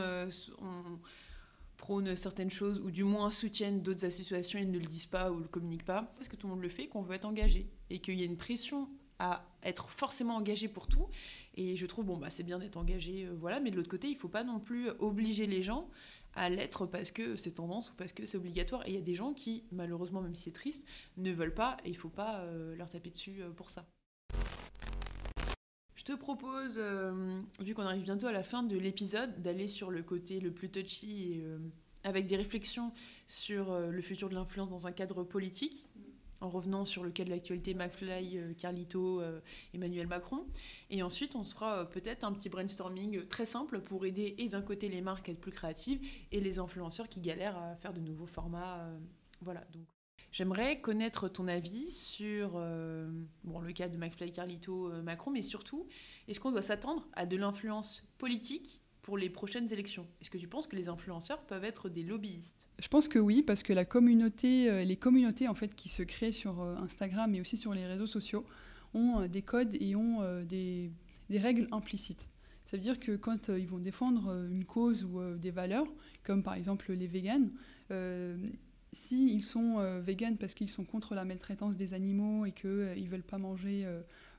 prônent 1.77 2.15
certaines 2.15 2.51
choses 2.51 2.79
ou 2.79 2.91
du 2.91 3.03
moins 3.03 3.31
soutiennent 3.31 3.81
d'autres 3.81 4.05
associations 4.05 4.59
et 4.59 4.65
ne 4.65 4.79
le 4.79 4.85
disent 4.85 5.05
pas 5.05 5.31
ou 5.31 5.39
le 5.39 5.47
communiquent 5.47 5.85
pas 5.85 6.11
parce 6.15 6.27
que 6.27 6.35
tout 6.35 6.47
le 6.47 6.53
monde 6.53 6.63
le 6.63 6.69
fait 6.69 6.87
qu'on 6.87 7.01
veut 7.01 7.15
être 7.15 7.25
engagé 7.25 7.69
et 7.89 7.99
qu'il 7.99 8.19
y 8.19 8.23
a 8.23 8.25
une 8.25 8.37
pression 8.37 8.89
à 9.19 9.45
être 9.63 9.89
forcément 9.89 10.35
engagé 10.35 10.67
pour 10.67 10.87
tout. 10.87 11.07
Et 11.55 11.75
je 11.75 11.85
trouve, 11.85 12.05
bon, 12.05 12.17
bah, 12.17 12.29
c'est 12.29 12.43
bien 12.43 12.59
d'être 12.59 12.77
engagé, 12.77 13.25
euh, 13.25 13.35
voilà, 13.39 13.59
mais 13.59 13.71
de 13.71 13.75
l'autre 13.75 13.89
côté, 13.89 14.07
il 14.09 14.15
faut 14.15 14.27
pas 14.27 14.43
non 14.43 14.59
plus 14.59 14.89
obliger 14.99 15.47
les 15.47 15.63
gens 15.63 15.89
à 16.35 16.49
l'être 16.49 16.85
parce 16.85 17.11
que 17.11 17.35
c'est 17.35 17.55
tendance 17.55 17.91
ou 17.91 17.95
parce 17.95 18.13
que 18.13 18.25
c'est 18.25 18.37
obligatoire. 18.37 18.85
Et 18.85 18.91
il 18.91 18.95
y 18.95 18.99
a 18.99 19.01
des 19.01 19.15
gens 19.15 19.33
qui, 19.33 19.63
malheureusement, 19.71 20.21
même 20.21 20.35
si 20.35 20.43
c'est 20.43 20.51
triste, 20.51 20.85
ne 21.17 21.31
veulent 21.31 21.55
pas 21.55 21.77
et 21.83 21.89
il 21.89 21.97
faut 21.97 22.09
pas 22.09 22.41
euh, 22.41 22.75
leur 22.75 22.89
taper 22.89 23.09
dessus 23.09 23.41
euh, 23.41 23.49
pour 23.49 23.71
ça. 23.71 23.87
Te 26.07 26.13
propose, 26.13 26.79
vu 27.59 27.73
qu'on 27.73 27.81
arrive 27.81 28.03
bientôt 28.03 28.27
à 28.27 28.31
la 28.31 28.41
fin 28.41 28.63
de 28.63 28.77
l'épisode, 28.77 29.41
d'aller 29.41 29.67
sur 29.67 29.91
le 29.91 30.01
côté 30.03 30.39
le 30.39 30.51
plus 30.51 30.69
touchy 30.69 31.33
et, 31.33 31.43
avec 32.05 32.27
des 32.27 32.37
réflexions 32.37 32.93
sur 33.27 33.77
le 33.77 34.01
futur 34.01 34.29
de 34.29 34.35
l'influence 34.35 34.69
dans 34.69 34.87
un 34.87 34.93
cadre 34.93 35.25
politique 35.25 35.85
en 36.41 36.49
revenant 36.49 36.85
sur 36.85 37.03
le 37.03 37.11
cas 37.11 37.23
de 37.23 37.29
l'actualité 37.29 37.73
McFly, 37.73 38.37
euh, 38.37 38.53
Carlito, 38.53 39.21
euh, 39.21 39.39
Emmanuel 39.73 40.07
Macron. 40.07 40.45
Et 40.89 41.01
ensuite, 41.03 41.35
on 41.35 41.43
se 41.43 41.53
fera 41.53 41.79
euh, 41.79 41.83
peut-être 41.85 42.23
un 42.23 42.33
petit 42.33 42.49
brainstorming 42.49 43.27
très 43.27 43.45
simple 43.45 43.79
pour 43.79 44.05
aider 44.05 44.35
et 44.37 44.47
d'un 44.47 44.61
côté 44.61 44.89
les 44.89 45.01
marques 45.01 45.29
à 45.29 45.31
être 45.31 45.41
plus 45.41 45.51
créatives 45.51 45.99
et 46.31 46.39
les 46.39 46.59
influenceurs 46.59 47.09
qui 47.09 47.21
galèrent 47.21 47.57
à 47.57 47.75
faire 47.75 47.93
de 47.93 48.01
nouveaux 48.01 48.27
formats. 48.27 48.87
voilà, 49.41 49.61
donc 49.73 49.96
J'aimerais 50.37 50.79
connaître 50.81 51.29
ton 51.29 51.47
avis 51.47 51.89
sur 51.89 52.61
bon, 53.43 53.59
le 53.59 53.73
cas 53.73 53.89
de 53.89 53.97
McFly, 53.97 54.31
Carlito, 54.31 54.91
Macron, 55.01 55.31
mais 55.31 55.41
surtout, 55.41 55.87
est-ce 56.27 56.39
qu'on 56.39 56.51
doit 56.51 56.61
s'attendre 56.61 57.07
à 57.13 57.25
de 57.25 57.35
l'influence 57.35 58.07
politique 58.19 58.83
pour 59.01 59.17
les 59.17 59.31
prochaines 59.31 59.73
élections? 59.73 60.05
Est-ce 60.21 60.29
que 60.29 60.37
tu 60.37 60.47
penses 60.47 60.67
que 60.67 60.75
les 60.75 60.89
influenceurs 60.89 61.41
peuvent 61.47 61.63
être 61.63 61.89
des 61.89 62.03
lobbyistes? 62.03 62.69
Je 62.77 62.87
pense 62.87 63.07
que 63.07 63.17
oui, 63.17 63.41
parce 63.41 63.63
que 63.63 63.73
la 63.73 63.83
communauté, 63.83 64.69
euh, 64.69 64.83
les 64.83 64.95
communautés 64.95 65.47
en 65.47 65.55
fait 65.55 65.73
qui 65.73 65.89
se 65.89 66.03
créent 66.03 66.31
sur 66.31 66.61
euh, 66.61 66.75
Instagram 66.75 67.33
et 67.33 67.41
aussi 67.41 67.57
sur 67.57 67.73
les 67.73 67.87
réseaux 67.87 68.05
sociaux 68.05 68.45
ont 68.93 69.21
euh, 69.21 69.27
des 69.27 69.41
codes 69.41 69.75
et 69.81 69.95
ont 69.95 70.43
des, 70.43 70.91
des 71.31 71.39
règles 71.39 71.67
implicites. 71.71 72.27
Ça 72.65 72.77
veut 72.77 72.83
dire 72.83 72.99
que 72.99 73.15
quand 73.15 73.49
ils 73.49 73.67
vont 73.67 73.79
défendre 73.79 74.45
une 74.51 74.65
cause 74.65 75.03
ou 75.03 75.19
des 75.35 75.51
valeurs, 75.51 75.87
comme 76.23 76.43
par 76.43 76.53
exemple 76.53 76.93
les 76.93 77.07
véganes, 77.07 77.49
s'ils 78.93 79.43
sont 79.43 79.99
véganes 79.99 80.37
parce 80.37 80.53
qu'ils 80.53 80.69
sont 80.69 80.85
contre 80.85 81.13
la 81.13 81.25
maltraitance 81.25 81.75
des 81.75 81.93
animaux 81.93 82.45
et 82.45 82.51
qu'ils 82.51 82.69
ne 82.69 83.09
veulent 83.09 83.21
pas 83.21 83.37
manger 83.37 83.85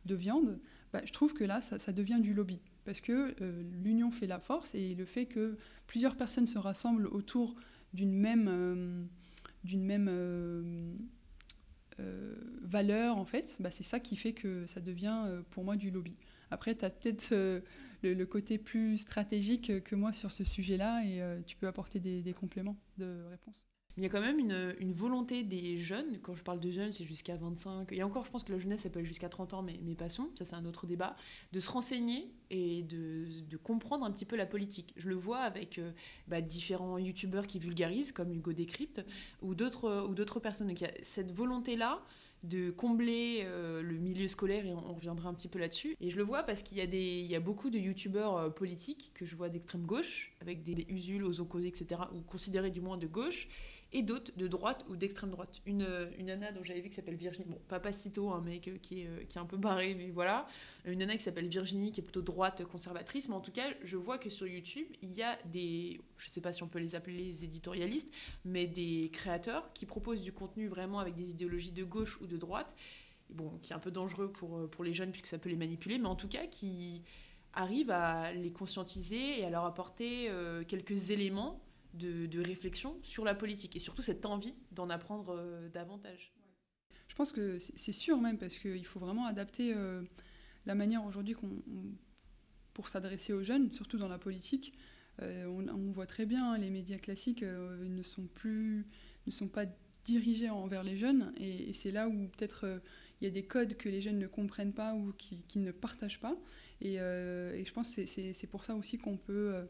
de 0.07 0.14
viande, 0.14 0.59
bah, 0.92 1.03
je 1.05 1.12
trouve 1.12 1.34
que 1.34 1.44
là, 1.44 1.61
ça, 1.61 1.92
devient 1.92 2.18
du 2.20 2.34
lobby 2.34 2.61
parce 2.84 3.01
que 3.01 3.34
euh, 3.42 3.62
l'union 3.82 4.11
fait 4.11 4.26
la 4.26 4.40
force 4.40 4.74
et 4.74 4.94
le 4.94 5.05
fait 5.05 5.26
que 5.26 5.59
plusieurs 5.86 6.16
personnes 6.16 6.46
se 6.46 6.59
rassemblent 6.59 7.07
autour 7.07 7.55
d'une 7.92 8.14
même, 8.14 8.49
euh, 8.49 9.05
d'une 9.64 9.84
même 9.84 10.09
euh, 10.09 10.94
valeur, 12.62 13.18
en 13.18 13.26
fait, 13.26 13.57
bah, 13.61 13.70
c'est 13.70 13.84
ça 13.84 14.01
qui 14.01 14.16
fait 14.16 14.32
que 14.32 14.66
ça 14.66 14.80
devient 14.80 15.42
pour 15.51 15.64
moi 15.64 15.76
du 15.76 15.90
lobby. 15.90 16.16
Après, 16.51 16.74
tu 16.74 16.84
as 16.86 16.90
peut-être 16.90 17.34
le, 18.03 18.24
côté 18.24 18.57
plus 18.57 18.96
stratégique 18.96 19.82
que 19.84 19.94
moi 19.94 20.14
sur 20.14 20.30
ce 20.30 20.44
sujet-là 20.44 21.05
et 21.05 21.42
tu 21.44 21.57
peux 21.57 21.66
apporter 21.66 22.01
des 22.01 22.32
compléments 22.32 22.78
de 22.96 23.24
réponse 23.28 23.66
il 23.97 24.03
y 24.05 24.07
a 24.07 24.09
quand 24.09 24.20
même 24.20 24.39
une, 24.39 24.93
volonté 24.93 25.43
des 25.43 25.78
jeunes, 25.78 26.18
quand 26.22 26.34
je 26.34 26.43
parle 26.45 26.61
de 26.61 26.70
jeunes, 26.70 26.93
c'est 26.93 27.05
jusqu'à 27.05 27.36
25, 27.36 27.91
et 27.93 28.03
encore 28.05 28.24
je 28.24 28.30
pense 28.30 28.45
que 28.45 28.53
la 28.53 28.59
jeunesse, 28.59 28.82
ça 28.82 28.91
peut 28.91 29.01
aller 29.01 29.09
jusqu'à 29.09 29.28
30 29.28 29.55
ans, 29.55 29.62
mais, 29.62 29.80
mais 29.82 29.97
passons, 29.97 30.28
ça 30.36 30.45
c'est 30.45 30.55
un 30.55 30.64
autre 30.66 30.86
débat, 30.86 31.16
de 31.53 31.59
se 31.59 31.68
renseigner 31.68 32.30
et 32.51 32.82
de, 32.82 33.57
comprendre 33.62 34.05
un 34.05 34.12
petit 34.12 34.24
peu 34.24 34.36
la 34.36 34.47
politique. 34.47 34.95
Je 34.97 35.09
le 35.09 35.16
vois 35.16 35.41
avec 35.41 35.78
euh, 35.78 35.91
bah, 36.28 36.41
différents 36.41 36.97
youtubeurs 36.99 37.47
qui 37.47 37.59
vulgarisent, 37.59 38.12
comme 38.12 38.32
Hugo 38.32 38.53
Décrypte, 38.53 39.05
ou 39.43 39.55
d'autres 39.55 40.41
personnes. 40.41 40.68
Donc 40.68 40.80
il 40.80 40.84
y 40.84 40.86
a 40.86 40.95
cette 41.03 41.32
volonté-là 41.32 42.01
de 42.45 42.70
combler 42.70 43.43
euh, 43.45 43.82
le 43.82 43.97
milieu 43.97 44.28
scolaire 44.28 44.64
et 44.64 44.72
on, 44.72 44.95
reviendra 44.95 45.28
un 45.28 45.34
petit 45.34 45.49
peu 45.49 45.59
là-dessus. 45.59 45.97
Et 46.01 46.11
je 46.11 46.16
le 46.16 46.22
vois 46.22 46.43
parce 46.45 46.62
qu'il 46.62 46.78
y, 46.78 46.80
a 46.80 46.86
des, 46.86 47.18
il 47.20 47.26
y 47.26 47.34
a 47.34 47.41
beaucoup 47.41 47.70
de 47.70 47.78
youtubeurs 47.78 48.36
euh, 48.36 48.51
politiques 48.51 49.11
que 49.14 49.24
je 49.24 49.34
vois 49.34 49.49
d'extrême 49.49 49.84
gauche, 49.84 50.32
avec 50.41 50.62
des, 50.62 50.74
des 50.74 50.86
usules 50.89 51.24
aux 51.24 51.41
opposés, 51.41 51.68
etc., 51.68 52.01
ou 52.14 52.20
considérés 52.20 52.70
du 52.70 52.80
moins 52.80 52.97
de 52.97 53.07
gauche, 53.07 53.49
et 53.93 54.03
d'autres 54.03 54.32
de 54.36 54.47
droite 54.47 54.84
ou 54.89 54.97
d'extrême 54.97 55.30
droite. 55.30 55.61
Une, 55.64 55.86
une 56.18 56.26
nana 56.26 56.53
dont 56.53 56.62
j'avais 56.62 56.80
vu 56.80 56.91
qui 56.91 56.95
s'appelle 56.95 57.16
Virginie, 57.16 57.47
bon, 57.47 57.59
pas 57.68 57.93
Cito, 57.93 58.30
un 58.30 58.41
mec 58.41 58.68
euh, 58.68 58.76
qui 58.82 59.03
est, 59.03 59.07
euh, 59.07 59.24
qui 59.24 59.39
est 59.39 59.41
un 59.41 59.47
peu 59.47 59.57
barré, 59.57 59.95
mais 59.95 60.11
voilà. 60.11 60.47
Une 60.84 60.99
nana 60.99 61.16
qui 61.16 61.22
s'appelle 61.22 61.49
Virginie, 61.49 61.91
qui 61.91 62.01
est 62.01 62.03
plutôt 62.03 62.20
droite 62.20 62.64
conservatrice, 62.64 63.28
mais 63.28 63.34
en 63.34 63.41
tout 63.41 63.53
cas, 63.53 63.68
je 63.82 63.97
vois 63.97 64.18
que 64.18 64.28
sur 64.28 64.47
YouTube, 64.47 64.86
il 65.03 65.14
y 65.14 65.22
a 65.22 65.39
des, 65.47 66.01
je 66.18 66.28
sais 66.28 66.43
pas 66.43 66.53
si 66.53 66.62
on 66.62 66.68
peut 66.68 66.78
les 66.78 66.95
appeler 66.95 67.16
les 67.16 67.45
éditorialistes, 67.45 68.11
mais 68.45 68.66
des 68.66 69.11
créateurs 69.12 69.72
qui 69.72 69.86
proposent 69.86 70.22
du 70.22 70.32
contenu 70.32 70.68
vraiment 70.68 70.99
avec 70.99 71.14
des 71.14 71.30
idéologies 71.30 71.72
de 71.72 71.84
gauche 71.84 72.20
ou 72.20 72.26
de 72.26 72.36
droite, 72.36 72.76
bon, 73.30 73.59
qui 73.62 73.72
est 73.72 73.76
un 73.76 73.80
peu 73.80 73.91
dangereux 73.91 74.30
pour, 74.30 74.59
euh, 74.59 74.66
pour 74.66 74.84
les 74.84 74.93
jeunes 74.93 75.12
puisque 75.12 75.28
ça 75.28 75.39
peut 75.39 75.49
les 75.49 75.57
manipuler, 75.57 75.99
mais 75.99 76.09
en 76.09 76.16
tout 76.16 76.28
cas 76.28 76.47
qui 76.47 77.03
arrivent 77.55 77.91
à 77.91 78.32
les 78.32 78.53
conscientiser 78.53 79.41
et 79.41 79.45
à 79.45 79.51
leur 79.51 79.64
apporter 79.64 80.30
quelques 80.68 81.11
éléments 81.11 81.61
de, 81.95 82.41
réflexion 82.41 82.97
sur 83.03 83.24
la 83.24 83.34
politique 83.34 83.76
et 83.76 83.78
surtout 83.78 84.03
cette 84.03 84.24
envie 84.26 84.55
d'en 84.72 84.91
apprendre 84.91 85.36
euh, 85.39 85.68
davantage. 85.68 86.32
Je 87.09 87.14
pense 87.14 87.32
que 87.32 87.59
c'est 87.59 87.93
sûr 87.93 88.20
même 88.20 88.39
parce 88.39 88.59
qu'il 88.59 88.84
faut 88.84 89.01
vraiment 89.01 89.26
adapter 89.26 89.74
euh, 89.74 90.03
la 90.66 90.74
manière 90.74 91.05
aujourd'hui 91.05 91.34
qu'on 91.34 91.62
pour 92.74 92.89
s'adresser 92.89 93.32
aux 93.32 93.43
jeunes, 93.43 93.72
surtout 93.72 93.99
dans 93.99 94.07
la 94.07 94.18
politique. 94.18 94.72
Euh, 95.20 95.47
on, 95.47 95.91
voit 95.91 96.07
très 96.07 96.26
bien 96.26 96.57
les 96.57 96.70
médias 96.70 96.99
classiques 96.99 97.43
ne 97.43 98.03
sont 98.05 98.28
plus 98.28 98.86
ne 99.26 99.32
sont 99.32 99.49
pas 99.49 99.64
dirigés 100.05 100.49
envers 100.49 100.84
les 100.84 100.97
jeunes 100.97 101.32
et, 101.36 101.72
c'est 101.72 101.91
là 101.91 102.09
où 102.09 102.28
peut-être 102.28 102.80
il 103.20 103.24
y 103.24 103.26
a 103.26 103.30
des 103.32 103.43
codes 103.43 103.76
que 103.76 103.89
les 103.89 104.01
jeunes 104.01 104.20
ne 104.20 104.28
comprennent 104.28 104.72
pas 104.72 104.95
ou 104.95 105.12
qui, 105.18 105.59
ne 105.59 105.72
partagent 105.72 106.20
pas 106.20 106.36
et, 106.80 106.95
et 106.95 107.64
je 107.64 107.72
pense 107.72 107.97
que 107.97 108.07
c'est 108.07 108.47
pour 108.47 108.64
ça 108.64 108.76
aussi 108.76 108.97
qu'on 108.97 109.16
peut 109.16 109.66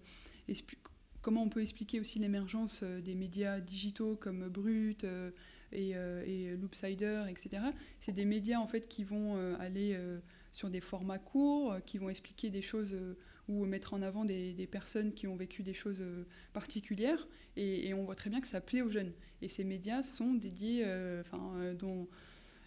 comment 1.28 1.42
on 1.42 1.50
peut 1.50 1.60
expliquer 1.60 2.00
aussi 2.00 2.18
l'émergence 2.18 2.80
euh, 2.82 3.02
des 3.02 3.14
médias 3.14 3.60
digitaux 3.60 4.16
comme 4.16 4.48
Brut 4.48 5.04
euh, 5.04 5.30
et, 5.72 5.94
euh, 5.94 6.24
et 6.26 6.56
Loopsider, 6.56 7.24
etc. 7.28 7.64
C'est 8.00 8.12
des 8.12 8.24
médias 8.24 8.58
en 8.58 8.66
fait 8.66 8.88
qui 8.88 9.04
vont 9.04 9.36
aller 9.60 9.94
sur 10.52 10.70
des 10.70 10.80
formats 10.80 11.18
courts, 11.18 11.76
qui 11.84 11.98
vont 11.98 12.08
expliquer 12.08 12.48
des 12.48 12.62
choses 12.62 12.96
ou 13.46 13.66
mettre 13.66 13.92
en 13.92 14.00
avant 14.00 14.24
des, 14.24 14.66
personnes 14.72 15.12
qui 15.12 15.26
ont 15.26 15.36
vécu 15.36 15.62
des 15.62 15.74
choses 15.74 16.02
particulières. 16.54 17.28
Et, 17.56 17.92
on 17.92 18.04
voit 18.04 18.14
très 18.14 18.30
bien 18.30 18.40
que 18.40 18.48
ça 18.48 18.62
plaît 18.62 18.80
aux 18.80 18.88
jeunes. 18.88 19.12
Et 19.42 19.48
ces 19.48 19.64
médias 19.64 20.02
sont 20.02 20.32
dédiés, 20.32 20.86
enfin, 21.20 21.74
dont 21.78 22.08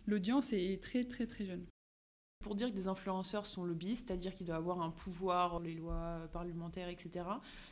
l'audience 0.05 0.53
est 0.53 0.80
très 0.84 1.03
très 1.03 1.26
très 1.26 1.47
jeune 1.47 1.66
pour 2.42 2.56
dire 2.56 2.70
que 2.70 2.76
des 2.76 2.88
influenceurs 2.88 3.46
sont 3.46 3.64
lobbyistes, 3.64 4.08
c'est-à-dire 4.08 4.34
qu'ils 4.34 4.46
doivent 4.46 4.60
avoir 4.60 4.82
un 4.82 4.89
pouvoir, 4.89 5.60
les 5.60 5.74
lois 5.74 6.28
parlementaires, 6.34 6.89
etc. 6.89 7.26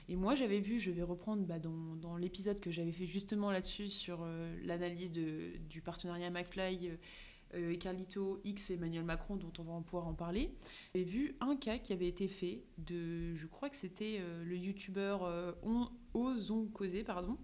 Et 0.08 0.16
moi, 0.16 0.36
j'avais 0.36 0.60
vu, 0.60 0.80
je 0.80 0.92
vais 0.92 1.04
reprendre 1.04 1.44
bah, 1.44 1.60
dans, 1.60 2.18
l'épisode 2.18 2.60
que 2.60 2.72
j'avais 2.72 2.92
fait 2.92 3.06
justement 3.06 3.52
là-dessus, 3.52 3.88
sur 3.88 4.20
euh, 4.22 4.56
l'analyse 4.64 5.12
du 5.12 5.82
partenariat 5.82 6.30
McFly 6.30 6.92
euh, 7.54 7.72
et 7.72 7.78
Carlito 7.78 8.40
X 8.44 8.70
et 8.70 8.74
Emmanuel 8.76 9.04
Macron, 9.04 9.36
dont 9.36 9.52
on 9.60 9.64
va 9.64 9.82
pouvoir 9.82 10.08
en 10.08 10.14
parler. 10.14 10.54
J'ai 10.94 11.04
vu 11.04 11.36
un 11.40 11.56
cas 11.56 11.78
qui 11.78 11.94
avait 11.94 12.08
été 12.08 12.28
fait 12.28 12.64
de, 12.78 13.36
je 13.36 13.48
crois 13.48 13.70
que 13.70 13.76
c'était 13.76 14.18
euh, 14.20 14.44
le 14.44 14.58
youtubeur 14.58 15.56
Ozon 16.14 16.68
Causé, 16.68 17.04
pardon, 17.04 17.38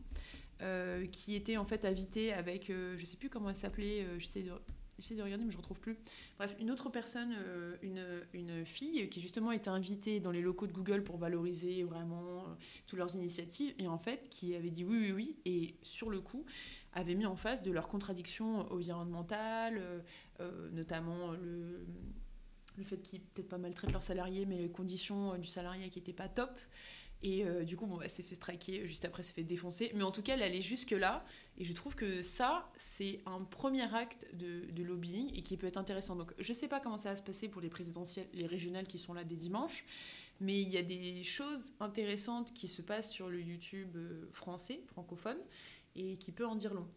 qui 1.12 1.36
était 1.36 1.58
en 1.58 1.66
fait 1.66 1.86
invité 1.86 2.34
avec, 2.34 2.68
je 2.68 3.04
sais 3.04 3.18
plus 3.18 3.30
comment 3.30 3.50
elle 3.50 3.56
s'appelait, 3.56 4.06
j'essaie 4.20 4.44
de 4.44 4.52
J'essaie 4.98 5.16
de 5.16 5.24
regarder, 5.24 5.43
mais 5.43 5.52
je 5.52 5.58
ne 5.58 5.62
retrouve 5.62 5.80
plus. 5.80 5.98
Bref, 6.38 6.56
une 6.60 6.72
autre 6.72 6.89
personne, 6.89 7.36
euh, 7.38 7.76
une, 7.82 8.06
une, 8.34 8.66
fille, 8.66 9.10
qui 9.10 9.20
justement 9.20 9.52
était 9.52 9.70
invitée 9.70 10.22
dans 10.22 10.32
les 10.32 10.41
locaux 10.41 10.68
de 10.68 10.72
Google 10.72 11.04
pour 11.04 11.18
valoriser 11.18 11.84
vraiment 11.84 12.39
euh, 12.39 12.54
toutes 12.88 13.00
leurs 13.00 13.14
initiatives, 13.16 13.74
et 13.78 13.88
en 13.88 13.98
fait, 13.98 14.30
qui 14.30 14.56
avait 14.56 14.70
dit 14.70 14.86
oui, 14.86 14.98
oui, 14.98 15.12
oui, 15.12 15.36
et 15.46 15.76
sur 15.84 16.10
le 16.10 16.22
coup, 16.22 16.46
avaient 16.93 17.16
mis 17.16 17.26
en 17.26 17.36
face 17.36 17.62
de 17.62 17.72
leurs 17.72 17.89
contradictions 17.89 18.72
environnementales, 18.72 19.82
notamment 20.72 21.32
le, 21.32 21.86
le 22.78 22.84
fait 22.86 23.02
qu'ils 23.02 23.20
peut-être 23.20 23.50
pas 23.50 23.58
maltraitent 23.58 23.91
leurs 23.91 24.02
salariés, 24.02 24.46
mais 24.46 24.60
les 24.60 24.70
conditions 24.70 25.38
du 25.38 25.48
salariat 25.48 25.89
qui 25.89 26.00
n'étaient 26.00 26.14
pas 26.14 26.30
top. 26.30 26.58
Et 27.22 27.43
du 27.66 27.76
coup, 27.76 27.86
bon, 27.86 28.00
elle 28.00 28.10
s'est 28.10 28.24
fait 28.24 28.36
striker, 28.36 28.86
juste 28.86 29.04
après, 29.04 29.24
s'est 29.24 29.34
fait 29.34 29.43
défoncer. 29.43 29.91
Mais 29.93 30.04
en 30.04 30.12
tout 30.12 30.22
cas, 30.22 30.36
elle 30.36 30.43
allait 30.43 30.62
jusque-là. 30.62 31.26
Et 31.58 31.64
je 31.64 31.74
trouve 31.74 31.95
que 31.95 32.22
ça, 32.22 32.70
c'est 32.76 33.22
un 33.26 33.41
premier 33.41 33.93
acte 33.95 34.28
de, 34.34 34.84
lobbying 34.84 35.32
et 35.34 35.41
qui 35.41 35.56
peut 35.58 35.68
être 35.68 35.78
intéressant. 35.78 36.16
Donc, 36.16 36.34
je 36.38 36.53
sais 36.53 36.68
pas 36.68 36.80
comment 36.80 36.97
ça 36.97 37.12
va 37.12 37.16
se 37.16 37.24
passer 37.24 37.47
pour 37.47 37.62
les 37.62 37.70
présidentielles, 37.70 38.28
les 38.34 38.45
régionales 38.45 38.88
qui 38.88 38.99
sont 38.99 39.14
là 39.14 39.24
dès 39.24 39.36
dimanche. 39.36 39.86
Mais 40.41 40.62
il 40.62 40.70
y 40.70 40.78
a 40.78 40.82
des 40.82 41.24
choses 41.24 41.72
intéressantes 41.80 42.53
qui 42.53 42.68
se 42.68 42.82
passent 42.82 43.10
sur 43.10 43.30
le 43.30 43.41
YouTube 43.41 43.95
euh, 43.95 44.28
français, 44.34 44.82
francophone, 44.88 45.38
et 45.95 46.18
qui 46.18 46.34
peut 46.34 46.45
en 46.45 46.56
dire 46.56 46.74
long. 46.74 46.88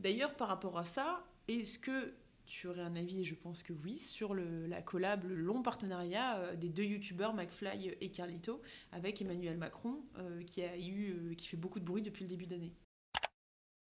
D'ailleurs, 0.00 0.34
par 0.34 0.48
rapport 0.48 0.76
à 0.78 0.84
ça, 0.84 1.24
est-ce 1.46 1.78
que 1.78 2.12
tu 2.44 2.66
aurais 2.66 2.80
un 2.80 2.96
avis, 2.96 3.20
et 3.20 3.24
je 3.24 3.36
pense 3.36 3.62
que 3.62 3.72
oui, 3.72 3.98
sur 3.98 4.34
la 4.34 4.82
collab, 4.82 5.28
le 5.28 5.36
long 5.36 5.62
partenariat 5.62 6.38
euh, 6.38 6.56
des 6.56 6.70
deux 6.70 6.82
youtubeurs, 6.82 7.34
McFly 7.34 7.94
et 8.00 8.10
Carlito, 8.10 8.60
avec 8.90 9.22
Emmanuel 9.22 9.58
Macron, 9.58 10.02
euh, 10.18 10.42
qui, 10.42 10.62
a 10.62 10.76
eu, 10.76 11.36
qui 11.36 11.46
fait 11.46 11.56
beaucoup 11.56 11.78
de 11.78 11.84
bruit 11.84 12.02
depuis 12.02 12.24
le 12.24 12.28
début 12.28 12.46
d'année? 12.46 12.72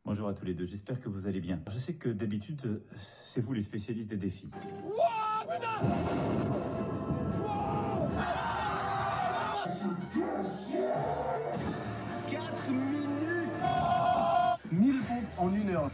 Bonjour 0.08 0.28
à 0.28 0.32
tous 0.32 0.46
les 0.46 0.54
deux, 0.54 0.64
j'espère 0.64 0.98
que 1.00 1.10
vous 1.10 1.26
allez 1.26 1.38
bien. 1.38 1.60
Je 1.68 1.78
sais 1.78 1.92
que 1.92 2.08
d'habitude, 2.08 2.80
c'est 3.26 3.42
vous 3.42 3.52
les 3.52 3.60
spécialistes 3.60 4.08
des 4.08 4.16
défis. 4.16 4.50
Wow, 4.86 4.94
4 12.26 12.70
minutes 12.70 13.52
1000 14.72 14.94
pompes 15.06 15.24
en 15.36 15.54
une 15.54 15.68
heure. 15.68 15.90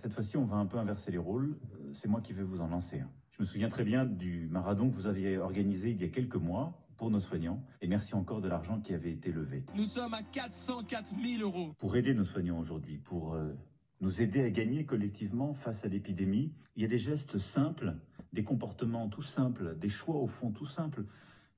Cette 0.00 0.14
fois-ci, 0.14 0.38
on 0.38 0.46
va 0.46 0.56
un 0.56 0.64
peu 0.64 0.78
inverser 0.78 1.10
les 1.10 1.18
rôles. 1.18 1.58
Euh, 1.74 1.90
c'est 1.92 2.08
moi 2.08 2.22
qui 2.22 2.32
vais 2.32 2.44
vous 2.44 2.62
en 2.62 2.68
lancer. 2.68 3.02
Je 3.30 3.42
me 3.42 3.44
souviens 3.44 3.68
très 3.68 3.84
bien 3.84 4.06
du 4.06 4.48
marathon 4.50 4.88
que 4.88 4.94
vous 4.94 5.06
aviez 5.06 5.36
organisé 5.36 5.90
il 5.90 6.00
y 6.00 6.04
a 6.04 6.08
quelques 6.08 6.36
mois 6.36 6.83
pour 6.96 7.10
nos 7.10 7.18
soignants. 7.18 7.62
Et 7.80 7.86
merci 7.86 8.14
encore 8.14 8.40
de 8.40 8.48
l'argent 8.48 8.80
qui 8.80 8.94
avait 8.94 9.12
été 9.12 9.32
levé. 9.32 9.64
Nous 9.74 9.84
sommes 9.84 10.14
à 10.14 10.22
404 10.22 11.14
000 11.22 11.42
euros. 11.42 11.74
Pour 11.78 11.96
aider 11.96 12.14
nos 12.14 12.24
soignants 12.24 12.58
aujourd'hui, 12.58 12.98
pour 12.98 13.34
euh, 13.34 13.52
nous 14.00 14.22
aider 14.22 14.42
à 14.42 14.50
gagner 14.50 14.84
collectivement 14.84 15.54
face 15.54 15.84
à 15.84 15.88
l'épidémie, 15.88 16.52
il 16.76 16.82
y 16.82 16.84
a 16.84 16.88
des 16.88 16.98
gestes 16.98 17.38
simples, 17.38 17.96
des 18.32 18.44
comportements 18.44 19.08
tout 19.08 19.22
simples, 19.22 19.76
des 19.78 19.88
choix 19.88 20.16
au 20.16 20.26
fond 20.26 20.50
tout 20.50 20.66
simples 20.66 21.04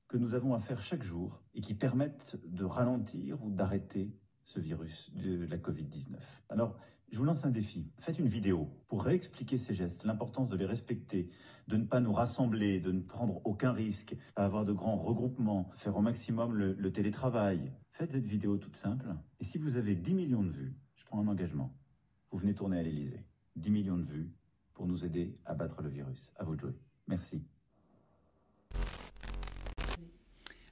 que 0.08 0.16
nous 0.16 0.34
avons 0.34 0.54
à 0.54 0.58
faire 0.58 0.82
chaque 0.82 1.02
jour 1.02 1.42
et 1.54 1.60
qui 1.60 1.74
permettent 1.74 2.38
de 2.46 2.64
ralentir 2.64 3.42
ou 3.42 3.50
d'arrêter 3.50 4.14
ce 4.44 4.60
virus 4.60 5.12
de 5.14 5.44
la 5.46 5.56
Covid-19. 5.56 6.18
Alors, 6.48 6.78
je 7.10 7.18
vous 7.18 7.24
lance 7.24 7.44
un 7.44 7.50
défi. 7.50 7.90
Faites 7.98 8.18
une 8.18 8.28
vidéo 8.28 8.68
pour 8.88 9.04
réexpliquer 9.04 9.58
ces 9.58 9.74
gestes, 9.74 10.04
l'importance 10.04 10.48
de 10.48 10.56
les 10.56 10.64
respecter, 10.64 11.30
de 11.68 11.76
ne 11.76 11.84
pas 11.84 12.00
nous 12.00 12.12
rassembler, 12.12 12.80
de 12.80 12.92
ne 12.92 13.00
prendre 13.00 13.40
aucun 13.44 13.72
risque, 13.72 14.16
pas 14.34 14.44
avoir 14.44 14.64
de 14.64 14.72
grands 14.72 14.96
regroupements, 14.96 15.70
faire 15.74 15.96
au 15.96 16.02
maximum 16.02 16.54
le, 16.54 16.92
télétravail. 16.92 17.72
Faites 17.90 18.12
cette 18.12 18.26
vidéo 18.26 18.58
toute 18.58 18.76
simple. 18.76 19.14
Et 19.40 19.44
si 19.44 19.58
vous 19.58 19.76
avez 19.76 19.94
10 19.94 20.14
millions 20.14 20.42
de 20.42 20.50
vues, 20.50 20.76
je 20.94 21.04
prends 21.04 21.20
un 21.20 21.28
engagement. 21.28 21.76
Vous 22.30 22.38
venez 22.38 22.54
tourner 22.54 22.78
à 22.78 22.82
l'Elysée. 22.82 23.24
10 23.56 23.70
millions 23.70 23.98
de 23.98 24.04
vues 24.04 24.32
pour 24.74 24.86
nous 24.86 25.04
aider 25.04 25.38
à 25.44 25.54
battre 25.54 25.82
le 25.82 25.88
virus. 25.88 26.32
À 26.36 26.44
vous 26.44 26.56
de 26.56 26.60
jouer. 26.60 26.74
Merci. 27.06 27.42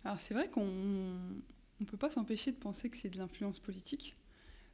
Alors 0.04 0.20
c'est 0.20 0.34
vrai 0.34 0.50
qu'on 0.50 0.66
ne 0.66 1.84
peut 1.86 1.96
pas 1.96 2.10
s'empêcher 2.10 2.52
de 2.52 2.58
penser 2.58 2.90
que 2.90 2.96
c'est 2.96 3.08
de 3.08 3.16
l'influence 3.16 3.58
politique, 3.58 4.16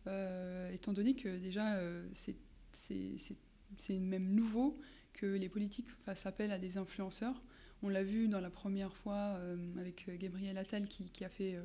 étant 0.06 0.92
donné 0.92 1.14
que 1.14 1.38
déjà 1.38 1.76
euh, 1.76 2.06
c'est 2.14 3.98
même 3.98 4.34
nouveau 4.34 4.78
que 5.12 5.26
les 5.26 5.48
politiques 5.48 5.88
fassent 6.04 6.26
appel 6.26 6.52
à 6.52 6.58
des 6.58 6.78
influenceurs. 6.78 7.42
On 7.82 7.88
l'a 7.88 8.02
vu 8.02 8.28
dans 8.28 8.40
la 8.40 8.50
première 8.50 8.94
fois 8.94 9.36
euh, 9.38 9.56
avec 9.78 10.10
Gabriel 10.18 10.58
Attal 10.58 10.86
qui, 10.86 11.10
qui, 11.10 11.24
a 11.24 11.28
fait, 11.28 11.58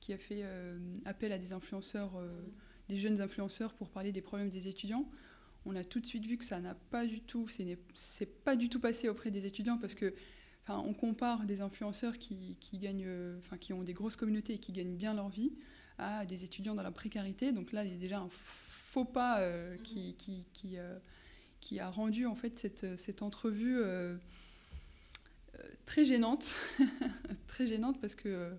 qui 0.00 0.12
a 0.12 0.18
fait 0.18 0.44
appel 1.04 1.32
à 1.32 1.38
des 1.38 1.52
influenceurs, 1.52 2.12
des 2.88 2.96
jeunes 2.96 3.20
influenceurs 3.20 3.74
pour 3.74 3.90
parler 3.90 4.12
des 4.12 4.22
problèmes 4.22 4.50
des 4.50 4.68
étudiants. 4.68 5.08
On 5.66 5.74
a 5.76 5.84
tout 5.84 6.00
de 6.00 6.06
suite 6.06 6.24
vu 6.24 6.38
que 6.38 6.44
ça 6.44 6.60
n'a 6.60 6.74
pas 6.74 7.06
du 7.06 7.20
tout, 7.20 7.46
c'est 7.48 8.44
pas 8.44 8.56
du 8.56 8.68
tout 8.68 8.80
passé 8.80 9.08
auprès 9.08 9.30
des 9.30 9.46
étudiants 9.46 9.78
parce 9.78 9.94
que 9.94 10.14
on 10.76 10.92
compare 10.92 11.44
des 11.44 11.60
influenceurs 11.60 12.18
qui, 12.18 12.56
gagnent, 12.74 13.04
euh, 13.06 13.38
enfin, 13.38 13.56
qui 13.56 13.72
ont 13.72 13.82
des 13.82 13.94
grosses 13.94 14.16
communautés 14.16 14.54
et 14.54 14.58
qui 14.58 14.72
gagnent 14.72 14.96
bien 14.96 15.14
leur 15.14 15.28
vie 15.28 15.52
à 15.98 16.24
des 16.24 16.44
étudiants 16.44 16.74
dans 16.74 16.82
la 16.82 16.90
précarité. 16.90 17.52
Donc 17.52 17.72
là, 17.72 17.84
il 17.84 17.90
y 17.90 17.94
a 17.94 17.98
déjà 17.98 18.18
un 18.18 18.28
faux 18.30 19.04
pas 19.04 19.40
euh, 19.40 19.74
mhm. 19.74 19.82
qui, 19.82 20.14
qui, 20.14 20.44
qui, 20.52 20.78
euh, 20.78 20.98
qui, 21.60 21.80
a 21.80 21.88
rendu 21.88 22.26
en 22.26 22.34
fait 22.34 22.58
cette, 22.58 22.98
cette 22.98 23.22
entrevue 23.22 23.80
très 25.86 26.04
gênante, 26.04 26.54
très 27.48 27.66
gênante 27.66 28.00
parce 28.00 28.14
que 28.14 28.52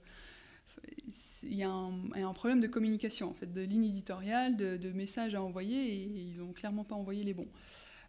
il 1.41 1.55
y, 1.55 1.63
a 1.63 1.69
un 1.69 2.33
problème 2.33 2.59
de 2.59 2.67
communication, 2.67 3.29
en 3.29 3.33
fait, 3.33 3.53
de 3.53 3.61
ligne 3.61 3.85
éditoriale, 3.85 4.57
de, 4.57 4.75
de 4.75 4.91
messages 4.91 5.35
à 5.35 5.41
envoyer, 5.41 5.93
et 5.93 6.03
ils 6.03 6.39
n'ont 6.39 6.51
clairement 6.51 6.83
pas 6.83 6.95
envoyé 6.95 7.23
les 7.23 7.33
bons. 7.33 7.47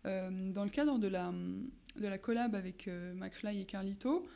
dans 0.04 0.64
le 0.64 0.68
cadre 0.68 0.98
de 0.98 1.06
la, 1.06 1.32
de 1.96 2.06
la 2.06 2.18
collab 2.18 2.54
avec 2.54 2.88
euh, 2.88 3.14
McFly 3.14 3.60
et 3.60 3.64
Carlito, 3.64 4.26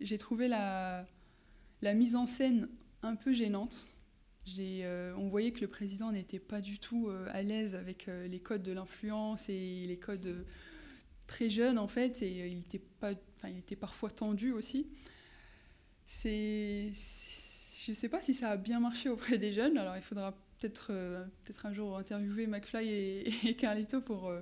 j'ai 0.00 0.18
trouvé 0.18 0.48
la, 0.48 1.06
la 1.82 1.94
mise 1.94 2.16
en 2.16 2.26
scène 2.26 2.68
un 3.02 3.16
peu 3.16 3.32
gênante. 3.32 3.86
Euh, 4.58 5.14
on 5.16 5.28
voyait 5.28 5.52
que 5.52 5.60
le 5.60 5.68
président 5.68 6.12
n'était 6.12 6.38
pas 6.38 6.60
du 6.60 6.78
tout 6.78 7.08
euh, 7.08 7.26
à 7.30 7.42
l'aise 7.42 7.74
avec 7.74 8.06
les 8.06 8.40
codes 8.40 8.62
de 8.62 8.72
l'influence 8.72 9.48
et 9.48 9.86
les 9.86 9.98
codes 9.98 10.44
très 11.26 11.50
jeunes 11.50 11.78
en 11.78 11.88
fait, 11.88 12.22
et 12.22 12.48
il, 12.48 12.58
était 12.58 12.82
pas, 13.00 13.12
il 13.44 13.58
était 13.58 13.76
parfois 13.76 14.10
tendu 14.10 14.52
aussi. 14.52 14.88
Je 16.24 16.88
ne 17.88 17.94
sais 17.94 18.08
pas 18.08 18.20
si 18.20 18.34
ça 18.34 18.50
a 18.50 18.56
bien 18.56 18.80
marché 18.80 19.08
auprès 19.08 19.38
des 19.38 19.52
jeunes, 19.52 19.78
alors 19.78 19.96
il 19.96 20.02
faudra 20.02 20.32
peut-être 20.58 20.88
peut-être 21.44 21.66
un 21.66 21.72
jour 21.72 21.96
interviewer 21.96 22.46
McFly 22.46 22.88
et, 22.88 23.54
Carlito 23.58 24.00
pour 24.00 24.32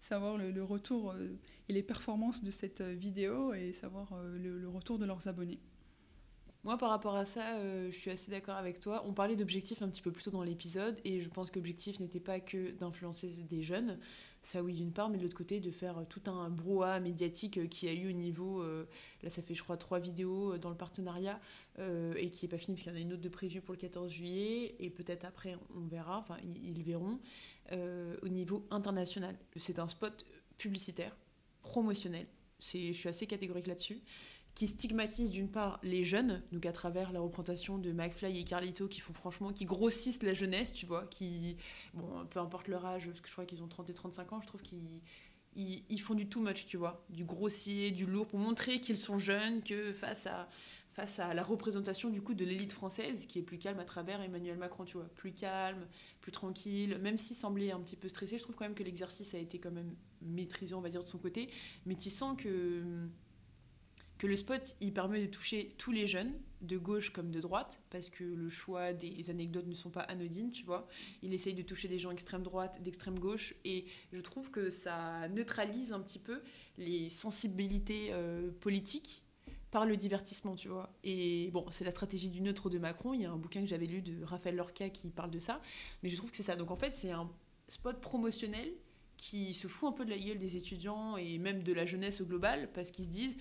savoir 0.00 0.38
le, 0.38 0.62
retour 0.64 1.14
et 1.68 1.72
les 1.72 1.82
performances 1.82 2.42
de 2.42 2.50
cette 2.50 2.80
euh, 2.80 2.94
vidéo 2.94 3.52
et 3.52 3.72
savoir 3.72 4.12
euh, 4.12 4.38
le, 4.38 4.68
retour 4.68 4.98
de 4.98 5.04
leurs 5.04 5.28
abonnés. 5.28 5.58
Moi, 6.64 6.76
par 6.76 6.90
rapport 6.90 7.14
à 7.14 7.24
ça, 7.24 7.56
euh, 7.56 7.88
je 7.90 7.96
suis 7.96 8.10
assez 8.10 8.30
d'accord 8.30 8.56
avec 8.56 8.80
toi. 8.80 9.04
On 9.06 9.12
parlait 9.12 9.36
d'objectifs 9.36 9.80
un 9.80 9.88
petit 9.88 10.02
peu 10.02 10.10
plus 10.10 10.24
tôt 10.24 10.32
dans 10.32 10.42
l'épisode, 10.42 10.98
et 11.04 11.20
je 11.20 11.28
pense 11.28 11.50
que 11.50 11.58
l'objectif 11.58 12.00
n'était 12.00 12.20
pas 12.20 12.40
que 12.40 12.72
d'influencer 12.72 13.28
des 13.48 13.62
jeunes, 13.62 13.98
ça 14.42 14.62
oui 14.62 14.72
d'une 14.72 14.92
part, 14.92 15.08
mais 15.08 15.18
de 15.18 15.22
l'autre 15.22 15.36
côté, 15.36 15.60
de 15.60 15.70
faire 15.70 16.04
tout 16.08 16.22
un 16.26 16.50
brouhaha 16.50 16.98
médiatique 16.98 17.68
qui 17.68 17.88
a 17.88 17.92
eu 17.92 18.08
au 18.08 18.12
niveau, 18.12 18.64
là 19.22 19.30
ça 19.30 19.42
fait 19.42 19.54
je 19.54 19.62
crois 19.62 19.76
trois 19.76 19.98
vidéos 19.98 20.58
dans 20.58 20.70
le 20.70 20.76
partenariat, 20.76 21.40
et 21.78 22.30
qui 22.30 22.44
n'est 22.44 22.48
pas 22.48 22.58
fini, 22.58 22.76
parce 22.76 22.84
qu'il 22.84 22.92
y 22.92 22.94
en 22.94 22.98
a 22.98 23.02
une 23.02 23.12
autre 23.12 23.22
de 23.22 23.28
prévue 23.28 23.60
pour 23.60 23.74
le 23.74 23.78
14 23.78 24.10
juillet, 24.10 24.74
et 24.78 24.90
peut-être 24.90 25.24
après 25.24 25.56
on 25.76 25.86
verra, 25.86 26.18
enfin 26.18 26.36
ils, 26.42 26.82
verront, 26.82 27.18
au 27.72 28.28
niveau 28.28 28.66
international. 28.70 29.36
C'est 29.56 29.78
un 29.78 29.88
spot 29.88 30.24
publicitaire 30.56 31.16
promotionnel, 31.62 32.26
je 32.60 32.92
suis 32.92 33.08
assez 33.08 33.26
catégorique 33.26 33.66
là-dessus, 33.66 34.00
qui 34.58 34.66
stigmatise 34.66 35.30
d'une 35.30 35.48
part 35.48 35.78
les 35.84 36.04
jeunes, 36.04 36.42
donc 36.50 36.66
à 36.66 36.72
travers 36.72 37.12
la 37.12 37.20
représentation 37.20 37.78
de 37.78 37.92
McFly 37.92 38.40
et 38.40 38.42
Carlito 38.42 38.88
qui 38.88 38.98
font 38.98 39.12
franchement, 39.12 39.52
qui 39.52 39.64
grossissent 39.64 40.20
la 40.24 40.34
jeunesse, 40.34 40.72
tu 40.72 40.84
vois, 40.84 41.06
qui, 41.06 41.56
bon, 41.94 42.26
peu 42.28 42.40
importe 42.40 42.66
leur 42.66 42.84
âge, 42.84 43.06
parce 43.06 43.20
que 43.20 43.28
je 43.28 43.32
crois 43.34 43.44
qu'ils 43.44 43.62
ont 43.62 43.68
30 43.68 43.88
et 43.88 43.94
35 43.94 44.32
ans, 44.32 44.40
je 44.40 44.48
trouve 44.48 44.62
qu'ils 44.62 45.00
ils, 45.54 46.00
font 46.00 46.14
du 46.14 46.28
too 46.28 46.40
much, 46.40 46.66
tu 46.66 46.76
vois, 46.76 47.06
du 47.08 47.24
grossier, 47.24 47.92
du 47.92 48.04
lourd, 48.04 48.26
pour 48.26 48.40
montrer 48.40 48.80
qu'ils 48.80 48.98
sont 48.98 49.20
jeunes, 49.20 49.62
que 49.62 49.92
face 49.92 50.26
à, 50.26 50.48
face 50.90 51.20
à 51.20 51.34
la 51.34 51.44
représentation 51.44 52.10
du 52.10 52.20
coup 52.20 52.34
de 52.34 52.44
l'élite 52.44 52.72
française 52.72 53.26
qui 53.26 53.38
est 53.38 53.42
plus 53.42 53.58
calme 53.58 53.78
à 53.78 53.84
travers 53.84 54.20
Emmanuel 54.20 54.58
Macron, 54.58 54.84
tu 54.84 54.96
vois, 54.96 55.08
plus 55.14 55.30
calme, 55.30 55.86
plus 56.20 56.32
tranquille, 56.32 56.98
même 57.00 57.18
s'il 57.18 57.36
semblait 57.36 57.70
un 57.70 57.78
petit 57.78 57.94
peu 57.94 58.08
stressé, 58.08 58.38
je 58.38 58.42
trouve 58.42 58.56
quand 58.56 58.64
même 58.64 58.74
que 58.74 58.82
l'exercice 58.82 59.34
a 59.34 59.38
été 59.38 59.60
quand 59.60 59.70
même 59.70 59.94
maîtrisé, 60.20 60.74
on 60.74 60.80
va 60.80 60.88
dire, 60.88 61.04
de 61.04 61.08
son 61.08 61.18
côté, 61.18 61.48
mais 61.86 61.94
tu 61.94 62.10
sens 62.10 62.36
que 62.36 63.08
que 64.18 64.26
le 64.26 64.36
spot 64.36 64.76
il 64.80 64.92
permet 64.92 65.20
de 65.20 65.30
toucher 65.30 65.74
tous 65.78 65.92
les 65.92 66.06
jeunes 66.06 66.32
de 66.60 66.76
gauche 66.76 67.12
comme 67.12 67.30
de 67.30 67.40
droite 67.40 67.80
parce 67.90 68.08
que 68.08 68.24
le 68.24 68.50
choix 68.50 68.92
des 68.92 69.30
anecdotes 69.30 69.66
ne 69.66 69.74
sont 69.74 69.90
pas 69.90 70.00
anodines 70.00 70.50
tu 70.50 70.64
vois 70.64 70.88
il 71.22 71.32
essaye 71.32 71.54
de 71.54 71.62
toucher 71.62 71.86
des 71.86 71.98
gens 71.98 72.10
extrême 72.10 72.42
droite 72.42 72.82
d'extrême 72.82 73.18
gauche 73.18 73.54
et 73.64 73.86
je 74.12 74.20
trouve 74.20 74.50
que 74.50 74.70
ça 74.70 75.28
neutralise 75.28 75.92
un 75.92 76.00
petit 76.00 76.18
peu 76.18 76.42
les 76.76 77.10
sensibilités 77.10 78.08
euh, 78.10 78.50
politiques 78.60 79.24
par 79.70 79.84
le 79.84 79.96
divertissement, 79.96 80.54
tu 80.54 80.68
vois. 80.68 80.90
Et 81.04 81.50
bon, 81.52 81.66
c'est 81.70 81.84
la 81.84 81.90
stratégie 81.90 82.30
du 82.30 82.40
neutre 82.40 82.70
de 82.70 82.78
Macron. 82.78 83.12
Il 83.12 83.20
y 83.20 83.26
a 83.26 83.30
un 83.30 83.36
bouquin 83.36 83.60
que 83.60 83.66
j'avais 83.66 83.86
lu 83.86 84.00
de 84.00 84.24
Raphaël 84.24 84.56
Lorca 84.56 84.88
qui 84.88 85.10
parle 85.10 85.30
de 85.30 85.38
ça. 85.38 85.60
Mais 86.02 86.08
je 86.08 86.16
trouve 86.16 86.30
que 86.30 86.36
c'est 86.36 86.42
ça. 86.42 86.56
Donc 86.56 86.70
en 86.70 86.76
fait, 86.76 86.94
c'est 86.94 87.10
un 87.10 87.30
spot 87.68 88.00
promotionnel 88.00 88.72
qui 89.16 89.52
se 89.52 89.66
fout 89.66 89.88
un 89.88 89.92
peu 89.92 90.04
de 90.04 90.10
la 90.10 90.18
gueule 90.18 90.38
des 90.38 90.56
étudiants 90.56 91.16
et 91.16 91.38
même 91.38 91.62
de 91.62 91.72
la 91.72 91.84
jeunesse 91.84 92.20
au 92.20 92.24
global 92.24 92.70
parce 92.72 92.90
qu'ils 92.90 93.06
se 93.06 93.10
disent 93.10 93.36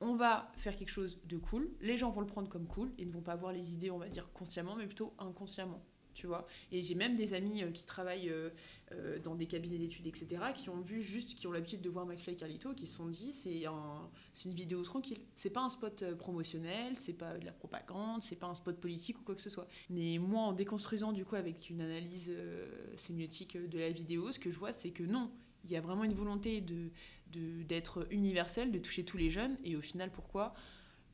on 0.00 0.14
va 0.16 0.50
faire 0.56 0.76
quelque 0.76 0.90
chose 0.90 1.18
de 1.24 1.36
cool, 1.36 1.70
les 1.80 1.96
gens 1.96 2.10
vont 2.10 2.20
le 2.20 2.26
prendre 2.26 2.48
comme 2.48 2.66
cool 2.66 2.92
et 2.98 3.04
ne 3.06 3.12
vont 3.12 3.22
pas 3.22 3.32
avoir 3.32 3.52
les 3.52 3.72
idées, 3.74 3.90
on 3.90 3.98
va 3.98 4.08
dire, 4.08 4.28
consciemment, 4.32 4.76
mais 4.76 4.86
plutôt 4.86 5.14
inconsciemment. 5.18 5.82
tu 6.14 6.26
vois. 6.28 6.46
Et 6.70 6.80
j'ai 6.82 6.94
même 6.94 7.16
des 7.16 7.34
amis 7.34 7.62
euh, 7.64 7.70
qui 7.72 7.84
travaillent 7.86 8.28
euh, 8.30 8.50
euh, 8.92 9.18
dans 9.18 9.34
des 9.34 9.46
cabinets 9.46 9.78
d'études, 9.78 10.06
etc., 10.06 10.26
qui 10.54 10.68
ont 10.70 10.80
vu 10.80 11.02
juste, 11.02 11.34
qui 11.34 11.46
ont 11.48 11.52
l'habitude 11.52 11.80
de 11.80 11.88
voir 11.90 12.06
McFly 12.06 12.34
et 12.34 12.36
Carlito, 12.36 12.72
qui 12.74 12.86
se 12.86 12.94
sont 12.96 13.08
dit 13.08 13.32
c'est 13.32 13.66
un, 13.66 14.08
une 14.44 14.54
vidéo 14.54 14.82
tranquille. 14.84 15.18
C'est 15.34 15.50
pas 15.50 15.62
un 15.62 15.70
spot 15.70 16.14
promotionnel, 16.14 16.94
c'est 16.96 17.14
pas 17.14 17.36
de 17.38 17.44
la 17.44 17.52
propagande, 17.52 18.22
c'est 18.22 18.36
pas 18.36 18.46
un 18.46 18.54
spot 18.54 18.78
politique 18.80 19.18
ou 19.20 19.22
quoi 19.24 19.34
que 19.34 19.42
ce 19.42 19.50
soit. 19.50 19.66
Mais 19.90 20.18
moi, 20.18 20.42
en 20.42 20.52
déconstruisant 20.52 21.10
du 21.12 21.24
coup 21.24 21.34
avec 21.34 21.68
une 21.70 21.80
analyse 21.80 22.30
sémiotique 22.96 23.56
de 23.56 23.78
la 23.78 23.90
vidéo, 23.90 24.30
ce 24.32 24.38
que 24.38 24.50
je 24.50 24.58
vois, 24.58 24.72
c'est 24.72 24.90
que 24.90 25.02
non, 25.02 25.30
il 25.64 25.70
y 25.72 25.76
a 25.76 25.80
vraiment 25.80 26.04
une 26.04 26.12
volonté 26.14 26.60
de- 26.60 26.90
d'être 27.36 28.06
universel, 28.10 28.72
de 28.72 28.78
toucher 28.78 29.04
tous 29.04 29.16
les 29.16 29.30
jeunes, 29.30 29.56
et 29.64 29.76
au 29.76 29.80
final, 29.80 30.10
pourquoi? 30.10 30.54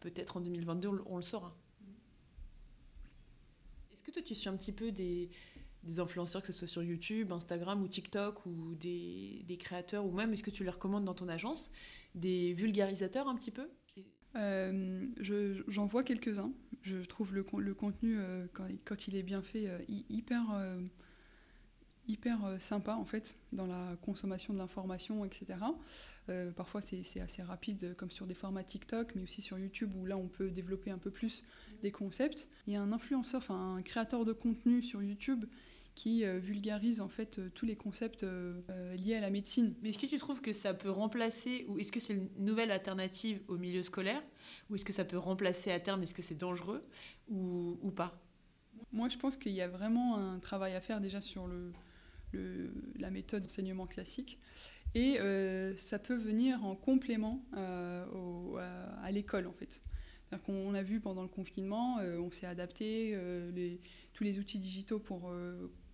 Peut-être 0.01 0.37
en 0.37 0.41
2022, 0.41 0.89
on 1.07 1.17
le- 1.17 1.23
saura. 1.23 1.57
Est-ce 3.93 4.03
que 4.03 4.11
toi, 4.11 4.23
tu 4.23 4.35
suis 4.35 4.49
un 4.49 4.57
petit 4.57 4.73
peu 4.73 4.93
des, 4.93 5.31
influenceurs, 5.99 6.41
que 6.43 6.47
ce 6.47 6.53
soit 6.53 6.69
sur 6.69 6.83
YouTube, 6.83 7.33
Instagram 7.33 7.83
ou 7.83 7.89
TikTok, 7.89 8.45
ou 8.47 8.75
des, 8.75 9.45
créateurs, 9.59 10.07
ou 10.07 10.13
même 10.13 10.33
est-ce 10.33 10.43
que 10.43 10.51
tu 10.51 10.65
les 10.65 10.71
recommandes 10.71 11.05
dans 11.05 11.15
ton 11.15 11.29
agence 11.29 11.71
Des 12.15 12.53
vulgarisateurs 12.55 13.29
un 13.29 13.35
petit 13.37 13.51
peu? 13.51 13.69
Euh, 14.37 15.07
je- 15.19 15.63
J'en 15.69 15.87
vois 15.87 16.05
quelques-uns. 16.05 16.53
Je 16.83 16.99
trouve 16.99 17.35
le, 17.35 17.45
le 17.59 17.75
contenu, 17.75 18.19
euh, 18.19 18.47
quand, 18.53 18.69
il 19.09 19.17
est 19.17 19.23
bien 19.23 19.43
fait, 19.43 19.69
euh, 19.69 19.79
hy- 19.89 20.07
hyper, 20.09 20.43
euh, 20.53 20.81
hyper 22.11 22.45
euh, 22.45 22.59
sympa 22.59 22.95
en 22.95 23.05
fait, 23.05 23.37
dans 23.53 23.67
la 23.67 23.97
consommation 24.03 24.53
de 24.53 24.59
l'information, 24.59 25.25
etc. 25.25 25.59
Euh, 26.29 26.51
parfois 26.53 26.81
c'est 26.81 27.21
assez 27.21 27.43
rapide, 27.43 27.95
comme 27.97 28.11
sur 28.11 28.27
des 28.27 28.35
formats 28.35 28.65
TikTok, 28.65 29.15
mais 29.15 29.23
aussi 29.23 29.43
sur 29.43 29.59
YouTube, 29.59 29.93
où 29.97 30.07
là 30.07 30.17
on 30.17 30.29
peut 30.29 30.51
développer 30.51 30.91
un 30.91 30.99
peu 30.99 31.11
plus 31.11 31.43
des 31.83 31.91
concepts. 31.91 32.49
Il 32.67 32.73
y 32.73 32.77
a 32.77 32.83
un 32.83 32.93
influenceur, 32.93 33.39
enfin 33.39 33.77
un 33.77 33.83
créateur 33.83 34.25
de 34.25 34.33
contenu 34.33 34.83
sur 34.83 35.03
YouTube 35.03 35.45
qui 35.97 36.25
euh, 36.25 36.39
vulgarise 36.39 37.01
en 37.01 37.09
fait 37.09 37.39
euh, 37.39 37.51
tous 37.55 37.67
les 37.67 37.77
concepts 37.77 38.25
liés 38.97 39.17
à 39.17 39.21
la 39.21 39.31
médecine. 39.31 39.75
Mais 39.83 39.91
est-ce 39.91 39.99
que 39.99 40.07
tu 40.07 40.19
trouves 40.19 40.41
que 40.41 40.53
ça 40.53 40.75
peut 40.75 40.91
remplacer, 40.91 41.65
ou 41.69 41.79
est-ce 41.79 41.93
que 41.93 42.01
c'est 42.01 42.15
une 42.15 42.29
nouvelle 42.39 42.71
alternative 42.71 43.41
au 43.49 43.57
milieu 43.57 43.83
scolaire, 43.83 44.23
ou 44.69 44.77
est-ce 44.77 44.85
que 44.85 44.93
ça 44.93 45.05
peut 45.05 45.19
remplacer 45.19 45.73
à 45.73 45.81
terme, 45.81 46.03
est-ce 46.03 46.15
que 46.15 46.23
c'est 46.23 46.39
dangereux, 46.39 46.83
ou, 47.29 47.79
ou 47.83 47.91
pas? 47.91 48.21
Moi, 48.93 49.09
je 49.09 49.19
pense 49.19 49.37
qu'il 49.37 49.53
y 49.53 49.61
a 49.61 49.69
vraiment 49.69 50.17
un 50.17 50.39
travail 50.39 50.75
à 50.75 50.81
faire 50.81 51.01
déjà 51.01 51.21
sur 51.21 51.47
le, 51.47 51.73
la 52.33 53.11
méthode 53.11 53.43
d'enseignement 53.43 53.87
classique. 53.87 54.39
Et 54.95 55.21
euh, 55.21 55.77
ça 55.77 55.99
peut 55.99 56.17
venir 56.17 56.65
en 56.65 56.75
complément 56.75 57.45
euh, 57.57 58.57
à, 59.03 59.13
l'école, 59.13 59.47
en 59.47 59.53
fait. 59.53 59.83
Qu'on 60.47 60.75
a 60.75 60.83
vu 60.83 61.01
pendant 61.01 61.23
le 61.23 61.29
confinement, 61.29 61.99
euh, 61.99 62.19
on 62.19 62.31
s'est 62.31 62.47
adapté, 62.47 63.19
tous 64.15 64.25
les 64.25 64.39
outils 64.39 64.59
digitaux 64.59 64.99
pour 64.99 65.33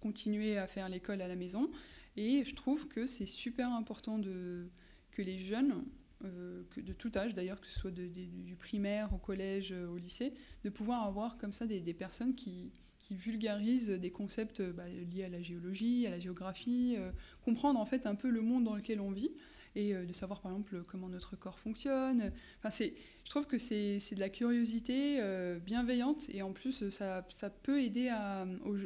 continuer 0.01 0.59
à 0.59 0.67
faire 0.67 0.89
l'école 0.89 1.23
à 1.23 1.29
la 1.29 1.37
maison. 1.37 1.71
Et 2.17 2.45
je 2.45 2.55
trouve 2.55 2.89
que 2.89 3.07
c'est 3.07 3.27
super 3.27 3.71
important 3.73 4.21
que 4.21 5.23
les 5.23 5.39
jeunes, 5.39 5.85
de 6.23 6.93
tout 6.93 7.13
âge 7.17 7.35
d'ailleurs, 7.35 7.61
que 7.61 7.67
ce 7.67 7.79
soit 7.79 7.91
du 7.91 8.57
primaire 8.59 9.13
au 9.15 9.19
collège, 9.19 9.73
au 9.73 9.97
lycée, 9.97 10.33
de 10.65 10.71
pouvoir 10.71 11.07
avoir 11.07 11.39
comme 11.39 11.53
ça 11.53 11.67
des 11.67 11.95
personnes 11.95 12.35
qui, 12.35 12.73
qui 13.07 13.15
vulgarisent 13.15 13.91
des 13.91 14.11
concepts 14.11 14.61
euh, 14.61 14.73
bah, 14.73 14.89
liés 14.89 15.25
à 15.25 15.29
la 15.29 15.41
géologie, 15.41 16.07
à 16.07 16.11
la 16.11 16.19
géographie, 16.19 16.97
euh, 16.99 17.13
comprendre 17.45 17.79
en 17.79 17.87
fait 17.87 18.05
un 18.07 18.17
peu 18.17 18.29
le 18.29 18.41
monde 18.41 18.65
dans 18.65 18.75
lequel 18.75 19.01
on 19.01 19.13
vit 19.13 19.31
et 19.77 19.95
euh, 19.95 20.05
de 20.05 20.13
savoir 20.13 20.41
par 20.41 20.51
exemple 20.51 20.83
comment 20.89 21.09
notre 21.09 21.37
corps 21.37 21.59
fonctionne. 21.61 22.33
Enfin, 22.59 22.71
c'est, 22.71 22.95
je 23.25 23.31
trouve 23.31 23.47
que 23.47 23.59
c'est, 23.59 23.99
de 23.99 24.21
la 24.21 24.29
curiosité 24.29 25.21
bienveillante 25.65 26.25
et 26.31 26.43
en 26.43 26.53
plus 26.53 26.91
ça, 26.91 27.25
ça 27.31 27.51
peut 27.51 27.81
aider 27.81 28.13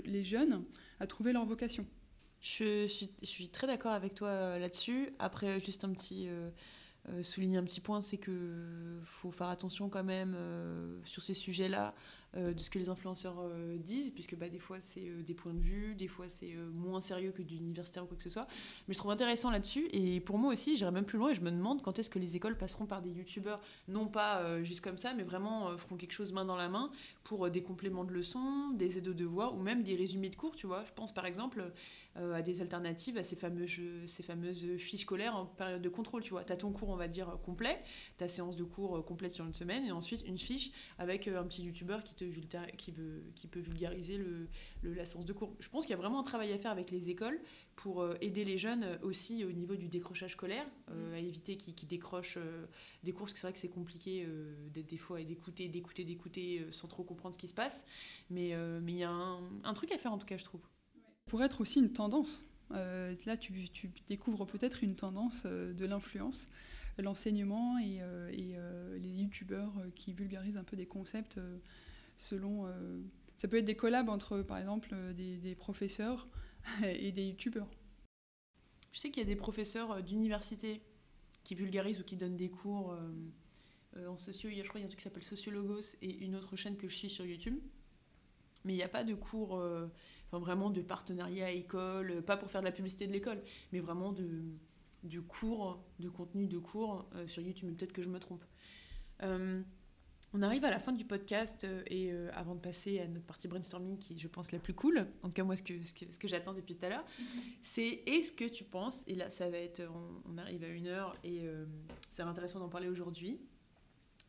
les 0.05 0.25
jeunes 0.25 0.65
à 0.99 1.07
trouver 1.07 1.33
leur 1.33 1.47
vocation. 1.47 1.87
Je 2.41 2.87
suis, 2.87 3.11
je 3.23 3.27
suis 3.27 3.49
très 3.49 3.67
d'accord 3.67 3.93
avec 3.93 4.15
toi 4.15 4.59
là-dessus. 4.59 5.11
Après, 5.19 5.61
juste 5.61 5.85
un 5.85 5.93
petit. 5.93 6.29
souligner 7.23 7.59
un 7.59 7.65
petit 7.65 7.81
point, 7.81 8.01
c'est 8.01 8.17
que 8.17 8.99
faut 9.05 9.31
faire 9.31 9.49
attention 9.49 9.89
quand 9.89 10.05
même 10.05 10.35
sur 11.05 11.23
ces 11.23 11.35
sujets-là 11.35 11.95
de 12.37 12.59
ce 12.59 12.71
que 12.71 12.79
les 12.79 12.89
influenceurs 12.89 13.37
euh, 13.41 13.77
disent, 13.77 14.11
puisque 14.11 14.37
bah, 14.37 14.49
des 14.49 14.59
fois 14.59 14.81
c'est 14.81 15.09
euh, 15.09 15.23
des 15.23 15.35
points 15.35 15.53
de 15.53 15.61
vue, 15.61 15.95
des 15.95 16.09
fois 16.09 16.29
c'est 16.29 16.55
euh, 16.55 16.71
moins 16.71 17.01
sérieux 17.01 17.33
que 17.33 17.43
d'universitaire 17.43 18.05
ou 18.05 18.07
quoi 18.07 18.17
que 18.17 18.23
ce 18.23 18.31
soit. 18.31 18.47
Mais 18.87 18.95
je 18.95 18.99
trouve 18.99 19.11
intéressant 19.11 19.51
là-dessus, 19.51 19.89
et 19.93 20.21
pour 20.21 20.39
moi 20.39 20.53
aussi, 20.53 20.77
j'irai 20.77 20.91
même 20.91 21.05
plus 21.05 21.19
loin 21.19 21.31
et 21.31 21.35
je 21.35 21.41
me 21.41 21.51
demande 21.51 21.83
quand 21.83 21.99
est-ce 21.99 22.11
que 22.11 22.19
les 22.19 22.37
écoles 22.37 22.57
passeront 22.57 22.87
par 22.87 23.03
des 23.03 23.11
youtubeurs, 23.11 23.61
non 23.89 24.07
pas 24.07 24.41
euh, 24.41 24.63
juste 24.63 24.81
comme 24.81 24.99
ça, 24.99 25.15
mais 25.15 25.23
vraiment 25.23 25.71
euh, 25.71 25.77
feront 25.77 25.97
quelque 25.97 26.13
chose 26.13 26.33
main 26.33 26.45
dans 26.45 26.57
la 26.57 26.69
main 26.69 26.91
pour 27.25 27.47
euh, 27.47 27.51
des 27.51 27.63
compléments 27.63 28.05
de 28.05 28.13
leçons, 28.13 28.71
des 28.75 28.99
aides 28.99 29.09
aux 29.09 29.15
devoirs 29.15 29.55
ou 29.55 29.61
même 29.61 29.83
des 29.83 29.97
résumés 29.97 30.31
de 30.31 30.37
cours, 30.37 30.55
tu 30.55 30.67
vois. 30.67 30.85
Je 30.85 30.93
pense 30.95 31.13
par 31.13 31.27
exemple 31.27 31.65
euh, 32.17 32.35
à 32.35 32.43
des 32.43 32.61
alternatives 32.61 33.17
à 33.19 33.23
ces 33.25 33.37
fameuses, 33.37 33.81
ces 34.07 34.23
fameuses 34.23 34.77
fiches 34.79 35.03
scolaires 35.03 35.37
en 35.37 35.47
période 35.47 35.83
de 35.83 35.89
contrôle, 35.89 36.23
tu 36.23 36.31
vois. 36.31 36.45
Tu 36.45 36.53
as 36.53 36.57
ton 36.57 36.73
cours, 36.73 36.89
on 36.89 36.97
va 36.97 37.09
dire, 37.09 37.39
complet, 37.45 37.81
ta 38.19 38.29
séance 38.29 38.57
de 38.57 38.65
cours 38.65 38.97
euh, 38.99 39.03
complète 39.03 39.33
sur 39.33 39.45
une 39.47 39.55
semaine, 39.55 39.85
et 39.87 39.93
ensuite 39.93 40.23
une 40.27 40.39
fiche 40.39 40.71
avec 40.99 41.29
euh, 41.29 41.41
un 41.41 41.45
petit 41.45 41.63
youtubeur 41.63 42.03
qui, 42.05 42.15
te 42.15 42.25
qui, 42.77 42.91
veut, 42.93 43.23
qui 43.35 43.47
peut 43.47 43.61
vulgariser 43.61 44.19
le, 44.19 44.49
le- 44.83 44.95
la 44.95 45.05
séance 45.05 45.25
de 45.25 45.33
cours. 45.33 45.55
Je 45.61 45.69
pense 45.69 45.85
qu'il 45.87 45.93
y 45.93 45.99
a 45.99 46.01
vraiment 46.01 46.21
un 46.21 46.25
travail 46.25 46.53
à 46.53 46.59
faire 46.59 46.71
avec 46.73 46.91
les 46.91 47.11
écoles 47.11 47.41
pour 47.77 48.05
aider 48.21 48.45
les 48.45 48.59
jeunes 48.59 48.99
aussi 49.03 49.45
au 49.45 49.53
niveau 49.53 49.75
du 49.77 49.89
décrochage 49.89 50.33
scolaire, 50.33 50.67
euh, 50.91 51.15
à 51.15 51.19
éviter 51.19 51.57
qu'ils 51.57 51.89
décrochent 51.89 52.37
euh, 52.37 52.67
des 53.05 53.13
cours, 53.13 53.27
parce 53.27 53.33
que 53.35 53.39
c'est 53.39 53.47
vrai 53.47 53.53
que 53.55 53.59
c'est 53.59 53.69
compliqué 53.69 54.27
d'être 54.75 54.87
des 54.89 54.99
fois 54.99 55.21
et 55.21 55.25
d'écouter, 55.25 55.69
d'écouter, 55.69 56.05
d'écouter 56.05 56.67
sans 56.71 56.89
trop 56.89 57.05
comprendre 57.05 57.35
ce 57.35 57.39
qui 57.39 57.49
se 57.49 57.55
passe. 57.55 57.85
Mais 58.31 58.55
mais 58.83 58.93
il 58.93 58.99
y 58.99 59.05
a 59.05 59.11
un, 59.11 59.41
un 59.65 59.75
truc 59.75 59.93
à 59.93 59.99
faire 59.99 60.13
en 60.13 60.19
tout 60.19 60.27
cas, 60.27 60.37
je 60.37 60.45
trouve. 60.45 60.61
Pour 61.31 61.45
être 61.45 61.61
aussi 61.61 61.79
une 61.79 61.93
tendance. 61.93 62.43
Euh, 62.73 63.15
là, 63.25 63.37
tu, 63.37 63.53
découvres 64.09 64.49
peut-être 64.49 64.83
une 64.83 64.97
tendance 64.97 65.45
euh, 65.47 65.73
de 65.73 65.87
l'influence, 65.87 66.49
l'enseignement 66.99 67.79
et, 67.79 67.99
euh, 68.01 68.99
les 68.99 69.11
youtubeurs 69.11 69.73
qui 69.95 70.13
vulgarisent 70.13 70.57
un 70.57 70.65
peu 70.65 70.77
des 70.77 70.87
concepts 70.87 71.39
selon. 72.17 72.67
ça 73.37 73.47
peut 73.47 73.59
être 73.59 73.65
des 73.65 73.77
collabs 73.77 74.09
entre, 74.09 74.43
par 74.43 74.59
exemple, 74.59 74.93
des, 75.15 75.55
professeurs 75.55 76.27
et 76.83 77.13
des 77.13 77.29
youtubeurs. 77.29 77.71
Je 78.91 78.99
sais 78.99 79.11
qu'il 79.13 79.23
y 79.23 79.27
a 79.27 79.29
des 79.29 79.37
professeurs 79.37 80.03
d'université 80.03 80.83
qui 81.45 81.55
vulgarisent 81.55 82.01
ou 82.01 82.05
qui 82.05 82.17
donnent 82.17 82.37
des 82.37 82.51
cours 82.51 82.99
en 83.97 84.17
socio. 84.17 84.51
Je 84.51 84.61
crois 84.63 84.73
qu'il 84.73 84.81
y 84.81 84.83
a 84.83 84.87
un 84.87 84.89
truc 84.89 84.99
qui 84.99 85.05
s'appelle 85.05 85.23
Sociologos 85.23 85.95
et 86.03 86.25
une 86.25 86.35
autre 86.35 86.57
chaîne 86.57 86.77
que 86.77 86.89
je 86.89 86.97
suis 86.97 87.09
sur 87.09 87.25
YouTube. 87.25 87.61
Mais 88.65 88.75
il 88.75 88.77
n'y 88.77 88.83
a 88.83 88.89
pas 88.89 89.05
de 89.05 89.15
cours, 89.15 89.63
enfin 90.31 90.39
vraiment 90.39 90.71
de 90.71 90.81
partenariat 90.81 91.51
école, 91.51 92.11
euh, 92.11 92.23
pas 92.23 92.37
pour 92.37 92.51
faire 92.51 92.61
de 92.61 92.67
la 92.67 92.73
publicité 92.73 93.07
de 93.07 93.13
l'école, 93.13 93.43
mais 93.73 93.81
vraiment 93.81 94.13
de, 94.13 94.43
de 95.05 95.21
cours, 95.21 95.83
de 95.99 96.09
contenu 96.09 96.47
de 96.47 96.59
cours 96.59 97.09
euh, 97.15 97.27
sur 97.27 97.43
YouTube. 97.43 97.69
Mais 97.69 97.77
Peut-être 97.77 97.93
que 97.93 98.03
je 98.03 98.09
me 98.09 98.19
trompe. 98.19 98.45
Euh, 99.23 99.63
on 100.33 100.43
arrive 100.43 100.65
à 100.65 100.71
la 100.71 100.79
fin 100.79 100.93
du 100.93 101.05
podcast 101.05 101.65
euh, 101.65 101.83
et 101.87 102.13
euh, 102.13 102.31
avant 102.35 102.55
de 102.55 102.61
passer 102.61 103.01
à 103.01 103.09
notre 103.09 103.27
partie 103.27 103.49
brainstorming 103.49 103.99
qui 103.99 104.15
est, 104.15 104.19
je 104.19 104.29
pense, 104.29 104.53
la 104.53 104.61
plus 104.61 104.75
cool, 104.75 105.09
en 105.23 105.29
tout 105.29 105.35
cas 105.35 105.43
moi 105.43 105.57
ce 105.57 105.63
que, 105.63 105.83
ce 105.83 105.93
que, 105.93 106.11
ce 106.11 106.19
que 106.19 106.29
j'attends 106.29 106.55
depuis 106.55 106.77
tout 106.77 106.87
à 106.87 106.89
l'heure, 106.89 107.05
c'est 107.65 108.03
est-ce 108.07 108.31
que 108.31 108.45
tu 108.45 108.63
penses, 108.63 109.03
et 109.09 109.17
là 109.17 109.29
ça 109.29 109.51
va 109.51 109.59
être, 109.59 109.83
on, 109.83 110.33
on 110.33 110.39
arrive 110.39 110.63
à 110.63 110.69
une 110.69 110.87
heure 110.87 111.17
et 111.25 111.47
euh, 111.47 111.67
c'est 112.11 112.23
intéressant 112.23 112.61
d'en 112.61 112.69
parler 112.69 112.89
aujourd'hui, 112.89 113.41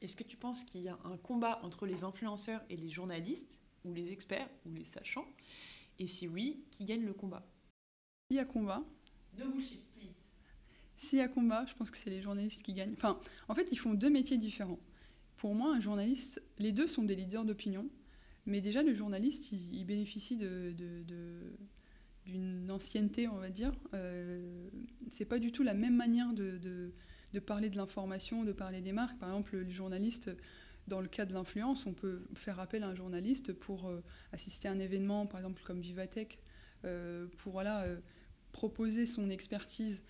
est-ce 0.02 0.16
que 0.16 0.24
tu 0.24 0.38
penses 0.38 0.64
qu'il 0.64 0.82
y 0.82 0.90
a 0.90 0.98
un 1.04 1.18
combat 1.18 1.60
entre 1.62 1.86
les 1.86 2.04
influenceurs 2.04 2.62
et 2.72 2.78
les 2.78 2.90
journalistes, 2.90 3.60
ou 3.86 3.94
les 3.94 4.12
experts, 4.12 4.50
ou 4.66 4.74
les 4.74 4.86
sachants 4.86 5.28
Et 6.02 6.08
si 6.08 6.28
oui, 6.28 6.64
qui 6.72 6.84
gagne 6.86 7.06
le 7.06 7.14
combat? 7.14 7.46
S'il 8.28 8.38
y 8.38 8.40
a 8.40 8.46
combat, 8.46 8.84
No 9.38 9.48
bullshit, 9.52 9.86
please. 9.94 10.10
s'il 10.96 11.20
y 11.20 11.22
a 11.22 11.28
combat, 11.28 11.64
je 11.68 11.76
pense 11.76 11.92
que 11.92 11.98
c'est 12.00 12.10
les 12.10 12.24
journalistes 12.24 12.64
qui 12.64 12.74
gagnent. 12.74 12.94
Enfin, 12.94 13.20
en 13.48 13.54
fait, 13.54 13.68
ils 13.72 13.78
font 13.78 13.94
deux 13.94 14.10
métiers 14.10 14.40
différents. 14.40 14.80
Pour 15.38 15.54
moi, 15.54 15.76
un 15.76 15.80
journaliste, 15.80 16.42
les 16.58 16.72
deux 16.72 16.88
sont 16.88 17.04
des 17.04 17.14
leaders 17.16 17.46
d'opinion, 17.46 17.88
mais 18.48 18.62
déjà 18.62 18.82
le 18.82 18.96
journaliste, 18.96 19.52
il, 19.52 19.76
il 19.76 19.86
bénéficie 19.86 20.38
de, 20.38 20.74
de- 20.76 21.04
de- 21.04 21.54
d'une 22.26 22.72
ancienneté, 22.72 23.28
on 23.28 23.38
va 23.38 23.50
dire. 23.52 23.72
Euh, 23.94 24.68
c'est 25.12 25.26
pas 25.26 25.38
du 25.38 25.52
tout 25.52 25.62
la 25.62 25.76
même 25.76 25.96
manière 25.96 26.34
de, 26.34 26.58
de- 26.58 26.94
de 27.34 27.40
parler 27.40 27.70
de 27.70 27.78
l'information, 27.78 28.44
de 28.44 28.54
parler 28.54 28.82
des 28.82 28.92
marques. 28.92 29.20
Par 29.20 29.30
exemple, 29.30 29.56
les 29.58 29.72
journalistes, 29.72 30.32
dans 30.88 31.02
le 31.02 31.08
cas 31.08 31.26
de 31.26 31.34
l'influence, 31.34 31.86
on 31.86 31.94
peut 31.94 32.22
faire 32.34 32.60
appel 32.60 32.84
à 32.84 32.88
un 32.88 32.96
journaliste 32.96 33.54
pour 33.54 33.88
euh, 33.88 34.02
assister 34.32 34.68
à 34.68 34.72
un 34.72 34.80
événement, 34.80 35.26
par 35.26 35.40
exemple 35.40 35.62
comme 35.64 35.80
Vivatech, 35.80 36.40
euh, 36.86 37.28
pour 37.38 37.54
voilà, 37.54 37.84
euh, 37.84 37.98
proposer 38.52 39.06
son 39.06 39.30
expertise 39.30 40.02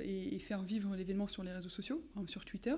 et, 0.00 0.38
faire 0.38 0.62
vivre 0.62 0.94
l'événement 0.94 1.26
sur 1.26 1.42
les 1.42 1.50
réseaux 1.50 1.68
sociaux, 1.68 2.00
exemple 2.12 2.30
sur 2.30 2.44
Twitter. 2.44 2.76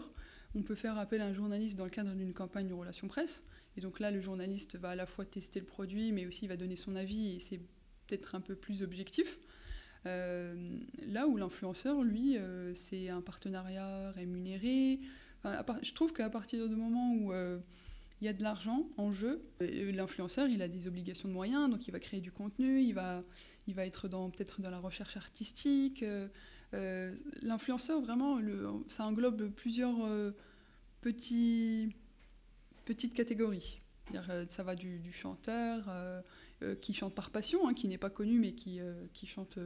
On 0.55 0.63
peut 0.63 0.75
faire 0.75 0.97
appel 0.97 1.21
à 1.21 1.27
un 1.27 1.35
journaliste 1.35 1.77
dans 1.77 1.85
le 1.85 1.91
cadre 1.91 2.15
d'une 2.15 2.33
campagne 2.33 2.67
de 2.67 2.73
relations 2.73 3.09
presse. 3.09 3.45
Et 3.77 3.83
donc 3.83 4.01
là, 4.01 4.11
le 4.11 4.23
journaliste 4.23 4.77
va 4.77 4.91
à 4.91 4.95
la 4.95 5.05
fois 5.05 5.27
tester 5.27 5.61
le 5.61 5.67
produit, 5.67 6.13
mais 6.13 6.25
aussi 6.25 6.47
il 6.47 6.49
va 6.49 6.57
donner 6.57 6.77
son 6.77 6.97
avis 6.97 7.37
et 7.37 7.41
c'est 7.41 7.59
peut-être 8.07 8.35
un 8.35 8.41
peu 8.41 8.55
plus 8.55 8.83
objectif. 8.83 9.39
Là 10.07 11.27
où 11.27 11.37
l'influenceur, 11.37 12.03
lui, 12.03 12.39
c'est 12.75 13.11
un 13.11 13.21
partenariat 13.21 14.11
rémunéré. 14.13 14.99
Je 15.45 15.93
trouve 15.93 16.13
qu'à 16.13 16.31
partir 16.31 16.69
du 16.69 16.77
moment 16.77 17.15
où 17.15 17.33
euh, 17.33 17.59
il 18.21 18.27
y 18.27 18.29
a 18.29 18.33
de 18.33 18.43
l'argent 18.43 18.89
en 18.97 19.13
jeu. 19.13 19.43
L'influenceur, 19.61 20.49
il 20.49 20.63
a 20.63 20.69
des 20.69 20.89
obligations 20.89 21.29
de 21.29 21.35
moyens, 21.35 21.71
donc 21.71 21.87
il 21.87 21.93
va 21.93 22.01
créer 22.01 22.21
du 22.21 22.33
contenu, 22.33 22.81
il 22.83 22.93
va, 22.93 23.23
il 23.67 23.75
va 23.75 23.87
être 23.87 24.09
dans 24.09 24.31
peut-être 24.31 24.61
dans 24.61 24.71
la 24.71 24.81
recherche 24.81 25.17
artistique. 25.17 26.05
Euh, 26.75 27.15
l'influenceur, 27.43 28.01
vraiment, 28.01 28.41
ça 28.89 29.05
englobe 29.05 29.51
plusieurs 29.51 30.05
euh, 30.05 30.33
petites 31.01 31.95
catégories. 33.15 33.81
Euh, 34.15 34.47
ça 34.51 34.63
va 34.63 34.75
du, 34.75 35.13
chanteur 35.13 35.91
qui 36.81 36.93
chante 36.93 37.15
par 37.15 37.31
passion, 37.31 37.69
hein, 37.69 37.75
qui 37.75 37.87
n'est 37.89 37.99
pas 37.99 38.11
connu 38.11 38.39
mais 38.39 38.53
qui, 38.53 38.81
qui 39.13 39.27
chante, 39.27 39.59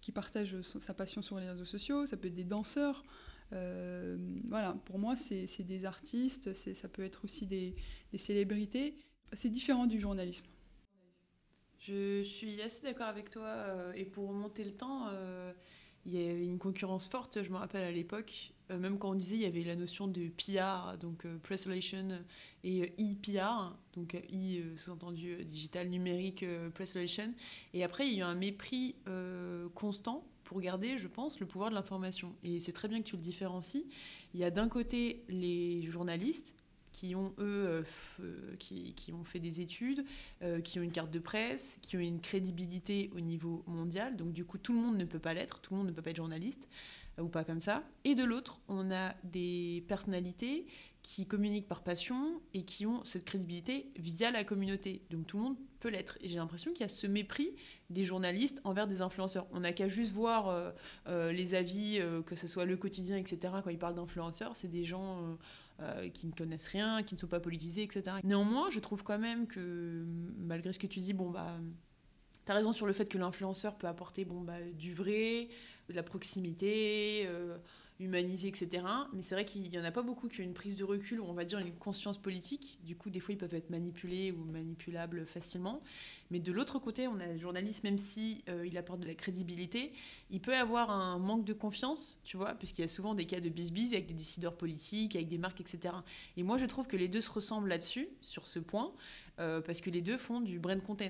qui 0.00 0.12
partage 0.12 0.60
sa 0.62 0.92
passion 0.94 1.22
sur 1.22 1.38
les 1.38 1.48
réseaux 1.48 1.64
sociaux. 1.64 2.06
Ça 2.06 2.16
peut 2.16 2.28
être 2.28 2.34
des 2.34 2.44
danseurs. 2.44 3.04
Voilà, 3.50 4.76
pour 4.84 4.98
moi, 4.98 5.16
c'est 5.16 5.62
des 5.62 5.84
artistes, 5.84 6.54
ça 6.54 6.88
peut 6.88 7.04
être 7.04 7.24
aussi 7.24 7.46
des, 7.46 7.74
célébrités. 8.16 8.96
C'est 9.32 9.50
différent 9.50 9.86
du 9.86 10.00
journalisme. 10.00 10.46
Je 11.78 12.22
suis 12.22 12.60
assez 12.62 12.82
d'accord 12.82 13.08
avec 13.08 13.30
toi. 13.30 13.92
et 13.94 14.04
pour 14.04 14.28
remonter 14.28 14.64
le 14.64 14.72
temps, 14.72 15.08
il 16.06 16.14
y 16.14 16.18
avait 16.18 16.46
une 16.46 16.58
concurrence 16.58 17.08
forte, 17.08 17.42
je 17.42 17.50
me 17.50 17.56
rappelle 17.56 17.84
à 17.84 17.90
l'époque, 17.90 18.52
euh, 18.70 18.78
même 18.78 18.98
quand 18.98 19.10
on 19.10 19.14
disait 19.14 19.36
il 19.36 19.42
y 19.42 19.46
avait 19.46 19.62
la 19.62 19.76
notion 19.76 20.06
de 20.06 20.28
PR, 20.28 20.98
donc 20.98 21.24
euh, 21.24 21.38
Press 21.42 21.66
Relation, 21.66 22.08
et 22.62 22.82
euh, 22.82 22.86
e-PR, 23.12 23.76
donc 23.94 24.14
e 24.14 24.76
sous-entendu 24.76 25.44
digital, 25.44 25.88
numérique, 25.88 26.44
Press 26.74 26.94
Relation. 26.94 27.32
Et 27.72 27.84
après, 27.84 28.06
il 28.06 28.14
y 28.14 28.16
a 28.16 28.18
eu 28.20 28.22
un 28.22 28.34
mépris 28.34 28.96
constant 29.74 30.26
pour 30.44 30.60
garder, 30.60 30.98
je 30.98 31.08
pense, 31.08 31.40
le 31.40 31.46
pouvoir 31.46 31.70
de 31.70 31.74
l'information. 31.74 32.34
Et 32.42 32.60
c'est 32.60 32.72
très 32.72 32.88
bien 32.88 33.00
que 33.00 33.06
tu 33.06 33.16
le 33.16 33.22
différencies. 33.22 33.86
Il 34.34 34.40
y 34.40 34.44
a 34.44 34.50
d'un 34.50 34.68
côté 34.68 35.24
les 35.28 35.82
journalistes 35.90 36.54
qui 36.94 37.16
ont, 37.16 37.34
eux, 37.38 37.66
euh, 37.66 37.82
euh, 38.20 38.56
qui, 38.58 38.94
qui, 38.94 39.12
ont 39.12 39.24
fait 39.24 39.40
des 39.40 39.60
études, 39.60 40.04
euh, 40.42 40.60
qui 40.60 40.78
ont 40.78 40.82
une 40.82 40.92
carte 40.92 41.10
de 41.10 41.18
presse, 41.18 41.78
qui 41.82 41.96
ont 41.96 42.00
une 42.00 42.20
crédibilité 42.20 43.10
au 43.16 43.20
niveau 43.20 43.64
mondial. 43.66 44.16
Donc, 44.16 44.32
du 44.32 44.44
coup, 44.44 44.58
tout 44.58 44.72
le 44.72 44.78
monde 44.78 44.96
ne 44.96 45.04
peut 45.04 45.18
pas 45.18 45.34
l'être, 45.34 45.60
tout 45.60 45.74
le 45.74 45.78
monde 45.78 45.88
ne 45.88 45.92
peut 45.92 46.02
pas 46.02 46.10
être 46.10 46.16
journaliste, 46.16 46.68
ou 47.20 47.28
pas 47.28 47.44
comme 47.44 47.60
ça. 47.60 47.82
Et 48.04 48.14
de 48.14 48.24
l'autre, 48.24 48.60
on 48.68 48.92
a 48.92 49.14
des 49.24 49.84
personnalités 49.88 50.66
qui 51.04 51.26
communiquent 51.26 51.68
par 51.68 51.84
passion 51.84 52.40
et 52.54 52.64
qui 52.64 52.86
ont 52.86 53.04
cette 53.04 53.24
crédibilité 53.24 53.92
via 53.96 54.32
la 54.32 54.42
communauté. 54.42 55.02
Donc, 55.10 55.28
tout 55.28 55.36
le 55.36 55.44
monde 55.44 55.56
peut 55.78 55.90
l'être. 55.90 56.18
Et 56.22 56.28
j'ai 56.28 56.38
l'impression 56.38 56.72
qu'il 56.72 56.80
y 56.80 56.84
a 56.84 56.88
ce 56.88 57.06
mépris 57.06 57.54
des 57.90 58.04
journalistes 58.04 58.60
envers 58.64 58.88
des 58.88 59.02
influenceurs. 59.02 59.46
On 59.52 59.60
n'a 59.60 59.72
qu'à 59.72 59.86
juste 59.86 60.12
voir 60.12 60.72
les 61.06 61.54
avis, 61.54 62.00
que 62.26 62.34
ce 62.34 62.48
soit 62.48 62.64
le 62.64 62.76
quotidien, 62.78 63.18
etc., 63.18 63.54
quand 63.62 63.70
ils 63.70 63.78
parlent 63.78 63.94
d'influenceurs, 63.94 64.56
c'est 64.56 64.68
des 64.68 64.84
gens 64.84 65.36
euh, 65.80 66.08
qui 66.08 66.28
ne 66.28 66.32
connaissent 66.32 66.68
rien, 66.68 67.02
qui 67.02 67.16
ne 67.16 67.18
sont 67.18 67.26
pas 67.26 67.40
politisés, 67.40 67.82
etc. 67.82 68.18
Néanmoins, 68.22 68.70
je 68.70 68.78
trouve 68.78 69.02
quand 69.02 69.18
même 69.18 69.48
que, 69.48 70.04
malgré 70.38 70.72
ce 70.72 70.78
que 70.78 70.86
tu 70.86 71.00
dis, 71.00 71.12
bon, 71.12 71.30
bah, 71.30 71.58
tu 72.46 72.52
as 72.52 72.54
raison 72.54 72.72
sur 72.72 72.86
le 72.86 72.92
fait 72.92 73.08
que 73.08 73.18
l'influenceur 73.18 73.76
peut 73.76 73.88
apporter 73.88 74.24
bon, 74.24 74.40
bah, 74.40 74.60
du 74.78 74.94
vrai, 74.94 75.48
de 75.88 75.94
la 75.94 76.04
proximité, 76.04 77.28
euh, 78.00 78.04
humanisé, 78.04 78.48
etc. 78.48 78.84
Mais 79.12 79.22
c'est 79.22 79.34
vrai 79.34 79.44
qu'il 79.44 79.62
n'y 79.62 79.78
en 79.78 79.84
a 79.84 79.90
pas 79.90 80.02
beaucoup 80.02 80.28
qui 80.28 80.40
ont 80.40 80.44
une 80.44 80.54
prise 80.54 80.76
de 80.76 80.84
recul 80.84 81.20
ou 81.20 81.24
on 81.24 81.32
va 81.32 81.44
dire 81.44 81.58
une 81.58 81.72
conscience 81.72 82.18
politique. 82.18 82.78
Du 82.84 82.96
coup, 82.96 83.10
des 83.10 83.20
fois, 83.20 83.34
ils 83.34 83.38
peuvent 83.38 83.54
être 83.54 83.70
manipulés 83.70 84.32
ou 84.32 84.44
manipulables 84.44 85.26
facilement. 85.26 85.82
Mais 86.30 86.38
de 86.38 86.52
l'autre 86.52 86.78
côté, 86.78 87.06
on 87.06 87.20
a 87.20 87.26
le 87.26 87.38
journaliste, 87.38 87.84
même 87.84 87.98
si 87.98 88.42
euh, 88.48 88.66
il 88.66 88.76
apporte 88.78 89.00
de 89.00 89.06
la 89.06 89.14
crédibilité, 89.14 89.92
il 90.30 90.40
peut 90.40 90.54
avoir 90.54 90.90
un 90.90 91.18
manque 91.18 91.44
de 91.44 91.52
confiance, 91.52 92.20
tu 92.24 92.36
vois, 92.36 92.54
puisqu'il 92.54 92.82
y 92.82 92.84
a 92.84 92.88
souvent 92.88 93.14
des 93.14 93.26
cas 93.26 93.40
de 93.40 93.48
bis-bis 93.48 93.92
avec 93.92 94.06
des 94.06 94.14
décideurs 94.14 94.56
politiques, 94.56 95.14
avec 95.16 95.28
des 95.28 95.38
marques, 95.38 95.60
etc. 95.60 95.94
Et 96.36 96.42
moi, 96.42 96.58
je 96.58 96.66
trouve 96.66 96.86
que 96.86 96.96
les 96.96 97.08
deux 97.08 97.20
se 97.20 97.30
ressemblent 97.30 97.68
là-dessus, 97.68 98.08
sur 98.20 98.46
ce 98.46 98.58
point, 98.58 98.92
euh, 99.38 99.60
parce 99.60 99.80
que 99.80 99.90
les 99.90 100.02
deux 100.02 100.18
font 100.18 100.40
du 100.40 100.58
brand 100.58 100.82
content 100.82 101.04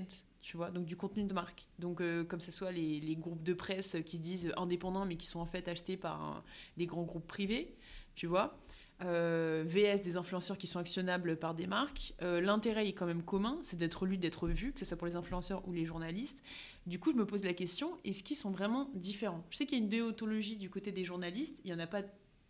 tu 0.44 0.58
vois, 0.58 0.70
donc 0.70 0.84
du 0.84 0.94
contenu 0.94 1.24
de 1.24 1.32
marque. 1.32 1.66
Donc 1.78 2.02
euh, 2.02 2.22
comme 2.22 2.42
ce 2.42 2.52
soit 2.52 2.70
les, 2.70 3.00
les, 3.00 3.16
groupes 3.16 3.42
de 3.42 3.54
presse 3.54 3.96
qui 4.04 4.18
se 4.18 4.22
disent 4.22 4.52
indépendants 4.58 5.06
mais 5.06 5.16
qui 5.16 5.26
sont 5.26 5.40
en 5.40 5.46
fait 5.46 5.66
achetés 5.68 5.96
par 5.96 6.44
des 6.76 6.84
grands 6.84 7.04
groupes 7.04 7.26
privés, 7.26 7.74
tu 8.14 8.26
vois. 8.26 8.58
Euh, 9.02 9.64
VS 9.66 10.02
des 10.02 10.16
influenceurs 10.18 10.58
qui 10.58 10.66
sont 10.66 10.78
actionnables 10.78 11.36
par 11.36 11.54
des 11.54 11.66
marques. 11.66 12.12
Euh, 12.20 12.42
l'intérêt 12.42 12.86
est 12.86 12.92
quand 12.92 13.06
même 13.06 13.22
commun, 13.22 13.58
c'est 13.62 13.78
d'être 13.78 14.04
lu, 14.04 14.18
d'être 14.18 14.46
vu, 14.46 14.72
que 14.72 14.80
ce 14.80 14.84
soit 14.84 14.98
pour 14.98 15.06
les 15.06 15.16
influenceurs 15.16 15.66
ou 15.66 15.72
les 15.72 15.86
journalistes. 15.86 16.42
Du 16.86 17.00
coup, 17.00 17.10
je 17.10 17.16
me 17.16 17.24
pose 17.24 17.42
la 17.42 17.54
question, 17.54 17.98
est-ce 18.04 18.22
qu'ils 18.22 18.36
sont 18.36 18.50
vraiment 18.50 18.90
différents? 18.94 19.44
Je 19.50 19.56
sais 19.56 19.66
qu'il 19.66 19.78
y 19.78 19.80
a 19.80 19.82
une 19.82 19.90
déontologie 19.90 20.58
du 20.58 20.68
côté 20.68 20.92
des 20.92 21.04
journalistes, 21.04 21.60
il 21.64 21.72
n'y 21.72 21.74
en 21.74 21.82
a 21.82 21.86
pas 21.86 22.02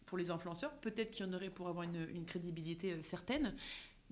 pour 0.04 0.18
les 0.18 0.30
influenceurs, 0.30 0.74
peut-être 0.80 1.12
qu'il 1.12 1.24
y 1.24 1.28
en 1.28 1.32
aurait 1.32 1.48
pour 1.48 1.68
avoir 1.68 1.84
une, 1.84 2.08
une 2.14 2.26
crédibilité 2.26 3.00
certaine, 3.02 3.54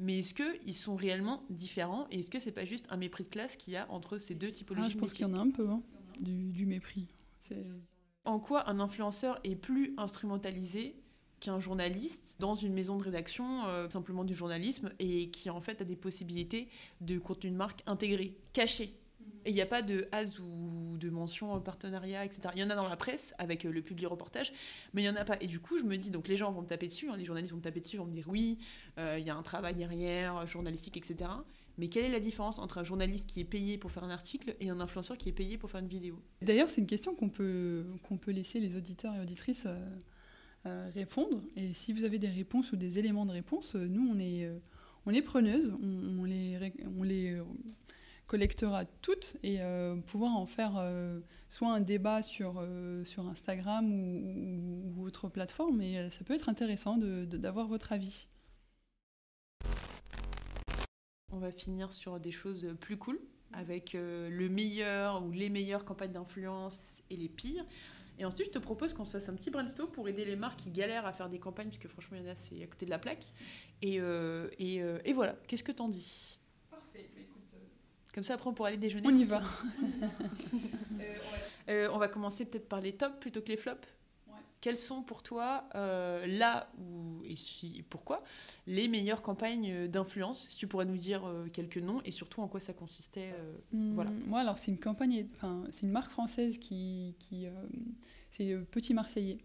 mais 0.02 0.18
est-ce 0.18 0.34
qu'ils 0.34 0.74
sont 0.74 0.96
réellement 0.96 1.44
différents 1.48 2.06
et 2.10 2.18
est-ce 2.18 2.30
que 2.30 2.40
c'est 2.40 2.52
pas 2.52 2.64
juste 2.64 2.86
un 2.90 2.96
mépris 2.96 3.24
de 3.24 3.28
classe 3.28 3.56
qu'il 3.56 3.72
y 3.72 3.76
a 3.76 3.90
entre 3.90 4.18
ces 4.18 4.34
deux 4.34 4.50
typologies 4.50 4.88
ah, 4.88 4.92
Je 4.92 4.98
pense 4.98 5.12
qu'il 5.12 5.26
y 5.26 5.30
en 5.30 5.34
a 5.34 5.40
un 5.40 5.50
peu, 5.50 5.68
hein, 5.68 5.80
du, 6.20 6.66
mépris. 6.66 7.06
En 8.24 8.38
quoi 8.38 8.68
un 8.68 8.80
influenceur 8.80 9.38
est 9.44 9.56
plus 9.56 9.94
instrumentalisé 9.96 10.96
qu'un 11.40 11.58
journaliste 11.58 12.36
dans 12.38 12.54
une 12.54 12.72
maison 12.72 12.96
de 12.96 13.02
rédaction, 13.02 13.64
euh, 13.66 13.88
simplement 13.88 14.24
du 14.24 14.34
journalisme, 14.34 14.92
et 15.00 15.30
qui 15.30 15.50
en 15.50 15.60
fait 15.60 15.80
a 15.80 15.84
des 15.84 15.96
possibilités 15.96 16.68
de 17.00 17.18
contenu 17.18 17.50
de 17.50 17.56
marque 17.56 17.82
intégré, 17.86 18.36
caché? 18.52 18.94
Et 19.44 19.50
il 19.50 19.54
n'y 19.54 19.60
a 19.60 19.66
pas 19.66 19.82
de 19.82 20.08
has 20.12 20.38
ou 20.40 20.96
de 20.98 21.10
mention 21.10 21.58
partenariat, 21.60 22.24
etc. 22.24 22.40
Il 22.54 22.60
y 22.60 22.64
en 22.64 22.70
a 22.70 22.74
dans 22.74 22.88
la 22.88 22.96
presse 22.96 23.34
avec 23.38 23.64
euh, 23.64 23.70
le 23.70 23.82
public 23.82 24.06
reportage, 24.08 24.52
mais 24.92 25.02
il 25.02 25.10
n'y 25.10 25.10
en 25.10 25.20
a 25.20 25.24
pas. 25.24 25.36
Et 25.40 25.46
du 25.46 25.60
coup, 25.60 25.78
je 25.78 25.84
me 25.84 25.96
dis, 25.96 26.10
donc 26.10 26.28
les 26.28 26.36
gens 26.36 26.52
vont 26.52 26.62
me 26.62 26.66
taper 26.66 26.86
dessus, 26.86 27.08
hein, 27.08 27.16
les 27.16 27.24
journalistes 27.24 27.52
vont 27.52 27.58
me 27.58 27.62
taper 27.62 27.80
dessus, 27.80 27.96
vont 27.96 28.06
me 28.06 28.12
dire 28.12 28.28
oui, 28.28 28.58
euh, 28.98 29.16
il 29.18 29.26
y 29.26 29.30
a 29.30 29.34
un 29.34 29.42
travail 29.42 29.74
derrière, 29.74 30.46
journalistique, 30.46 30.96
etc. 30.96 31.30
Mais 31.78 31.88
quelle 31.88 32.04
est 32.04 32.10
la 32.10 32.20
différence 32.20 32.58
entre 32.58 32.78
un 32.78 32.84
journaliste 32.84 33.28
qui 33.28 33.40
est 33.40 33.44
payé 33.44 33.78
pour 33.78 33.90
faire 33.90 34.04
un 34.04 34.10
article 34.10 34.54
et 34.60 34.68
un 34.68 34.78
influenceur 34.78 35.16
qui 35.16 35.28
est 35.28 35.32
payé 35.32 35.58
pour 35.58 35.70
faire 35.70 35.80
une 35.80 35.88
vidéo? 35.88 36.20
D'ailleurs, 36.42 36.70
c'est 36.70 36.80
une 36.80 36.86
question 36.86 37.14
qu'on 37.14 37.30
peut, 37.30 37.86
qu'on 38.02 38.18
peut 38.18 38.30
laisser 38.30 38.60
les 38.60 38.76
auditeurs 38.76 39.14
et 39.14 39.20
auditrices 39.20 39.66
euh, 40.66 40.90
répondre. 40.94 41.42
Et 41.56 41.72
si 41.72 41.92
vous 41.92 42.04
avez 42.04 42.18
des 42.18 42.28
réponses 42.28 42.72
ou 42.72 42.76
des 42.76 42.98
éléments 42.98 43.26
de 43.26 43.32
réponse, 43.32 43.74
nous, 43.74 44.06
on 44.14 44.18
est, 44.20 44.48
on 45.06 45.12
est 45.12 45.22
preneuses, 45.22 45.72
on 45.82 46.24
les, 46.24 46.72
on 46.98 47.02
les 47.02 47.40
collectera 48.26 48.84
toutes 49.02 49.36
et 49.42 49.60
euh, 49.60 49.96
pouvoir 49.96 50.36
en 50.36 50.46
faire 50.46 50.76
euh, 50.78 51.20
soit 51.50 51.70
un 51.72 51.80
débat 51.80 52.22
sur, 52.22 52.54
euh, 52.60 53.04
Instagram 53.18 53.92
ou, 53.92 55.04
autre 55.04 55.28
plateforme. 55.28 55.82
Et 55.82 56.08
ça 56.10 56.24
peut 56.24 56.34
être 56.34 56.48
intéressant 56.48 56.96
d'avoir 56.96 57.66
votre 57.66 57.92
avis. 57.92 58.26
On 61.30 61.38
va 61.38 61.50
finir 61.50 61.92
sur 61.92 62.20
des 62.20 62.30
choses 62.30 62.74
plus 62.80 62.96
cool, 62.96 63.18
avec 63.52 63.94
le 63.94 64.48
meilleur 64.48 65.24
ou 65.24 65.30
les 65.30 65.48
meilleures 65.48 65.84
campagnes 65.84 66.12
d'influence 66.12 67.02
et 67.10 67.16
les 67.16 67.28
pires. 67.28 67.64
Et 68.18 68.24
ensuite, 68.26 68.46
je 68.46 68.52
te 68.52 68.58
propose 68.58 68.92
qu'on 68.92 69.06
se 69.06 69.12
fasse 69.12 69.28
un 69.30 69.34
petit 69.34 69.50
brainstorm 69.50 69.90
pour 69.90 70.08
aider 70.08 70.24
les 70.26 70.36
marques 70.36 70.60
qui 70.60 70.70
galèrent 70.70 71.06
à 71.06 71.12
faire 71.12 71.30
des 71.30 71.38
campagnes, 71.38 71.68
puisque 71.68 71.88
franchement, 71.88 72.18
il 72.18 72.24
y 72.24 72.28
en 72.28 72.32
a, 72.32 72.36
c'est 72.36 72.62
à 72.62 72.66
côté 72.66 72.84
de 72.84 72.90
la 72.90 72.98
plaque. 72.98 73.32
Et, 73.80 73.96
et, 74.58 74.76
et 75.04 75.12
voilà, 75.14 75.36
qu'est-ce 75.48 75.64
que 75.64 75.72
t'en 75.72 75.88
dis? 75.88 76.38
Comme 78.14 78.24
ça, 78.24 78.34
après, 78.34 78.48
on 78.48 78.54
pourra 78.54 78.68
aller 78.68 78.78
déjeuner. 78.78 79.06
On 79.06 79.16
y 79.16 79.24
va. 79.24 79.42
Euh, 81.68 81.88
on 81.92 81.98
va 81.98 82.08
commencer 82.08 82.44
peut-être 82.44 82.68
par 82.68 82.80
les 82.80 82.90
tops 82.90 83.20
plutôt 83.20 83.40
que 83.40 83.46
les 83.46 83.56
flops. 83.56 83.86
Quelles 84.60 84.76
sont 84.76 85.00
pour 85.02 85.22
toi, 85.22 85.68
euh, 85.76 86.26
là 86.26 86.68
où, 86.76 87.22
et 87.24 87.36
si, 87.36 87.84
pourquoi, 87.88 88.24
les 88.66 88.88
meilleures 88.88 89.22
campagnes 89.22 89.86
d'influence 89.86 90.48
Si 90.50 90.58
tu 90.58 90.66
pourrais 90.66 90.86
nous 90.86 90.96
dire 90.96 91.24
euh, 91.24 91.46
quelques 91.52 91.78
noms 91.78 92.00
et 92.04 92.10
surtout 92.10 92.40
en 92.40 92.48
quoi 92.48 92.58
ça 92.58 92.72
consistait. 92.72 93.32
Hmm, 93.72 93.94
voilà. 93.94 94.10
Moi, 94.26 94.40
alors, 94.40 94.58
c'est 94.58 94.72
une 94.72 94.80
campagne, 94.80 95.28
enfin, 95.36 95.62
c'est 95.70 95.86
une 95.86 95.92
marque 95.92 96.10
française 96.10 96.58
qui. 96.58 97.14
qui 97.20 97.46
c'est 98.30 98.56
Petit 98.72 98.92
Marseillais 98.92 99.38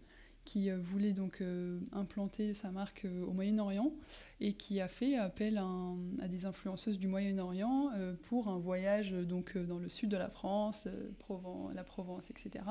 qui 0.48 0.70
euh, 0.70 0.78
voulait 0.80 1.12
donc 1.12 1.42
euh, 1.42 1.78
implanter 1.92 2.54
sa 2.54 2.70
marque 2.70 3.04
euh, 3.04 3.26
au 3.26 3.32
Moyen-Orient 3.32 3.92
et 4.40 4.54
qui 4.54 4.80
a 4.80 4.88
fait 4.88 5.14
appel 5.16 5.58
à, 5.58 6.26
des 6.28 6.46
influenceuses 6.46 6.98
du 6.98 7.06
Moyen-Orient 7.06 7.90
pour 8.28 8.48
un 8.48 8.56
voyage 8.56 9.10
donc 9.10 9.58
dans 9.58 9.78
le 9.78 9.88
sud 9.88 10.08
de 10.08 10.16
la 10.16 10.28
France, 10.28 10.86
la 11.74 11.82
Provence, 11.82 12.30
etc., 12.30 12.64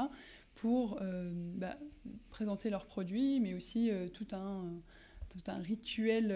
pour 0.55 0.99
bah, 1.59 1.73
présenter 2.31 2.69
leurs 2.69 2.85
produits, 2.85 3.41
mais 3.41 3.53
aussi 3.53 3.91
tout 4.13 4.27
un 4.31 4.63
tout 5.29 5.51
un 5.51 5.57
rituel 5.57 6.29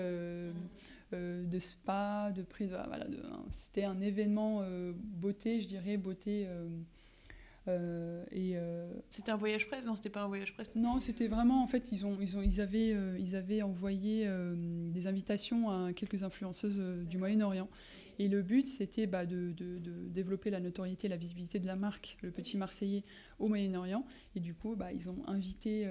de 1.14 1.60
spa, 1.60 2.34
de 2.36 2.42
prise. 2.42 2.70
Voilà, 2.70 3.08
c'était 3.50 3.86
un 3.86 4.02
événement 4.02 4.64
beauté, 4.94 5.62
je 5.62 5.68
dirais 5.70 5.96
beauté 5.96 6.46
euh, 7.68 8.24
et 8.32 8.58
euh, 8.58 8.92
c'était 9.10 9.32
un 9.32 9.38
voyage 9.38 9.68
presse 9.68 9.86
Non, 9.86 9.96
c'était 9.96 10.10
pas 10.10 10.24
un 10.24 10.28
voyage 10.28 10.54
presse. 10.54 10.74
Non, 10.76 11.00
c'était 11.00 11.28
vraiment 11.28 11.62
en 11.64 11.68
fait 11.68 11.92
ils 11.92 12.06
ont 12.06 12.18
ils 12.20 12.36
ont 12.38 12.42
ils 12.42 12.60
avaient 12.60 12.94
euh, 12.94 13.18
ils 13.20 13.36
avaient 13.36 13.62
envoyé 13.62 14.28
des 14.92 15.08
invitations 15.08 15.70
à 15.70 15.94
quelques 15.94 16.24
influenceuses 16.24 16.82
du 17.08 17.18
Moyen-Orient. 17.18 17.70
Et 18.20 18.28
le 18.28 18.42
but 18.42 18.68
c'était 18.68 19.08
bah, 19.08 19.26
de, 19.26 19.52
de, 19.52 19.78
de, 19.80 20.08
développer 20.10 20.50
la 20.50 20.60
notoriété, 20.60 21.08
la 21.08 21.18
visibilité 21.18 21.60
de 21.60 21.68
la 21.68 21.76
marque, 21.76 22.18
le 22.22 22.32
petit 22.32 22.58
Marseillais 22.58 23.04
au 23.40 23.48
Moyen-Orient. 23.48 24.06
Et 24.36 24.40
du 24.40 24.54
coup, 24.54 24.76
bah, 24.76 24.92
ils 24.92 25.10
ont 25.10 25.18
invité 25.28 25.88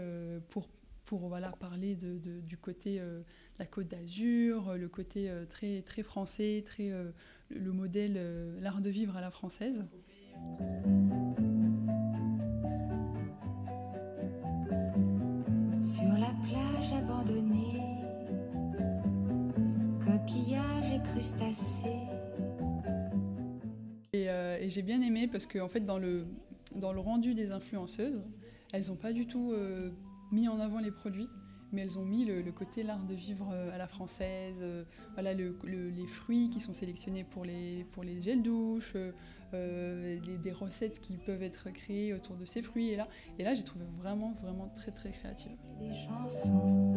pour 0.51 0.69
pour 1.05 1.27
voilà, 1.27 1.51
parler 1.59 1.97
de, 1.97 2.19
de- 2.19 2.41
du 2.41 2.57
côté 2.57 3.01
euh, 3.01 3.19
de 3.21 3.25
la 3.59 3.67
Côte 3.67 3.89
d'Azur, 3.89 4.77
le 4.77 4.89
côté 4.89 5.29
euh, 5.29 5.45
très, 5.45 5.83
très 5.83 6.05
français, 6.05 6.63
très, 6.65 6.93
euh, 6.93 7.11
le, 7.49 7.59
le 7.59 7.73
modèle, 7.73 8.21
l'art 8.61 8.81
de 8.81 8.91
vivre 8.91 9.17
à 9.17 9.21
la 9.21 9.31
française. 9.33 9.89
Crustacés. 21.11 21.89
Et, 24.13 24.29
euh, 24.29 24.59
et 24.61 24.69
j'ai 24.69 24.83
bien 24.83 25.01
aimé 25.03 25.29
parce 25.29 25.47
que 25.47 25.59
en 25.59 25.69
fait, 25.69 25.81
dans, 25.81 25.99
le, 25.99 26.27
dans 26.77 26.93
le 26.93 27.01
rendu 27.01 27.35
des 27.35 27.53
influenceuses, 27.53 28.29
elles 28.73 28.87
n'ont 28.89 28.97
pas 28.97 29.13
du 29.13 29.27
tout 29.27 29.53
euh, 29.53 29.91
mis 30.33 30.49
en 30.49 30.61
avant 30.61 30.79
les 30.79 30.91
produits, 30.91 31.29
mais 31.73 31.83
elles 31.83 31.99
ont 31.99 32.05
mis 32.05 32.25
le, 32.25 32.43
le 32.43 32.53
côté 32.53 32.83
l'art 32.83 33.05
de 33.05 33.15
vivre 33.15 33.51
euh, 33.53 33.75
à 33.75 33.79
la 33.79 33.87
française, 33.87 34.57
euh, 34.61 34.83
voilà, 35.15 35.35
le- 35.35 35.57
le- 35.65 35.91
les 35.91 36.07
fruits 36.07 36.49
qui 36.49 36.61
sont 36.61 36.75
sélectionnés 36.75 37.25
pour 37.25 37.45
les, 37.45 37.85
pour 37.93 38.03
les 38.03 38.21
gels 38.23 38.43
douche, 38.43 38.93
euh, 38.97 39.13
euh, 39.55 40.19
les- 40.25 40.39
des 40.39 40.53
recettes 40.53 41.01
qui 41.01 41.17
peuvent 41.17 41.43
être 41.43 41.71
créées 41.73 42.13
autour 42.15 42.37
de 42.37 42.45
ces 42.45 42.63
fruits. 42.63 42.91
Et 42.91 42.97
là, 42.97 43.09
et 43.39 43.45
là 43.45 43.55
j'ai 43.55 43.65
trouvé 43.65 43.85
vraiment, 43.99 44.35
vraiment 44.43 44.69
très, 44.77 44.91
très 44.91 45.11
créative. 45.11 45.53
Des 45.81 45.93
chansons. 45.93 46.95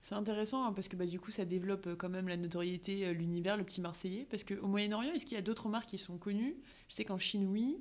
C'est 0.00 0.14
intéressant 0.14 0.64
hein, 0.64 0.72
parce 0.72 0.88
que 0.88 0.96
bah, 0.96 1.06
du 1.06 1.18
coup 1.20 1.30
ça 1.30 1.44
développe 1.44 1.86
euh, 1.88 1.96
quand 1.96 2.08
même 2.08 2.28
la 2.28 2.36
notoriété, 2.36 3.06
euh, 3.06 3.12
l'univers, 3.12 3.56
le 3.56 3.64
petit 3.64 3.80
Marseillais. 3.80 4.26
Parce 4.30 4.44
qu'au 4.44 4.66
Moyen-Orient, 4.66 5.12
est-ce 5.12 5.24
qu'il 5.26 5.34
y 5.34 5.38
a 5.38 5.42
d'autres 5.42 5.68
marques 5.68 5.88
qui 5.88 5.98
sont 5.98 6.18
connues? 6.18 6.56
Je 6.88 6.94
sais 6.94 7.04
qu'en 7.04 7.18
Chine, 7.18 7.46
oui. 7.48 7.78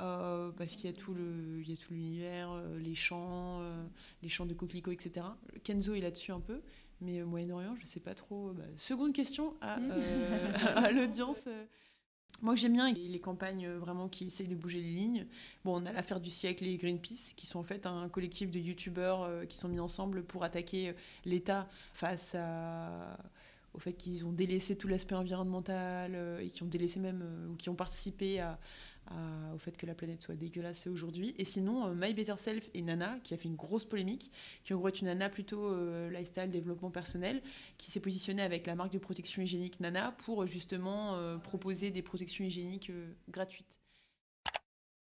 euh, 0.00 0.50
parce 0.52 0.74
qu'il 0.76 0.86
y 0.90 0.92
a 0.92 0.96
tout 0.96 1.14
le, 1.14 1.60
il 1.60 1.68
y 1.70 1.72
a 1.72 1.76
tout 1.76 1.92
l'univers, 1.94 2.50
euh, 2.52 2.78
les 2.80 2.94
champs, 2.96 3.60
euh, 3.62 3.86
les 4.22 4.28
champs 4.28 4.46
de 4.46 4.54
coquelicots, 4.54 4.90
etc. 4.92 5.26
Kenzo 5.64 5.94
est 5.94 6.00
là-dessus 6.00 6.32
un 6.32 6.40
peu, 6.40 6.62
mais 7.00 7.22
au 7.22 7.26
Moyen-Orient, 7.28 7.76
je 7.80 7.86
sais 7.86 8.00
pas 8.00 8.14
trop. 8.14 8.52
Bah, 8.52 8.64
seconde 8.78 9.12
question 9.12 9.54
à, 9.60 9.74
à 10.76 10.90
l'audience. 10.90 11.48
Moi, 12.42 12.56
j'aime 12.56 12.72
bien 12.72 12.92
les 12.92 13.20
campagnes 13.20 13.66
euh, 13.66 13.78
vraiment 13.78 14.08
qui 14.08 14.26
essayent 14.26 14.48
de 14.48 14.54
bouger 14.54 14.80
les 14.80 14.92
lignes. 14.92 15.26
Bon, 15.64 15.80
on 15.80 15.86
a 15.86 15.92
l'affaire 15.92 16.20
du 16.20 16.30
siècle 16.30 16.64
et 16.64 16.76
Greenpeace, 16.76 17.32
qui 17.36 17.46
sont 17.46 17.58
en 17.58 17.62
fait 17.62 17.86
un 17.86 18.08
collectif 18.08 18.50
de 18.50 18.58
youtubeurs 18.58 19.22
euh, 19.22 19.44
qui 19.46 19.56
sont 19.56 19.68
mis 19.68 19.80
ensemble 19.80 20.22
pour 20.24 20.44
attaquer 20.44 20.90
euh, 20.90 20.92
l'État 21.24 21.68
face 21.92 22.36
au 23.72 23.78
fait 23.78 23.92
qu'ils 23.92 24.24
ont 24.24 24.32
délaissé 24.32 24.76
tout 24.76 24.88
l'aspect 24.88 25.14
environnemental 25.14 26.16
et 26.40 26.48
qui 26.48 26.62
ont 26.62 26.66
délaissé 26.66 27.00
même 27.00 27.24
ou 27.50 27.56
qui 27.56 27.70
ont 27.70 27.74
participé 27.74 28.38
à, 28.38 28.58
au 29.54 29.58
fait 29.58 29.76
que 29.76 29.86
la 29.86 29.94
planète 29.94 30.22
soit 30.22 30.34
dégueulasse 30.34 30.86
aujourd'hui. 30.86 31.34
Et 31.38 31.44
sinon, 31.44 31.86
euh, 31.86 31.94
My 31.94 32.12
Better 32.12 32.34
Self 32.36 32.68
et 32.74 32.82
Nana, 32.82 33.18
qui 33.22 33.34
a 33.34 33.36
fait 33.36 33.48
une 33.48 33.56
grosse 33.56 33.84
polémique, 33.84 34.30
qui 34.62 34.74
en 34.74 34.78
gros 34.78 34.88
est 34.88 35.00
une 35.00 35.06
Nana 35.06 35.28
plutôt 35.28 35.66
euh, 35.66 36.10
lifestyle, 36.10 36.50
développement 36.50 36.90
personnel, 36.90 37.42
qui 37.78 37.90
s'est 37.90 38.00
positionnée 38.00 38.42
avec 38.42 38.66
la 38.66 38.74
marque 38.74 38.92
de 38.92 38.98
protection 38.98 39.42
hygiénique 39.42 39.80
Nana 39.80 40.12
pour 40.12 40.42
euh, 40.42 40.46
justement 40.46 41.38
proposer 41.40 41.90
des 41.90 42.02
protections 42.02 42.44
hygiéniques 42.44 42.90
gratuites. 43.28 43.83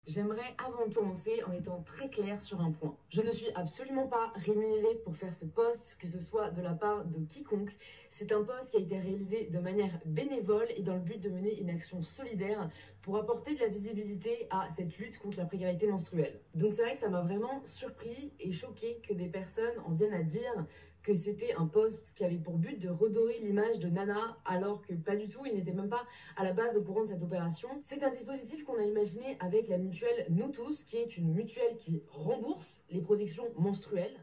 J'aimerais 0.07 0.55
avant 0.57 0.87
de 0.87 0.95
commencer 0.95 1.43
en 1.43 1.51
étant 1.51 1.81
très 1.81 2.09
clair 2.09 2.41
sur 2.41 2.61
un 2.61 2.71
point. 2.71 2.95
Je 3.09 3.19
ne 3.19 3.29
suis 3.29 3.51
absolument 3.55 4.07
pas 4.07 4.31
rémunérée 4.35 4.95
pour 5.03 5.17
faire 5.17 5.33
ce 5.33 5.43
poste, 5.43 5.97
que 5.99 6.07
ce 6.07 6.17
soit 6.17 6.49
de 6.49 6.61
la 6.61 6.71
part 6.71 7.03
de 7.03 7.19
quiconque. 7.25 7.71
C'est 8.09 8.31
un 8.31 8.41
poste 8.41 8.71
qui 8.71 8.77
a 8.77 8.79
été 8.79 8.97
réalisé 8.97 9.47
de 9.47 9.59
manière 9.59 9.91
bénévole 10.05 10.67
et 10.77 10.81
dans 10.81 10.93
le 10.93 11.01
but 11.01 11.21
de 11.21 11.29
mener 11.29 11.59
une 11.59 11.69
action 11.69 12.01
solidaire 12.01 12.69
pour 13.01 13.17
apporter 13.17 13.55
de 13.55 13.59
la 13.59 13.67
visibilité 13.67 14.47
à 14.49 14.69
cette 14.69 14.97
lutte 14.97 15.19
contre 15.19 15.39
la 15.39 15.45
précarité 15.45 15.87
menstruelle. 15.87 16.39
Donc 16.55 16.71
c'est 16.71 16.83
vrai 16.83 16.93
que 16.93 16.99
ça 16.99 17.09
m'a 17.09 17.21
vraiment 17.21 17.61
surpris 17.65 18.33
et 18.39 18.53
choqué 18.53 19.01
que 19.05 19.13
des 19.13 19.27
personnes 19.27 19.77
en 19.85 19.91
viennent 19.91 20.13
à 20.13 20.23
dire 20.23 20.65
que 21.07 21.13
c'était 21.13 21.53
un 21.53 21.67
poste 21.67 22.11
qui 22.17 22.25
avait 22.25 22.37
pour 22.37 22.57
but 22.57 22.81
de 22.81 22.89
redorer 22.89 23.39
l'image 23.39 23.79
de 23.79 23.87
Nana, 23.87 24.37
alors 24.43 24.81
que 24.81 24.93
pas 24.93 25.15
du 25.15 25.29
tout, 25.29 25.45
il 25.45 25.53
n'était 25.53 25.71
même 25.71 25.87
pas 25.87 26.05
à 26.35 26.43
la 26.43 26.51
base 26.51 26.75
au 26.75 26.83
courant 26.83 27.03
de 27.03 27.07
cette 27.07 27.23
opération. 27.23 27.69
C'est 27.81 28.03
un 28.03 28.09
dispositif 28.09 28.65
qu'on 28.65 28.77
a 28.77 28.83
imaginé 28.83 29.37
avec 29.39 29.69
la 29.69 29.77
mutuelle 29.77 30.25
Nous 30.29 30.51
Tous, 30.51 30.83
qui 30.83 30.97
est 30.97 31.15
une 31.15 31.31
mutuelle 31.31 31.77
qui 31.77 32.03
rembourse 32.09 32.83
les 32.89 32.99
protections 32.99 33.45
menstruelles. 33.57 34.17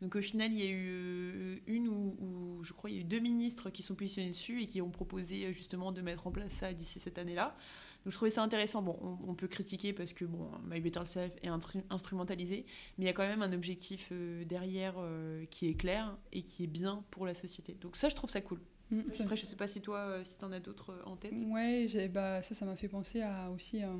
Donc 0.00 0.14
au 0.14 0.22
final, 0.22 0.52
il 0.52 0.60
y 0.60 0.62
a 0.62 0.70
eu 0.70 0.90
euh, 0.92 1.56
une 1.66 1.88
ou, 1.88 2.62
je 2.62 2.72
crois 2.72 2.88
il 2.88 2.96
y 2.96 2.98
a 2.98 3.00
eu 3.00 3.04
deux 3.04 3.18
ministres 3.18 3.70
qui 3.70 3.82
sont 3.82 3.96
positionnés 3.96 4.30
dessus 4.30 4.62
et 4.62 4.66
qui 4.66 4.80
ont 4.80 4.90
proposé 4.90 5.46
euh, 5.46 5.52
justement 5.52 5.90
de 5.90 6.02
mettre 6.02 6.28
en 6.28 6.30
place 6.30 6.52
ça 6.52 6.72
d'ici 6.72 7.00
cette 7.00 7.18
année-là. 7.18 7.56
Donc 8.04 8.12
je 8.12 8.16
trouvais 8.18 8.30
ça 8.30 8.42
intéressant. 8.42 8.82
Bon, 8.82 8.98
on, 9.00 9.30
on 9.30 9.34
peut 9.34 9.48
critiquer 9.48 9.92
parce 9.92 10.12
que 10.12 10.24
bon, 10.24 10.50
My 10.68 10.80
Better 10.80 11.06
Self 11.06 11.32
est 11.42 11.48
instru- 11.48 11.82
instrumentalisé, 11.90 12.66
mais 12.98 13.04
il 13.04 13.06
y 13.06 13.10
a 13.10 13.14
quand 13.14 13.26
même 13.26 13.42
un 13.42 13.52
objectif 13.52 14.08
euh, 14.12 14.44
derrière 14.44 14.94
euh, 14.98 15.44
qui 15.46 15.68
est 15.68 15.74
clair 15.74 16.16
et 16.32 16.42
qui 16.42 16.64
est 16.64 16.68
bien 16.68 17.02
pour 17.10 17.24
la 17.26 17.34
société. 17.34 17.76
Donc 17.80 17.96
ça, 17.96 18.08
je 18.10 18.14
trouve 18.14 18.28
ça 18.30 18.40
cool. 18.42 18.60
Mm, 18.90 19.00
Après, 19.20 19.36
je 19.36 19.46
sais 19.46 19.56
pas 19.56 19.68
si 19.68 19.80
toi, 19.80 19.98
euh, 20.00 20.24
si 20.24 20.36
t'en 20.38 20.52
as 20.52 20.60
d'autres 20.60 21.00
en 21.06 21.16
tête. 21.16 21.32
Ouais, 21.46 21.88
bah, 22.12 22.42
ça, 22.42 22.54
ça 22.54 22.66
m'a 22.66 22.76
fait 22.76 22.88
penser 22.88 23.22
à, 23.22 23.50
aussi 23.50 23.80
à, 23.82 23.90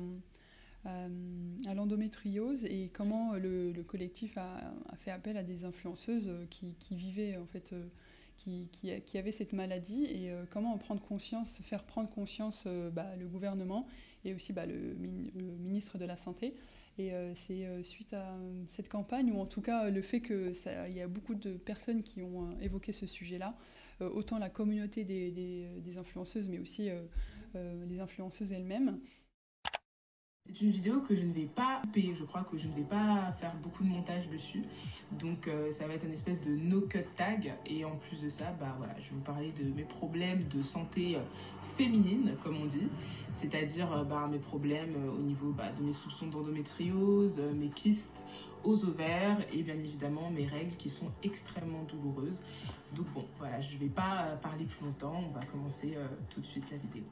l'endométriose 1.73 2.63
et 2.65 2.89
comment 2.93 3.33
le, 3.33 3.71
le 3.71 3.83
collectif 3.83 4.37
a, 4.37 4.57
a 4.89 4.95
fait 4.97 5.09
appel 5.11 5.35
à 5.37 5.41
des 5.43 5.65
influenceuses 5.65 6.29
qui, 6.51 6.75
qui 6.79 6.95
vivaient 6.95 7.37
en 7.37 7.47
fait, 7.47 7.73
qui, 8.37 8.69
qui, 8.71 9.01
qui 9.01 9.31
cette 9.31 9.53
maladie 9.53 10.05
et 10.05 10.31
euh, 10.31 10.45
comment 10.49 10.73
en 10.73 10.77
prendre 10.77 11.01
conscience, 11.01 11.59
faire 11.63 11.83
prendre 11.83 12.09
conscience 12.09 12.63
euh, 12.67 12.89
bah, 12.89 13.15
le 13.17 13.27
gouvernement 13.27 13.87
et 14.23 14.33
aussi 14.33 14.53
bah, 14.53 14.65
le, 14.65 14.95
min- 14.95 15.29
le 15.35 15.57
ministre 15.57 15.97
de 15.97 16.05
la 16.05 16.17
Santé. 16.17 16.55
Et 16.97 17.13
euh, 17.13 17.33
c'est 17.35 17.67
suite 17.83 18.13
à 18.13 18.37
cette 18.69 18.87
campagne, 18.87 19.31
ou 19.31 19.39
en 19.39 19.45
tout 19.45 19.61
cas 19.61 19.89
le 19.89 20.01
fait 20.01 20.21
qu'il 20.21 20.53
y 20.95 21.01
a 21.01 21.07
beaucoup 21.07 21.35
de 21.35 21.53
personnes 21.53 22.03
qui 22.03 22.21
ont 22.21 22.57
évoqué 22.61 22.93
ce 22.93 23.05
sujet-là, 23.05 23.57
autant 23.99 24.37
la 24.37 24.49
communauté 24.49 25.03
des, 25.03 25.97
influenceuses, 25.97 26.47
mais 26.47 26.57
aussi 26.57 26.89
les 27.53 27.99
influenceuses 27.99 28.53
elles-mêmes. 28.53 29.01
C'est 30.53 30.61
une 30.61 30.71
vidéo 30.71 31.01
que 31.01 31.15
je 31.15 31.23
ne 31.23 31.33
vais 31.33 31.49
pas 31.53 31.81
payer, 31.91 32.15
je 32.17 32.23
crois 32.23 32.43
que 32.43 32.57
je 32.57 32.69
ne 32.69 32.73
vais 32.73 32.83
pas 32.83 33.33
faire 33.41 33.53
beaucoup 33.61 33.83
de 33.83 33.89
montage 33.89 34.29
dessus. 34.29 34.63
Donc 35.19 35.49
euh, 35.49 35.69
ça 35.71 35.85
va 35.85 35.95
être 35.95 36.05
une 36.05 36.13
espèce 36.13 36.39
de 36.39 36.55
no-cut 36.55 37.03
tag. 37.17 37.53
Et 37.65 37.83
en 37.83 37.97
plus 37.97 38.21
de 38.21 38.29
ça, 38.29 38.55
bah 38.57 38.77
je 38.97 39.09
vais 39.09 39.15
vous 39.15 39.21
parler 39.21 39.51
de 39.51 39.65
mes 39.75 39.83
problèmes 39.83 40.47
de 40.47 40.63
santé 40.63 41.17
euh, 41.17 41.19
féminine, 41.77 42.35
comme 42.41 42.55
on 42.61 42.67
dit. 42.67 42.87
C'est-à-dire 43.33 43.91
euh, 43.91 44.03
bah, 44.05 44.29
mes 44.31 44.37
problèmes 44.37 44.95
au 45.13 45.21
niveau 45.21 45.51
bah, 45.51 45.71
de 45.77 45.83
mes 45.83 45.91
soupçons 45.91 46.27
d'endométriose, 46.27 47.41
mes 47.53 47.67
kystes 47.67 48.21
aux 48.63 48.85
ovaires 48.85 49.39
et 49.51 49.61
bien 49.61 49.75
évidemment 49.75 50.29
mes 50.29 50.45
règles 50.45 50.75
qui 50.77 50.89
sont 50.89 51.11
extrêmement 51.21 51.83
douloureuses. 51.83 52.39
Donc 52.95 53.07
bon, 53.13 53.25
voilà, 53.39 53.59
je 53.59 53.73
ne 53.73 53.79
vais 53.79 53.89
pas 53.89 54.37
parler 54.41 54.63
plus 54.63 54.85
longtemps. 54.85 55.21
On 55.27 55.33
va 55.33 55.45
commencer 55.47 55.97
tout 56.29 56.39
de 56.39 56.45
suite 56.45 56.65
la 56.71 56.77
vidéo. 56.77 57.03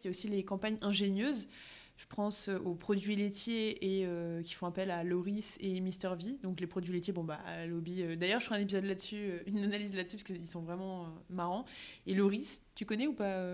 Il 0.00 0.06
y 0.06 0.08
a 0.08 0.10
aussi 0.10 0.28
les 0.28 0.44
campagnes 0.44 0.78
ingénieuses. 0.82 1.48
Je 1.96 2.06
pense 2.06 2.48
euh, 2.48 2.58
aux 2.60 2.74
produits 2.74 3.14
laitiers 3.14 3.98
et 3.98 4.06
euh, 4.06 4.42
qui 4.42 4.54
font 4.54 4.66
appel 4.66 4.90
à 4.90 5.04
Loris 5.04 5.58
et 5.60 5.78
Mister 5.80 6.08
V. 6.18 6.38
Donc 6.42 6.58
les 6.58 6.66
produits 6.66 6.94
laitiers, 6.94 7.12
bon 7.12 7.24
bah 7.24 7.40
à 7.44 7.66
lobby. 7.66 8.02
euh, 8.02 8.16
D'ailleurs, 8.16 8.40
je 8.40 8.46
ferai 8.46 8.56
un 8.56 8.62
épisode 8.62 8.86
là-dessus, 8.86 9.32
une 9.44 9.58
analyse 9.58 9.94
là-dessus 9.94 10.16
parce 10.16 10.24
qu'ils 10.24 10.48
sont 10.48 10.62
vraiment 10.62 11.02
euh, 11.04 11.08
marrants. 11.28 11.66
Et 12.06 12.14
Loris, 12.14 12.62
tu 12.74 12.86
connais 12.86 13.06
ou 13.06 13.12
pas 13.12 13.44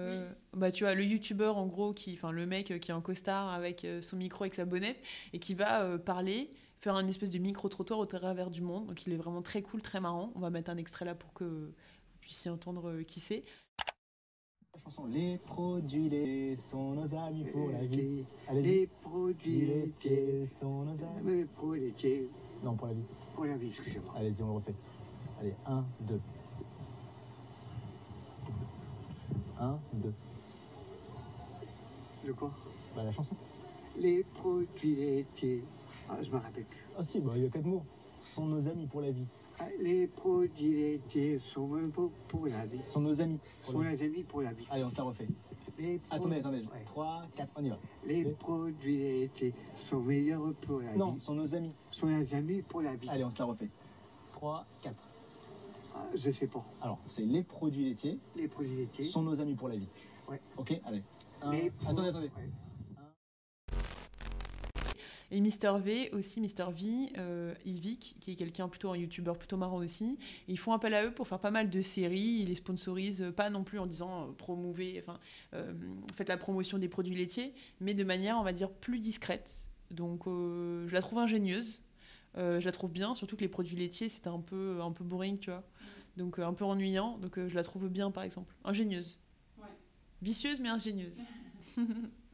Bah 0.52 0.70
tu 0.70 0.84
vois 0.84 0.94
le 0.94 1.02
youtubeur 1.02 1.56
en 1.56 1.66
gros 1.66 1.92
qui, 1.92 2.12
enfin 2.14 2.30
le 2.30 2.46
mec 2.46 2.78
qui 2.78 2.90
est 2.92 2.94
en 2.94 3.00
costard 3.00 3.48
avec 3.48 3.84
son 4.00 4.16
micro 4.16 4.44
avec 4.44 4.54
sa 4.54 4.64
bonnette 4.64 5.00
et 5.32 5.40
qui 5.40 5.54
va 5.54 5.98
parler, 5.98 6.48
faire 6.78 6.94
un 6.94 7.08
espèce 7.08 7.30
de 7.30 7.38
micro 7.38 7.68
trottoir 7.68 7.98
au 7.98 8.06
travers 8.06 8.50
du 8.50 8.62
monde. 8.62 8.86
Donc 8.86 9.08
il 9.08 9.12
est 9.12 9.16
vraiment 9.16 9.42
très 9.42 9.60
cool, 9.60 9.82
très 9.82 9.98
marrant. 9.98 10.30
On 10.36 10.38
va 10.38 10.50
mettre 10.50 10.70
un 10.70 10.76
extrait 10.76 11.04
là 11.04 11.16
pour 11.16 11.32
que 11.32 11.42
vous 11.42 11.72
puissiez 12.20 12.48
entendre 12.48 13.02
qui 13.02 13.18
c'est. 13.18 13.42
La 14.76 14.82
chanson 14.82 15.06
Les 15.06 15.38
produits 15.38 16.10
laitiers 16.10 16.56
sont 16.56 16.90
nos 16.90 17.14
amis 17.14 17.44
pour 17.44 17.70
la 17.70 17.82
vie. 17.82 18.26
Allez, 18.46 18.60
Les 18.60 18.86
produits 18.86 19.62
laitiers 19.62 20.44
sont 20.44 20.82
nos 20.82 21.02
amis. 21.02 21.46
Les 21.64 21.80
laitiers. 21.80 22.28
Non, 22.62 22.74
pour 22.74 22.88
la 22.88 22.92
vie. 22.92 23.04
Pour 23.34 23.46
la 23.46 23.56
vie, 23.56 23.68
excusez-moi. 23.68 24.12
Allez-y, 24.14 24.42
on 24.42 24.48
le 24.48 24.52
refait. 24.52 24.74
Allez, 25.40 25.54
1, 25.66 25.84
2. 26.02 26.20
1, 29.60 29.78
2. 29.94 30.12
De 32.26 32.32
quoi? 32.32 32.52
Bah, 32.94 33.02
la 33.02 33.12
chanson. 33.12 33.34
Les 33.96 34.22
produits 34.34 34.94
laitiers. 34.94 35.64
Ah, 36.10 36.22
je 36.22 36.30
me 36.30 36.36
rappelle 36.36 36.64
plus. 36.64 36.84
Ah, 36.98 37.02
si, 37.02 37.20
bah, 37.20 37.32
il 37.36 37.44
y 37.44 37.46
a 37.46 37.48
4 37.48 37.64
mots. 37.64 37.82
Sont 38.20 38.44
nos 38.44 38.68
amis 38.68 38.84
pour 38.84 39.00
la 39.00 39.10
vie. 39.10 39.26
Les 39.80 40.06
produits 40.06 40.74
laitiers 40.74 41.38
sont 41.38 41.66
même 41.66 41.90
pour, 41.90 42.10
pour 42.28 42.46
la 42.46 42.66
vie. 42.66 42.80
Sont 42.86 43.00
nos 43.00 43.20
amis. 43.20 43.38
Sont 43.62 43.80
les 43.80 44.02
amis 44.02 44.22
pour 44.22 44.42
la 44.42 44.52
vie. 44.52 44.66
Allez, 44.70 44.84
on 44.84 44.90
se 44.90 44.96
la 44.98 45.04
refait. 45.04 45.28
Les 45.78 46.00
Attendez, 46.10 46.36
attendez. 46.36 46.62
3, 46.86 47.26
4, 47.36 47.50
on 47.56 47.64
y 47.64 47.68
va. 47.68 47.78
Les 48.06 48.24
produits 48.24 48.96
laitiers 48.98 49.52
sont 49.74 50.00
meilleurs 50.00 50.52
pour 50.62 50.80
la 50.80 50.94
Non, 50.96 51.12
vie. 51.12 51.20
sont 51.20 51.34
nos 51.34 51.54
amis. 51.54 51.72
Sont 51.90 52.06
les 52.08 52.34
amis 52.34 52.62
pour 52.62 52.80
la 52.82 52.96
vie. 52.96 53.08
Allez, 53.10 53.24
on 53.24 53.30
se 53.30 53.38
la 53.38 53.44
refait. 53.44 53.68
3, 54.32 54.64
4. 54.82 54.94
Ah, 55.94 56.04
je 56.16 56.30
sais 56.30 56.46
pas. 56.46 56.64
Alors, 56.82 56.98
c'est 57.06 57.24
les 57.24 57.42
produits 57.42 57.86
laitiers 57.90 58.18
Les 58.36 58.48
produits 58.48 58.76
laitiers. 58.76 59.04
sont 59.04 59.22
nos 59.22 59.40
amis 59.40 59.54
pour 59.54 59.68
la 59.68 59.76
vie. 59.76 59.88
Ouais. 60.30 60.40
Ok, 60.56 60.78
allez. 60.84 61.02
Un- 61.42 61.52
Attendez, 61.86 62.08
attendez. 62.08 62.26
ouais. 62.36 62.48
Et 65.36 65.40
Mister 65.42 65.70
V 65.78 66.08
aussi, 66.14 66.40
Mister 66.40 66.64
V, 66.74 67.12
euh, 67.18 67.52
Yvick, 67.66 68.16
qui 68.20 68.30
est 68.30 68.36
quelqu'un 68.36 68.68
plutôt 68.68 68.88
un 68.88 68.96
youtubeur 68.96 69.36
plutôt 69.36 69.58
marrant 69.58 69.76
aussi. 69.76 70.16
Et 70.48 70.52
ils 70.52 70.58
font 70.58 70.72
appel 70.72 70.94
à 70.94 71.04
eux 71.04 71.10
pour 71.10 71.28
faire 71.28 71.40
pas 71.40 71.50
mal 71.50 71.68
de 71.68 71.82
séries. 71.82 72.38
Ils 72.40 72.48
les 72.48 72.54
sponsorisent 72.54 73.20
euh, 73.20 73.32
pas 73.32 73.50
non 73.50 73.62
plus 73.62 73.78
en 73.78 73.84
disant 73.84 74.22
euh, 74.22 74.32
promouvez, 74.32 74.98
enfin 74.98 75.20
euh, 75.52 75.74
faites 76.16 76.30
la 76.30 76.38
promotion 76.38 76.78
des 76.78 76.88
produits 76.88 77.14
laitiers, 77.14 77.52
mais 77.80 77.92
de 77.92 78.02
manière 78.02 78.38
on 78.38 78.44
va 78.44 78.54
dire 78.54 78.70
plus 78.70 78.98
discrète. 78.98 79.68
Donc 79.90 80.22
je 80.24 80.90
la 80.90 81.02
trouve 81.02 81.18
ingénieuse. 81.18 81.82
Je 82.34 82.64
la 82.64 82.72
trouve 82.72 82.90
bien, 82.90 83.14
surtout 83.14 83.36
que 83.36 83.42
les 83.42 83.48
produits 83.48 83.76
laitiers 83.76 84.08
c'était 84.08 84.28
un 84.28 84.40
peu 84.40 84.80
un 84.80 84.90
peu 84.90 85.04
boring, 85.04 85.38
tu 85.38 85.50
vois. 85.50 85.64
Donc 86.16 86.38
un 86.38 86.54
peu 86.54 86.64
ennuyant. 86.64 87.18
Donc 87.18 87.38
je 87.46 87.54
la 87.54 87.62
trouve 87.62 87.90
bien 87.90 88.10
par 88.10 88.22
exemple, 88.22 88.54
ingénieuse. 88.64 89.20
Vicieuse 90.22 90.60
mais 90.60 90.70
ingénieuse. 90.70 91.20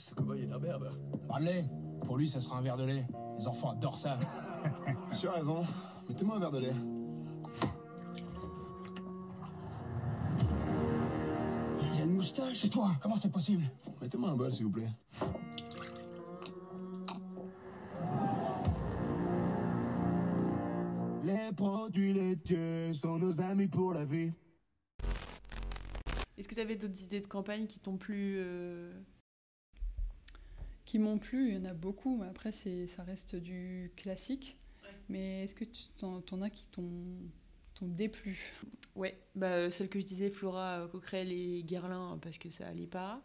Ce 0.00 0.14
cow-boy 0.14 0.40
est 0.40 0.50
un 0.50 0.58
berbe. 0.58 0.90
Parle-les. 1.28 1.62
Pour 2.06 2.16
lui, 2.16 2.26
ça 2.26 2.40
sera 2.40 2.56
un 2.56 2.62
verre 2.62 2.78
de 2.78 2.84
lait. 2.84 3.06
Les 3.38 3.46
enfants 3.46 3.70
adorent 3.70 3.98
ça. 3.98 4.18
Tu 5.20 5.28
as 5.28 5.32
raison. 5.32 5.62
Mettez-moi 6.08 6.36
un 6.36 6.40
verre 6.40 6.50
de 6.50 6.60
lait. 6.60 6.72
Il 11.94 12.00
a 12.00 12.04
une 12.04 12.14
moustache. 12.14 12.64
Et 12.64 12.70
toi, 12.70 12.88
comment 13.02 13.14
c'est 13.14 13.30
possible? 13.30 13.62
Mettez-moi 14.00 14.30
un 14.30 14.36
bol, 14.36 14.50
s'il 14.50 14.64
vous 14.64 14.70
plaît. 14.70 14.88
Les 21.24 21.52
produits 21.54 22.14
laitiers 22.14 22.94
sont 22.94 23.18
nos 23.18 23.42
amis 23.42 23.68
pour 23.68 23.92
la 23.92 24.04
vie. 24.06 24.32
Est-ce 26.38 26.48
que 26.48 26.54
tu 26.54 26.60
avais 26.62 26.76
d'autres 26.76 27.02
idées 27.02 27.20
de 27.20 27.26
campagne 27.26 27.66
qui 27.66 27.80
t'ont 27.80 27.98
plu 27.98 28.36
euh, 28.38 28.94
Qui 30.90 30.98
m'ont 30.98 31.18
plu, 31.18 31.50
il 31.50 31.54
y 31.54 31.56
en 31.56 31.66
a 31.66 31.72
beaucoup, 31.72 32.16
mais 32.16 32.26
après 32.26 32.50
ça 32.50 33.04
reste 33.04 33.36
du 33.36 33.92
classique. 33.94 34.58
Mais 35.08 35.44
est-ce 35.44 35.54
que 35.54 35.62
tu 35.64 35.84
t'en, 35.98 36.20
t'en 36.20 36.42
as 36.42 36.50
qui 36.50 36.66
t'ont, 36.66 36.82
t'ont 37.76 37.86
déplu? 37.86 38.40
Ouais, 38.96 39.16
bah, 39.36 39.52
euh, 39.52 39.70
celle 39.70 39.88
que 39.88 40.00
je 40.00 40.04
disais, 40.04 40.30
Flora, 40.30 40.88
Coquerel 40.90 41.30
et 41.30 41.62
Guerlain, 41.62 42.18
parce 42.20 42.38
que 42.38 42.50
ça 42.50 42.66
allait 42.66 42.88
pas. 42.88 43.22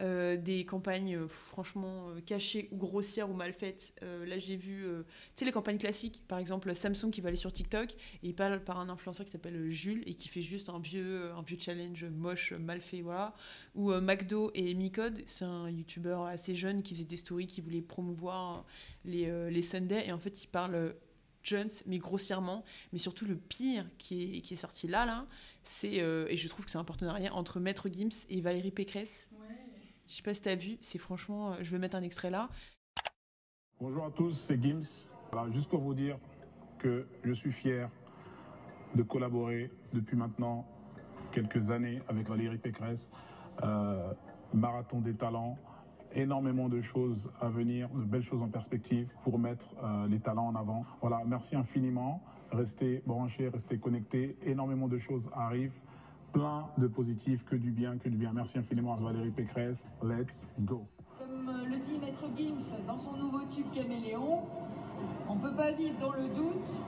Euh, 0.00 0.36
des 0.36 0.64
campagnes 0.64 1.14
euh, 1.14 1.28
franchement 1.28 2.08
euh, 2.08 2.20
cachées 2.20 2.68
ou 2.72 2.76
grossières 2.76 3.30
ou 3.30 3.32
mal 3.32 3.52
faites. 3.52 3.94
Là, 4.02 4.38
j'ai 4.38 4.56
vu, 4.56 4.84
tu 4.84 5.04
sais, 5.36 5.44
les 5.44 5.52
campagnes 5.52 5.78
classiques, 5.78 6.22
par 6.26 6.38
exemple 6.38 6.74
Samsung 6.74 7.10
qui 7.10 7.20
va 7.20 7.28
aller 7.28 7.36
sur 7.36 7.52
TikTok 7.52 7.92
et 7.92 7.96
il 8.22 8.34
parle 8.34 8.62
par 8.62 8.78
un 8.78 8.88
influenceur 8.88 9.24
qui 9.24 9.32
s'appelle 9.32 9.70
Jules 9.70 10.02
et 10.06 10.14
qui 10.14 10.28
fait 10.28 10.42
juste 10.42 10.68
un 10.68 10.78
vieux, 10.78 11.30
un 11.32 11.42
vieux 11.42 11.56
challenge 11.58 12.04
moche, 12.04 12.52
mal 12.52 12.80
fait, 12.80 13.02
voilà. 13.02 13.34
Ou 13.74 13.92
McDo 13.92 14.50
et 14.54 14.74
Micode, 14.74 15.22
c'est 15.26 15.44
un 15.44 15.70
youtubeur 15.70 16.24
assez 16.24 16.54
jeune 16.54 16.82
qui 16.82 16.94
faisait 16.94 17.04
des 17.04 17.16
stories, 17.16 17.46
qui 17.46 17.60
voulait 17.60 17.82
promouvoir 17.82 18.64
les, 19.04 19.50
les 19.50 19.62
Sundays 19.62 20.06
et 20.06 20.12
en 20.12 20.18
fait, 20.18 20.42
il 20.42 20.48
parle. 20.48 20.94
Jones, 21.46 21.68
mais 21.84 21.98
grossièrement. 21.98 22.64
Mais 22.94 22.98
surtout, 22.98 23.26
le 23.26 23.36
pire 23.36 23.84
qui 23.98 24.38
est, 24.38 24.40
qui 24.40 24.54
est 24.54 24.56
sorti 24.56 24.86
là, 24.86 25.04
là, 25.04 25.26
c'est, 25.62 25.96
et 25.96 26.36
je 26.38 26.48
trouve 26.48 26.64
que 26.64 26.70
c'est 26.70 26.78
un 26.78 26.84
partenariat 26.84 27.34
entre 27.34 27.60
Maître 27.60 27.90
Gims 27.92 28.24
et 28.30 28.40
Valérie 28.40 28.70
Pécresse. 28.70 29.26
Je 30.08 30.16
sais 30.16 30.22
pas 30.22 30.34
si 30.34 30.42
t'as 30.42 30.54
vu, 30.54 30.78
c'est 30.80 30.98
franchement. 30.98 31.52
euh, 31.52 31.56
Je 31.62 31.70
vais 31.70 31.78
mettre 31.78 31.96
un 31.96 32.02
extrait 32.02 32.30
là. 32.30 32.48
Bonjour 33.80 34.04
à 34.04 34.10
tous, 34.10 34.32
c'est 34.32 34.60
Gims. 34.60 35.14
Voilà, 35.32 35.50
juste 35.50 35.68
pour 35.68 35.80
vous 35.80 35.94
dire 35.94 36.18
que 36.78 37.06
je 37.24 37.32
suis 37.32 37.50
fier 37.52 37.90
de 38.94 39.02
collaborer 39.02 39.70
depuis 39.92 40.16
maintenant 40.16 40.66
quelques 41.32 41.70
années 41.70 42.00
avec 42.08 42.28
Valérie 42.28 42.58
Pécresse. 42.58 43.10
Euh, 43.62 44.12
marathon 44.52 45.00
des 45.00 45.14
talents, 45.14 45.56
énormément 46.12 46.68
de 46.68 46.80
choses 46.80 47.32
à 47.40 47.48
venir, 47.48 47.88
de 47.90 48.04
belles 48.04 48.22
choses 48.22 48.42
en 48.42 48.48
perspective 48.48 49.12
pour 49.22 49.38
mettre 49.38 49.68
euh, 49.82 50.06
les 50.08 50.20
talents 50.20 50.46
en 50.48 50.54
avant. 50.54 50.84
Voilà, 51.00 51.20
merci 51.26 51.56
infiniment. 51.56 52.20
Restez 52.52 53.02
branchés, 53.06 53.48
restez 53.48 53.78
connectés. 53.78 54.36
Énormément 54.42 54.86
de 54.86 54.98
choses 54.98 55.28
arrivent. 55.32 55.80
Plein 56.34 56.68
de 56.78 56.88
positifs, 56.88 57.44
que 57.44 57.54
du 57.54 57.70
bien, 57.70 57.96
que 57.96 58.08
du 58.08 58.16
bien. 58.16 58.32
Merci 58.32 58.58
infiniment 58.58 58.94
à 58.94 59.00
Valérie 59.00 59.30
Pécresse. 59.30 59.86
Let's 60.02 60.48
go. 60.58 60.84
Comme 61.16 61.48
euh, 61.48 61.68
le 61.70 61.78
dit 61.78 61.96
Maître 62.00 62.24
Gims 62.34 62.76
dans 62.88 62.96
son 62.96 63.16
nouveau 63.16 63.46
tube 63.46 63.70
Caméléon, 63.72 64.42
on 65.28 65.38
peut 65.38 65.54
pas 65.54 65.70
vivre 65.70 65.96
dans 66.00 66.10
le 66.10 66.28
doute, 66.34 66.80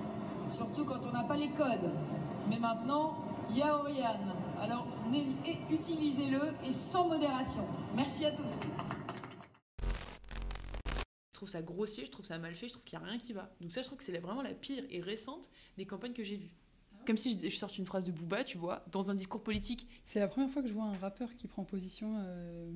surtout 0.48 0.85
quand 0.85 1.06
on 1.06 1.12
n'a 1.12 1.23
pas 1.23 1.36
les 1.36 1.51
codes. 1.51 1.93
Mais 2.51 2.59
maintenant, 2.59 3.18
il 3.48 3.59
y 3.59 3.62
a 3.62 3.78
Oriane. 3.78 4.35
Alors 4.60 4.85
utilisez-le 5.70 6.40
et 6.66 6.73
sans 6.73 7.06
modération. 7.09 7.62
Merci 7.94 8.24
à 8.27 8.32
tous. 8.32 8.59
Je 11.36 11.39
trouve 11.39 11.48
ça 11.48 11.62
grossier, 11.62 12.05
je 12.05 12.10
trouve 12.10 12.27
ça 12.27 12.39
mal 12.39 12.56
fait, 12.56 12.66
je 12.66 12.73
trouve 12.73 12.85
qu'il 12.85 12.98
n'y 12.98 13.05
a 13.05 13.09
rien 13.09 13.18
qui 13.20 13.32
va. 13.32 13.55
Donc, 13.60 13.70
ça, 13.70 13.82
je 13.82 13.86
trouve 13.86 13.98
que 13.98 14.05
c'est 14.05 14.18
vraiment 14.18 14.43
la 14.43 14.55
pire 14.55 14.82
et 14.90 15.01
récente 15.01 15.48
des 15.77 15.86
campagnes 15.86 16.14
que 16.14 16.24
j'ai 16.24 16.39
vues. 16.39 16.51
Comme 17.07 17.16
si 17.16 17.39
je, 17.39 17.49
je 17.49 17.57
sorte 17.57 17.78
une 17.78 17.87
phrase 17.87 18.05
de 18.05 18.12
Booba, 18.12 18.45
tu 18.45 18.59
vois, 18.59 18.85
dans 18.91 19.11
un 19.11 19.15
discours 19.15 19.43
politique. 19.43 19.87
C'est 20.05 20.20
la 20.20 20.28
première 20.28 20.51
fois 20.51 20.62
que 20.62 20.69
je 20.69 20.74
vois 20.74 20.85
un 20.85 20.97
rappeur 20.99 21.35
qui 21.37 21.47
prend 21.47 21.65
position 21.65 22.16
euh, 22.19 22.70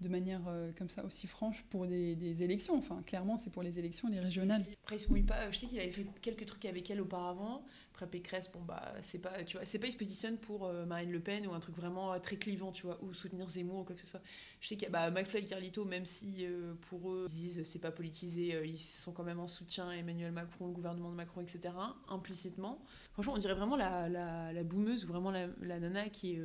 de 0.00 0.08
manière 0.08 0.40
euh, 0.48 0.70
comme 0.76 0.88
ça 0.88 1.04
aussi 1.04 1.26
franche 1.26 1.62
pour 1.70 1.86
des, 1.86 2.14
des 2.16 2.42
élections. 2.42 2.76
Enfin, 2.76 3.02
clairement, 3.06 3.38
c'est 3.38 3.50
pour 3.50 3.62
les 3.62 3.78
élections, 3.78 4.08
les 4.08 4.20
régionales. 4.20 4.64
Après, 4.82 4.96
il 4.96 5.00
se 5.00 5.08
mouille 5.08 5.22
pas. 5.22 5.50
Je 5.50 5.58
sais 5.58 5.66
qu'il 5.66 5.78
avait 5.78 5.92
fait 5.92 6.06
quelques 6.22 6.46
trucs 6.46 6.64
avec 6.64 6.90
elle 6.90 7.00
auparavant. 7.00 7.64
Après, 7.92 8.06
Pécresse, 8.06 8.50
bon, 8.50 8.60
bah, 8.62 8.94
c'est 9.02 9.18
pas, 9.18 9.44
tu 9.44 9.56
vois, 9.56 9.66
c'est 9.66 9.78
pas, 9.78 9.86
il 9.86 9.92
se 9.92 9.98
positionne 9.98 10.38
pour 10.38 10.64
euh, 10.64 10.86
Marine 10.86 11.12
Le 11.12 11.20
Pen 11.20 11.46
ou 11.46 11.52
un 11.52 11.60
truc 11.60 11.76
vraiment 11.76 12.12
euh, 12.12 12.18
très 12.18 12.36
clivant, 12.36 12.72
tu 12.72 12.86
vois, 12.86 12.98
ou 13.02 13.12
soutenir 13.12 13.48
Zemmour 13.48 13.80
ou 13.80 13.84
quoi 13.84 13.94
que 13.94 14.00
ce 14.00 14.06
soit. 14.06 14.22
Je 14.60 14.68
sais 14.68 14.76
qu'il 14.76 14.84
y 14.84 14.86
a, 14.86 14.90
bah, 14.90 15.10
McFly 15.10 15.40
et 15.40 15.44
Carlito, 15.44 15.84
même 15.84 16.06
si 16.06 16.46
pour 16.88 17.10
eux, 17.10 17.26
ils 17.28 17.34
disent 17.34 17.62
c'est 17.64 17.78
pas 17.78 17.90
politisé, 17.90 18.60
ils 18.64 18.78
sont 18.78 19.12
quand 19.12 19.24
même 19.24 19.40
en 19.40 19.46
soutien 19.46 19.88
à 19.88 19.96
Emmanuel 19.96 20.32
Macron, 20.32 20.68
le 20.68 20.72
gouvernement 20.72 21.10
de 21.10 21.16
Macron, 21.16 21.40
etc., 21.40 21.74
implicitement. 22.08 22.82
Franchement, 23.12 23.34
on 23.34 23.38
dirait 23.38 23.54
vraiment 23.54 23.76
la, 23.76 24.08
la, 24.08 24.52
la 24.52 24.62
boumeuse 24.62 25.04
ou 25.04 25.08
vraiment 25.08 25.30
la, 25.30 25.48
la 25.60 25.78
nana 25.78 26.08
qui 26.08 26.34
est. 26.34 26.40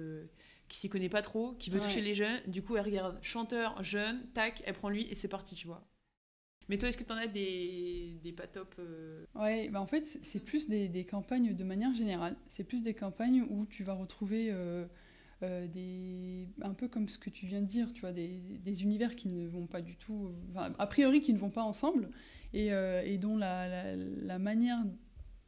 qui 0.69 0.77
s'y 0.79 0.89
connaît 0.89 1.09
pas 1.09 1.21
trop, 1.21 1.53
qui 1.53 1.69
veut 1.69 1.79
Ouais. 1.79 1.85
toucher 1.85 2.01
les 2.01 2.15
jeunes, 2.15 2.41
du 2.47 2.61
coup 2.63 2.75
elle 2.77 2.85
regarde 2.85 3.17
chanteur, 3.21 3.83
jeune, 3.83 4.21
tac, 4.33 4.61
elle 4.65 4.73
prend 4.73 4.89
lui 4.89 5.07
et 5.09 5.15
c'est 5.15 5.27
parti, 5.27 5.55
tu 5.55 5.67
vois. 5.67 5.87
Mais 6.67 6.77
toi, 6.79 6.89
est-ce 6.89 6.97
que 6.97 7.03
t'en 7.03 7.15
as 7.15 7.27
des, 7.27 8.19
des 8.23 8.31
pas 8.31 8.47
top 8.47 8.73
euh, 8.79 9.25
Ouais, 9.35 9.69
bah 9.69 9.79
en 9.81 9.85
fait, 9.85 10.05
c'est- 10.23 10.39
plus 10.43 10.67
des, 10.67 10.87
des 10.89 11.05
campagnes 11.05 11.53
de 11.55 11.63
manière 11.63 11.93
générale. 11.93 12.35
C'est 12.47 12.63
plus 12.63 12.81
des 12.81 12.95
campagnes 12.95 13.43
où 13.49 13.67
tu 13.67 13.83
vas 13.83 13.93
retrouver 13.93 14.49
euh, 14.51 14.85
euh, 15.43 15.67
des, 15.67 16.47
un 16.63 16.73
peu 16.73 16.87
comme 16.87 17.07
ce 17.09 17.19
que 17.19 17.29
tu 17.29 17.45
viens 17.45 17.61
de 17.61 17.67
dire, 17.67 17.93
tu 17.93 18.01
vois, 18.01 18.13
des, 18.13 18.39
des 18.63 18.81
univers 18.83 19.15
qui 19.15 19.27
ne 19.29 19.47
vont 19.47 19.67
pas 19.67 19.81
du 19.81 19.95
tout, 19.97 20.31
enfin, 20.51 20.73
a 20.79 20.87
priori 20.87 21.21
qui 21.21 21.33
ne 21.33 21.37
vont 21.39 21.51
pas 21.51 21.63
ensemble, 21.63 22.09
et, 22.53 22.73
euh, 22.73 23.03
et 23.05 23.17
dont 23.19 23.37
la, 23.37 23.67
la, 23.67 23.95
la 23.95 24.39
manière 24.39 24.77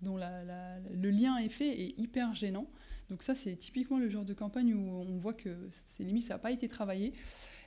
dont 0.02 0.18
la- 0.18 0.80
le 0.94 1.10
lien 1.10 1.38
est 1.38 1.50
fait 1.50 1.82
est 1.82 2.00
hyper 2.00 2.36
gênant. 2.36 2.68
Donc 3.10 3.24
ça, 3.24 3.36
c'est 3.36 3.56
typiquement 3.56 4.00
le 4.00 4.10
genre 4.10 4.26
de 4.26 4.34
campagne 4.34 4.74
où 4.74 5.02
on 5.02 5.18
voit 5.18 5.34
que 5.34 5.70
c'est 5.96 6.04
limite, 6.04 6.28
ça 6.28 6.36
n'a 6.36 6.40
pas 6.40 6.52
été 6.52 6.68
travaillé. 6.68 7.14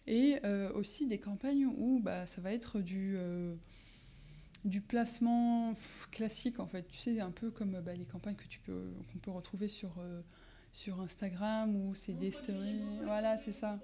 Et 0.07 0.39
euh, 0.45 0.73
aussi 0.73 1.07
des 1.07 1.19
campagnes 1.19 1.67
où 1.67 2.01
bah, 2.01 2.27
ça 2.27 2.41
va 2.41 2.53
être 2.53 2.81
du... 2.81 3.15
euh, 3.17 3.55
du 4.65 4.81
placement 4.81 5.75
classique 6.11 6.61
en 6.61 6.67
fait. 6.67 6.87
Tu 6.89 6.99
sais, 6.99 7.21
un 7.21 7.31
peu 7.31 7.51
comme 7.51 7.81
bah, 7.81 7.95
les 7.95 8.05
campagnes 8.05 8.35
que 8.35 8.47
tu 8.47 8.61
peux 8.61 8.93
qu'on 9.11 9.19
peut 9.19 9.31
retrouver 9.31 9.69
sur 9.69 9.91
euh, 9.99 10.21
sur 10.73 11.01
Instagram 11.01 11.75
ou 11.75 11.95
c'est 11.95 12.13
des 12.13 12.31
stories. 12.31 12.83
Voilà, 13.05 13.39
c'est 13.39 13.53
ça. 13.53 13.79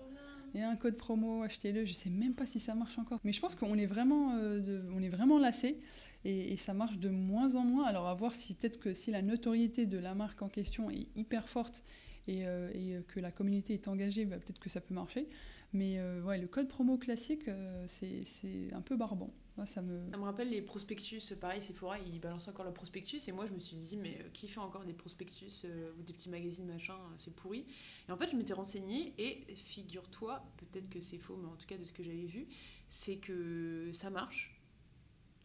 Un 0.63 0.77
code 0.77 0.97
promo, 0.97 1.43
achetez-le. 1.43 1.85
Je 1.85 1.93
sais 1.93 2.11
même 2.11 2.35
pas 2.35 2.47
si 2.47 2.61
ça 2.61 2.75
marche 2.75 2.99
encore. 2.99 3.21
Mais 3.25 3.33
je 3.33 3.41
pense 3.41 3.55
qu'on 3.55 3.77
est 3.77 3.87
vraiment, 3.87 4.37
euh, 4.37 5.39
lassé 5.41 5.79
et, 6.25 6.57
ça 6.57 6.75
marche 6.75 6.99
de 6.99 7.09
moins 7.09 7.55
en 7.55 7.63
moins. 7.63 7.85
Alors 7.85 8.09
à 8.09 8.15
voir 8.15 8.35
si 8.35 8.55
peut-être 8.55 8.79
que 8.79 8.95
si 8.95 9.11
la 9.11 9.23
notoriété 9.23 9.87
de 9.87 9.99
la 9.99 10.15
marque 10.15 10.43
en 10.43 10.49
question 10.49 10.91
est 10.91 11.07
hyper 11.15 11.49
forte 11.49 11.83
et, 12.27 12.47
euh, 12.47 13.01
que 13.09 13.21
la 13.21 13.31
communauté 13.31 13.75
est 13.75 13.89
engagée, 13.89 14.25
bah, 14.25 14.37
peut-être 14.37 14.59
que 14.59 14.71
ça 14.71 14.81
peut 14.81 14.95
marcher. 14.95 15.29
Mais 15.73 15.99
euh, 15.99 16.23
ouais, 16.23 16.39
le 16.39 16.47
code 16.47 16.69
promo 16.69 16.97
classique, 16.97 17.51
c'est 17.87 18.73
un 18.73 18.81
peu 18.81 18.97
barbant. 18.97 19.31
Moi, 19.57 19.67
ça 19.67 19.81
me... 19.81 20.11
Ça 20.11 20.17
me 20.19 20.23
rappelle 20.25 20.51
les 20.51 20.61
prospectus, 20.61 21.33
pareil, 21.41 21.63
Sephora, 21.63 21.99
ils 21.99 22.21
balancent 22.21 22.49
encore 22.49 22.67
le 22.67 22.75
prospectus, 22.75 23.27
et 23.27 23.33
moi 23.33 23.47
je 23.47 23.53
me 23.53 23.59
suis 23.59 23.77
dit, 23.77 23.97
mais 23.97 24.19
euh, 24.21 24.29
qui 24.33 24.49
fait 24.49 24.61
encore 24.61 24.85
des 24.85 24.93
prospectus 24.93 25.65
euh, 25.65 25.93
ou 25.99 26.03
des 26.03 26.13
petits 26.13 26.29
magazines, 26.29 26.67
machin, 26.67 26.95
euh, 26.95 27.15
c'est 27.17 27.35
pourri. 27.35 27.65
Et 28.09 28.13
en 28.13 28.17
fait, 28.19 28.31
je 28.31 28.37
m'étais 28.37 28.53
renseignée, 28.53 29.15
et 29.17 29.47
figure-toi, 29.55 30.45
peut-être 30.59 30.91
que 30.91 31.01
c'est 31.01 31.19
faux, 31.19 31.37
mais 31.37 31.49
en 31.49 31.57
tout 31.57 31.67
cas 31.67 31.79
de 31.79 31.85
ce 31.85 31.93
que 31.95 32.03
j'avais 32.03 32.27
vu, 32.27 32.49
c'est 32.91 33.17
que 33.17 33.91
ça 33.95 34.11
marche. 34.11 34.53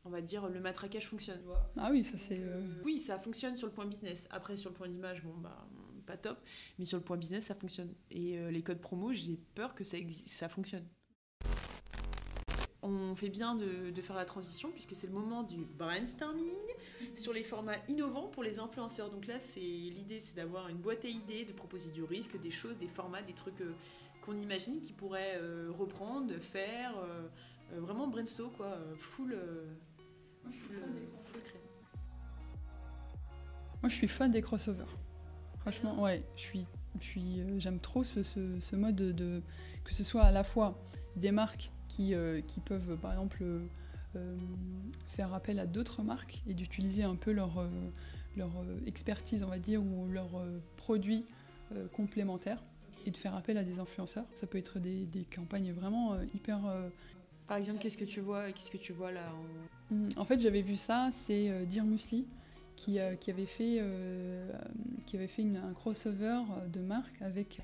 On 0.04 0.10
va 0.10 0.22
dire, 0.22 0.50
le 0.50 0.60
matraquage 0.60 1.08
fonctionne. 1.08 1.42
Ah 1.78 1.90
oui, 1.92 2.04
ça 2.04 2.18
c'est... 2.18 2.40
euh, 2.40 2.82
Oui, 2.84 2.98
ça 3.00 3.20
fonctionne 3.20 3.56
sur 3.56 3.68
le 3.68 3.74
point 3.74 3.86
business. 3.86 4.28
Après, 4.32 4.58
sur 4.58 4.72
le 4.72 4.76
point 4.76 4.90
d'image, 4.90 5.24
bon, 5.24 5.38
bah, 5.38 5.68
pas 6.08 6.18
top, 6.18 6.40
mais 6.80 6.86
sur 6.86 6.98
le 6.98 7.04
point 7.04 7.18
business, 7.18 7.46
ça 7.46 7.56
fonctionne. 7.56 7.94
Et 8.10 8.38
euh, 8.40 8.50
les 8.50 8.64
codes 8.64 8.82
promo, 8.82 9.14
j'ai 9.14 9.38
peur 9.54 9.76
que 9.76 9.84
ça, 9.84 9.98
ça 10.26 10.50
fonctionne. 10.50 10.86
On 12.84 13.16
fait 13.16 13.30
bien 13.30 13.56
de, 13.56 13.92
de 13.92 14.02
faire 14.02 14.16
la 14.16 14.26
transition 14.26 14.72
puisque 14.72 14.96
c'est 14.96 15.08
le 15.08 15.14
moment 15.14 15.44
du 15.44 15.66
brainstorming 15.66 16.58
sur 17.16 17.32
les 17.34 17.44
formats 17.44 17.78
innovants 17.88 18.28
pour 18.28 18.44
les 18.44 18.58
influenceurs. 18.60 19.12
Donc 19.12 19.28
là, 19.28 19.40
c'est 19.40 19.60
l'idée, 19.60 20.20
c'est 20.20 20.36
d'avoir 20.36 20.68
une 20.70 20.78
boîte 20.78 21.06
à 21.06 21.08
idées, 21.10 21.46
de 21.46 21.54
proposer 21.54 21.90
du 21.92 22.04
risque, 22.04 22.40
des 22.42 22.50
choses, 22.52 22.78
des 22.80 22.88
formats, 22.88 23.22
des 23.22 23.34
trucs 23.34 23.62
euh, 23.62 23.74
qu'on 24.22 24.36
imagine 24.38 24.82
qui 24.82 24.94
pourraient 24.94 25.38
euh, 25.38 25.70
reprendre, 25.78 26.34
faire, 26.40 26.98
euh, 26.98 27.28
euh, 27.74 27.80
vraiment 27.82 28.08
brainstorm 28.08 28.52
quoi, 28.54 28.78
full, 28.98 29.34
euh, 29.34 29.66
full, 30.50 30.76
euh. 30.78 30.88
Moi, 33.82 33.90
je 33.90 33.96
suis 33.96 34.08
fan 34.08 34.32
des 34.32 34.42
crossovers. 34.42 34.86
Franchement, 35.60 36.02
ouais, 36.04 36.24
je 36.36 36.42
suis, 36.42 36.66
je 37.00 37.04
suis, 37.04 37.42
euh, 37.42 37.60
j'aime 37.60 37.80
trop 37.80 38.04
ce, 38.04 38.22
ce- 38.24 38.60
ce 38.60 38.76
mode 38.76 38.96
de, 38.96 39.12
de- 39.12 39.42
que 39.84 39.94
ce 39.94 40.04
soit 40.04 40.22
à 40.24 40.32
la 40.32 40.44
fois 40.44 40.78
des 41.16 41.32
marques 41.32 41.72
qui, 41.92 42.14
euh, 42.16 42.40
qui 42.42 42.62
peuvent, 42.62 42.96
par 43.02 43.12
exemple, 43.12 43.40
euh, 43.42 43.60
euh, 44.16 44.36
faire 45.08 45.34
appel 45.34 45.60
à 45.60 45.66
d'autres 45.66 46.04
marques 46.04 46.42
et 46.48 46.54
d'utiliser 46.54 47.04
un 47.04 47.16
peu 47.16 47.32
leur, 47.32 47.66
leur 48.38 48.52
expertise, 48.86 49.44
on 49.44 49.48
va 49.48 49.60
dire, 49.60 49.82
ou 49.84 50.08
leurs 50.08 50.42
produits 50.78 51.26
complémentaires 51.94 52.62
et 53.06 53.12
de 53.12 53.18
faire 53.18 53.36
appel 53.36 53.58
à 53.58 53.64
des 53.64 53.80
influenceurs. 53.80 54.26
Ça 54.40 54.48
peut 54.48 54.58
être 54.58 54.80
des, 54.80 55.06
des 55.06 55.24
campagnes 55.24 55.72
vraiment 55.72 56.18
hyper 56.36 56.60
Par 57.48 57.58
exemple, 57.58 57.80
qu'est-ce 57.80 57.98
que 57.98 58.06
tu 58.06 58.20
vois, 58.20 58.52
qu'est-ce 58.52 58.70
que 58.72 58.78
tu 58.78 58.94
vois 58.94 59.12
là 59.12 59.34
en- 59.34 59.94
Mm, 59.96 60.10
En 60.18 60.24
fait, 60.26 60.40
j'avais 60.40 60.62
vu 60.62 60.78
ça, 60.78 61.12
c'est 61.26 61.66
Dear 61.66 61.86
Musli 61.86 62.26
qui, 62.78 62.98
qui 63.20 63.32
avait 63.32 63.46
fait, 63.46 63.78
euh, 63.80 64.52
qui 65.06 65.18
avait 65.18 65.28
fait 65.28 65.42
une- 65.42 65.58
un 65.58 65.74
crossover 65.74 66.42
de 66.72 66.80
marque 66.82 67.22
avec 67.22 67.62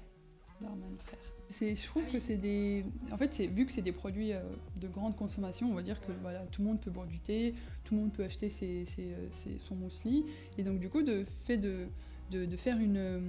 Darman 0.61 0.97
Frère. 1.05 1.19
C'est, 1.51 1.75
je 1.75 1.85
trouve 1.85 2.03
que 2.11 2.19
c'est 2.19 2.35
des. 2.35 2.83
En 3.11 3.17
fait, 3.17 3.33
c'est, 3.33 3.47
vu 3.47 3.65
que 3.65 3.71
c'est 3.71 3.81
des 3.81 3.91
produits 3.93 4.33
euh, 4.33 4.41
de 4.75 4.87
grande 4.87 5.15
consommation, 5.15 5.69
on 5.71 5.73
va 5.75 5.81
dire 5.81 5.99
que 6.01 6.11
voilà, 6.21 6.39
tout 6.51 6.61
le 6.61 6.67
monde 6.67 6.79
peut 6.81 6.91
boire 6.91 7.07
du 7.07 7.19
thé, 7.19 7.55
tout 7.85 7.95
le 7.95 8.01
monde 8.01 8.13
peut 8.13 8.23
acheter 8.25 8.49
ses, 8.49 8.85
ses, 8.85 9.13
euh, 9.13 9.27
ses- 9.31 9.57
son 9.59 9.75
muesli. 9.75 10.25
Et 10.57 10.63
donc, 10.63 10.79
du 10.79 10.89
coup, 10.89 11.01
de 11.03 11.25
fait 11.45 11.57
de, 11.57 11.87
de, 12.31 12.45
de 12.45 12.57
faire 12.57 12.77
une, 12.79 12.97
euh, 12.97 13.19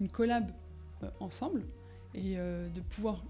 une 0.00 0.08
collab 0.08 0.50
ensemble 1.20 1.62
et 2.14 2.34
de 2.34 2.80
pouvoir 2.90 3.24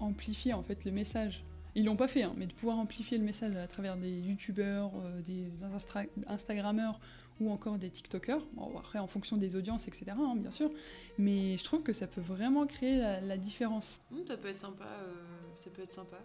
amplifier 0.00 0.52
en 0.54 0.62
fait 0.64 0.84
le 0.84 0.90
message. 0.90 1.44
Ils 1.76 1.84
l'ont 1.84 1.94
pas 1.94 2.08
fait, 2.08 2.22
hein, 2.24 2.32
mais 2.36 2.46
de 2.46 2.52
pouvoir 2.52 2.78
amplifier 2.78 3.16
le 3.18 3.22
message 3.24 3.54
à 3.54 3.68
travers 3.68 3.96
des 3.96 4.10
youtubeurs, 4.20 4.90
des 5.24 5.44
instra- 5.76 6.06
instagrammeurs 6.26 6.98
ou 7.40 7.50
encore 7.50 7.78
des 7.78 7.90
tiktokers. 7.90 8.42
Bon, 8.52 8.76
après, 8.78 8.98
en 8.98 9.06
fonction 9.06 9.36
des 9.36 9.56
audiences, 9.56 9.88
etc., 9.88 10.12
hein, 10.18 10.34
bien 10.36 10.50
sûr. 10.50 10.70
Mais 11.18 11.56
je 11.56 11.64
trouve 11.64 11.82
que 11.82 11.92
ça 11.92 12.06
peut 12.06 12.20
vraiment 12.20 12.66
créer 12.66 12.98
la, 12.98 13.20
la 13.20 13.36
différence. 13.36 14.00
Hum, 14.12 14.24
ça 14.26 14.36
peut 14.36 14.48
être 14.48 14.58
sympa, 14.58 14.84
euh, 14.84 15.14
ça 15.54 15.70
peut 15.70 15.82
être 15.82 15.92
sympa. 15.92 16.18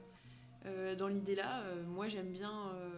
Euh, 0.66 0.96
dans 0.96 1.08
l'idée 1.08 1.36
là, 1.36 1.62
euh, 1.62 1.84
moi 1.86 2.08
j'aime 2.10 2.32
bien 2.32 2.52
euh, 2.74 2.90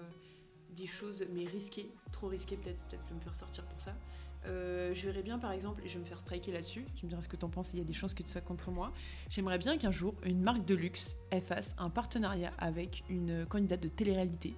des 0.75 0.87
choses, 0.87 1.25
mais 1.33 1.45
risquées, 1.45 1.91
trop 2.11 2.27
risquées 2.27 2.55
peut-être, 2.55 2.83
peut-être 2.85 3.01
que 3.03 3.09
je 3.09 3.13
vais 3.13 3.19
me 3.19 3.23
faire 3.23 3.35
sortir 3.35 3.65
pour 3.65 3.81
ça. 3.81 3.93
Euh, 4.45 4.93
je 4.93 5.05
verrais 5.07 5.23
bien 5.23 5.37
par 5.37 5.51
exemple, 5.51 5.81
et 5.83 5.89
je 5.89 5.95
vais 5.95 5.99
me 5.99 6.05
faire 6.05 6.19
striker 6.21 6.53
là-dessus, 6.53 6.85
tu 6.95 7.05
me 7.05 7.09
diras 7.09 7.21
ce 7.21 7.27
que 7.27 7.35
t'en 7.35 7.49
penses, 7.49 7.73
il 7.73 7.79
y 7.79 7.81
a 7.81 7.85
des 7.85 7.93
chances 7.93 8.13
que 8.13 8.23
tu 8.23 8.29
sois 8.29 8.39
contre 8.39 8.71
moi. 8.71 8.93
J'aimerais 9.29 9.57
bien 9.57 9.77
qu'un 9.77 9.91
jour, 9.91 10.13
une 10.23 10.41
marque 10.41 10.63
de 10.65 10.75
luxe, 10.75 11.17
elle 11.29 11.41
fasse 11.41 11.75
un 11.77 11.89
partenariat 11.89 12.53
avec 12.57 13.03
une 13.09 13.45
candidate 13.47 13.81
de 13.81 13.89
télé-réalité. 13.89 14.55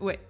Ouais. 0.00 0.20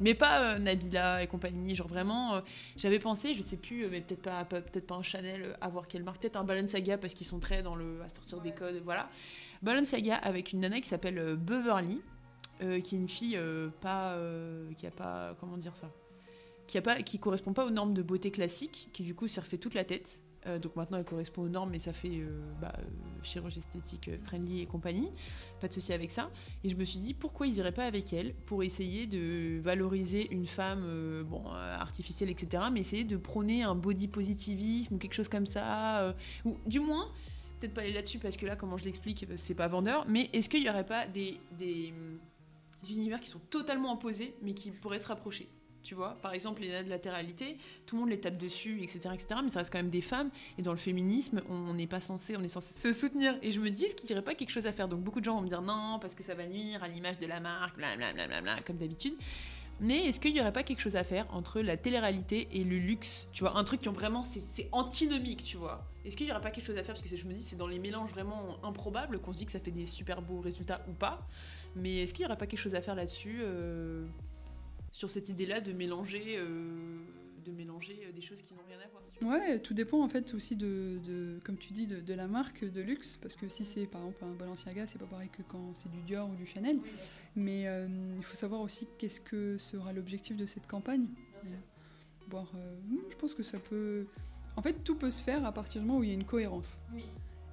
Mais 0.00 0.14
pas 0.14 0.54
euh, 0.54 0.58
Nabila 0.58 1.22
et 1.22 1.26
compagnie, 1.26 1.74
genre 1.76 1.86
vraiment, 1.86 2.34
euh, 2.34 2.40
j'avais 2.76 2.98
pensé, 2.98 3.32
je 3.34 3.42
sais 3.42 3.56
plus, 3.56 3.84
euh, 3.84 3.88
mais 3.90 4.00
peut-être 4.00 4.22
pas, 4.22 4.44
pas- 4.44 4.60
peut-être 4.60 4.86
pas 4.86 4.96
un 4.96 5.02
Chanel, 5.02 5.56
à 5.60 5.68
voir 5.68 5.86
quelle 5.86 6.02
marque, 6.02 6.20
peut-être 6.20 6.36
un 6.36 6.44
Balenciaga 6.44 6.98
parce 6.98 7.14
qu'ils 7.14 7.26
sont 7.26 7.38
très 7.38 7.62
dans 7.62 7.76
le 7.76 8.02
à 8.02 8.08
sortir 8.08 8.40
des 8.40 8.52
codes, 8.52 8.80
voilà. 8.84 9.08
Balenciaga 9.62 10.16
avec 10.16 10.52
une 10.52 10.60
nana 10.60 10.80
qui 10.80 10.88
s'appelle 10.88 11.36
Beverly, 11.36 12.02
euh, 12.62 12.80
qui 12.80 12.96
est 12.96 12.98
une 12.98 13.08
fille 13.08 13.38
pas, 13.80 14.18
qui 14.76 14.86
a 14.86 14.90
pas, 14.90 15.36
comment 15.40 15.56
dire 15.56 15.76
ça, 15.76 15.90
qui 16.66 16.76
a 16.76 16.82
pas, 16.82 17.00
qui 17.02 17.18
correspond 17.18 17.52
pas 17.52 17.64
aux 17.64 17.70
normes 17.70 17.94
de 17.94 18.02
beauté 18.02 18.30
classiques, 18.30 18.90
qui 18.92 19.04
du 19.04 19.14
coup 19.14 19.28
s'est 19.28 19.40
refait 19.40 19.58
toute 19.58 19.74
la 19.74 19.84
tête. 19.84 20.18
Euh, 20.46 20.58
donc 20.58 20.76
maintenant 20.76 20.98
elle 20.98 21.04
correspond 21.04 21.42
aux 21.42 21.48
normes, 21.48 21.70
mais 21.70 21.78
ça 21.78 21.92
fait 21.92 22.18
euh, 22.18 22.40
bah, 22.60 22.72
euh, 22.78 22.82
chirurgie 23.22 23.60
esthétique 23.60 24.10
friendly 24.24 24.60
et 24.60 24.66
compagnie. 24.66 25.10
Pas 25.60 25.68
de 25.68 25.72
souci 25.72 25.92
avec 25.92 26.12
ça. 26.12 26.30
Et 26.62 26.68
je 26.68 26.76
me 26.76 26.84
suis 26.84 27.00
dit 27.00 27.14
pourquoi 27.14 27.46
ils 27.46 27.56
iraient 27.56 27.72
pas 27.72 27.86
avec 27.86 28.12
elle 28.12 28.34
pour 28.46 28.62
essayer 28.62 29.06
de 29.06 29.60
valoriser 29.60 30.32
une 30.32 30.46
femme 30.46 31.22
bon 31.24 31.46
artificielle 31.46 32.30
etc. 32.30 32.64
Mais 32.72 32.80
essayer 32.80 33.04
de 33.04 33.16
prôner 33.16 33.62
un 33.62 33.74
body 33.74 34.08
positivisme 34.08 34.94
ou 34.94 34.98
quelque 34.98 35.14
chose 35.14 35.28
comme 35.28 35.46
ça, 35.46 36.14
ou 36.44 36.56
du 36.66 36.80
moins 36.80 37.08
peut-être 37.60 37.74
pas 37.74 37.82
aller 37.82 37.92
là-dessus 37.92 38.18
parce 38.18 38.36
que 38.36 38.46
là 38.46 38.56
comment 38.56 38.76
je 38.76 38.84
l'explique 38.84 39.26
c'est 39.36 39.54
pas 39.54 39.68
vendeur. 39.68 40.04
Mais 40.08 40.28
est-ce 40.32 40.48
qu'il 40.48 40.62
y 40.62 40.68
aurait 40.68 40.86
pas 40.86 41.06
des, 41.06 41.38
des 41.58 41.92
hum, 41.96 42.18
univers 42.90 43.20
qui 43.20 43.28
sont 43.28 43.40
totalement 43.50 43.92
opposés 43.94 44.34
mais 44.42 44.52
qui 44.52 44.70
pourraient 44.70 44.98
se 44.98 45.08
rapprocher? 45.08 45.48
Tu 45.84 45.94
vois, 45.94 46.16
par 46.22 46.32
exemple, 46.32 46.62
les 46.62 46.82
latéralité, 46.82 47.58
tout 47.86 47.96
le 47.96 48.00
monde 48.00 48.10
les 48.10 48.18
tape 48.18 48.38
dessus, 48.38 48.82
etc., 48.82 49.10
etc., 49.12 49.40
mais 49.44 49.50
ça 49.50 49.60
reste 49.60 49.70
quand 49.70 49.78
même 49.78 49.90
des 49.90 50.00
femmes, 50.00 50.30
et 50.58 50.62
dans 50.62 50.72
le 50.72 50.78
féminisme, 50.78 51.42
on 51.48 51.74
n'est 51.74 51.86
pas 51.86 52.00
censé, 52.00 52.36
on 52.36 52.42
est 52.42 52.48
censé 52.48 52.74
se 52.80 52.92
soutenir. 52.92 53.36
Et 53.42 53.52
je 53.52 53.60
me 53.60 53.70
dis, 53.70 53.84
est-ce 53.84 53.94
qu'il 53.94 54.08
n'y 54.08 54.14
aurait 54.14 54.24
pas 54.24 54.34
quelque 54.34 54.50
chose 54.50 54.66
à 54.66 54.72
faire? 54.72 54.88
Donc 54.88 55.00
beaucoup 55.00 55.20
de 55.20 55.24
gens 55.26 55.36
vont 55.36 55.42
me 55.42 55.48
dire 55.48 55.62
non, 55.62 55.98
parce 56.00 56.14
que 56.14 56.22
ça 56.22 56.34
va 56.34 56.46
nuire 56.46 56.82
à 56.82 56.88
l'image 56.88 57.18
de 57.18 57.26
la 57.26 57.38
marque, 57.38 57.76
blablabla, 57.76 58.62
comme 58.62 58.78
d'habitude. 58.78 59.14
Mais 59.80 60.06
est-ce 60.06 60.20
qu'il 60.20 60.32
n'y 60.32 60.40
aurait 60.40 60.52
pas 60.52 60.62
quelque 60.62 60.80
chose 60.80 60.96
à 60.96 61.04
faire 61.04 61.26
entre 61.34 61.60
la 61.60 61.76
télé-réalité 61.76 62.48
et 62.52 62.64
le 62.64 62.78
luxe? 62.78 63.28
Tu 63.32 63.42
vois, 63.42 63.56
un 63.58 63.64
truc 63.64 63.80
qui 63.80 63.88
ont 63.88 63.92
vraiment, 63.92 64.22
c'est 64.24 64.68
antinomique, 64.72 65.44
tu 65.44 65.56
vois. 65.56 65.84
Est-ce 66.04 66.16
qu'il 66.16 66.26
n'y 66.26 66.32
aurait 66.32 66.40
pas 66.40 66.50
quelque 66.50 66.66
chose 66.66 66.76
à 66.76 66.84
faire? 66.84 66.94
Parce 66.94 67.08
que 67.08 67.16
je 67.16 67.26
me 67.26 67.32
dis, 67.32 67.42
c'est 67.42 67.56
dans 67.56 67.66
les 67.66 67.78
mélanges 67.78 68.10
vraiment 68.10 68.56
improbables 68.62 69.18
qu'on 69.18 69.32
se 69.32 69.38
dit 69.38 69.46
que 69.46 69.52
ça 69.52 69.60
fait 69.60 69.72
des 69.72 69.86
super 69.86 70.22
beaux 70.22 70.40
résultats 70.40 70.84
ou 70.88 70.92
pas. 70.92 71.26
Mais 71.74 72.02
est-ce 72.02 72.14
qu'il 72.14 72.22
n'y 72.22 72.26
aurait 72.26 72.38
pas 72.38 72.46
quelque 72.46 72.60
chose 72.60 72.74
à 72.74 72.82
faire 72.82 72.94
là-dessus 72.94 73.40
euh, 73.42 74.06
sur 74.94 75.10
cette 75.10 75.28
idée-là 75.28 75.60
de 75.60 75.72
mélanger, 75.72 76.36
euh, 76.38 77.00
de 77.44 77.50
mélanger 77.50 77.98
euh, 78.06 78.12
des 78.12 78.20
choses 78.20 78.40
qui 78.42 78.54
n'ont 78.54 78.62
rien 78.68 78.78
à 78.78 78.88
voir. 78.88 79.02
Ouais, 79.22 79.58
tout 79.58 79.74
dépend 79.74 80.02
en 80.04 80.08
fait 80.08 80.32
aussi 80.34 80.54
de, 80.54 80.98
de- 81.04 81.40
comme 81.44 81.56
tu 81.56 81.72
dis, 81.72 81.86
de, 81.88 81.98
de 82.00 82.14
la 82.14 82.28
marque 82.28 82.64
de 82.64 82.80
luxe. 82.80 83.18
Parce 83.20 83.34
que 83.34 83.48
si 83.48 83.64
c'est 83.64 83.86
par 83.86 84.00
exemple 84.02 84.24
un 84.24 84.34
Balenciaga, 84.34 84.86
c'est 84.86 84.98
pas 84.98 85.06
pareil 85.06 85.30
que 85.30 85.42
quand 85.48 85.72
c'est 85.74 85.90
du 85.90 86.00
Dior 86.02 86.30
ou 86.30 86.36
du 86.36 86.46
Chanel. 86.46 86.78
Mais 87.34 87.66
euh, 87.66 87.88
il 88.16 88.22
faut 88.22 88.36
savoir 88.36 88.60
aussi 88.60 88.86
qu'est-ce 88.98 89.20
que 89.20 89.58
sera 89.58 89.92
l'objectif 89.92 90.36
de 90.36 90.46
cette 90.46 90.68
campagne. 90.68 91.06
Bien 91.42 91.50
sûr. 91.50 91.58
Voir, 92.28 92.50
euh, 92.54 92.76
je 93.10 93.16
pense 93.16 93.34
que 93.34 93.42
ça 93.42 93.58
peut. 93.58 94.06
En 94.56 94.62
fait, 94.62 94.74
tout 94.84 94.94
peut 94.94 95.10
se 95.10 95.22
faire 95.22 95.44
à 95.44 95.50
partir 95.52 95.80
du 95.80 95.86
moment 95.88 95.98
où 95.98 96.04
il 96.04 96.08
y 96.10 96.12
a 96.12 96.14
une 96.14 96.24
cohérence. 96.24 96.70
Oui. 96.94 97.04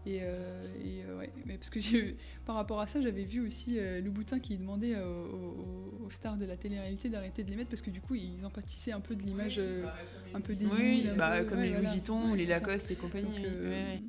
Et, 0.06 0.20
euh, 0.22 0.66
et, 0.84 1.06
ouais, 1.18 1.32
mais 1.46 1.58
parce 1.58 1.70
que 1.70 1.80
j'ai 1.80 2.18
par 2.46 2.56
rapport 2.56 2.80
à 2.80 2.88
ça, 2.88 3.02
j'avais 3.02 3.24
vu 3.24 3.46
aussi 3.46 3.78
Louboutin 4.04 4.40
qui 4.40 4.58
demandait 4.58 4.96
aux- 5.00 5.06
aux 5.28 5.81
stars 6.12 6.38
de 6.38 6.46
la 6.46 6.58
télé-réalité 6.58 7.10
d'arrêter 7.10 7.44
de 7.44 7.50
les 7.50 7.56
mettre 7.56 7.70
parce 7.70 7.82
que 7.82 7.90
du 7.90 8.02
coup 8.02 8.16
ils 8.16 8.46
empathissaient 8.46 8.92
un 8.92 9.00
peu 9.00 9.16
de 9.16 9.24
l'image 9.24 9.56
euh, 9.58 9.86
un 10.34 10.42
peu 10.42 10.54
débile. 10.54 10.74
Oui, 10.80 11.10
bah, 11.18 11.44
comme 11.44 11.60
ouais, 11.60 11.66
les 11.66 11.70
Louis 11.72 11.80
voilà. 11.82 11.94
Vuitton 11.94 12.32
ou 12.32 12.36
les 12.36 12.46
ça. 12.46 12.52
Lacoste 12.52 12.92
et 12.92 12.96
compagnie, 12.96 13.36
Donc, 13.38 13.46
euh, 13.46 13.70
Ouais. 13.70 14.02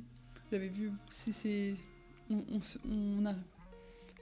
J'avais 0.51 0.67
vu, 0.67 0.91
c'est, 1.09 1.73
on, 2.29 2.43
on 2.51 2.59
on 2.91 3.25
a, 3.25 3.33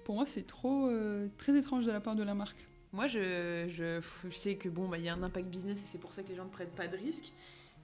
pour 0.05 0.15
moi 0.15 0.25
c'est 0.25 0.47
trop 0.47 0.87
euh, 0.87 1.27
très 1.37 1.57
étrange 1.57 1.85
de 1.85 1.91
la 1.91 1.99
part 1.99 2.15
de 2.15 2.23
la 2.23 2.33
marque. 2.33 2.65
Moi, 2.93 3.07
je, 3.07 3.67
je, 3.69 4.01
je 4.29 4.35
sais 4.35 4.55
que 4.55 4.67
bon, 4.67 4.89
bah, 4.89 4.97
il 4.97 5.05
y 5.05 5.09
a 5.09 5.13
un 5.13 5.23
impact 5.23 5.47
business 5.47 5.81
et 5.81 5.85
c'est 5.85 5.97
pour 5.97 6.11
ça 6.11 6.23
que 6.23 6.29
les 6.29 6.35
gens 6.35 6.43
ne 6.43 6.49
prennent 6.49 6.67
pas 6.75 6.87
de 6.87 6.97
risques. 6.97 7.31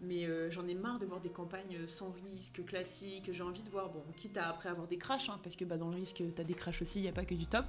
Mais 0.01 0.25
euh, 0.25 0.51
j'en 0.51 0.67
ai 0.67 0.75
marre 0.75 0.99
de 0.99 1.05
voir 1.07 1.19
des 1.21 1.29
campagnes 1.29 1.75
sans 1.87 2.13
risque, 2.23 2.63
classiques. 2.65 3.31
J'ai 3.31 3.41
envie 3.43 3.63
de 3.63 3.69
voir, 3.69 3.89
bon, 3.89 4.03
quitte 4.15 4.37
à 4.37 4.47
après 4.49 4.69
avoir 4.69 4.87
des 4.87 4.97
crashs, 4.97 5.29
hein, 5.29 5.39
parce 5.43 5.55
que 5.55 5.65
bah, 5.65 5.77
dans 5.77 5.89
le 5.89 5.95
risque, 5.95 6.21
tu 6.35 6.41
as 6.41 6.43
des 6.43 6.53
crashs 6.53 6.81
aussi, 6.83 6.99
il 6.99 7.01
n'y 7.03 7.07
a 7.07 7.13
pas 7.13 7.25
que 7.25 7.33
du 7.33 7.47
top. 7.47 7.65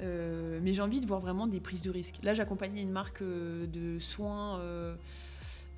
Euh, 0.00 0.60
mais 0.62 0.74
j'ai 0.74 0.82
envie 0.82 1.00
de 1.00 1.06
voir 1.06 1.20
vraiment 1.20 1.46
des 1.48 1.58
prises 1.60 1.82
de 1.82 1.90
risque. 1.90 2.16
Là, 2.22 2.34
j'accompagnais 2.34 2.82
une 2.82 2.92
marque 2.92 3.22
euh, 3.22 3.66
de 3.66 3.98
soins. 3.98 4.58
euh, 4.60 4.94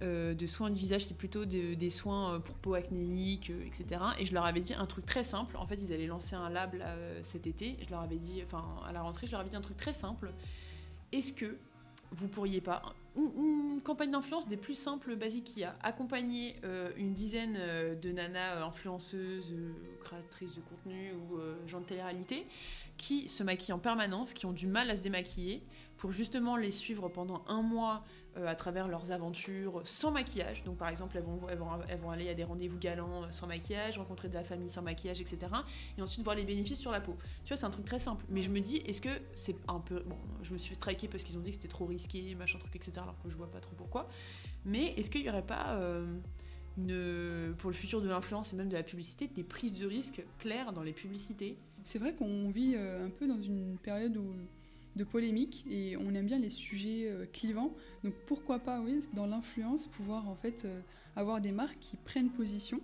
euh, 0.01 0.33
de 0.33 0.47
soins 0.47 0.71
du 0.71 0.79
visage, 0.79 1.07
c'est 1.07 1.17
plutôt 1.17 1.45
de- 1.45 1.75
des 1.75 1.91
soins 1.91 2.35
euh, 2.35 2.39
pour 2.39 2.55
peau 2.57 2.75
acnéique, 2.75 3.51
euh, 3.51 3.67
etc. 3.67 4.01
Et 4.21 4.27
je 4.27 4.33
leur 4.33 4.45
avais 4.45 4.61
dit 4.61 4.73
un 4.75 4.87
truc 4.87 5.05
très 5.07 5.25
simple. 5.25 5.57
En 5.57 5.67
fait, 5.67 5.75
ils 5.83 5.93
allaient 5.93 6.07
lancer 6.07 6.37
un 6.37 6.51
lab 6.51 6.77
euh, 6.81 7.19
cet 7.25 7.49
été. 7.49 7.77
Je 7.85 7.91
leur 7.91 8.01
avais 8.03 8.19
dit, 8.19 8.41
enfin, 8.45 8.65
à 8.87 8.93
la 8.93 9.03
rentrée, 9.03 9.27
je 9.27 9.33
leur 9.33 9.41
avais 9.41 9.51
dit 9.51 9.57
un 9.57 9.61
truc 9.61 9.77
très 9.77 9.95
simple. 9.95 10.33
Est-ce 11.11 11.33
que 11.33 11.57
vous 12.13 12.29
pourriez 12.29 12.61
pas, 12.61 12.83
une, 13.17 13.81
campagne 13.83 14.11
d'influence 14.11 14.49
des 14.49 14.57
plus 14.57 14.75
simples, 14.75 15.17
basiques. 15.17 15.45
Qu'il 15.45 15.63
y 15.63 15.65
a, 15.65 15.77
accompagner 15.83 16.57
euh, 16.65 16.91
une 16.97 17.13
dizaine 17.13 17.57
euh, 17.59 17.95
de 17.95 18.11
nanas 18.11 18.57
euh, 18.57 18.65
influenceuses, 18.65 19.55
créatrices 20.01 20.55
de 20.55 20.61
contenu 20.61 21.13
ou 21.13 21.39
gens 21.67 21.81
de 21.81 21.87
télé-réalité, 21.87 22.47
qui 22.97 23.29
se 23.29 23.43
maquillent 23.43 23.75
en 23.75 23.79
permanence, 23.79 24.33
qui 24.33 24.47
ont 24.47 24.53
du 24.53 24.67
mal 24.67 24.91
à 24.91 24.97
se 24.97 25.01
démaquiller, 25.01 25.63
pour 25.97 26.13
justement 26.13 26.57
les 26.57 26.71
suivre 26.71 27.09
pendant 27.09 27.45
un 27.49 27.63
mois 27.63 28.05
à 28.47 28.55
travers 28.55 28.89
leurs 28.89 29.11
aventures 29.11 29.83
sans 29.85 30.11
maquillage. 30.11 30.65
Donc 30.65 30.77
par 30.77 30.89
exemple, 30.89 31.17
elles 31.17 31.25
vont, 31.25 31.41
elles 31.49 31.59
vont, 31.59 31.69
elles 31.89 31.99
vont 31.99 32.11
aller 32.11 32.29
à 32.29 32.35
des 32.35 32.45
rendez-vous 32.45 32.79
galants 32.79 33.25
euh, 33.25 33.31
sans 33.31 33.47
maquillage, 33.47 33.99
rencontrer 33.99 34.29
de 34.29 34.35
la 34.35 34.45
famille 34.45 34.71
sans 34.71 34.83
maquillage, 34.83 35.21
etc. 35.21 35.39
Et 35.97 36.03
ensuite 36.03 36.25
voir 36.25 36.37
les 36.37 36.45
bénéfices 36.45 36.81
sur 36.81 36.93
la 36.93 37.01
peau. 37.01 37.17
Tu 37.45 37.49
vois, 37.49 37.57
c'est 37.57 37.67
un 37.67 37.71
truc 37.71 37.85
très 37.85 37.99
simple. 37.99 38.25
Mais 38.29 38.43
je 38.43 38.51
me 38.51 38.61
dis, 38.61 38.77
est-ce 38.79 39.01
que 39.01 39.11
c'est 39.35 39.57
un 39.67 39.81
peu... 39.81 40.01
Bon, 40.01 40.17
je 40.43 40.53
me 40.53 40.59
suis 40.59 40.75
striké 40.75 41.09
parce 41.09 41.25
qu'ils 41.25 41.37
ont 41.37 41.41
dit 41.41 41.51
que 41.51 41.57
c'était 41.57 41.69
trop 41.69 41.87
risqué, 41.87 42.35
machin 42.35 42.59
truc, 42.59 42.75
etc. 42.77 42.93
Alors 42.97 43.17
que 43.23 43.31
je 43.31 43.37
vois 43.37 43.51
pas 43.51 43.61
trop 43.61 43.75
pourquoi. 43.77 44.09
Mais 44.65 44.95
est-ce 44.97 45.11
qu'il 45.11 45.23
y 45.23 45.29
aurait 45.29 45.43
pas... 45.43 45.77
euh, 45.77 46.07
une, 46.79 47.55
pour 47.59 47.71
le 47.71 47.77
futur 47.77 48.01
de 48.01 48.09
l'influence 48.09 48.53
et 48.53 48.57
même 48.57 48.69
de 48.69 48.77
la 48.77 48.83
publicité, 48.83 49.27
des 49.27 49.43
prises 49.43 49.75
de 49.75 49.87
risque 49.87 50.23
claires 50.39 50.73
dans 50.73 50.83
les 50.83 50.93
publicités? 50.93 51.57
C'est 51.85 51.99
vrai 51.99 52.15
qu'on 52.15 52.51
vit 52.51 52.75
euh, 52.77 53.07
un 53.07 53.11
peu 53.11 53.27
dans 53.27 53.41
une 53.41 53.79
période 53.79 54.17
où, 54.17 54.35
de 54.97 55.05
polémique 55.05 55.65
et 55.71 55.97
on 55.97 56.15
aime 56.15 56.27
bien 56.27 56.39
les 56.39 56.51
sujets 56.51 57.09
euh, 57.09 57.27
clivants. 57.33 57.75
Donc 58.05 58.15
pourquoi 58.27 58.59
pas, 58.59 58.81
oui, 58.81 59.01
dans 59.15 59.27
l'influence, 59.27 59.87
pouvoir 59.87 60.29
en 60.29 60.35
fait 60.35 60.65
euh, 60.65 60.81
avoir 61.17 61.41
des 61.41 61.53
marques 61.53 61.79
qui 61.81 61.97
prennent 61.97 62.31
position 62.31 62.81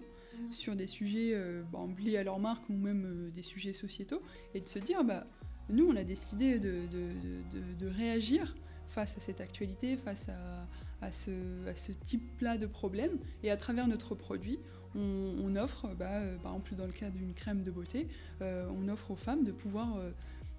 sur 0.50 0.74
des 0.74 0.88
sujets 0.88 1.30
euh, 1.34 1.62
bon, 1.70 1.94
liés 1.98 2.16
à 2.16 2.24
leur 2.24 2.38
marque 2.40 2.68
ou 2.68 2.72
même 2.74 3.30
des 3.34 3.42
sujets 3.42 3.72
sociétaux 3.72 4.20
et 4.54 4.60
de 4.60 4.68
se 4.68 4.78
dire, 4.80 5.04
bah, 5.04 5.26
nous, 5.68 5.86
on 5.86 5.96
a 5.96 6.04
décidé 6.04 6.58
de, 6.58 6.82
de- 6.92 7.58
de- 7.58 7.78
de 7.78 7.86
réagir 7.86 8.54
face 8.88 9.16
à 9.16 9.20
cette 9.20 9.40
actualité, 9.40 9.96
face 9.96 10.28
à, 10.28 10.66
à 11.04 11.10
ce, 11.12 11.30
à 11.68 11.74
ce 11.74 11.92
type-là 11.92 12.58
de 12.58 12.66
problème. 12.66 13.12
Et 13.42 13.50
à 13.50 13.56
travers 13.56 13.86
notre 13.88 14.14
produit, 14.14 14.58
on, 14.94 15.34
on 15.38 15.56
offre, 15.56 15.88
bah, 15.98 16.20
par 16.42 16.52
exemple 16.52 16.74
dans 16.76 16.86
le 16.86 16.92
cas 16.92 17.10
d'une 17.10 17.32
crème 17.32 17.62
de 17.62 17.70
beauté, 17.70 18.08
euh, 18.42 18.68
on 18.76 18.88
offre 18.88 19.10
aux 19.12 19.16
femmes 19.16 19.44
de 19.44 19.52
pouvoir 19.52 19.96
euh, 19.96 20.10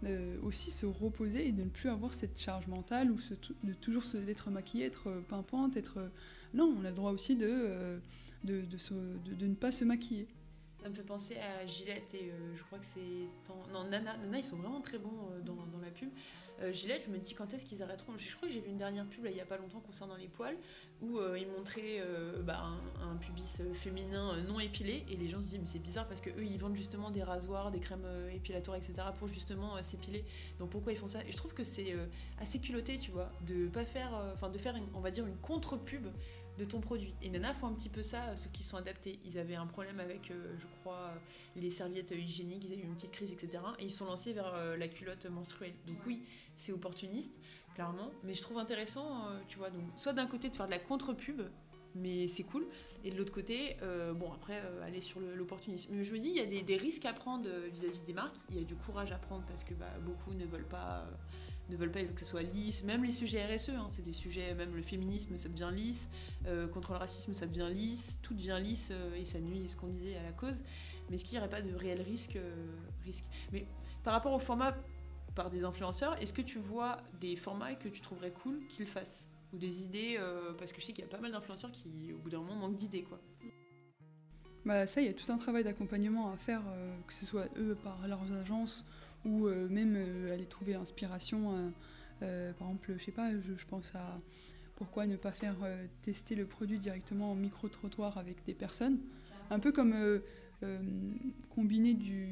euh, 0.06 0.38
aussi 0.44 0.72
se 0.72 0.86
reposer 0.86 1.48
et 1.48 1.52
de 1.52 1.64
ne 1.64 1.70
plus 1.70 1.90
avoir 1.90 2.14
cette 2.14 2.40
charge 2.40 2.68
mentale 2.68 3.12
ou 3.12 3.18
de 3.64 3.74
toujours 3.74 4.04
d'être 4.14 4.52
maquillée, 4.52 4.86
être 4.86 5.08
euh, 5.08 5.22
pimpante, 5.22 5.78
être... 5.78 5.98
euh, 5.98 6.10
non, 6.54 6.76
on 6.80 6.86
a 6.86 6.90
le 6.90 6.96
droit 6.96 7.12
aussi 7.12 7.36
de, 7.36 8.00
de, 8.44 8.64
ne 9.42 9.56
pas 9.56 9.72
se 9.72 9.84
maquiller. 9.84 10.28
Ça 10.82 10.90
me 10.90 10.94
fait 10.94 11.04
penser 11.04 11.38
à 11.38 11.66
Gillette 11.66 12.14
et 12.14 12.32
je 12.56 12.64
crois 12.64 12.78
que 12.78 12.86
c'est. 12.86 13.00
Non, 13.74 13.84
Nana, 13.90 14.16
ils 14.38 14.44
sont 14.44 14.58
vraiment 14.58 14.82
très 14.82 15.00
bons 15.00 15.12
dans 15.44 15.80
la 15.82 15.90
pub. 15.90 16.10
Euh, 16.62 16.72
Gillette, 16.72 17.04
je 17.06 17.12
me 17.12 17.18
dis 17.18 17.34
quand 17.34 17.54
est-ce 17.54 17.66
qu'ils 17.66 17.84
arrêteront. 17.84 18.14
Je, 18.18 18.36
crois 18.36 18.48
que 18.48 18.54
j'ai 18.54 18.62
vu 18.62 18.70
une 18.70 18.78
dernière 18.78 19.06
pub 19.06 19.26
il 19.26 19.36
y 19.36 19.42
a 19.42 19.46
pas 19.46 19.58
longtemps 19.58 19.82
concernant 19.82 20.16
les 20.16 20.28
poils 20.28 20.56
où 21.02 21.20
euh, 21.20 21.38
ils 21.38 21.48
montraient 21.48 22.00
euh, 22.00 22.42
bah, 22.42 22.64
un, 23.02 23.16
pubis 23.18 23.60
euh, 23.60 23.74
féminin 23.74 24.38
non 24.48 24.60
épilé 24.60 25.04
et 25.10 25.18
les 25.18 25.28
gens 25.28 25.40
se 25.40 25.46
disent 25.46 25.60
mais 25.60 25.66
c'est 25.66 25.80
bizarre 25.80 26.08
parce 26.08 26.22
que 26.22 26.30
eux 26.30 26.46
ils 26.46 26.58
vendent 26.58 26.78
justement 26.78 27.12
des 27.12 27.24
rasoirs, 27.24 27.72
des 27.72 27.80
crèmes 27.80 28.08
épilatoires, 28.34 28.78
etc. 28.78 28.94
pour 29.20 29.28
justement 29.28 29.82
s'épiler. 29.82 30.24
Donc 30.60 30.70
pourquoi 30.70 30.94
ils 30.94 30.98
font 30.98 31.08
ça 31.08 31.24
Et 31.28 31.32
je 31.32 31.38
trouve 31.38 31.54
que 31.54 31.64
c'est 31.64 31.96
assez 32.40 32.60
culotté, 32.60 32.98
tu 32.98 33.12
vois, 33.12 33.32
de 33.46 33.68
pas 33.68 33.86
faire, 33.86 34.12
enfin 34.34 34.50
de 34.50 34.58
faire, 34.58 34.76
on 34.94 35.00
va 35.00 35.12
dire 35.12 35.26
une 35.26 35.38
contre-pub 35.38 36.08
de 36.58 36.66
ton 36.66 36.80
produit. 36.80 37.14
Et 37.22 37.30
Nana 37.30 37.54
font 37.54 37.68
un 37.68 37.74
petit 37.74 37.90
peu 37.90 38.04
ça, 38.04 38.24
euh, 38.24 38.36
ceux 38.36 38.50
qui 38.52 38.64
sont 38.64 38.78
adaptés. 38.78 39.20
Ils 39.26 39.38
avaient 39.38 39.56
un 39.56 39.68
problème 39.68 40.00
avec, 40.00 40.32
euh, 40.32 40.56
je 40.60 40.66
crois, 40.82 41.12
euh, 41.14 41.18
les 41.56 41.70
serviettes 41.70 42.12
hygiéniques, 42.12 42.64
ils 42.66 42.74
avaient 42.74 42.82
eu 42.82 42.86
une 42.86 42.96
petite 42.96 43.12
crise, 43.12 43.32
etc. 43.32 43.64
Et 43.80 43.86
ils 43.86 43.92
sont 43.92 44.06
lancés 44.06 44.34
vers 44.34 44.54
euh, 44.54 44.78
la 44.78 44.88
culotte 44.88 45.26
menstruelle. 45.26 45.74
Donc 45.88 45.98
oui, 46.06 46.24
c'est 46.58 46.72
opportuniste, 46.72 47.34
clairement. 47.74 48.12
Mais 48.24 48.34
je 48.34 48.42
trouve 48.42 48.58
intéressant, 48.58 49.28
euh, 49.28 49.40
tu 49.48 49.58
vois, 49.58 49.70
donc 49.70 49.84
soit 49.96 50.14
d'un 50.14 50.28
côté 50.28 50.50
de 50.50 50.56
faire 50.56 50.68
de 50.68 50.72
la 50.72 50.80
contre-pub, 50.80 51.42
mais 51.96 52.28
c'est 52.28 52.44
cool. 52.44 52.68
Et 53.04 53.10
de 53.12 53.18
l'autre 53.18 53.32
côté, 53.32 53.78
euh, 53.82 54.14
bon, 54.14 54.32
après, 54.34 54.62
euh, 54.64 54.86
aller 54.86 55.02
sur 55.02 55.20
l'opportunisme. 55.20 55.94
Mais 55.94 56.04
je 56.04 56.12
me 56.12 56.20
dis, 56.20 56.30
il 56.30 56.36
y 56.36 56.42
a 56.42 56.46
des, 56.46 56.62
des 56.62 56.78
risques 56.78 57.06
à 57.06 57.14
prendre 57.14 57.48
euh, 57.48 57.70
vis-à-vis 57.72 58.04
des 58.04 58.14
marques. 58.14 58.36
Il 58.50 58.58
y 58.58 58.60
a 58.60 58.64
du 58.64 58.76
courage 58.76 59.12
à 59.12 59.18
prendre 59.18 59.46
parce 59.46 59.64
que 59.64 59.74
bah, 59.74 59.92
beaucoup 60.02 60.34
ne 60.34 60.46
veulent 60.46 60.68
pas. 60.68 61.08
Ne 61.70 61.76
veulent 61.76 61.92
pas, 61.92 62.04
que 62.04 62.20
ça 62.20 62.26
soit 62.26 62.44
lisse, 62.44 62.84
même 62.84 63.04
les 63.04 63.12
sujets 63.12 63.44
RSE, 63.46 63.70
hein, 63.70 63.88
c'est 63.90 64.04
des 64.04 64.14
sujets, 64.14 64.54
même 64.54 64.76
le 64.76 64.82
féminisme, 64.82 65.38
ça 65.38 65.50
devient 65.50 65.72
lisse, 65.74 66.10
euh, 66.46 66.68
contre 66.68 66.92
le 66.92 66.98
racisme, 66.98 67.34
ça 67.34 67.48
devient 67.48 67.70
lisse, 67.72 68.20
tout 68.22 68.34
devient 68.34 68.60
lisse 68.62 68.90
euh, 68.92 69.16
et 69.16 69.26
ça 69.26 69.40
nuit, 69.40 69.68
ce 69.68 69.76
qu'on 69.76 69.88
disait, 69.88 70.16
à 70.16 70.24
la 70.24 70.32
cause. 70.32 70.62
Mais 71.10 71.16
est-ce 71.16 71.26
qu'il 71.26 71.34
n'y 71.34 71.40
aurait 71.40 71.50
pas 71.50 71.62
de 71.62 71.74
réel 71.74 72.02
risque, 72.02 72.36
euh, 72.36 72.66
risque? 73.04 73.26
Mais 73.52 73.68
par 74.04 74.14
rapport 74.14 74.34
au 74.34 74.40
format 74.40 74.76
par 75.36 75.50
des 75.50 75.64
influenceurs, 75.64 76.22
est-ce 76.22 76.32
que 76.32 76.42
tu 76.42 76.60
vois 76.60 76.98
des 77.20 77.36
formats 77.36 77.76
que 77.76 77.90
tu 77.90 78.00
trouverais 78.00 78.32
cool 78.32 78.66
qu'ils 78.68 78.88
fassent? 78.88 79.28
Ou 79.54 79.58
des 79.58 79.84
idées, 79.84 80.18
parce 80.58 80.72
que 80.72 80.80
je 80.80 80.86
sais 80.86 80.94
qu'il 80.94 81.04
y 81.04 81.08
a 81.08 81.10
pas 81.10 81.20
mal 81.20 81.32
d'influenceurs 81.32 81.72
qui, 81.72 82.14
au 82.14 82.18
bout 82.18 82.30
d'un 82.30 82.40
moment, 82.40 82.56
manquent 82.56 82.78
d'idées, 82.78 83.04
quoi. 83.04 83.20
Bah, 84.66 84.88
ça, 84.88 85.02
il 85.02 85.08
y 85.08 85.10
a 85.10 85.14
tout 85.14 85.30
un 85.32 85.38
travail 85.38 85.64
d'accompagnement 85.64 86.32
à 86.32 86.38
faire, 86.38 86.62
que 87.06 87.14
ce 87.14 87.26
soit 87.26 87.48
eux 87.58 87.76
par 87.84 88.08
leurs 88.08 88.32
agences 88.32 88.86
ou 89.26 89.48
euh, 89.48 89.68
même 89.70 89.96
euh, 89.98 90.34
aller 90.34 90.46
trouver 90.46 90.74
l'inspiration. 90.74 91.74
euh, 92.22 92.54
par 92.54 92.68
exemple, 92.68 92.94
je 92.98 93.04
sais 93.04 93.12
pas, 93.12 93.32
je, 93.32 93.66
pense 93.68 93.94
à 93.96 94.20
pourquoi 94.76 95.08
ne 95.08 95.16
pas 95.16 95.32
faire 95.32 95.58
tester 96.02 96.36
le 96.36 96.46
produit 96.46 96.80
directement 96.80 97.32
en 97.32 97.36
micro-trottoir 97.36 98.18
avec 98.18 98.44
des 98.46 98.54
personnes. 98.54 99.00
Un 99.50 99.60
peu 99.60 99.72
comme 99.72 100.22
combiner 101.50 101.94
du 101.94 102.28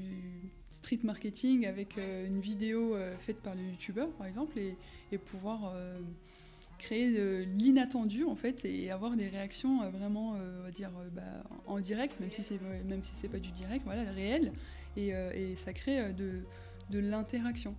street 0.69 0.99
marketing 1.03 1.65
avec 1.65 1.97
une 1.97 2.39
vidéo 2.39 2.97
faite 3.19 3.41
par 3.41 3.55
le 3.55 3.61
youtubeur, 3.61 4.09
par 4.13 4.27
exemple, 4.27 4.57
et, 4.57 4.75
pouvoir 5.17 5.73
créer 6.79 7.13
de 7.13 7.45
l'inattendu 7.55 8.25
en 8.25 8.35
fait 8.35 8.65
et 8.65 8.89
avoir 8.89 9.15
des 9.15 9.27
réactions 9.27 9.89
vraiment 9.91 10.31
on 10.31 10.63
va 10.63 10.71
dire 10.71 10.89
bah, 11.13 11.21
en 11.67 11.79
direct 11.79 12.19
même 12.19 12.31
si 12.31 12.41
c'est 12.41 12.59
même 12.61 13.03
si 13.03 13.13
c'est 13.13 13.29
pas 13.29 13.37
du 13.37 13.51
direct 13.51 13.85
voilà 13.85 14.09
réel 14.11 14.51
et, 14.97 15.55
ça 15.55 15.71
crée 15.71 16.13
de, 16.13 16.41
de 16.93 16.99
l'interaction 16.99 17.75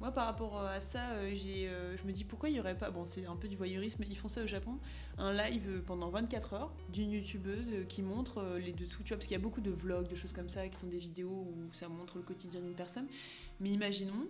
Moi, 0.00 0.10
par 0.12 0.26
rapport 0.26 0.58
euh, 0.58 0.76
à 0.76 0.80
ça, 0.80 1.10
euh, 1.10 1.30
j'ai, 1.34 1.68
euh, 1.68 1.94
je 1.98 2.06
me 2.06 2.12
dis 2.12 2.24
pourquoi 2.24 2.48
il 2.48 2.52
n'y 2.52 2.60
aurait 2.60 2.76
pas, 2.76 2.90
bon, 2.90 3.04
c'est 3.04 3.26
un 3.26 3.36
peu 3.36 3.48
du 3.48 3.56
voyeurisme, 3.56 4.02
ils 4.08 4.16
font 4.16 4.28
ça 4.28 4.42
au 4.42 4.46
Japon, 4.46 4.78
un 5.18 5.32
live 5.34 5.82
pendant 5.86 6.08
24 6.08 6.54
heures 6.54 6.72
d'une 6.90 7.10
youtubeuse 7.10 7.86
qui 7.88 8.02
montre 8.02 8.56
les 8.58 8.72
dessous, 8.72 9.02
tu 9.02 9.08
vois, 9.08 9.18
parce 9.18 9.26
qu'il 9.26 9.36
y 9.36 9.40
a 9.40 9.42
beaucoup 9.42 9.60
de 9.60 9.70
vlogs, 9.70 10.08
de 10.08 10.14
choses 10.14 10.32
comme 10.32 10.48
ça, 10.48 10.66
qui 10.68 10.78
sont 10.78 10.86
des 10.86 10.98
vidéos 10.98 11.28
où 11.54 11.72
ça 11.72 11.88
montre 11.88 12.16
le 12.16 12.22
quotidien 12.22 12.60
d'une 12.60 12.74
personne. 12.74 13.06
Mais 13.60 13.70
imaginons, 13.70 14.26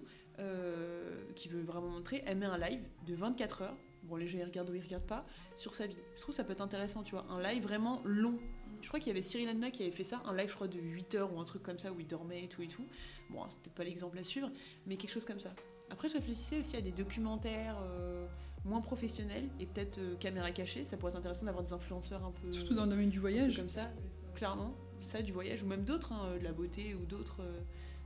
qui 1.35 1.49
veut 1.49 1.63
vraiment 1.63 1.89
montrer, 1.89 2.23
elle 2.27 2.37
met 2.37 2.47
un 2.47 2.59
live 2.59 2.83
de 3.07 3.15
24 3.15 3.63
heures, 3.63 3.77
bon, 4.03 4.17
les 4.17 4.27
gens 4.27 4.39
ils 4.39 4.45
regardent 4.45 4.71
ou 4.71 4.75
ils 4.75 4.83
regardent 4.83 5.07
pas, 5.07 5.25
sur 5.55 5.75
sa 5.75 5.87
vie. 5.87 5.97
Je 6.17 6.21
trouve 6.21 6.35
ça 6.35 6.45
peut 6.45 6.53
être 6.53 6.61
intéressant, 6.61 7.03
tu 7.03 7.13
vois, 7.13 7.27
un 7.31 7.41
live 7.41 7.63
vraiment 7.63 8.03
long. 8.05 8.39
Je 8.83 8.89
crois 8.89 9.01
qu'il 9.01 9.09
y 9.09 9.11
avait 9.11 9.23
Cyril 9.23 9.49
Hanouna 9.49 9.71
qui 9.71 9.83
avait 9.83 9.93
fait 9.93 10.05
ça, 10.05 10.23
un 10.27 10.35
live, 10.37 10.49
je 10.49 10.55
crois, 10.55 10.69
de 10.69 10.79
8 10.79 11.15
heures 11.17 11.33
ou 11.35 11.41
un 11.41 11.45
truc 11.45 11.63
comme 11.63 11.79
ça 11.79 11.93
où 11.93 11.99
il 12.01 12.07
dormait 12.07 12.45
et 12.45 12.49
tout 12.49 12.63
et 12.63 12.69
tout. 12.69 12.85
Bon, 13.31 13.41
c'était 13.49 13.71
pas 13.71 13.85
l'exemple 13.85 14.19
à 14.19 14.23
suivre, 14.25 14.51
mais 14.87 14.97
quelque 14.97 15.11
chose 15.13 15.25
comme 15.25 15.41
ça. 15.41 15.55
Après, 15.91 16.09
je 16.09 16.15
réfléchissais 16.15 16.61
aussi 16.61 16.77
à 16.77 16.81
des 16.81 16.93
documentaires 16.93 17.77
euh, 17.83 18.27
moins 18.65 18.81
professionnels 18.81 19.49
et 19.61 19.67
peut-être 19.67 19.99
euh, 19.99 20.17
caméra 20.17 20.51
cachée. 20.51 20.85
Ça 20.85 20.97
pourrait 20.97 21.13
être 21.13 21.19
intéressant 21.19 21.47
d'avoir 21.47 21.65
des 21.65 21.73
influenceurs 21.73 22.25
un 22.25 22.33
peu. 22.33 22.53
Surtout 22.53 22.75
dans 22.75 22.85
le 22.85 22.91
domaine 22.91 23.11
du 23.11 23.21
voyage. 23.21 23.57
Comme 23.57 23.69
ça, 23.69 23.91
clairement. 24.35 24.75
Ça, 24.99 25.23
du 25.23 25.33
voyage, 25.33 25.63
ou 25.63 25.67
même 25.67 25.85
d'autres, 25.85 26.13
hein, 26.13 26.37
de 26.39 26.45
la 26.45 26.53
beauté 26.53 26.95
ou 26.95 27.05
d'autres 27.05 27.43
euh, 27.43 27.61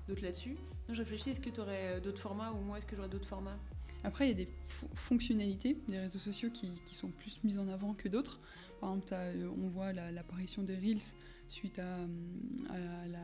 d'autres 0.09 0.23
là-dessus. 0.23 0.57
Non, 0.89 0.95
je 0.95 0.99
réfléchis, 1.03 1.31
est-ce 1.31 1.41
que 1.41 1.51
tu 1.51 1.61
aurais 1.61 2.01
d'autres 2.01 2.21
formats 2.21 2.51
ou 2.53 2.61
moi, 2.61 2.79
est-ce 2.79 2.87
que 2.87 2.97
j'aurais 2.97 3.09
d'autres 3.09 3.29
formats? 3.29 3.57
Après, 4.03 4.27
il 4.27 4.29
y 4.31 4.33
a 4.33 4.45
des 4.45 4.51
fo- 4.69 4.89
fonctionnalités 4.95 5.77
des 5.89 5.99
réseaux 6.01 6.19
sociaux 6.19 6.49
qui, 6.51 6.73
qui 6.87 6.95
sont 6.95 7.09
plus 7.11 7.45
mises 7.45 7.59
en 7.59 7.69
avant 7.69 7.95
que 7.95 8.09
d'autres. 8.09 8.41
Par 8.81 8.91
exemple, 8.91 9.09
euh, 9.13 9.49
on 9.63 9.69
voit 9.69 9.93
la- 9.93 10.11
l'apparition 10.11 10.63
des 10.63 10.75
Reels 10.75 11.03
suite 11.49 11.79
à, 11.79 11.97
à 12.73 13.09
la, 13.09 13.19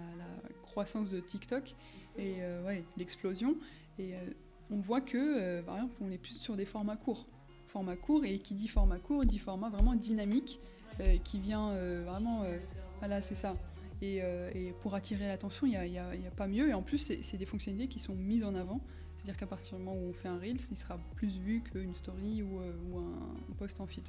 croissance 0.63 1.09
de 1.09 1.21
TikTok 1.21 1.75
et 2.19 2.37
euh, 2.41 2.81
l'explosion. 2.99 3.57
Et 3.99 4.15
euh, 4.15 4.19
on 4.71 4.77
voit 4.77 5.01
que, 5.01 5.17
euh, 5.17 5.63
par 5.63 5.77
exemple, 5.77 5.95
on 6.03 6.11
est 6.11 6.19
plus 6.19 6.37
sur 6.39 6.57
des 6.57 6.67
formats 6.67 6.97
courts. 6.97 7.27
Format 7.69 7.97
court, 7.97 8.25
et 8.25 8.39
qui 8.39 8.55
dit 8.55 8.69
format 8.69 8.99
court, 8.99 9.25
dit 9.25 9.39
format 9.39 9.71
vraiment 9.71 9.95
dynamique, 9.95 10.61
euh, 11.01 11.17
qui 11.25 11.41
vient 11.41 11.71
euh, 11.71 12.05
vraiment... 12.07 12.43
euh, 12.45 12.59
voilà, 12.99 13.23
c'est 13.23 13.35
ça. 13.35 13.57
Et, 14.03 14.19
euh, 14.23 14.73
pour 14.83 14.95
attirer 14.95 15.27
l'attention, 15.27 15.67
il 15.67 15.91
n'y 15.91 15.99
a, 15.99 16.31
pas 16.37 16.47
mieux. 16.47 16.69
Et 16.69 16.75
en 16.75 16.83
plus, 16.83 16.99
c'est 16.99 17.37
des 17.37 17.47
fonctionnalités 17.47 17.89
qui 17.89 17.99
sont 17.99 18.15
mises 18.15 18.45
en 18.45 18.55
avant. 18.55 18.81
C'est-à-dire 19.17 19.39
qu'à 19.39 19.47
partir 19.47 19.79
du 19.79 19.83
moment 19.85 19.97
où 19.97 20.11
on 20.11 20.13
fait 20.13 20.29
un 20.29 20.39
Reels, 20.39 20.61
il 20.71 20.77
sera 20.77 20.99
plus 21.17 21.39
vu 21.39 21.63
qu'une 21.63 21.95
story 21.95 22.43
ou, 22.43 22.61
euh, 22.61 22.73
ou 22.91 22.99
un 22.99 23.55
post 23.59 23.81
en 23.81 23.87
feed. 23.87 24.05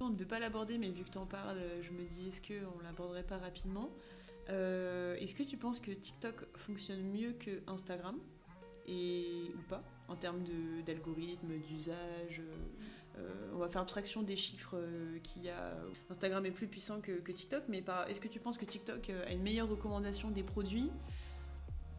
On 0.00 0.10
ne 0.10 0.16
veut 0.16 0.26
pas 0.26 0.38
l'aborder, 0.38 0.78
mais 0.78 0.90
vu 0.90 1.04
que 1.04 1.10
tu 1.10 1.18
en 1.18 1.26
parles, 1.26 1.60
je 1.82 1.90
me 1.90 2.04
dis 2.04 2.28
est-ce 2.28 2.40
qu'on 2.40 2.80
l'aborderait 2.80 3.24
pas 3.24 3.38
rapidement 3.38 3.90
Euh, 4.50 5.16
Est-ce 5.16 5.34
que 5.34 5.42
tu 5.42 5.56
penses 5.56 5.80
que 5.80 5.90
TikTok 5.90 6.56
fonctionne 6.56 7.02
mieux 7.02 7.32
que 7.32 7.62
Instagram 7.66 8.18
et 8.86 9.52
ou 9.54 9.62
pas 9.68 9.82
en 10.08 10.16
termes 10.16 10.42
d'algorithme, 10.86 11.58
d'usage 11.68 12.40
euh, 12.40 13.18
euh, 13.18 13.50
On 13.54 13.58
va 13.58 13.68
faire 13.68 13.82
abstraction 13.82 14.22
des 14.22 14.36
chiffres 14.36 14.76
qu'il 15.22 15.44
y 15.44 15.50
a. 15.50 15.76
Instagram 16.10 16.46
est 16.46 16.50
plus 16.50 16.66
puissant 16.66 17.00
que, 17.00 17.12
que 17.12 17.32
TikTok, 17.32 17.64
mais 17.68 17.84
est-ce 18.08 18.20
que 18.20 18.28
tu 18.28 18.40
penses 18.40 18.56
que 18.56 18.64
TikTok 18.64 19.10
a 19.10 19.32
une 19.32 19.42
meilleure 19.42 19.68
recommandation 19.68 20.30
des 20.30 20.42
produits 20.42 20.90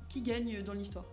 qui 0.08 0.22
gagne 0.22 0.64
dans 0.64 0.74
l'histoire? 0.74 1.06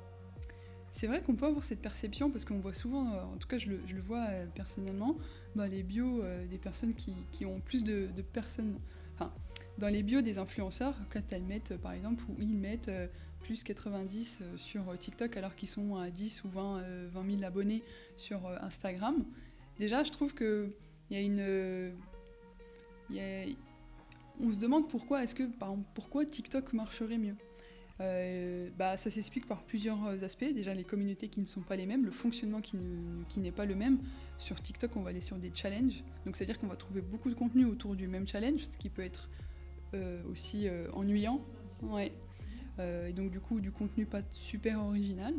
C'est 0.97 1.09
vrai 1.09 1.21
qu'on 1.21 1.35
peut 1.35 1.45
avoir 1.45 1.63
cette 1.63 1.83
perception 1.83 2.31
parce 2.31 2.47
qu'on 2.47 2.59
voit 2.59 2.73
souvent, 2.73 3.13
euh, 3.13 3.23
en 3.23 3.37
tout 3.37 3.47
cas 3.47 3.59
je 3.59 3.69
le, 3.69 4.01
vois 4.01 4.29
euh, 4.31 4.47
personnellement, 4.55 5.19
dans 5.55 5.67
les 5.67 5.83
bios 5.83 6.23
euh, 6.23 6.47
des 6.47 6.57
personnes 6.57 6.95
qui, 6.95 7.45
ont 7.45 7.61
plus 7.61 7.85
de, 7.85 8.09
personnes, 8.33 8.79
enfin 9.15 9.31
dans 9.77 9.89
les 9.89 10.03
bios 10.03 10.23
des 10.23 10.39
influenceurs, 10.39 10.95
quand 11.13 11.21
elles 11.33 11.43
mettent 11.43 11.77
par 11.77 11.93
exemple, 11.93 12.25
ou 12.31 12.37
ils 12.41 12.57
mettent 12.57 12.91
plus 13.43 13.63
90 13.63 14.39
euh, 14.41 14.57
sur 14.57 14.97
TikTok 14.97 15.37
alors 15.37 15.55
qu'ils 15.55 15.69
sont 15.69 15.97
à 15.97 16.09
10 16.09 16.45
ou 16.45 16.49
20, 16.49 16.79
euh, 16.79 17.09
20 17.13 17.31
000 17.31 17.45
abonnés 17.45 17.83
sur 18.17 18.49
Instagram, 18.63 19.23
déjà 19.79 20.03
je 20.03 20.13
trouve 20.13 20.35
qu'il 20.35 20.73
y 21.11 21.17
a 21.17 21.21
une... 21.21 21.93
on 24.41 24.51
se 24.51 24.59
demande 24.59 24.89
pourquoi 24.89 25.25
est-ce 25.25 25.35
que 25.35 25.43
par 25.43 25.73
exemple, 25.73 25.91
pourquoi 25.93 26.25
TikTok 26.25 26.73
marcherait 26.73 27.19
mieux? 27.19 27.37
Euh, 28.01 28.69
bah, 28.77 28.97
ça 28.97 29.11
s'explique 29.11 29.47
par 29.47 29.63
plusieurs 29.63 30.05
euh, 30.07 30.23
aspects. 30.23 30.45
Déjà, 30.45 30.75
les 30.75 30.85
communautés 30.85 31.29
qui 31.29 31.41
ne 31.41 31.47
sont 31.47 31.63
pas 31.63 31.77
les 31.77 31.87
mêmes, 31.87 32.05
le 32.05 32.11
fonctionnement 32.11 32.61
qui, 32.61 32.77
ne- 32.77 33.25
qui 33.29 33.41
n'est 33.41 33.53
pas 33.53 33.65
le 33.65 33.75
même. 33.75 33.99
Sur 34.39 34.61
TikTok, 34.61 34.97
on 34.97 35.03
va 35.03 35.11
aller 35.11 35.21
sur 35.21 35.37
des 35.37 35.51
challenges. 35.55 36.05
Donc, 36.25 36.37
c'est-à-dire 36.37 36.59
qu'on 36.59 36.67
va 36.67 36.77
trouver 36.77 37.01
beaucoup 37.01 37.31
de 37.31 37.35
contenu 37.35 37.65
autour 37.65 37.97
du 37.97 38.07
même 38.07 38.29
challenge, 38.29 38.61
ce 38.71 38.77
qui 38.77 38.91
peut 38.91 39.03
être 39.03 39.31
euh, 39.95 40.23
aussi 40.31 40.69
ennuyant. 40.93 41.41
Ouais. 41.83 42.13
et 42.79 43.13
donc 43.13 43.31
du 43.31 43.39
coup 43.39 43.61
du 43.61 43.71
contenu 43.71 44.07
pas 44.07 44.23
super 44.33 44.81
original. 44.81 45.35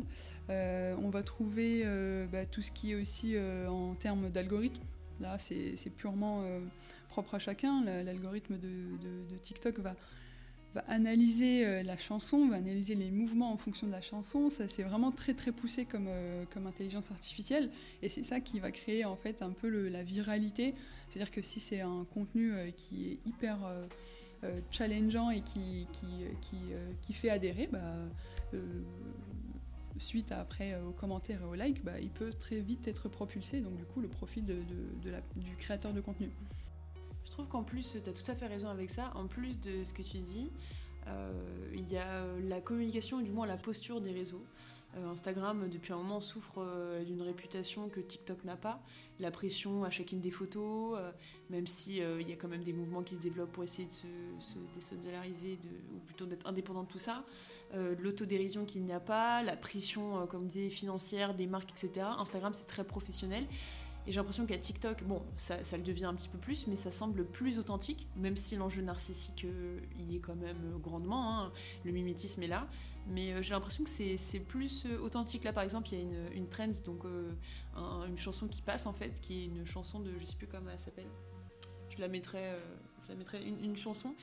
on 0.48 1.10
va 1.10 1.22
trouver 1.24 1.84
bah, 2.30 2.46
tout 2.46 2.62
ce 2.62 2.70
qui 2.70 2.92
est 2.92 2.94
aussi 2.94 3.36
en 3.68 3.94
termes 3.94 4.30
d'algorithme. 4.30 4.82
Là, 5.20 5.36
c'est 5.38 5.90
purement 5.96 6.44
propre 7.08 7.34
à 7.34 7.38
chacun. 7.38 7.84
L'algorithme 7.84 8.58
de, 8.58 9.36
TikTok 9.42 9.78
va, 9.80 9.94
va 10.74 10.84
analyser 10.88 11.66
euh, 11.66 11.82
la 11.82 11.96
chanson, 11.96 12.48
va 12.48 12.56
analyser 12.56 12.94
les 12.94 13.10
mouvements 13.10 13.52
en 13.52 13.56
fonction 13.56 13.86
de 13.86 13.92
la 13.92 14.00
chanson. 14.00 14.50
Ça, 14.50 14.68
c'est 14.68 14.82
vraiment 14.82 15.12
très 15.12 15.34
très 15.34 15.52
poussé 15.52 15.84
comme, 15.84 16.06
euh, 16.08 16.44
comme 16.52 16.66
intelligence 16.66 17.10
artificielle. 17.10 17.70
Et 18.02 18.08
c'est 18.08 18.22
ça 18.22 18.40
qui 18.40 18.60
va 18.60 18.70
créer 18.70 19.04
en 19.04 19.16
fait 19.16 19.42
un 19.42 19.52
peu 19.52 19.88
la 19.88 20.02
viralité. 20.02 20.74
C'est-à-dire 21.08 21.30
que 21.30 21.42
si 21.42 21.60
c'est 21.60 21.80
un 21.80 22.06
contenu 22.12 22.52
euh, 22.52 22.70
qui 22.70 23.12
est 23.12 23.18
hyper 23.26 23.58
challengeant 24.70 25.30
et 25.30 25.40
qui, 25.40 25.88
qui, 25.92 26.62
qui, 27.02 27.12
fait 27.12 27.28
adhérer, 27.28 27.68
bah, 27.72 27.80
suite 29.98 30.30
après 30.30 30.80
aux 30.80 30.92
commentaires 30.92 31.40
et 31.42 31.44
aux 31.44 31.54
likes, 31.54 31.82
bah, 31.84 31.98
il 32.00 32.10
peut 32.10 32.32
très 32.32 32.60
vite 32.60 32.86
être 32.86 33.08
propulsé. 33.08 33.60
Donc 33.60 33.74
du 33.76 33.84
coup, 33.84 34.00
le 34.00 34.08
la, 35.10 35.20
du 35.34 35.56
créateur 35.56 35.92
de 35.92 36.00
contenu. 36.00 36.30
Je 37.28 37.32
trouve 37.34 37.48
qu'en 37.48 37.62
plus, 37.62 37.94
tu 38.02 38.08
as 38.08 38.12
tout 38.12 38.30
à 38.30 38.34
fait 38.34 38.46
raison 38.46 38.68
avec 38.68 38.88
ça. 38.88 39.12
En 39.14 39.26
plus 39.26 39.60
de 39.60 39.84
ce 39.84 39.92
que 39.92 40.00
tu 40.00 40.16
dis, 40.18 40.50
euh, 41.06 41.30
il 41.74 41.86
y 41.92 41.98
a 41.98 42.24
la 42.48 42.62
communication, 42.62 43.18
ou 43.18 43.22
du 43.22 43.30
moins 43.30 43.46
la 43.46 43.58
posture 43.58 44.00
des 44.00 44.12
réseaux. 44.12 44.42
Euh, 44.96 45.10
Instagram, 45.10 45.68
depuis 45.68 45.92
un 45.92 45.98
moment, 45.98 46.22
souffre 46.22 46.54
euh, 46.58 47.04
d'une 47.04 47.20
réputation 47.20 47.90
que 47.90 48.00
TikTok 48.00 48.44
n'a 48.44 48.56
pas. 48.56 48.80
La 49.20 49.30
pression 49.30 49.84
à 49.84 49.90
chacune 49.90 50.20
des 50.20 50.30
photos, 50.30 50.98
même 51.50 51.66
s'il 51.66 52.02
il 52.20 52.28
y 52.28 52.32
a 52.32 52.36
quand 52.36 52.48
même 52.48 52.62
des 52.62 52.72
mouvements 52.72 53.02
qui 53.02 53.16
se 53.16 53.20
développent 53.20 53.52
pour 53.52 53.64
essayer 53.64 53.86
de 53.86 53.92
se, 53.92 54.06
se 54.80 54.94
désolariser, 54.94 55.58
ou 55.92 55.98
plutôt 56.06 56.24
d'être 56.24 56.46
indépendant 56.46 56.84
de 56.84 56.88
tout 56.88 57.00
ça. 57.00 57.24
L'autodérision 57.74 58.64
qu'il 58.64 58.84
n'y 58.84 58.92
a 58.92 59.00
pas, 59.00 59.42
la 59.42 59.56
pression, 59.56 60.24
comme 60.28 60.46
disait, 60.46 60.70
financière 60.70 61.34
des 61.34 61.48
marques, 61.48 61.72
etc. 61.72 62.06
Instagram, 62.16 62.54
c'est 62.54 62.68
très 62.68 62.84
professionnel. 62.84 63.44
Et 64.08 64.10
j'ai 64.10 64.20
l'impression 64.20 64.46
qu'à 64.46 64.56
TikTok, 64.56 65.04
bon, 65.04 65.22
ça, 65.36 65.58
le 65.76 65.82
devient 65.82 66.06
un 66.06 66.14
petit 66.14 66.30
peu 66.30 66.38
plus, 66.38 66.66
mais 66.66 66.76
ça 66.76 66.90
semble 66.90 67.26
plus 67.26 67.58
authentique, 67.58 68.06
même 68.16 68.38
si 68.38 68.56
l'enjeu 68.56 68.80
narcissique 68.80 69.44
euh, 69.44 69.80
y 69.98 70.16
est 70.16 70.18
quand 70.18 70.34
même 70.34 70.56
euh, 70.64 70.78
grandement, 70.78 71.42
hein. 71.42 71.52
le 71.84 71.92
mimétisme 71.92 72.42
est 72.42 72.48
là. 72.48 72.66
Mais 73.06 73.34
euh, 73.34 73.42
j'ai 73.42 73.50
l'impression 73.50 73.84
que 73.84 73.90
c'est 73.90 74.40
plus 74.40 74.86
authentique. 75.02 75.44
Là, 75.44 75.52
par 75.52 75.62
exemple, 75.62 75.88
il 75.92 75.98
y 75.98 76.00
a 76.00 76.04
une, 76.04 76.32
une 76.32 76.48
trend, 76.48 76.70
donc 76.86 77.04
une 77.76 78.16
chanson 78.16 78.48
qui 78.48 78.62
passe 78.62 78.86
en 78.86 78.94
fait, 78.94 79.20
qui 79.20 79.42
est 79.42 79.44
une 79.44 79.66
chanson 79.66 80.00
de, 80.00 80.10
je 80.18 80.24
sais 80.24 80.36
plus 80.36 80.46
comment 80.46 80.70
elle 80.70 80.78
s'appelle. 80.78 81.10
Je 81.90 82.00
la 82.00 82.08
mettrai, 82.08 82.56
je 83.04 83.10
la 83.10 83.14
mettrai 83.14 83.46
une, 83.46 83.62
une 83.62 83.76
chanson 83.76 84.14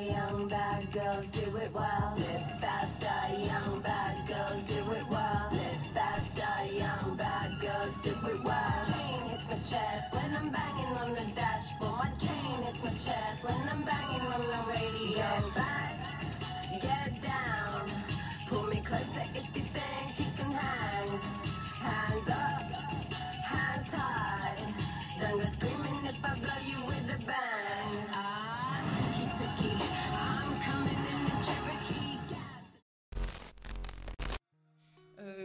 young 0.00 0.48
bad 0.48 0.92
girls 0.92 1.30
do 1.30 1.56
it 1.56 1.70
well. 1.74 2.14
Live 2.16 2.60
faster, 2.60 3.34
young 3.38 3.80
bad 3.80 4.28
girls 4.28 4.64
do 4.64 4.78
it 4.92 5.06
well. 5.10 5.48
Live 5.52 5.86
faster, 5.94 6.74
young 6.74 7.16
bad 7.16 7.50
girls 7.60 7.96
do 8.02 8.10
it 8.10 8.44
well. 8.44 8.84
Chain 8.86 9.30
hits 9.30 9.48
my 9.48 9.56
chest 9.56 10.14
when 10.14 10.30
I'm 10.36 10.50
banging 10.50 10.92
on 11.00 11.10
the 11.14 11.26
dashboard. 11.34 11.98
My 11.98 12.10
chain 12.18 12.62
hits 12.66 12.82
my 12.82 12.90
chest 12.90 13.44
when 13.44 13.60
I'm 13.70 13.82
banging 13.82 14.26
on 14.34 14.40
the 14.40 14.60
radio. 14.70 15.16
Get 15.16 15.54
back, 15.54 15.94
get 16.82 17.22
down. 17.22 17.90
Pull 18.48 18.66
me 18.68 18.80
closer 18.80 19.55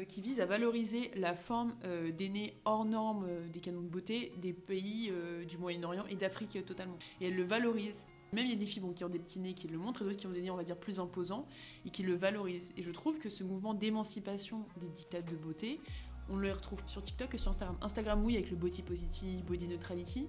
qui 0.06 0.22
vise 0.22 0.40
à 0.40 0.46
valoriser 0.46 1.12
la 1.16 1.36
forme 1.36 1.76
euh, 1.84 2.12
des 2.12 2.30
nez 2.30 2.56
hors 2.66 2.86
normes 2.86 3.26
euh, 3.28 3.48
des 3.48 3.60
canons 3.60 3.82
de 3.82 3.88
beauté 3.88 4.34
des 4.42 4.54
pays 4.54 5.10
euh, 5.12 5.46
du 5.46 5.58
Moyen-Orient 5.58 6.06
et 6.08 6.16
d'Afrique 6.16 6.56
euh, 6.56 6.62
totalement. 6.62 6.98
Et 7.20 7.28
elle 7.28 7.36
le 7.36 7.44
valorise. 7.44 8.04
Même 8.34 8.46
il 8.46 8.52
y 8.52 8.56
a 8.56 8.58
des 8.58 8.66
filles 8.66 8.84
qui 8.96 9.04
ont 9.04 9.10
des 9.10 9.20
petits 9.20 9.40
nez 9.40 9.54
qui 9.54 9.68
le 9.68 9.78
montrent 9.78 10.04
et 10.04 10.06
d'autres 10.06 10.18
qui 10.18 10.28
ont 10.28 10.32
des 10.32 10.42
nez, 10.42 10.50
on 10.50 10.56
va 10.56 10.64
dire, 10.64 10.78
plus 10.78 11.00
imposants 11.00 11.48
et 11.86 11.90
qui 11.90 12.04
le 12.04 12.16
valorisent. 12.16 12.72
Et 12.78 12.84
je 12.84 12.92
trouve 12.92 13.20
que 13.20 13.30
ce 13.30 13.44
mouvement 13.44 13.74
d'émancipation 13.74 14.66
des 14.80 14.88
dictats 14.88 15.22
de 15.22 15.36
beauté, 15.36 15.82
on 16.30 16.38
le 16.38 16.52
retrouve 16.52 16.80
sur 16.86 17.04
TikTok 17.04 17.34
et 17.36 17.38
sur 17.38 17.52
Instagram. 17.52 17.78
Instagram, 17.82 18.24
oui, 18.24 18.36
avec 18.36 18.50
le 18.50 18.56
body 18.56 18.84
positive, 18.84 19.44
body 19.44 19.68
neutrality. 19.68 20.28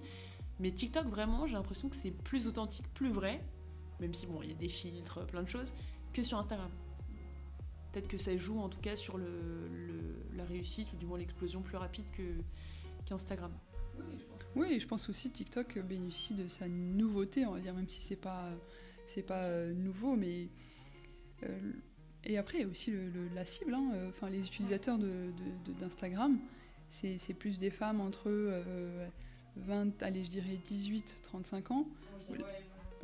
Mais 0.59 0.71
TikTok, 0.71 1.07
vraiment, 1.07 1.47
j'ai 1.47 1.53
l'impression 1.53 1.87
que 1.87 1.95
c'est 1.95 2.11
plus 2.11 2.47
authentique, 2.47 2.85
plus 2.93 3.09
vrai, 3.09 3.41
même 4.01 4.13
si, 4.13 4.27
bon, 4.27 4.41
il 4.43 4.49
y 4.49 4.51
a 4.51 4.55
des 4.55 4.67
filtres, 4.67 5.25
plein 5.27 5.43
de 5.43 5.49
choses, 5.49 5.73
que 6.11 6.23
sur 6.23 6.37
Instagram. 6.37 6.69
Peut-être 7.93 8.07
que 8.07 8.17
ça 8.17 8.35
joue 8.35 8.59
en 8.59 8.69
tout 8.69 8.79
cas 8.79 8.95
sur 8.95 9.19
le, 9.19 9.27
la 10.35 10.43
réussite 10.45 10.91
ou 10.93 10.95
du 10.95 11.05
moins 11.05 11.19
l'explosion 11.19 11.61
plus 11.61 11.77
rapide 11.77 12.05
qu'Instagram. 13.05 13.51
oui, 14.55 14.79
je 14.79 14.87
pense 14.87 15.09
aussi 15.09 15.29
que 15.29 15.37
TikTok 15.37 15.77
bénéficie 15.79 16.33
de 16.33 16.47
sa 16.47 16.67
nouveauté, 16.67 17.45
on 17.45 17.51
va 17.51 17.59
dire, 17.59 17.75
même 17.75 17.87
si 17.87 18.01
c'est 18.01 18.15
pas, 18.15 18.49
c'est 19.05 19.21
pas 19.21 19.43
euh, 19.43 19.73
nouveau, 19.73 20.15
mais. 20.15 20.47
Euh, 21.43 21.71
et 22.23 22.37
après, 22.37 22.59
il 22.59 22.61
y 22.61 22.63
a 22.63 22.67
aussi 22.67 22.93
la 23.35 23.45
cible, 23.45 23.73
hein, 23.73 23.91
euh, 23.93 24.09
enfin, 24.09 24.29
les 24.29 24.45
utilisateurs 24.45 24.97
d'Instagram, 25.79 26.37
de, 27.03 27.17
c'est 27.19 27.33
plus 27.33 27.59
des 27.59 27.69
femmes 27.69 27.99
entre 27.99 28.31
20, 29.57 30.01
allez, 30.01 30.23
je 30.23 30.29
dirais 30.29 30.57
18, 30.65 31.21
35 31.23 31.71
ans, 31.71 31.87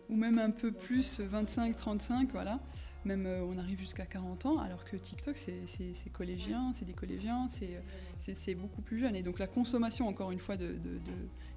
ou 0.09 0.15
même 0.15 0.39
un 0.39 0.51
peu 0.51 0.71
plus, 0.71 1.19
25, 1.19 1.75
35, 1.75 2.31
voilà. 2.31 2.59
Même 3.05 3.25
euh, 3.25 3.43
on 3.43 3.57
arrive 3.57 3.79
jusqu'à 3.79 4.05
40 4.05 4.45
ans, 4.45 4.59
alors 4.59 4.83
que 4.83 4.97
TikTok, 4.97 5.37
c'est 5.37 6.09
collégien, 6.11 6.73
c'est 6.73 6.85
des 6.85 6.93
collégiens, 6.93 7.47
c'est 8.17 8.55
beaucoup 8.55 8.81
plus 8.81 8.99
jeune. 8.99 9.15
Et 9.15 9.23
donc 9.23 9.39
la 9.39 9.47
consommation, 9.47 10.07
encore 10.07 10.31
une 10.31 10.39
fois, 10.39 10.57
de, 10.57 10.75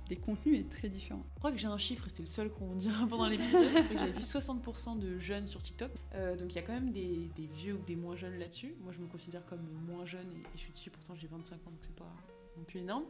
des 0.09 0.16
contenus 0.16 0.60
est 0.60 0.69
très 0.69 0.89
différente. 0.89 1.24
Je 1.35 1.39
crois 1.39 1.52
que 1.52 1.59
j'ai 1.59 1.66
un 1.66 1.78
chiffre, 1.78 2.06
et 2.06 2.10
c'est 2.10 2.23
le 2.23 2.27
seul 2.27 2.51
qu'on 2.51 2.74
dira 2.77 3.06
pendant 3.06 3.27
l'épisode, 3.27 3.66
j'avais 3.93 4.12
vu 4.12 4.20
60% 4.20 4.98
de 4.98 5.19
jeunes 5.19 5.47
sur 5.47 5.60
TikTok. 5.60 5.90
Euh, 6.14 6.36
donc 6.36 6.52
il 6.52 6.56
y 6.56 6.59
a 6.59 6.62
quand 6.62 6.74
même 6.74 6.93
des, 6.93 7.31
des, 7.35 7.47
vieux 7.47 7.74
ou 7.74 7.82
des 7.86 7.97
moins 7.97 8.14
jeunes 8.14 8.39
là-dessus. 8.39 8.74
Moi 8.82 8.93
je 8.93 9.01
me 9.01 9.06
considère 9.06 9.44
comme 9.47 9.66
moins 9.86 10.05
jeune 10.05 10.31
et, 10.32 10.43
je 10.55 10.60
suis 10.60 10.73
dessus, 10.73 10.90
pourtant 10.90 11.14
j'ai 11.14 11.27
25 11.27 11.55
ans, 11.55 11.70
donc 11.70 11.81
c'est 11.81 11.97
pas 11.97 12.12
non 12.56 12.64
plus 12.64 12.81
énorme. 12.81 13.05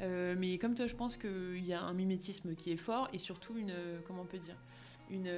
Euh, 0.00 0.34
mais 0.38 0.58
comme 0.58 0.74
toi, 0.74 0.86
je 0.86 0.94
pense 0.94 1.16
qu'il 1.16 1.64
y 1.64 1.72
a 1.72 1.82
un 1.82 1.92
mimétisme 1.92 2.54
qui 2.54 2.72
est 2.72 2.76
fort 2.76 3.08
et 3.12 3.18
surtout 3.18 3.56
une, 3.56 3.74
comment 4.06 4.22
on 4.22 4.26
peut 4.26 4.38
dire, 4.38 4.56
une 5.10 5.28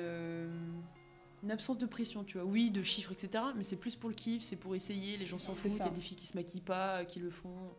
une 1.42 1.50
absence 1.50 1.78
de 1.78 1.86
pression, 1.86 2.24
tu 2.24 2.38
vois. 2.38 2.46
Oui, 2.46 2.70
de 2.70 2.82
chiffres, 2.82 3.12
etc. 3.12 3.44
Mais 3.56 3.64
c'est 3.64 3.76
plus 3.76 3.96
pour 3.96 4.08
le 4.08 4.14
kiff, 4.14 4.42
c'est 4.42 4.56
pour 4.56 4.74
essayer. 4.74 5.16
Les 5.16 5.26
gens 5.26 5.38
s'en 5.38 5.54
foutent. 5.54 5.72
Il 5.72 5.78
y 5.78 5.82
a 5.82 5.90
des 5.90 6.00
filles 6.00 6.16
qui 6.16 6.26
se 6.26 6.36
maquillent 6.36 6.60
pas, 6.60 7.00
euh, 7.00 7.04
qui 7.04 7.18
le 7.18 7.30
font. 7.30 7.74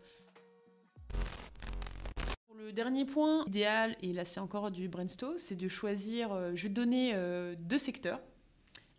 Pour 2.48 2.58
le 2.58 2.74
dernier 2.74 3.06
point, 3.06 3.46
idéal, 3.48 3.96
et 4.02 4.12
là 4.12 4.26
c'est 4.26 4.40
encore 4.40 4.70
du 4.70 4.90
brainstorm, 4.90 5.38
c'est 5.38 5.56
de 5.56 5.68
choisir. 5.68 6.34
Euh, 6.34 6.52
je 6.56 6.64
vais 6.64 6.70
te 6.70 6.74
donner 6.74 7.12
euh, 7.14 7.56
deux 7.58 7.78
secteurs, 7.78 8.20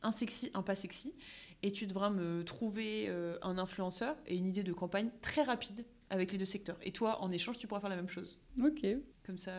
un 0.03 0.11
sexy, 0.11 0.51
un 0.55 0.62
pas 0.62 0.77
sexy, 0.77 1.15
et 1.62 1.70
tu 1.70 1.86
devras 1.86 2.11
me 2.11 2.43
trouver 2.43 3.09
un 3.41 3.57
influenceur 3.57 4.16
et 4.27 4.36
une 4.36 4.47
idée 4.47 4.62
de 4.62 4.73
campagne 4.73 5.11
très 5.23 5.43
rapide 5.43 5.86
avec 6.11 6.31
les 6.31 6.36
deux 6.36 6.45
secteurs. 6.45 6.77
Et 6.82 6.93
toi, 6.93 7.23
en 7.23 7.31
échange, 7.31 7.57
tu 7.57 7.66
pourras 7.66 7.81
faire 7.81 7.89
la 7.89 7.97
même 7.97 8.09
chose. 8.09 8.43
Ok. 8.62 8.86
Comme 9.24 9.39
ça, 9.39 9.53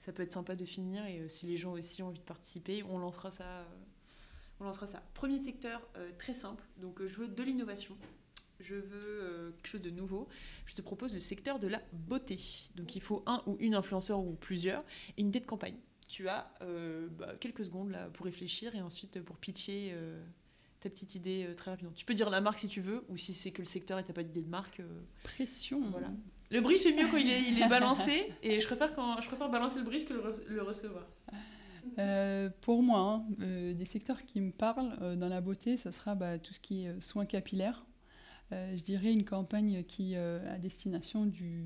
ça 0.00 0.12
peut 0.12 0.24
être 0.24 0.32
sympa 0.32 0.56
de 0.56 0.64
finir, 0.64 1.06
et 1.06 1.28
si 1.28 1.46
les 1.46 1.56
gens 1.56 1.72
aussi 1.72 2.02
ont 2.02 2.08
envie 2.08 2.18
de 2.18 2.24
participer, 2.24 2.82
on 2.82 2.98
lancera 2.98 3.30
ça 3.30 3.64
on 4.62 4.66
lancera 4.66 4.86
ça. 4.86 5.02
Premier 5.14 5.42
secteur, 5.42 5.80
euh, 5.96 6.10
très 6.18 6.34
simple. 6.34 6.64
Donc, 6.78 7.00
euh, 7.00 7.06
je 7.06 7.18
veux 7.18 7.28
de 7.28 7.42
l'innovation. 7.42 7.96
Je 8.60 8.76
veux 8.76 9.20
euh, 9.22 9.50
quelque 9.52 9.66
chose 9.66 9.80
de 9.80 9.90
nouveau. 9.90 10.28
Je 10.66 10.74
te 10.74 10.82
propose 10.82 11.12
le 11.12 11.18
secteur 11.18 11.58
de 11.58 11.66
la 11.66 11.82
beauté. 11.92 12.38
Donc, 12.76 12.94
il 12.94 13.02
faut 13.02 13.22
un 13.26 13.42
ou 13.46 13.56
une 13.58 13.74
influenceur 13.74 14.20
ou 14.20 14.34
plusieurs 14.34 14.84
et 15.16 15.20
une 15.20 15.28
idée 15.28 15.40
de 15.40 15.46
campagne. 15.46 15.76
Tu 16.08 16.28
as 16.28 16.52
bah, 17.12 17.34
quelques 17.40 17.64
secondes 17.64 17.90
là 17.90 18.10
pour 18.10 18.26
réfléchir 18.26 18.74
et 18.74 18.82
ensuite 18.82 19.22
pour 19.22 19.38
pitcher 19.38 19.96
ta 20.80 20.90
petite 20.90 21.14
idée 21.14 21.50
très 21.56 21.70
rapidement. 21.70 21.92
Tu 21.94 22.04
peux 22.04 22.12
dire 22.12 22.28
la 22.28 22.42
marque 22.42 22.58
si 22.58 22.68
tu 22.68 22.82
veux, 22.82 23.02
ou 23.08 23.16
si 23.16 23.32
c'est 23.32 23.50
que 23.50 23.62
le 23.62 23.66
secteur 23.66 23.98
et 23.98 24.04
t'as 24.04 24.12
pas 24.12 24.22
d'idée 24.22 24.42
de 24.42 24.50
marque. 24.50 24.82
Pression. 25.22 25.80
Voilà. 25.90 26.10
Le 26.50 26.60
brief 26.60 26.84
est 26.84 26.92
mieux 26.92 27.08
quand 27.10 27.16
il 27.16 27.30
est, 27.30 27.48
il 27.48 27.62
est 27.62 27.68
balancé, 27.68 28.30
et 28.42 28.60
je 28.60 28.66
préfère, 28.66 28.94
quand, 28.94 29.18
je 29.22 29.28
préfère 29.28 29.48
balancer 29.48 29.78
le 29.78 29.86
brief 29.86 30.06
que 30.06 30.12
le, 30.12 30.22
le 30.48 30.62
recevoir. 30.62 31.06
Euh, 31.98 32.48
pour 32.60 32.82
moi, 32.82 33.00
hein, 33.00 33.24
euh, 33.40 33.74
des 33.74 33.84
secteurs 33.84 34.24
qui 34.24 34.40
me 34.40 34.50
parlent 34.50 34.96
euh, 35.02 35.16
dans 35.16 35.28
la 35.28 35.40
beauté, 35.40 35.76
ça 35.76 35.92
sera 35.92 36.14
bah, 36.14 36.38
tout 36.38 36.54
ce 36.54 36.60
qui 36.60 36.86
est 36.86 37.00
soins 37.00 37.26
capillaires. 37.26 37.84
je 38.50 38.82
dirais 38.82 39.12
une 39.12 39.24
campagne 39.24 39.82
qui 39.84 40.14
à 40.14 40.58
destination 40.58 41.26
du, 41.26 41.64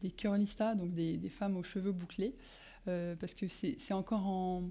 des 0.00 0.10
curlistas, 0.10 0.74
donc 0.74 0.94
des, 0.94 1.28
femmes 1.28 1.56
aux 1.56 1.64
cheveux 1.64 1.92
bouclés, 1.92 2.36
parce 2.84 3.34
que 3.34 3.48
c'est 3.48 3.92
encore 3.92 4.26
en, 4.28 4.70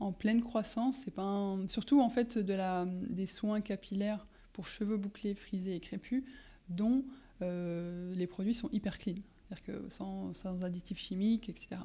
en, 0.00 0.12
pleine 0.12 0.42
croissance. 0.42 0.96
C'est 1.02 1.14
pas 1.14 1.56
surtout 1.68 2.00
en 2.02 2.10
fait 2.10 2.36
de 2.36 2.52
la, 2.52 2.86
des 2.86 3.26
soins 3.26 3.62
capillaires 3.62 4.26
pour 4.52 4.68
cheveux 4.68 4.98
bouclés, 4.98 5.34
frisés 5.34 5.76
et 5.76 5.80
crépus, 5.80 6.24
dont 6.68 7.04
les 7.40 8.26
produits 8.26 8.54
sont 8.54 8.68
hyper 8.70 8.98
clean, 8.98 9.16
c'est-à-dire 9.48 9.64
que 9.64 9.90
sans, 9.90 10.34
sans 10.34 10.62
additifs 10.62 10.98
chimiques, 10.98 11.48
etc. 11.48 11.76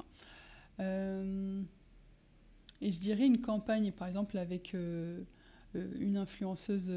et 2.80 2.90
je 2.92 2.98
dirais 2.98 3.26
une 3.26 3.40
campagne, 3.40 3.92
par 3.92 4.08
exemple, 4.08 4.38
avec 4.38 4.74
une 4.74 6.16
influenceuse 6.16 6.90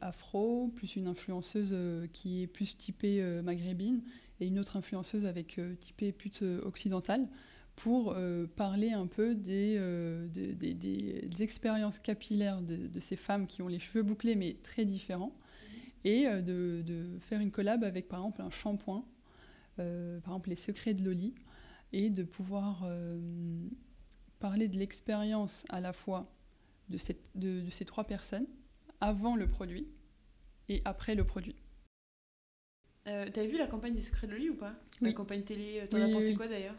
afro, 0.00 0.72
plus 0.74 0.96
une 0.96 1.06
influenceuse 1.08 1.74
qui 2.12 2.42
est 2.42 2.46
plus 2.46 2.76
typée 2.76 3.22
maghrébine, 3.42 4.02
et 4.40 4.46
une 4.46 4.58
autre 4.58 4.76
influenceuse 4.76 5.24
avec 5.24 5.60
typée 5.80 6.12
pute 6.12 6.42
occidentale 6.62 7.28
pour 7.76 8.14
euh, 8.16 8.46
parler 8.56 8.90
un 8.90 9.06
peu 9.06 9.34
des, 9.34 9.76
euh, 9.78 10.26
des, 10.28 11.42
expériences 11.42 11.98
capillaires 11.98 12.62
de, 12.62 12.98
ces 12.98 13.16
femmes 13.16 13.46
qui 13.46 13.62
ont 13.62 13.68
les 13.68 13.78
cheveux 13.78 14.02
bouclés 14.02 14.34
mais 14.34 14.56
très 14.62 14.84
différents, 14.84 15.32
et 16.04 16.26
euh, 16.26 16.40
de, 16.40 17.18
faire 17.20 17.40
une 17.40 17.50
collab 17.50 17.84
avec 17.84 18.08
par 18.08 18.20
exemple 18.20 18.42
un 18.42 18.50
shampoing, 18.50 19.04
par 19.76 19.84
exemple 20.24 20.48
les 20.48 20.56
secrets 20.56 20.94
de 20.94 21.04
Loli, 21.04 21.34
et 21.92 22.08
de 22.08 22.24
pouvoir 22.24 22.88
parler 24.38 24.68
de 24.68 24.78
l'expérience 24.78 25.64
à 25.68 25.80
la 25.80 25.92
fois 25.92 26.30
de, 26.88 26.98
cette, 26.98 27.22
de, 27.34 27.68
ces 27.70 27.84
trois 27.84 28.04
personnes 28.04 28.46
avant 29.00 29.36
le 29.36 29.48
produit 29.48 29.88
et 30.68 30.82
après 30.84 31.14
le 31.14 31.24
produit. 31.24 31.56
T'avais 33.04 33.46
vu 33.46 33.56
la 33.56 33.68
campagne 33.68 33.94
des 33.94 34.02
secrets 34.02 34.26
de 34.26 34.32
Loli 34.32 34.50
ou 34.50 34.56
pas? 34.56 34.74
La 35.00 35.12
campagne 35.12 35.42
télé, 35.42 35.84
t'en 35.88 36.00
as 36.00 36.08
pensé 36.08 36.34
quoi 36.34 36.48
d'ailleurs? 36.48 36.74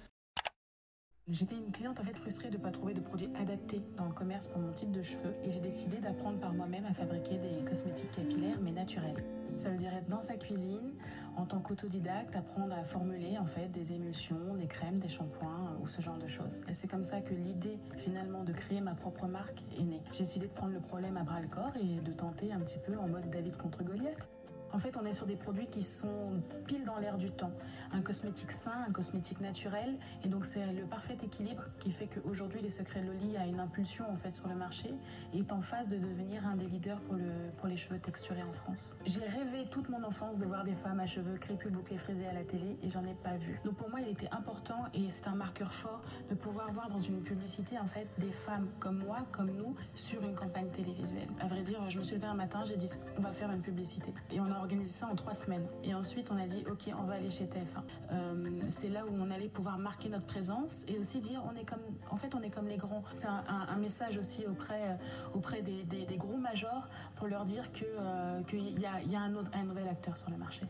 J'étais 1.29 1.55
une 1.55 1.71
cliente 1.73 1.99
en 1.99 2.03
fait 2.03 2.17
frustrée 2.17 2.49
de 2.49 2.57
ne 2.57 2.61
pas 2.61 2.71
trouver 2.71 2.93
de 2.93 3.01
produits 3.01 3.27
adaptés 3.35 3.81
dans 3.97 4.05
le 4.05 4.13
commerce 4.13 4.47
pour 4.47 4.59
mon 4.59 4.71
type 4.71 4.91
de 4.91 5.01
cheveux 5.01 5.33
et 5.43 5.51
j'ai 5.51 5.59
décidé 5.59 5.97
d'apprendre 5.97 6.39
par 6.39 6.53
moi-même 6.53 6.85
à 6.85 6.93
fabriquer 6.93 7.37
des 7.37 7.65
cosmétiques 7.65 8.11
capillaires 8.11 8.59
mais 8.61 8.71
naturels. 8.71 9.17
Ça 9.57 9.69
veut 9.69 9.77
dire 9.77 9.93
être 9.93 10.07
dans 10.07 10.21
sa 10.21 10.37
cuisine, 10.37 10.93
en 11.37 11.45
tant 11.45 11.59
qu'autodidacte, 11.59 12.35
apprendre 12.35 12.75
à 12.75 12.83
formuler 12.83 13.37
en 13.37 13.45
fait 13.45 13.69
des 13.69 13.93
émulsions, 13.93 14.55
des 14.57 14.67
crèmes, 14.67 14.97
des 14.99 15.07
shampoings 15.07 15.75
ou 15.81 15.87
ce 15.87 16.01
genre 16.01 16.17
de 16.17 16.27
choses. 16.27 16.61
Et 16.67 16.73
c'est 16.73 16.87
comme 16.87 17.03
ça 17.03 17.21
que 17.21 17.33
l'idée 17.33 17.77
finalement 17.95 18.43
de 18.43 18.51
créer 18.51 18.81
ma 18.81 18.95
propre 18.95 19.27
marque 19.27 19.63
est 19.79 19.83
née. 19.83 20.01
J'ai 20.11 20.23
décidé 20.23 20.47
de 20.47 20.51
prendre 20.51 20.73
le 20.73 20.79
problème 20.79 21.15
à 21.15 21.23
bras 21.23 21.39
le 21.39 21.47
corps 21.47 21.75
et 21.79 22.01
de 22.01 22.11
tenter 22.11 22.51
un 22.51 22.59
petit 22.59 22.79
peu 22.85 22.97
en 22.97 23.07
mode 23.07 23.29
David 23.29 23.55
contre 23.55 23.83
Goliath. 23.83 24.29
En 24.77 24.79
fait, 24.79 24.95
on 24.95 25.05
est 25.07 25.11
sur 25.11 25.25
des 25.25 25.35
produits 25.35 25.65
qui 25.65 25.81
sont 25.81 26.39
pile 26.67 26.83
dans 26.83 26.99
l'air 26.99 27.17
du 27.17 27.31
temps. 27.31 27.49
Un 27.93 28.01
cosmétique 28.01 28.51
sain, 28.51 28.85
un 28.87 28.91
cosmétique 28.91 29.41
naturel. 29.41 29.97
Et 30.23 30.27
donc, 30.27 30.45
c'est 30.45 30.63
le 30.71 30.83
parfait 30.83 31.17
équilibre 31.23 31.63
qui 31.79 31.91
fait 31.91 32.05
qu'aujourd'hui, 32.05 32.61
les 32.61 32.69
secrets 32.69 33.01
Loli 33.01 33.35
a 33.37 33.47
une 33.47 33.59
impulsion 33.59 34.05
en 34.07 34.13
fait 34.13 34.31
sur 34.31 34.47
le 34.47 34.53
marché 34.53 34.93
et 35.33 35.39
est 35.39 35.51
en 35.51 35.61
phase 35.61 35.87
de 35.87 35.97
devenir 35.97 36.45
un 36.45 36.55
des 36.55 36.65
leaders 36.65 36.99
pour, 36.99 37.15
le, 37.15 37.23
pour 37.57 37.67
les 37.67 37.75
cheveux 37.75 37.97
texturés 37.97 38.43
en 38.43 38.51
France. 38.51 38.95
J'ai 39.07 39.21
rêvé 39.21 39.65
toute 39.71 39.89
mon 39.89 40.03
enfance 40.03 40.37
de 40.37 40.45
voir 40.45 40.63
des 40.63 40.73
femmes 40.73 40.99
à 40.99 41.07
cheveux 41.07 41.39
crépus, 41.39 41.71
bouclés, 41.71 41.97
frisés 41.97 42.27
à 42.27 42.33
la 42.33 42.43
télé 42.43 42.77
et 42.83 42.89
j'en 42.89 43.03
ai 43.03 43.15
pas 43.23 43.35
vu. 43.35 43.59
Donc, 43.65 43.77
pour 43.77 43.89
moi, 43.89 44.01
il 44.01 44.09
était 44.09 44.29
important 44.29 44.85
et 44.93 45.09
c'est 45.09 45.27
un 45.27 45.35
marqueur 45.35 45.73
fort 45.73 46.03
de 46.29 46.35
pouvoir 46.35 46.71
voir 46.71 46.87
dans 46.89 46.99
une 46.99 47.21
publicité 47.21 47.79
en 47.79 47.87
fait 47.87 48.07
des 48.19 48.29
femmes 48.29 48.67
comme 48.79 48.99
moi, 48.99 49.25
comme 49.31 49.49
nous, 49.57 49.73
sur 49.95 50.21
une 50.21 50.35
campagne 50.35 50.69
télévisuelle. 50.69 51.29
À 51.39 51.47
vrai 51.47 51.63
dire, 51.63 51.79
je 51.89 51.97
me 51.97 52.03
suis 52.03 52.15
levée 52.15 52.27
un 52.27 52.35
matin, 52.35 52.63
j'ai 52.63 52.75
dit 52.75 52.91
on 53.17 53.21
va 53.21 53.31
faire 53.31 53.51
une 53.51 53.63
publicité. 53.63 54.13
Et 54.31 54.39
on 54.39 54.45
a 54.45 54.66
organisé 54.67 54.91
ça 54.91 55.07
en 55.07 55.15
trois 55.15 55.33
semaines. 55.33 55.65
Et 55.85 55.93
ensuite, 55.93 56.29
on 56.29 56.37
a 56.37 56.45
dit, 56.45 56.63
OK, 56.69 56.93
on 56.99 57.03
va 57.03 57.13
aller 57.13 57.29
chez 57.29 57.45
TF1. 57.45 57.81
Euh, 58.11 58.59
c'est 58.67 58.89
là 58.89 59.05
où 59.05 59.13
on 59.13 59.29
allait 59.29 59.47
pouvoir 59.47 59.77
marquer 59.77 60.09
notre 60.09 60.25
présence 60.25 60.85
et 60.89 60.99
aussi 60.99 61.19
dire, 61.19 61.41
on 61.49 61.57
est 61.57 61.63
comme, 61.63 61.79
en 62.11 62.17
fait, 62.17 62.35
on 62.35 62.41
est 62.41 62.49
comme 62.49 62.67
les 62.67 62.75
grands. 62.75 63.01
C'est 63.15 63.27
un, 63.27 63.77
message 63.77 64.17
aussi 64.17 64.45
auprès, 64.45 64.81
euh, 64.81 65.35
auprès 65.35 65.61
des, 65.61 65.83
des, 65.83 66.17
gros 66.17 66.35
majors 66.35 66.89
pour 67.15 67.27
leur 67.27 67.45
dire 67.45 67.71
qu'il 67.71 67.87
euh, 67.97 68.41
y 68.77 68.85
a, 68.85 69.01
y 69.03 69.15
a 69.15 69.21
un, 69.21 69.35
autre, 69.35 69.49
un 69.53 69.63
nouvel 69.63 69.87
acteur 69.87 70.17
sur 70.17 70.31
le 70.31 70.37
marché. 70.37 70.61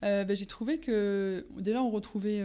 Ben, 0.00 0.36
j'ai 0.36 0.46
trouvé 0.46 0.78
que 0.78 1.44
déjà 1.58 1.82
on 1.82 1.90
retrouvait 1.90 2.40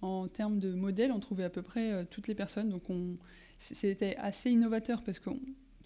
en 0.00 0.26
termes 0.26 0.58
de 0.58 0.74
modèles, 0.74 1.12
on 1.12 1.20
trouvait 1.20 1.44
à 1.44 1.50
peu 1.50 1.62
près 1.62 2.04
toutes 2.06 2.26
les 2.26 2.34
personnes. 2.34 2.70
Donc 2.70 2.90
on, 2.90 3.16
c'était 3.58 4.16
assez 4.16 4.50
innovateur 4.50 5.04
parce 5.04 5.20
qu'on 5.20 5.38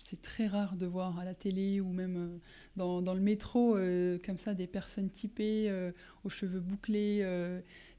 c'est 0.08 0.22
très 0.22 0.46
rare 0.46 0.76
de 0.76 0.86
voir 0.86 1.18
à 1.18 1.24
la 1.24 1.34
télé 1.34 1.80
ou 1.80 1.88
même 1.88 2.16
euh, 2.16 2.38
dans, 2.76 3.02
dans 3.02 3.14
le 3.14 3.20
métro 3.20 3.76
euh, 3.76 4.18
comme 4.24 4.38
ça 4.38 4.54
des 4.54 4.68
personnes 4.68 5.10
typées 5.10 5.68
euh, 5.68 5.90
aux 6.22 6.28
cheveux 6.28 6.60
bouclés. 6.60 7.26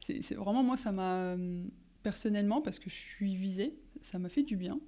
c'est 0.02 0.36
vraiment 0.36 0.64
moi 0.64 0.78
ça 0.78 0.94
m'a 0.94 1.36
personnellement 2.04 2.62
parce 2.62 2.80
que 2.80 2.90
je 2.90 2.96
suis 2.96 3.36
visée, 3.36 3.74
ça 4.02 4.20
m'a 4.20 4.30
fait 4.30 4.44
du 4.44 4.56
bien. 4.56 4.80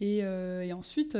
Et, 0.00 0.18
et 0.18 0.72
ensuite, 0.72 1.18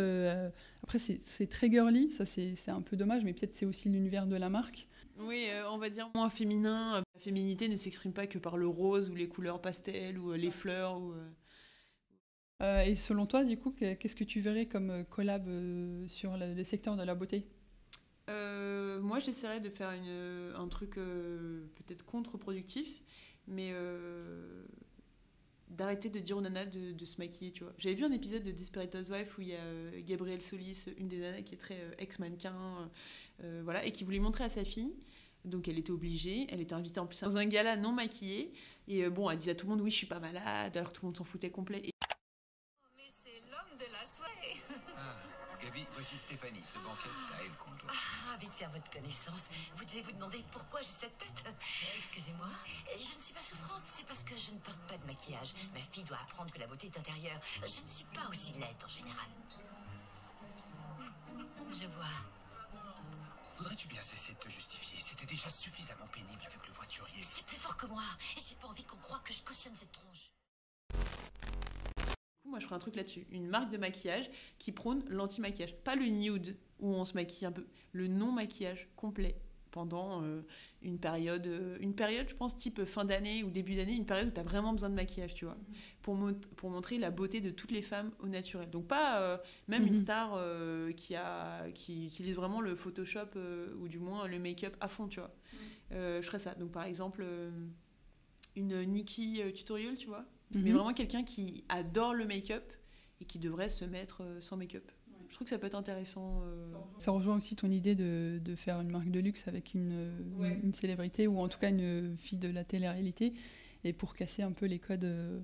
après 0.82 0.98
c'est 0.98 1.50
très 1.50 1.70
girly, 1.70 2.10
ça 2.12 2.24
c'est 2.24 2.68
un 2.68 2.80
peu 2.80 2.96
dommage, 2.96 3.24
mais 3.24 3.32
peut-être 3.34 3.54
c'est 3.54 3.66
aussi 3.66 3.88
l'univers 3.88 4.26
de 4.26 4.36
la 4.36 4.48
marque. 4.48 4.86
Oui, 5.18 5.46
on 5.70 5.78
va 5.78 5.90
dire 5.90 6.08
moins 6.14 6.30
féminin. 6.30 7.02
La 7.14 7.20
féminité 7.20 7.68
ne 7.68 7.76
s'exprime 7.76 8.12
pas 8.12 8.26
que 8.26 8.38
par 8.38 8.56
le 8.56 8.68
rose 8.68 9.10
ou 9.10 9.14
les 9.14 9.28
couleurs 9.28 9.60
pastel 9.60 10.16
ou 10.18 10.32
les 10.32 10.50
fleurs 10.50 11.00
ou 11.00 11.12
euh, 12.60 12.82
et 12.82 12.94
selon 12.94 13.26
toi, 13.26 13.44
du 13.44 13.56
coup, 13.56 13.70
qu'est-ce 13.70 14.16
que 14.16 14.24
tu 14.24 14.40
verrais 14.40 14.66
comme 14.66 14.90
euh, 14.90 15.04
collab 15.04 15.48
euh, 15.48 16.06
sur 16.08 16.36
le, 16.36 16.64
secteur 16.64 16.96
de 16.96 17.02
la 17.02 17.14
beauté? 17.14 17.46
Moi, 19.00 19.20
j'essaierais 19.20 19.60
de 19.60 19.70
faire 19.70 19.92
une, 19.92 20.52
un 20.54 20.68
truc 20.68 20.96
peut-être 20.96 22.04
contre-productif, 22.04 23.02
mais 23.46 23.72
d'arrêter 25.70 26.10
de 26.10 26.18
dire 26.18 26.36
aux 26.36 26.40
nanas 26.40 26.66
de, 26.66 27.04
se 27.04 27.18
maquiller, 27.18 27.52
tu 27.52 27.62
vois. 27.62 27.72
J'avais 27.78 27.94
vu 27.94 28.04
un 28.04 28.12
épisode 28.12 28.42
de 28.42 28.50
Desperate 28.50 28.94
Housewives 28.94 29.32
où 29.38 29.42
il 29.42 29.48
y 29.48 29.54
a 29.54 30.00
Gabrielle 30.00 30.42
Solis, 30.42 30.86
une 30.98 31.08
des 31.08 31.18
nanas 31.18 31.42
qui 31.42 31.54
est 31.54 31.58
très 31.58 31.78
ex-mannequin, 31.98 32.90
voilà, 33.62 33.86
et 33.86 33.92
qui 33.92 34.04
voulait 34.04 34.18
montrer 34.18 34.44
à 34.44 34.48
sa 34.48 34.64
fille 34.64 34.92
donc 35.44 35.68
elle 35.68 35.78
était 35.78 35.92
obligée, 35.92 36.46
elle 36.50 36.60
était 36.60 36.74
invitée 36.74 36.98
en 36.98 37.06
plus 37.06 37.20
dans 37.22 37.38
un 37.38 37.46
gala 37.46 37.76
non 37.76 37.92
maquillé. 37.92 38.52
Et 38.88 39.08
bon, 39.08 39.30
elle 39.30 39.38
disait 39.38 39.52
à 39.52 39.54
tout 39.54 39.66
le 39.66 39.70
monde 39.70 39.80
oui, 39.80 39.90
je 39.90 39.96
suis 39.96 40.06
pas 40.06 40.18
malade, 40.18 40.76
alors 40.76 40.92
tout 40.92 41.02
le 41.02 41.06
monde 41.06 41.16
s'en 41.16 41.24
foutait 41.24 41.48
complet. 41.48 41.90
Voici 45.98 46.16
Stéphanie, 46.16 46.62
ce 46.62 46.78
banquet, 46.78 47.10
c'est 47.12 47.34
à 47.34 47.44
elle 47.44 47.50
qu'on 47.56 47.72
doit. 47.72 47.90
Ah, 47.90 48.30
ravi 48.30 48.46
de 48.46 48.52
faire 48.52 48.70
votre 48.70 48.88
connaissance. 48.88 49.50
Vous 49.74 49.84
devez 49.84 50.02
vous 50.02 50.12
demander 50.12 50.44
pourquoi 50.52 50.80
j'ai 50.80 50.86
cette 50.86 51.18
tête. 51.18 51.42
Euh, 51.48 51.96
excusez-moi. 51.96 52.46
Euh, 52.46 52.92
je 52.92 53.16
ne 53.16 53.20
suis 53.20 53.34
pas 53.34 53.42
souffrante, 53.42 53.82
c'est 53.84 54.06
parce 54.06 54.22
que 54.22 54.38
je 54.38 54.52
ne 54.52 54.60
porte 54.60 54.78
pas 54.82 54.96
de 54.96 55.04
maquillage. 55.06 55.54
Ma 55.74 55.80
fille 55.80 56.04
doit 56.04 56.18
apprendre 56.18 56.52
que 56.52 56.60
la 56.60 56.68
beauté 56.68 56.86
est 56.86 56.96
intérieure. 56.96 57.40
Je 57.56 57.82
ne 57.82 57.90
suis 57.90 58.04
pas 58.14 58.28
aussi 58.30 58.52
laide 58.52 58.76
en 58.84 58.86
général. 58.86 59.26
Je 61.68 61.86
vois. 61.88 62.16
Voudrais-tu 63.56 63.88
bien 63.88 64.00
cesser 64.00 64.34
de 64.34 64.38
te 64.38 64.48
justifier? 64.48 65.00
C'était 65.00 65.26
déjà 65.26 65.50
suffisamment 65.50 66.06
pénible 66.12 66.42
avec 66.46 66.64
le 66.64 66.74
voiturier. 66.74 67.24
C'est 67.24 67.44
plus 67.44 67.56
fort 67.56 67.76
que 67.76 67.86
moi. 67.86 68.04
J'ai 68.36 68.54
pas 68.54 68.68
envie 68.68 68.84
qu'on 68.84 68.98
croie 68.98 69.18
que 69.24 69.32
je 69.32 69.42
cautionne 69.42 69.74
cette 69.74 69.90
tronche 69.90 70.30
moi 72.48 72.58
je 72.58 72.64
ferai 72.64 72.76
un 72.76 72.80
truc 72.80 72.96
là-dessus. 72.96 73.26
Une 73.30 73.46
marque 73.46 73.70
de 73.70 73.78
maquillage 73.78 74.30
qui 74.58 74.72
prône 74.72 75.04
l'anti-maquillage. 75.08 75.74
Pas 75.76 75.96
le 75.96 76.06
nude 76.06 76.56
où 76.80 76.92
on 76.94 77.04
se 77.04 77.14
maquille 77.14 77.46
un 77.46 77.52
peu. 77.52 77.66
Le 77.92 78.08
non-maquillage 78.08 78.88
complet 78.96 79.36
pendant 79.70 80.22
euh, 80.22 80.40
une 80.82 80.98
période, 80.98 81.46
euh, 81.46 81.76
une 81.80 81.94
période, 81.94 82.28
je 82.28 82.34
pense, 82.34 82.56
type 82.56 82.84
fin 82.84 83.04
d'année 83.04 83.44
ou 83.44 83.50
début 83.50 83.74
d'année, 83.74 83.94
une 83.94 84.06
période 84.06 84.28
où 84.28 84.30
tu 84.30 84.40
as 84.40 84.42
vraiment 84.42 84.72
besoin 84.72 84.90
de 84.90 84.94
maquillage, 84.94 85.34
tu 85.34 85.44
vois, 85.44 85.54
mhm. 85.54 85.74
pour, 86.02 86.18
pour 86.56 86.70
montrer 86.70 86.98
la 86.98 87.10
beauté 87.10 87.40
de 87.40 87.50
toutes 87.50 87.70
les 87.70 87.82
femmes 87.82 88.10
au 88.20 88.26
naturel. 88.26 88.70
Donc 88.70 88.86
pas 88.86 89.20
euh, 89.20 89.38
même 89.68 89.82
une 89.82 89.90
mhm. 89.90 89.96
star 89.96 90.40
qui, 90.96 91.14
a, 91.14 91.70
qui 91.72 92.06
utilise 92.06 92.36
vraiment 92.36 92.60
le 92.60 92.74
Photoshop 92.74 93.38
ou 93.80 93.88
du 93.88 93.98
moins 93.98 94.26
le 94.26 94.38
make-up 94.38 94.76
à 94.80 94.88
fond, 94.88 95.08
tu 95.08 95.20
vois. 95.20 95.34
Mhm. 95.52 96.20
je 96.20 96.26
ferais 96.26 96.38
ça. 96.38 96.54
Donc 96.54 96.72
par 96.72 96.84
exemple, 96.84 97.24
une 98.56 98.84
Nikki 98.84 99.40
tutorial, 99.54 99.96
tu 99.96 100.06
vois, 100.06 100.24
mais 100.52 100.70
mhm. 100.70 100.76
vraiment 100.76 100.94
quelqu'un 100.94 101.24
qui 101.24 101.64
adore 101.68 102.14
le 102.14 102.26
make-up 102.26 102.72
et 103.20 103.24
qui 103.24 103.38
devrait 103.38 103.68
se 103.68 103.84
mettre 103.84 104.22
euh, 104.22 104.40
sans 104.40 104.56
make-up. 104.56 104.90
Je 105.28 105.34
trouve 105.34 105.44
que 105.44 105.50
ça 105.50 105.58
peut 105.58 105.66
être 105.66 105.74
intéressant. 105.74 106.42
Euh. 106.44 106.72
Ça 107.00 107.10
rejoint 107.10 107.36
aussi 107.36 107.54
ton 107.54 107.70
idée 107.70 107.94
de, 107.94 108.40
de, 108.42 108.54
faire 108.54 108.80
une 108.80 108.90
marque 108.90 109.10
de 109.10 109.20
luxe 109.20 109.46
avec 109.46 109.74
une, 109.74 110.10
une, 110.62 110.72
célébrité 110.72 111.26
ou 111.26 111.38
en 111.38 111.48
tout 111.48 111.58
cas 111.58 111.68
une 111.68 112.16
fille 112.16 112.38
de 112.38 112.48
la 112.48 112.64
télé-réalité 112.64 113.34
et 113.84 113.92
pour 113.92 114.14
casser 114.14 114.42
un 114.42 114.52
peu 114.52 114.64
les 114.64 114.78
codes. 114.78 115.04
Euh. 115.04 115.38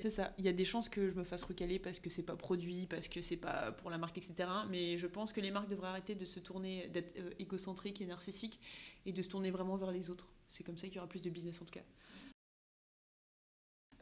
C'est 0.00 0.10
ça. 0.10 0.32
Il 0.38 0.46
y 0.46 0.48
a 0.48 0.52
des 0.52 0.64
chances 0.64 0.88
que 0.88 1.10
je 1.10 1.14
me 1.14 1.24
fasse 1.24 1.42
recaler 1.42 1.78
parce 1.78 2.00
que 2.00 2.08
c'est 2.08 2.22
pas 2.22 2.36
produit, 2.36 2.86
parce 2.86 3.08
que 3.08 3.20
c'est 3.20 3.36
pas 3.36 3.72
pour 3.72 3.90
la 3.90 3.98
marque, 3.98 4.16
etc. 4.16 4.48
Mais 4.70 4.96
je 4.96 5.06
pense 5.06 5.34
que 5.34 5.42
les 5.42 5.50
marques 5.50 5.68
devraient 5.68 5.88
arrêter 5.88 6.14
de 6.14 6.24
se 6.24 6.40
tourner, 6.40 6.88
d'être 6.88 7.14
égocentriques 7.38 8.00
et 8.00 8.06
narcissiques 8.06 8.58
et 9.04 9.12
de 9.12 9.20
se 9.20 9.28
tourner 9.28 9.50
vraiment 9.50 9.76
vers 9.76 9.92
les 9.92 10.08
autres. 10.08 10.28
C'est 10.48 10.64
comme 10.64 10.78
ça 10.78 10.86
qu'il 10.86 10.96
y 10.96 10.98
aura 10.98 11.08
plus 11.08 11.20
de 11.20 11.28
business 11.28 11.60
en 11.60 11.66
tout 11.66 11.72
cas. 11.72 11.84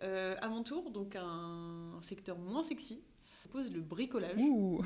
Euh, 0.03 0.35
à 0.41 0.49
mon 0.49 0.63
tour, 0.63 0.91
donc 0.91 1.17
un, 1.17 1.99
secteur 2.01 2.39
moins 2.39 2.63
sexy, 2.63 3.03
je 3.25 3.49
propose 3.49 3.73
le 3.73 3.81
bricolage. 3.81 4.39
Ouh. 4.39 4.83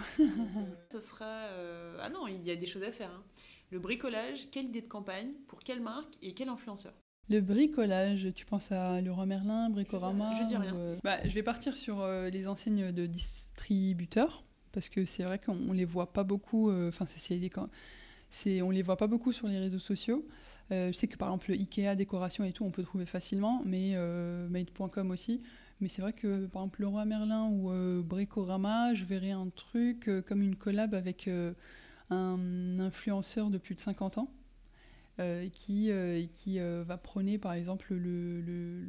ça 0.93 1.01
sera. 1.01 1.25
Euh, 1.25 1.99
ah 2.01 2.09
non, 2.11 2.27
il 2.27 2.43
y 2.45 2.51
a 2.51 2.57
des 2.57 2.67
choses 2.67 2.83
à 2.83 2.93
faire. 2.93 3.11
Hein. 3.11 3.23
Le 3.71 3.79
bricolage, 3.79 4.49
quelle 4.51 4.67
idée 4.67 4.83
de 4.83 4.89
campagne, 4.89 5.33
pour 5.47 5.61
quelle 5.61 5.81
marque 5.81 6.15
et 6.23 6.35
quel 6.35 6.49
influenceur? 6.49 6.93
Le 7.29 7.41
bricolage, 7.41 8.29
tu 8.35 8.45
penses 8.45 8.73
à 8.73 9.01
Leroy 9.01 9.27
Merlin, 9.27 9.71
Bricorama 9.71 10.33
Je 10.35 10.45
dis 10.45 10.57
rien. 10.57 10.75
Euh, 10.75 10.97
bah, 11.05 11.27
je 11.27 11.33
vais 11.33 11.45
partir 11.45 11.77
sur 11.77 12.05
les 12.07 12.49
enseignes 12.49 12.91
de 12.91 13.07
distributeurs, 13.07 14.43
parce 14.73 14.89
que 14.89 15.05
c'est 15.05 15.23
vrai 15.23 15.39
qu'on 15.39 15.73
les 15.73 15.85
voit 15.85 16.13
pas 16.13 16.25
beaucoup. 16.25 16.73
Enfin, 16.89 17.07
c'est 17.17 17.37
des 17.37 17.51
c'est 18.31 18.63
on 18.63 18.71
les 18.71 18.83
voit 18.83 18.97
pas 18.97 19.07
beaucoup 19.07 19.33
sur 19.33 19.49
les 19.49 19.59
réseaux 19.59 19.79
sociaux. 19.79 20.27
Euh, 20.73 20.89
je 20.89 20.93
sais 20.93 21.09
que 21.09 21.17
par 21.17 21.29
exemple 21.29 21.53
Ikea 21.53 21.97
décoration 21.97 22.45
et 22.45 22.53
tout 22.53 22.65
on 22.65 22.71
peut 22.71 22.83
trouver 22.85 23.07
facilement, 23.07 23.63
mais 23.65 23.93
euh, 23.95 24.49
made.com 24.49 25.11
aussi. 25.11 25.43
Mais 25.81 25.89
c'est 25.89 26.03
vrai 26.03 26.13
que 26.13 26.47
par 26.47 26.63
exemple 26.63 26.83
Leroy 26.83 27.05
Merlin 27.07 27.49
ou 27.51 27.71
euh, 27.71 28.03
Bricorama, 28.03 28.95
je 28.95 29.05
verrais 29.05 29.31
un 29.33 29.49
truc 29.55 30.09
euh, 30.09 30.23
comme 30.23 30.43
une 30.43 30.57
collab 30.57 30.95
avec 30.95 31.27
euh, 31.29 31.53
un 32.11 32.79
influenceur 32.81 33.51
de 33.51 33.59
plus 33.59 33.75
de 33.75 33.81
50 33.81 34.19
ans 34.19 34.31
qui, 35.53 35.91
qui 36.35 36.59
va 36.59 36.97
prôner 36.97 37.37
par 37.39 37.53
exemple 37.53 37.95
le, 37.95 38.41
le- 38.41 38.81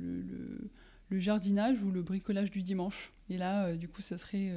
le- 1.09 1.19
jardinage 1.19 1.81
ou 1.83 1.91
le 1.91 2.01
bricolage 2.01 2.51
du 2.51 2.61
dimanche. 2.63 3.11
Et 3.29 3.37
là, 3.37 3.73
du 3.73 3.89
coup, 3.89 4.01
ça 4.01 4.17
serait 4.17 4.49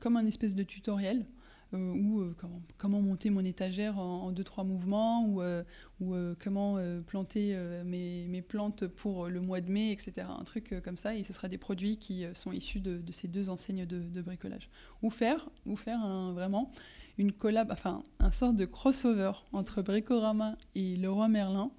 comme 0.00 0.16
un 0.16 0.24
espèce 0.26 0.54
de 0.54 0.62
tutoriel. 0.62 1.26
Euh, 1.74 1.92
ou 1.92 2.20
euh, 2.20 2.36
comment, 2.78 3.02
monter 3.02 3.30
mon 3.30 3.44
étagère 3.44 3.98
en, 3.98 4.22
en 4.24 4.32
deux 4.32 4.44
trois 4.44 4.64
mouvements 4.64 5.24
ou, 5.26 5.42
euh, 5.42 5.64
ou 6.00 6.14
comment 6.38 6.78
planter 7.06 7.56
mes, 7.84 8.26
mes 8.28 8.42
plantes 8.42 8.86
pour 8.86 9.28
le 9.28 9.40
mois 9.40 9.60
de 9.60 9.70
mai 9.70 9.92
etc 9.92 10.28
un 10.28 10.44
truc 10.44 10.74
comme 10.84 10.96
ça 10.96 11.14
et 11.14 11.24
ce 11.24 11.32
sera 11.32 11.48
des 11.48 11.58
produits 11.58 11.96
qui 11.96 12.24
sont 12.34 12.52
issus 12.52 12.80
de, 12.80 13.00
ces 13.12 13.28
deux 13.28 13.48
enseignes 13.48 13.86
de, 13.86 14.22
bricolage. 14.22 14.68
Ou 15.02 15.10
faire 15.10 15.48
ou 15.64 15.76
faire 15.76 16.00
un- 16.00 16.32
vraiment 16.32 16.70
une 17.18 17.32
collab 17.32 17.70
enfin 17.72 18.02
un 18.18 18.32
sort 18.32 18.52
de 18.52 18.64
crossover 18.64 19.32
entre 19.52 19.82
Bricorama 19.82 20.56
et 20.74 20.96
Leroy 20.96 21.28
Merlin 21.28 21.70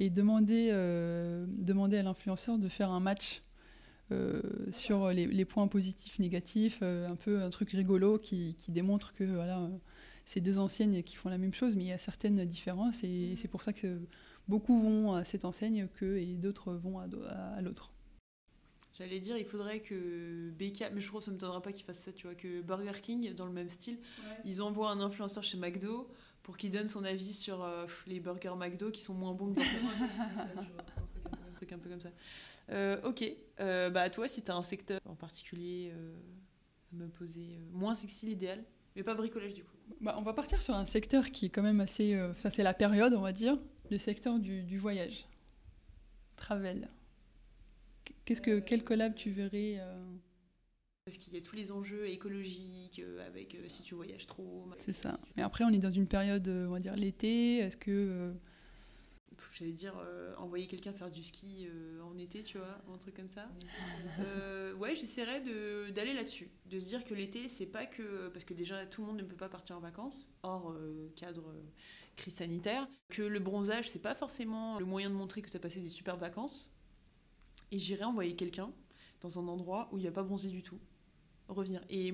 et 0.00 0.10
demander 0.10 0.68
demander 1.48 1.98
à 1.98 2.02
l'influenceur 2.02 2.58
de 2.58 2.68
faire 2.68 2.90
un 2.90 3.00
match 3.00 3.43
euh, 4.12 4.40
sur 4.72 5.08
les, 5.10 5.26
les 5.26 5.44
points 5.44 5.66
positifs, 5.68 6.18
négatifs, 6.18 6.78
euh, 6.82 7.08
un 7.08 7.16
peu 7.16 7.40
un 7.42 7.50
truc 7.50 7.70
rigolo 7.70 8.18
qui, 8.18 8.54
qui 8.58 8.70
démontre 8.72 9.12
que 9.14 9.24
voilà, 9.24 9.60
euh, 9.60 9.68
c'est 10.24 10.40
deux 10.40 10.58
enseignes 10.58 11.02
qui 11.02 11.16
font 11.16 11.28
la 11.28 11.38
même 11.38 11.54
chose, 11.54 11.74
mais 11.76 11.84
il 11.84 11.88
y 11.88 11.92
a 11.92 11.98
certaines 11.98 12.44
différences 12.44 13.02
et 13.02 13.34
c'est 13.36 13.48
pour 13.48 13.62
ça 13.62 13.72
que 13.72 14.00
beaucoup 14.48 14.78
vont 14.80 15.14
à 15.14 15.24
cette 15.24 15.44
enseigne 15.44 15.88
que, 15.94 16.16
et 16.16 16.36
d'autres 16.36 16.72
vont 16.74 16.98
à, 16.98 17.06
do- 17.08 17.22
à- 17.24 17.54
à 17.56 17.60
l'autre. 17.62 17.92
J'allais 18.96 19.18
dire, 19.18 19.36
il 19.36 19.44
faudrait 19.44 19.80
que 19.80 20.50
BK, 20.52 20.92
mais 20.94 21.00
je 21.00 21.08
crois 21.08 21.20
que 21.20 21.24
ça 21.24 21.30
ne 21.32 21.36
m'étonnerait 21.36 21.62
pas 21.62 21.72
qu'ils 21.72 21.84
fassent 21.84 22.00
ça, 22.02 22.12
tu 22.12 22.26
vois, 22.28 22.36
que 22.36 22.62
Burger 22.62 23.00
King, 23.02 23.34
dans 23.34 23.46
le 23.46 23.52
même 23.52 23.68
style, 23.68 23.98
ils 24.44 24.62
envoient 24.62 24.90
un 24.92 25.00
influenceur 25.00 25.42
chez 25.42 25.58
McDo 25.58 26.08
pour 26.44 26.56
qu'il 26.56 26.70
donne 26.70 26.86
son 26.86 27.02
avis 27.04 27.32
sur 27.34 27.64
euh, 27.64 27.86
les 28.06 28.20
burgers 28.20 28.54
McDo 28.56 28.90
qui 28.92 29.00
sont 29.00 29.14
moins 29.14 29.32
bons 29.32 29.52
que 29.52 29.60
un 30.50 31.52
truc 31.56 31.72
un 31.72 31.78
peu 31.78 31.88
comme 31.90 32.00
ça. 32.00 32.10
Euh, 32.70 33.00
ok, 33.02 33.24
euh, 33.60 33.90
bah 33.90 34.08
toi, 34.10 34.26
si 34.26 34.42
tu 34.42 34.50
as 34.50 34.56
un 34.56 34.62
secteur 34.62 35.00
en 35.04 35.14
particulier 35.14 35.92
euh, 35.94 36.14
à 36.92 36.96
me 36.96 37.08
poser, 37.08 37.58
moins 37.72 37.94
sexy 37.94 38.26
l'idéal, 38.26 38.64
mais 38.96 39.02
pas 39.02 39.14
bricolage 39.14 39.54
du 39.54 39.64
coup. 39.64 39.76
Bah, 40.00 40.14
on 40.18 40.22
va 40.22 40.32
partir 40.32 40.62
sur 40.62 40.74
un 40.74 40.86
secteur 40.86 41.30
qui 41.30 41.46
est 41.46 41.48
quand 41.50 41.62
même 41.62 41.80
assez... 41.80 42.14
euh, 42.14 42.30
Enfin, 42.30 42.50
c'est 42.50 42.62
la 42.62 42.74
période, 42.74 43.12
on 43.14 43.20
va 43.20 43.32
dire, 43.32 43.58
le 43.90 43.98
secteur 43.98 44.38
du, 44.38 44.62
du 44.62 44.78
voyage. 44.78 45.26
Travel. 46.36 46.88
Qu'est-ce 48.24 48.40
que, 48.40 48.60
quelle 48.60 48.82
collab 48.82 49.14
tu 49.14 49.30
verrais 49.30 49.76
euh, 49.80 50.02
Parce 51.04 51.18
qu'il 51.18 51.34
y 51.34 51.36
a 51.36 51.42
tous 51.42 51.56
les 51.56 51.70
enjeux 51.70 52.08
écologiques, 52.08 53.02
avec 53.26 53.56
si 53.68 53.82
tu 53.82 53.94
voyages 53.94 54.26
trop. 54.26 54.70
C'est 54.78 54.94
ça. 54.94 55.18
Mais 55.36 55.42
après, 55.42 55.64
on 55.64 55.70
est 55.70 55.78
dans 55.78 55.90
une 55.90 56.06
période, 56.08 56.48
on 56.48 56.70
va 56.70 56.80
dire, 56.80 56.96
l'été. 56.96 57.58
Est-ce 57.58 57.76
que... 57.76 58.32
J'allais 59.52 59.72
dire 59.72 59.94
euh, 59.98 60.34
envoyer 60.36 60.66
quelqu'un 60.66 60.92
faire 60.92 61.10
du 61.10 61.22
ski 61.22 61.66
euh, 61.68 62.00
en 62.02 62.16
été, 62.18 62.42
tu 62.42 62.58
vois, 62.58 62.78
un 62.92 62.98
truc 62.98 63.14
comme 63.16 63.30
ça. 63.30 63.48
Euh, 64.20 64.74
ouais, 64.74 64.94
j'essaierais 64.96 65.40
de- 65.40 65.90
d'aller 65.90 66.12
là-dessus, 66.12 66.50
de 66.66 66.78
se 66.78 66.86
dire 66.86 67.04
que 67.04 67.14
l'été, 67.14 67.48
c'est 67.48 67.66
pas 67.66 67.86
que 67.86 68.28
parce 68.28 68.44
que 68.44 68.54
déjà 68.54 68.86
tout 68.86 69.00
le 69.02 69.08
monde 69.08 69.18
ne 69.18 69.24
peut 69.24 69.36
pas 69.36 69.48
partir 69.48 69.76
en 69.76 69.80
vacances, 69.80 70.28
hors 70.42 70.70
euh, 70.70 71.08
cadre 71.16 71.42
crise 72.16 72.34
sanitaire, 72.34 72.88
que 73.08 73.22
le 73.22 73.40
bronzage, 73.40 73.90
c'est 73.90 73.98
pas 74.02 74.14
forcément 74.14 74.78
le 74.78 74.84
moyen 74.86 75.10
de 75.10 75.14
montrer 75.14 75.42
que 75.42 75.50
tu 75.50 75.56
as 75.56 75.60
passé 75.60 75.80
des 75.80 75.88
super 75.88 76.16
vacances. 76.16 76.70
Et 77.72 77.78
j'irais 77.78 78.04
envoyer 78.04 78.36
quelqu'un 78.36 78.70
dans 79.20 79.38
un 79.38 79.48
endroit 79.48 79.88
où 79.92 79.98
il 79.98 80.04
va 80.04 80.12
pas 80.12 80.22
bronzer 80.22 80.48
du 80.50 80.62
tout, 80.62 80.78
revenir 81.48 81.82
et 81.90 82.12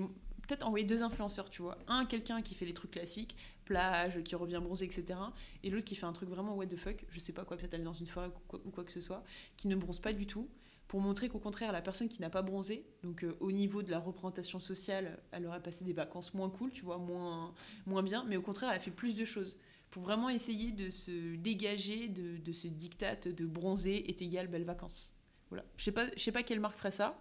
peut-être 0.50 0.66
envoyer 0.66 0.84
deux 0.84 1.04
influenceurs, 1.04 1.48
tu 1.48 1.62
vois, 1.62 1.78
un 1.86 2.04
quelqu'un 2.04 2.42
qui 2.42 2.56
fait 2.56 2.64
les 2.64 2.74
trucs 2.74 2.90
classiques, 2.90 3.36
plage, 3.64 4.20
qui 4.24 4.34
revient 4.34 4.58
bronzer, 4.60 4.84
etc. 4.84 5.20
Et 5.62 5.70
l'autre 5.70 5.84
qui 5.84 5.94
fait 5.94 6.06
un 6.06 6.12
truc 6.12 6.28
vraiment 6.28 6.56
what 6.56 6.66
the 6.66 6.76
fuck, 6.76 7.04
je 7.08 7.20
sais 7.20 7.32
pas 7.32 7.44
quoi, 7.44 7.56
peut-être 7.56 7.74
aller 7.74 7.84
dans 7.84 7.92
une 7.92 8.06
forêt 8.06 8.30
ou 8.64 8.70
quoi, 8.70 8.82
que 8.82 8.90
ce 8.90 9.00
soit, 9.00 9.22
qui 9.56 9.68
ne 9.68 9.76
bronze 9.76 10.00
pas 10.00 10.12
du 10.12 10.26
tout, 10.26 10.48
pour 10.88 11.00
montrer 11.00 11.28
qu'au 11.28 11.38
contraire, 11.38 11.70
la 11.70 11.82
personne 11.82 12.08
qui 12.08 12.20
n'a 12.20 12.30
pas 12.30 12.42
bronzé, 12.42 12.84
donc 13.04 13.22
euh, 13.22 13.36
au 13.38 13.52
niveau 13.52 13.82
de 13.82 13.92
la 13.92 14.00
représentation 14.00 14.58
sociale, 14.58 15.22
elle 15.30 15.46
aurait 15.46 15.62
passé 15.62 15.84
des 15.84 15.92
vacances 15.92 16.34
moins 16.34 16.50
cool, 16.50 16.72
tu 16.72 16.84
vois, 16.84 16.98
moins, 16.98 17.54
moins 17.86 18.02
bien, 18.02 18.24
mais 18.24 18.36
au 18.36 18.42
contraire, 18.42 18.70
elle 18.70 18.78
a 18.78 18.80
fait 18.80 18.90
plus 18.90 19.14
de 19.14 19.24
choses. 19.24 19.56
Pour 19.92 20.02
vraiment 20.02 20.30
essayer 20.30 20.72
de 20.72 20.90
se 20.90 21.36
dégager 21.36 22.08
de, 22.08 22.38
de 22.38 22.52
ce 22.52 22.66
diktat 22.66 23.14
de 23.14 23.46
bronzer 23.46 24.04
est 24.08 24.20
égal 24.20 24.48
belles 24.48 24.64
vacances. 24.64 25.12
Voilà. 25.48 25.64
Je 25.76 25.84
sais 25.84 25.92
pas, 25.92 26.06
je 26.16 26.22
sais 26.22 26.32
pas 26.32 26.42
quelle 26.42 26.60
marque 26.60 26.76
ferait 26.76 26.90
ça. 26.90 27.16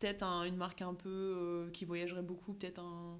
Peut-être 0.00 0.22
un- 0.22 0.44
une 0.44 0.56
marque 0.56 0.82
un 0.82 0.94
peu 0.94 1.08
euh, 1.08 1.70
qui 1.70 1.84
voyagerait 1.84 2.22
beaucoup, 2.22 2.52
peut-être 2.54 2.78
un, 2.80 3.18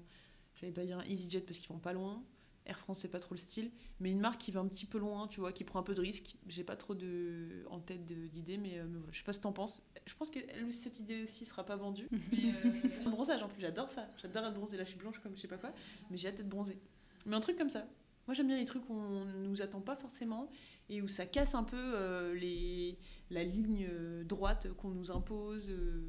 j'allais 0.55 0.73
pas 0.73 0.85
dire 0.85 0.99
un 0.99 1.03
EasyJet 1.03 1.41
parce 1.41 1.59
qu'ils 1.59 1.69
vont 1.69 1.79
pas 1.79 1.93
loin. 1.93 2.23
Air 2.67 2.79
France 2.79 2.99
c'est 3.01 3.09
pas 3.11 3.19
trop 3.19 3.35
le 3.35 3.39
style, 3.39 3.69
mais 3.99 4.11
une 4.11 4.19
marque 4.19 4.41
qui 4.41 4.51
va 4.51 4.59
un 4.59 4.67
petit 4.67 4.87
peu 4.87 4.97
loin, 4.97 5.27
tu 5.27 5.39
vois, 5.39 5.51
qui 5.51 5.63
prend 5.63 5.77
un 5.79 5.83
peu 5.83 5.93
de 5.93 6.01
risque. 6.01 6.35
J'ai 6.47 6.63
pas 6.63 6.75
trop 6.75 6.95
de 6.95 7.63
en 7.69 7.79
tête 7.79 8.05
d'idées, 8.05 8.57
mais, 8.57 8.79
euh, 8.79 8.85
mais 8.89 8.97
voilà. 8.97 9.11
je 9.11 9.19
sais 9.19 9.23
pas 9.23 9.33
ce 9.33 9.37
que 9.37 9.43
t'en 9.43 9.51
penses. 9.53 9.83
Je 10.07 10.15
pense 10.15 10.31
que 10.31 10.39
cette 10.71 10.99
idée 10.99 11.23
aussi 11.23 11.45
sera 11.45 11.63
pas 11.63 11.75
vendue. 11.75 12.07
Mais 12.31 12.53
euh, 12.65 13.09
bronzage 13.09 13.43
en 13.43 13.49
plus, 13.49 13.61
j'adore 13.61 13.91
ça. 13.91 14.09
J'adore 14.19 14.45
être 14.45 14.55
bronzée. 14.55 14.77
Là, 14.77 14.83
je 14.83 14.89
suis 14.89 14.97
blanche 14.97 15.19
comme 15.19 15.35
je 15.35 15.41
sais 15.41 15.47
pas 15.47 15.57
quoi, 15.57 15.73
mais 16.09 16.17
j'ai 16.17 16.27
hâte 16.29 16.37
d'être 16.37 16.49
bronzée. 16.49 16.79
Mais 17.27 17.35
un 17.35 17.39
truc 17.39 17.55
comme 17.57 17.69
ça. 17.69 17.87
Moi, 18.27 18.33
j'aime 18.33 18.47
bien 18.47 18.57
les 18.57 18.65
trucs 18.65 18.89
où 18.89 18.93
on 18.93 19.25
nous 19.25 19.61
attend 19.61 19.81
pas 19.81 19.95
forcément 19.95 20.49
et 20.89 21.03
où 21.03 21.07
ça 21.07 21.27
casse 21.27 21.53
un 21.53 21.63
peu 21.63 21.77
euh, 21.77 22.33
les, 22.33 22.97
la 23.29 23.43
ligne 23.43 23.87
droite 24.23 24.73
qu'on 24.77 24.89
nous 24.89 25.11
impose 25.11 25.69
euh, 25.69 26.01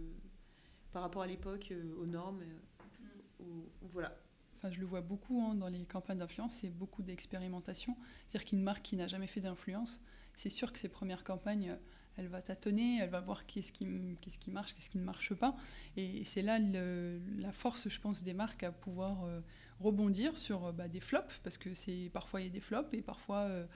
par 0.97 1.03
rapport 1.03 1.21
à 1.21 1.27
l'époque, 1.27 1.69
euh, 1.73 1.93
aux 2.01 2.07
normes. 2.07 2.41
euh, 2.41 3.45
où- 3.45 3.69
où 3.83 3.89
voilà. 3.89 4.17
Enfin, 4.57 4.71
je 4.71 4.81
le 4.81 4.87
vois 4.87 5.03
beaucoup 5.03 5.43
hein, 5.43 5.55
dans 5.55 5.69
les 5.69 5.85
campagnes 5.85 6.17
d'influence, 6.17 6.57
c'est 6.63 6.71
beaucoup 6.71 7.03
d'expérimentation. 7.03 7.95
C'est-à-dire 8.31 8.49
qu'une 8.49 8.63
marque 8.63 8.81
qui 8.83 8.97
n'a 8.97 9.07
jamais 9.07 9.27
fait 9.27 9.43
d'influence, 9.43 10.01
c'est 10.33 10.49
sûr 10.49 10.73
que 10.73 10.79
ses 10.79 10.89
premières 10.89 11.23
campagnes, 11.23 11.69
euh, 11.73 11.77
elle 12.17 12.29
va 12.29 12.41
tâtonner, 12.41 12.99
elle 13.03 13.11
va 13.11 13.21
voir 13.21 13.45
qu'est-ce 13.45 13.73
qui, 13.73 13.87
qu'est-ce 14.23 14.39
qui 14.39 14.51
marche, 14.51 14.75
qu'est-ce 14.75 14.89
qui 14.89 14.97
ne 14.97 15.03
marche 15.05 15.35
pas. 15.35 15.55
Et 15.99 16.25
c'est 16.25 16.41
là 16.41 16.59
le- 16.59 17.21
la 17.37 17.53
force, 17.53 17.91
je 17.91 18.01
pense, 18.01 18.23
des 18.23 18.33
marques 18.33 18.63
à 18.63 18.73
pouvoir 18.73 19.23
euh, 19.25 19.43
rebondir 19.81 20.39
sur 20.39 20.65
euh, 20.65 20.73
bah, 20.73 20.89
des 20.89 21.01
flops, 21.01 21.39
parce 21.45 21.59
que 21.59 21.75
c'est 21.75 22.09
parfois 22.11 22.41
il 22.41 22.45
y 22.45 22.47
a 22.47 22.53
des 22.53 22.63
flops 22.63 22.95
et 22.95 23.03
parfois 23.03 23.41
euh, 23.41 23.67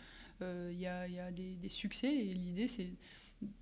euh, 0.41 0.71
il 0.73 0.81
y, 0.81 0.87
a, 0.87 1.07
il 1.07 1.13
y 1.13 1.21
a 1.21 1.31
des, 1.31 1.55
des 1.57 1.69
succès. 1.69 2.11
Et 2.17 2.33
l'idée, 2.33 2.67
c'est 2.67 2.95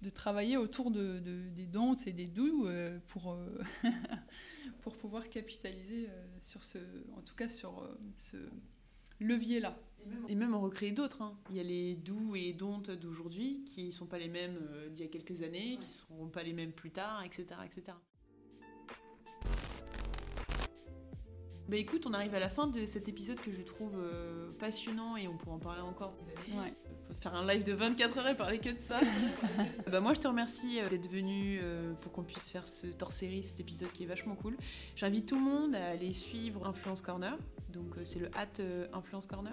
de 0.03 0.11
travailler 0.11 0.57
autour 0.57 0.91
de, 0.91 1.19
de- 1.21 1.49
des 1.51 1.67
dontes 1.67 2.07
et 2.07 2.13
des 2.13 2.27
doux 2.27 2.67
euh, 2.67 2.99
pour, 3.09 3.33
euh, 3.33 3.59
pour 4.83 4.97
pouvoir 4.97 5.29
capitaliser 5.29 6.09
euh, 6.09 6.27
sur 6.43 6.65
ce, 6.65 6.79
en 7.17 7.23
tout 7.23 7.35
cas 7.35 7.49
sur 7.49 7.89
ce 8.17 8.37
levier-là. 9.21 9.79
Et 10.29 10.35
même 10.37 10.55
en 10.55 10.61
recréer 10.61 10.93
d'autres. 10.93 11.23
hein. 11.23 11.37
Il 11.51 11.57
y 11.57 11.61
a 11.61 11.65
les 11.65 11.95
doux 11.97 12.35
et 12.37 12.53
dontes 12.53 12.91
d'aujourd'hui 12.91 13.65
qui 13.65 13.85
ne 13.87 13.91
sont 13.91 14.07
pas 14.07 14.19
les 14.19 14.29
mêmes 14.29 14.59
d'il 14.93 15.05
y 15.05 15.09
a 15.09 15.11
quelques 15.11 15.43
années, 15.43 15.73
qui 15.81 15.89
ne 15.89 15.93
seront 15.93 16.29
pas 16.29 16.43
les 16.43 16.53
mêmes 16.53 16.73
plus 16.73 16.91
tard, 16.93 17.23
etc. 17.25 17.45
etc. 17.67 17.97
Bah 21.69 21.77
écoute, 21.77 22.07
on 22.07 22.15
arrive 22.15 22.35
à 22.35 22.40
la 22.40 22.49
fin 22.49 22.66
de 22.66 22.86
cet 22.86 23.09
épisode 23.09 23.39
que 23.40 23.53
je 23.53 23.61
trouve 23.61 23.93
euh, 23.99 24.51
passionnant 24.59 25.16
et 25.19 25.28
on 25.28 25.36
pourra 25.36 25.57
en 25.57 25.59
parler 25.59 25.82
encore. 25.82 26.15
Vous 26.23 26.31
allez 26.31 26.59
Ouais. 26.69 26.73
faire 27.20 27.35
un 27.35 27.47
live 27.47 27.62
de 27.65 27.74
24 27.74 28.19
heures 28.19 28.28
et 28.28 28.36
parler 28.36 28.59
que 28.59 28.70
de 28.70 28.81
ça. 28.81 29.01
bah 29.90 30.01
moi 30.01 30.15
je 30.15 30.20
te 30.20 30.28
remercie 30.28 30.81
euh, 30.81 30.89
d'être 30.89 31.11
venu 31.11 31.61
euh, 31.62 31.93
pour 32.01 32.12
qu'on 32.12 32.23
puisse 32.23 32.49
faire 32.49 32.66
ce 32.66 32.86
hors-série, 33.03 33.43
cet 33.43 33.61
épisode 33.61 33.93
qui 33.93 34.05
est 34.05 34.07
vachement 34.07 34.35
cool. 34.35 34.57
J'invite 34.97 35.27
tout 35.27 35.35
le 35.35 35.43
monde 35.43 35.74
à 35.74 35.89
aller 35.90 36.15
suivre 36.15 36.66
Influence 36.66 37.03
Corner. 37.03 37.36
Donc 37.69 37.95
c'est 38.05 38.19
le 38.19 38.31
at 38.35 38.61
euh, 38.61 38.86
Influence 38.95 39.27
Corner 39.27 39.53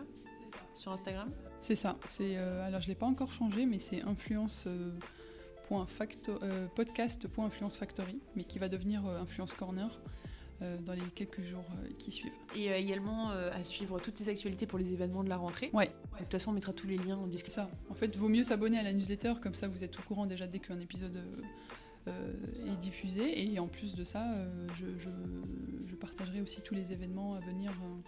sur 0.74 0.94
Instagram. 0.94 1.30
C'est 1.60 1.76
ça. 1.76 1.98
C'est 2.12 2.38
euh, 2.38 2.66
alors 2.66 2.80
je 2.80 2.88
l'ai 2.88 2.96
pas 2.96 3.08
encore 3.08 3.34
changé, 3.34 3.66
mais 3.66 3.80
c'est 3.80 4.02
influence. 4.04 4.68
point 5.68 5.86
facto- 5.88 6.40
euh, 6.44 6.68
podcast.influencefactory, 6.76 8.20
mais 8.38 8.44
qui 8.46 8.58
va 8.60 8.70
devenir 8.70 9.06
euh, 9.06 9.20
Influence 9.20 9.54
Corner 9.54 9.90
dans 10.62 10.94
les 10.94 11.02
quelques 11.16 11.42
jours 11.42 11.66
euh, 11.84 11.90
qui 12.00 12.12
suivent. 12.12 12.32
Et 12.56 12.72
euh, 12.72 12.78
également 12.78 13.32
euh, 13.32 13.52
à 13.54 13.64
suivre 13.64 14.00
toutes 14.00 14.20
les 14.20 14.30
actualités 14.30 14.66
pour 14.66 14.80
les 14.80 14.92
événements 14.94 15.24
de 15.24 15.30
la 15.30 15.38
rentrée. 15.38 15.70
Ouais. 15.74 15.88
De 16.14 16.20
toute 16.20 16.32
façon, 16.32 16.52
on 16.52 16.54
mettra 16.54 16.72
tous 16.74 16.88
les 16.88 16.98
liens 16.98 17.18
en 17.18 17.28
description. 17.28 17.64
Ça. 17.64 17.70
En 17.90 17.94
fait, 17.94 18.16
vaut 18.16 18.30
mieux 18.30 18.44
s'abonner 18.44 18.80
à 18.80 18.84
la 18.84 18.94
newsletter, 18.94 19.34
comme 19.42 19.54
ça 19.56 19.68
vous 19.68 19.84
êtes 19.84 19.98
au 20.00 20.02
courant 20.04 20.26
déjà 20.26 20.48
dès 20.48 20.60
qu'un 20.60 20.80
épisode 20.80 21.18
euh, 21.18 21.42
euh, 22.08 22.72
est 22.72 22.80
diffusé. 22.80 23.52
Et 23.54 23.60
en 23.60 23.68
plus 23.68 23.96
de 23.96 24.04
ça, 24.04 24.32
euh, 24.34 24.68
je, 24.76 24.86
je- 25.00 25.10
je 25.90 25.96
partagerai 25.96 26.42
aussi 26.42 26.62
tous 26.62 26.74
les 26.76 26.92
événements 26.92 27.36
à 27.36 27.40
venir 27.42 27.72
euh, 27.72 28.00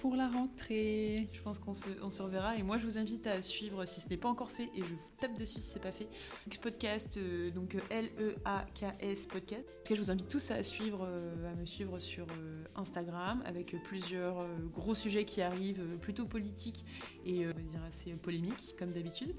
pour 0.00 0.16
la 0.16 0.28
rentrée. 0.28 1.28
Je 1.32 1.40
pense 1.42 1.58
qu'on 1.58 1.74
se, 1.74 1.88
on 2.02 2.10
se 2.10 2.22
reverra. 2.22 2.56
Et 2.56 2.62
moi, 2.62 2.78
je 2.78 2.86
vous 2.86 2.98
invite 2.98 3.26
à 3.26 3.42
suivre, 3.42 3.84
si 3.84 4.00
ce 4.00 4.08
n'est 4.08 4.16
pas 4.16 4.28
encore 4.28 4.50
fait, 4.50 4.70
et 4.74 4.78
je 4.78 4.94
vous 4.94 4.98
tape 5.18 5.38
dessus 5.38 5.60
si 5.60 5.68
c'est 5.68 5.82
pas 5.82 5.92
fait, 5.92 6.08
X 6.46 6.56
Podcast, 6.58 7.16
euh, 7.16 7.50
donc 7.50 7.74
euh, 7.74 7.80
L-E-A-K-S 7.90 9.26
Podcast. 9.26 9.62
En 9.68 9.82
tout 9.84 9.88
cas, 9.88 9.94
je 9.94 10.02
vous 10.02 10.10
invite 10.10 10.28
tous 10.28 10.50
à, 10.50 10.62
suivre, 10.62 11.06
euh, 11.06 11.52
à 11.52 11.54
me 11.54 11.66
suivre 11.66 12.00
sur 12.00 12.26
Instagram 12.74 13.42
avec 13.44 13.76
plusieurs 13.84 14.46
gros 14.72 14.94
sujets 14.94 15.24
qui 15.24 15.42
arrivent, 15.42 15.82
plutôt 16.00 16.24
politiques 16.24 16.84
et 17.26 17.46
on 17.46 17.52
va 17.52 17.62
dire 17.62 17.82
assez 17.86 18.12
polémiques, 18.12 18.74
comme 18.78 18.92
d'habitude. 18.92 19.34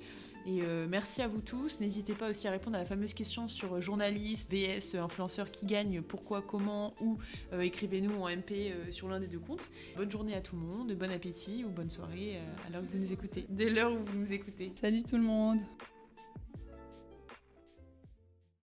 Et 0.46 0.62
euh, 0.62 0.88
merci 0.90 1.22
à 1.22 1.28
vous 1.28 1.42
tous. 1.42 1.80
N'hésitez 1.80 2.14
pas 2.14 2.30
aussi 2.30 2.48
à 2.48 2.52
répondre 2.52 2.76
à 2.76 2.80
la 2.80 2.86
fameuse 2.86 3.14
question 3.14 3.48
sur 3.48 3.76
euh, 3.76 3.82
journaliste, 3.82 4.52
VS, 4.52 4.96
influenceur 4.96 5.52
qui 5.52 5.66
gagne, 5.66 6.02
pourquoi, 6.02 6.42
comment, 6.42 6.94
où. 7.00 7.18
Euh, 7.54 7.62
Écrivez-nous 7.62 8.22
en 8.22 8.30
MP 8.30 8.52
euh, 8.52 8.92
sur 8.92 9.08
l'un 9.08 9.20
des 9.20 9.28
deux 9.28 9.40
comptes. 9.40 9.70
Bonne 9.96 10.10
journée 10.10 10.36
à 10.36 10.42
tout 10.42 10.56
le 10.56 10.62
monde, 10.62 10.94
bon 10.94 11.12
appétit 11.12 11.64
ou 11.64 11.70
bonne 11.70 11.90
soirée 11.90 12.38
euh, 12.38 12.68
à 12.68 12.72
l'heure 12.72 12.82
que 12.82 12.92
vous 12.92 13.00
nous 13.00 13.14
écoutez. 13.14 13.46
Dès 13.50 13.70
l'heure 13.70 13.94
où 13.94 14.04
vous 14.04 14.18
nous 14.18 14.34
écoutez. 14.34 14.74
Salut 14.82 15.04
tout 15.04 15.18
le 15.18 15.24
monde 15.24 15.60